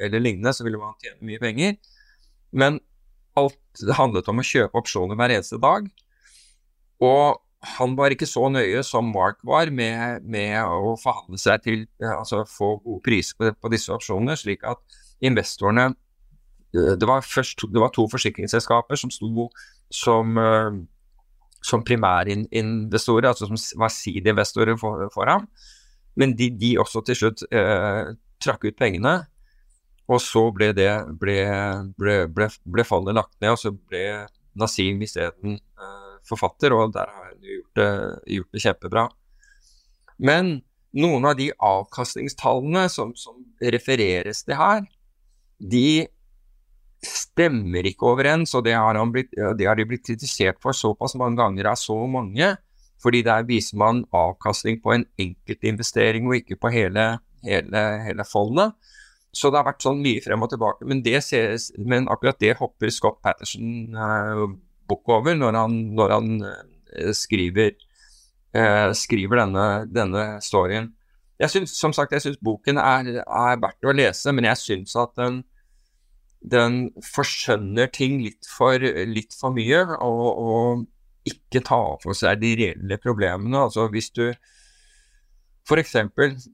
eller, 0.00 0.22
lignende, 0.22 0.54
så 0.54 0.64
ville 0.64 0.80
man 0.80 0.96
tjene 1.02 1.26
mye 1.28 1.42
penger. 1.42 1.74
Men 2.56 2.78
alt 3.36 3.82
handlet 3.98 4.30
om 4.30 4.40
å 4.40 4.46
kjøpe 4.46 4.80
opsjoner 4.80 5.18
hver 5.18 5.34
eneste 5.34 5.58
dag. 5.60 5.90
Og 7.04 7.42
han 7.58 7.96
var 7.98 8.14
ikke 8.14 8.28
så 8.28 8.44
nøye 8.52 8.82
som 8.86 9.08
Mark 9.10 9.40
var 9.46 9.70
med, 9.74 10.22
med 10.22 10.60
å 10.62 10.92
forhandle 11.00 11.40
seg 11.42 11.64
til 11.64 11.80
altså 12.06 12.44
få 12.46 12.76
gode 12.84 13.02
priser 13.06 13.38
på, 13.38 13.50
på, 13.58 13.70
disse 13.72 13.90
opsjonene, 13.94 14.36
slik 14.38 14.62
at 14.68 14.78
investorene 15.26 15.90
Det 16.70 17.08
var 17.08 17.24
først 17.24 17.64
det 17.72 17.80
var 17.80 17.90
to 17.90 18.04
forsikringsselskaper 18.12 19.00
som 19.00 19.10
sto 19.10 19.48
som 19.90 20.38
som 21.64 21.84
primærinvestorer, 21.84 23.28
altså 23.28 23.48
som 23.48 23.80
var 23.80 23.92
sideinvestorer 23.92 24.76
for, 24.78 25.08
for, 25.14 25.26
ham. 25.26 25.48
Men 26.16 26.36
de, 26.38 26.50
de 26.50 26.76
også 26.78 27.02
til 27.06 27.18
slutt 27.18 27.42
eh, 27.50 28.14
trakk 28.42 28.64
ut 28.68 28.78
pengene. 28.78 29.14
Og 30.08 30.22
så 30.24 30.46
ble 30.54 30.70
det 30.76 30.90
ble, 31.20 31.38
ble, 31.98 32.20
ble, 32.32 32.48
ble 32.64 32.84
fallet 32.86 33.16
lagt 33.18 33.34
ned, 33.42 33.52
og 33.52 33.60
så 33.60 33.74
ble 33.74 34.04
Nasim 34.58 35.02
isteden 35.04 35.58
eh, 35.58 35.97
forfatter, 36.26 36.74
og 36.74 36.94
der 36.96 37.10
har 37.12 37.32
hun 37.32 37.46
gjort 37.46 37.82
gjort 38.38 38.52
det 38.56 38.64
kjempebra. 38.64 39.08
Men 40.18 40.58
noen 40.98 41.26
av 41.28 41.36
de 41.38 41.50
avkastningstallene 41.52 42.86
som, 42.92 43.14
som 43.14 43.42
refereres 43.60 44.42
til 44.46 44.58
her, 44.58 44.86
de 45.58 46.06
stemmer 47.04 47.86
ikke 47.86 48.08
overens, 48.10 48.54
og 48.58 48.64
det 48.66 48.74
har, 48.74 48.98
blitt, 49.12 49.30
det 49.58 49.68
har 49.68 49.78
de 49.78 49.86
blitt 49.86 50.06
kritisert 50.06 50.58
for 50.62 50.74
såpass 50.74 51.14
mange 51.18 51.38
ganger 51.38 51.70
av 51.72 51.78
så 51.78 51.98
mange. 52.10 52.56
Fordi 52.98 53.22
der 53.22 53.44
viser 53.46 53.78
man 53.78 54.02
avkastning 54.10 54.80
på 54.82 54.96
en 54.96 55.04
enkeltinvestering 55.22 56.26
og 56.26 56.40
ikke 56.40 56.56
på 56.58 56.72
hele, 56.74 57.04
hele, 57.46 57.82
hele 58.02 58.26
fondet. 58.26 58.74
Så 59.30 59.52
det 59.52 59.60
har 59.60 59.68
vært 59.68 59.84
sånn 59.84 60.00
mye 60.02 60.22
frem 60.24 60.42
og 60.42 60.50
tilbake. 60.50 60.88
Men, 60.88 61.04
ses, 61.22 61.68
men 61.78 62.08
akkurat 62.10 62.40
det 62.42 62.56
hopper 62.58 62.90
Scott 62.90 63.20
Patterson 63.22 63.94
uh, 63.94 64.48
bukk 64.88 65.12
over 65.18 65.36
når 65.36 65.58
han, 65.58 65.76
når 65.98 66.14
han 66.16 66.30
uh, 66.42 67.12
skriver, 67.16 67.76
eh, 68.56 68.88
skriver 68.96 69.42
denne, 69.44 69.66
denne, 69.92 70.24
storyen. 70.44 70.92
Jeg 71.38 71.52
synes, 71.54 71.76
som 71.78 71.92
sagt, 71.94 72.12
jeg 72.16 72.24
syns 72.24 72.40
boken 72.42 72.80
er, 72.82 73.12
er 73.22 73.60
verdt 73.62 73.86
å 73.86 73.94
lese, 73.94 74.32
men 74.34 74.48
jeg 74.48 74.60
syns 74.64 74.96
at 74.98 75.14
den 75.20 75.42
den 76.38 76.88
forskjønner 77.02 77.90
ting 77.92 78.20
litt 78.22 78.46
for, 78.46 78.78
litt 78.78 79.34
for 79.34 79.54
mye, 79.54 79.82
og, 79.98 80.28
og, 80.38 80.86
ikke 81.28 81.60
tar 81.66 81.98
for 82.00 82.16
seg 82.16 82.38
de 82.40 82.54
reelle 82.56 82.96
problemene. 83.02 83.58
Altså 83.66 83.84
hvis 83.92 84.06
du 84.16 84.30
f.eks. 85.68 85.96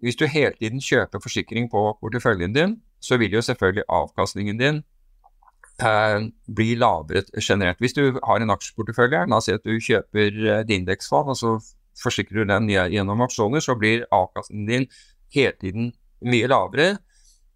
hvis 0.03 0.19
du 0.19 0.25
hele 0.27 0.57
tiden 0.59 0.83
kjøper 0.83 1.23
forsikring 1.23 1.69
på 1.71 1.83
porteføljen 2.01 2.57
din, 2.57 2.73
så 2.99 3.21
vil 3.21 3.37
jo 3.37 3.43
selvfølgelig 3.45 3.85
avkastningen 3.87 4.59
din 4.59 4.81
eh, 5.83 6.27
blir 6.55 6.79
lavere 6.79 7.25
generert. 7.41 7.81
Hvis 7.83 7.97
du 7.97 8.19
har 8.23 8.43
en 8.43 8.55
aksjeportefølje, 8.55 9.25
la 9.29 9.41
oss 9.41 9.49
si 9.49 9.57
at 9.57 9.65
du 9.65 9.75
kjøper 9.79 10.61
et 10.61 10.71
indeksfond, 10.71 11.33
og 11.33 11.39
så 11.41 11.57
forsikrer 12.01 12.43
du 12.43 12.51
den 12.51 12.71
gjennom 12.71 13.23
aksjoner, 13.25 13.63
så 13.63 13.77
blir 13.79 14.07
avkastningen 14.13 14.71
din 14.71 14.87
hele 15.35 15.55
tiden 15.61 15.93
mye 16.25 16.51
lavere. 16.51 16.97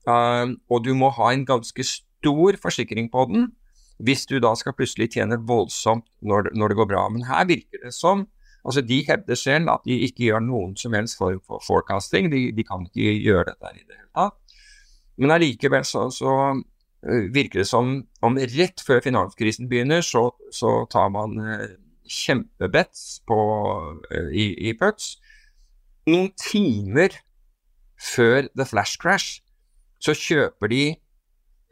Eh, 0.09 0.57
og 0.71 0.85
du 0.85 0.95
må 0.99 1.11
ha 1.19 1.33
en 1.33 1.47
ganske 1.49 1.85
stor 1.85 2.59
forsikring 2.63 3.11
på 3.13 3.29
den, 3.31 3.53
hvis 3.99 4.27
du 4.31 4.39
da 4.39 4.55
skal 4.55 4.77
plutselig 4.79 5.11
tjene 5.17 5.41
voldsomt 5.43 6.07
når, 6.23 6.53
når 6.55 6.71
det 6.71 6.79
går 6.79 6.91
bra. 6.91 7.07
Men 7.11 7.27
her 7.27 7.47
virker 7.49 7.87
det 7.87 7.95
som 7.95 8.29
altså 8.69 8.83
De 8.85 9.05
hevder 9.07 9.35
selv 9.39 9.71
at 9.71 9.85
de 9.87 9.95
ikke 10.05 10.27
gjør 10.27 10.43
noen 10.45 10.75
som 10.77 10.93
helst 10.93 11.17
for 11.17 11.39
forecasting. 11.65 12.27
De, 12.33 12.51
de, 12.53 12.65
kan 12.67 12.83
ikke 12.85 13.15
gjøre 13.23 13.47
dette 13.53 13.71
i 13.73 13.85
det 13.87 13.97
hele 13.97 14.11
tatt. 14.13 14.59
Men 15.17 15.33
allikevel 15.35 15.87
så, 15.89 16.09
så 16.13 16.33
virker 17.03 17.63
det 17.63 17.69
som 17.69 17.93
om 18.25 18.39
rett 18.39 18.83
før 18.85 19.03
finanskrisen 19.05 19.69
begynner, 19.71 20.03
så, 20.03 20.31
så 20.55 20.83
tar 20.91 21.11
man 21.15 21.37
uh, 21.39 21.67
kjempebets 22.09 23.21
på, 23.29 23.39
uh, 24.11 24.31
i, 24.35 24.51
i 24.69 24.75
puts. 24.79 25.17
Noen 26.09 26.33
timer 26.41 27.15
før 27.99 28.49
the 28.57 28.67
flash 28.67 28.99
crash 28.99 29.43
så 29.99 30.15
kjøper 30.15 30.71
de 30.71 30.83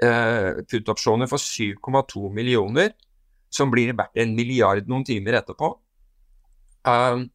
eh, 0.02 0.62
put-opsjoner 0.66 1.28
for 1.30 1.38
7,2 1.38 2.30
millioner, 2.34 2.90
som 3.50 3.70
blir 3.70 3.94
verdt 3.96 4.18
en 4.18 4.34
milliard 4.36 4.88
noen 4.90 5.06
timer 5.06 5.38
etterpå. 5.38 5.70
Um, 6.86 7.28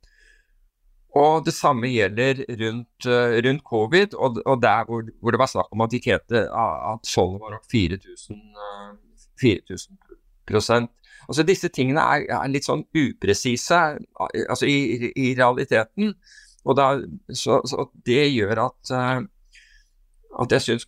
og 1.17 1.45
det 1.45 1.53
samme 1.53 1.89
gjelder 1.91 2.39
rundt, 2.61 3.07
uh, 3.07 3.35
rundt 3.43 3.63
covid, 3.67 4.13
og, 4.15 4.37
og 4.45 4.61
der 4.61 4.85
hvor, 4.87 5.03
hvor, 5.19 5.31
det 5.31 5.39
var 5.41 5.49
snakk 5.51 5.71
om 5.71 5.83
at 5.83 5.93
ikke 5.93 6.11
tjente 6.11 6.45
at 6.47 7.07
skjoldet 7.07 7.41
var 7.43 7.57
opp 7.57 7.67
4000, 7.71 8.37
uh, 8.55 8.93
4000 9.41 9.97
prosent. 10.47 10.91
Altså 11.27 11.43
Disse 11.47 11.67
tingene 11.67 12.01
er, 12.01 12.25
er 12.31 12.47
litt 12.51 12.67
sånn 12.67 12.85
upresise 12.95 13.81
altså 14.21 14.67
i, 14.67 15.11
i 15.11 15.33
realiteten. 15.37 16.15
Og 16.63 16.77
da, 16.77 16.87
så, 17.33 17.59
så, 17.67 17.89
det 18.07 18.23
gjør 18.31 18.65
at, 18.69 18.93
uh, 18.95 19.21
at 20.41 20.55
jeg 20.55 20.67
syns 20.67 20.87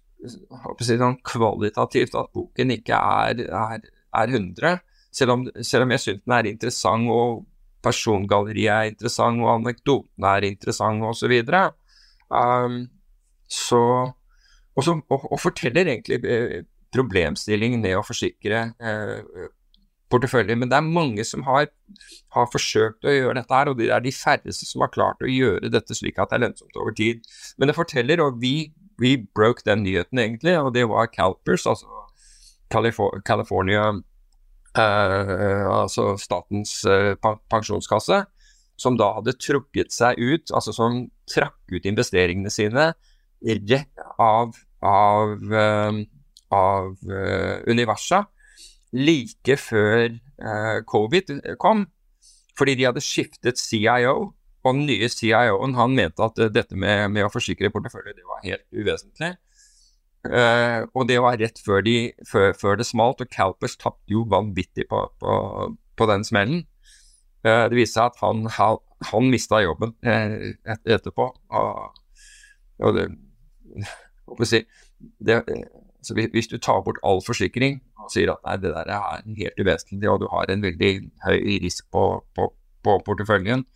sånn 0.79 1.19
kvalitativt 1.27 2.15
at 2.15 2.31
boken 2.31 2.77
ikke 2.77 2.95
er, 2.95 3.43
er, 3.43 3.87
er 4.15 4.37
100. 4.39 4.79
Selv 5.13 5.35
om, 5.35 5.49
selv 5.61 5.85
om 5.85 5.91
jeg 5.93 6.03
syns 6.05 6.23
den 6.23 6.35
er 6.37 6.47
interessant, 6.49 7.11
og 7.11 7.43
persongalleriet 7.84 8.73
er 8.73 8.91
interessant, 8.91 9.41
og 9.43 9.51
anekdotene 9.57 10.35
er 10.38 10.49
interessante, 10.49 11.10
osv. 11.10 11.34
Um, 12.34 12.77
så 13.51 13.81
og, 14.73 14.81
så, 14.81 14.95
og, 14.97 15.26
og, 15.30 15.38
forteller 15.38 15.85
egentlig 15.85 16.18
eh, 16.26 16.64
problemstillingen 16.93 17.84
ned 17.85 17.99
å 17.99 18.05
forsikre 18.05 18.64
eh, 18.81 19.43
porteføljer. 20.10 20.57
Men 20.57 20.72
det 20.72 20.80
er 20.80 20.88
mange 20.88 21.26
som 21.30 21.43
har, 21.45 21.68
har, 22.34 22.47
forsøkt 22.49 23.05
å 23.05 23.14
gjøre 23.14 23.35
dette 23.38 23.53
her, 23.53 23.69
og 23.69 23.77
det 23.77 23.91
er 23.93 24.01
de 24.01 24.14
færreste 24.15 24.65
som 24.65 24.81
har 24.81 24.89
klart 24.93 25.22
å 25.22 25.30
gjøre 25.30 25.69
dette 25.73 25.93
slik 25.97 26.18
at 26.18 26.34
det 26.34 26.39
er 26.39 26.45
lønnsomt 26.47 26.81
over 26.81 26.97
tid. 26.97 27.22
Men 27.57 27.69
det 27.69 27.77
forteller, 27.77 28.23
og 28.26 28.41
vi 28.41 28.72
vi 28.97 29.18
broke 29.35 29.65
den 29.65 29.84
nyheten, 29.84 30.19
egentlig, 30.19 30.57
og 30.60 30.73
det 30.73 30.88
var 30.89 31.11
CalPERS, 31.11 31.65
altså 31.65 31.88
California 33.26 33.91
Altså 34.79 36.13
statens 36.17 36.79
uh, 36.89 37.13
pensjonskasse, 37.51 38.23
som 38.79 38.97
da 38.97 39.11
hadde 39.19 39.35
trukket 39.37 39.93
seg 39.93 40.17
ut, 40.17 40.53
altså 40.55 40.73
som 40.75 41.03
trakk 41.29 41.59
ut 41.71 41.85
investeringene 41.85 42.51
sine 42.51 42.91
rett 43.43 44.03
av, 44.23 44.55
av, 44.81 45.33
av 46.55 47.09
Universa. 47.69 48.23
like 48.93 49.57
før 49.57 50.13
eh, 50.13 50.79
covid 50.85 51.31
kom, 51.61 51.85
fordi 52.57 52.75
de 52.79 52.87
hadde 52.87 53.03
skiftet 53.03 53.59
CIO. 53.59 54.33
Og 54.63 54.77
den 54.77 54.85
nye 54.87 55.09
CIO-en 55.11 55.75
mente 55.91 56.23
at 56.23 56.37
dette 56.55 56.77
med, 56.79 57.09
med 57.11 57.25
å 57.25 57.31
forsikre 57.33 57.71
portefølje 57.73 58.23
var 58.23 58.45
helt 58.45 58.63
uvesentlig. 58.71 59.33
Uh, 60.23 60.87
og 60.95 61.09
det 61.09 61.17
var 61.19 61.35
rett 61.35 61.57
før, 61.65 61.81
de, 61.83 62.13
før, 62.29 62.53
før 62.55 62.77
det 62.79 62.87
smalt, 62.87 63.21
og 63.21 63.31
Calpers 63.31 63.75
tapte 63.75 64.13
jo 64.13 64.23
vanvittig 64.31 64.85
på, 64.89 65.01
på, 65.19 65.33
på 65.99 66.07
den 66.07 66.23
smellen. 66.23 66.63
Uh, 67.43 67.67
det 67.67 67.75
viste 67.75 67.99
seg 67.99 68.13
at 68.13 68.21
han, 68.21 68.45
han, 69.09 69.27
mista 69.31 69.59
jobben 69.59 69.91
uh, 70.07 70.53
et, 70.63 70.85
etterpå. 70.95 71.27
Og, 71.51 72.95
det, 72.95 73.09
si, 74.47 74.63
det, 75.19 75.41
Hvis 76.31 76.47
du 76.47 76.57
tar 76.57 76.85
bort 76.85 77.01
all 77.03 77.19
forsikring 77.25 77.81
og 77.99 78.11
sier 78.11 78.31
at 78.31 78.41
nei, 78.47 78.55
det 78.63 78.71
der 78.71 78.93
er 78.95 79.27
helt 79.27 79.59
uvesentlig, 79.59 80.07
og 80.09 80.23
du 80.23 80.29
har 80.31 80.47
en 80.51 80.63
veldig 80.63 80.93
høy 81.27 81.59
risk 81.63 81.91
på, 81.91 82.23
på 82.35 82.95
porteføljen, 83.05 83.67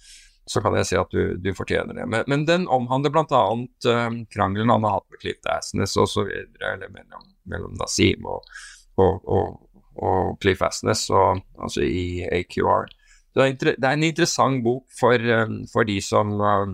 så 0.47 0.61
kan 0.63 0.77
jeg 0.79 0.87
si 0.87 0.97
at 0.99 1.11
du, 1.11 1.35
du 1.43 1.49
fortjener 1.55 1.97
det. 1.97 2.05
Men, 2.07 2.23
men 2.31 2.45
den 2.47 2.67
omhandler 2.71 3.11
bl.a. 3.11 3.41
Uh, 3.83 4.19
krangelen 4.31 4.71
han 4.71 4.85
har 4.87 4.97
hatt 4.97 5.07
med 5.11 5.19
Cliff 5.23 5.49
Asnes 5.51 5.97
osv. 5.99 6.29
Mellom, 6.61 7.25
mellom 7.51 7.73
Nasim 7.81 8.27
og, 8.27 8.47
og, 8.95 9.27
og, 9.27 9.57
og 9.99 10.37
Cliff 10.43 10.63
Asnes, 10.63 11.03
og, 11.11 11.43
altså 11.59 11.83
i 11.83 12.23
AQR. 12.31 12.87
Det 13.35 13.43
er, 13.43 13.57
det 13.75 13.75
er, 13.83 13.91
en 13.91 14.07
interessant 14.07 14.63
bok 14.65 14.87
for, 14.97 15.19
um, 15.43 15.59
for 15.71 15.87
de, 15.89 15.99
som, 16.01 16.31
uh, 16.39 16.71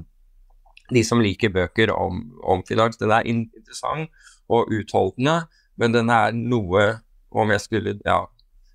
de 0.93 1.03
som 1.03 1.23
liker 1.23 1.51
bøker 1.55 1.95
om, 1.97 2.21
om 2.45 2.63
finans. 2.69 3.01
Den 3.01 3.11
er 3.11 3.25
interessant 3.25 4.13
og 4.53 4.69
utholdende, 4.69 5.47
men 5.81 5.97
den 5.97 6.13
er 6.13 6.35
noe 6.37 6.87
om 7.33 7.49
jeg 7.49 7.65
skulle 7.65 7.97
Ja, 8.05 8.21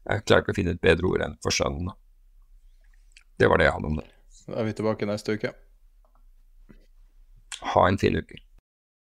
jeg 0.08 0.26
klarer 0.26 0.42
ikke 0.42 0.56
å 0.56 0.58
finne 0.58 0.74
et 0.74 0.82
bedre 0.82 1.06
ord 1.06 1.22
enn 1.22 1.38
forskjønnende. 1.44 1.94
Det 3.38 3.46
var 3.46 3.60
det 3.60 3.68
jeg 3.68 3.78
hadde 3.78 3.92
om 3.92 4.00
det. 4.00 4.08
Da 4.48 4.60
er 4.60 4.64
vi 4.64 4.72
tilbake 4.72 5.06
neste 5.06 5.36
uke. 5.36 5.52
Ha 7.74 7.88
en 7.88 7.98
fin 7.98 8.16
uke. 8.16 8.47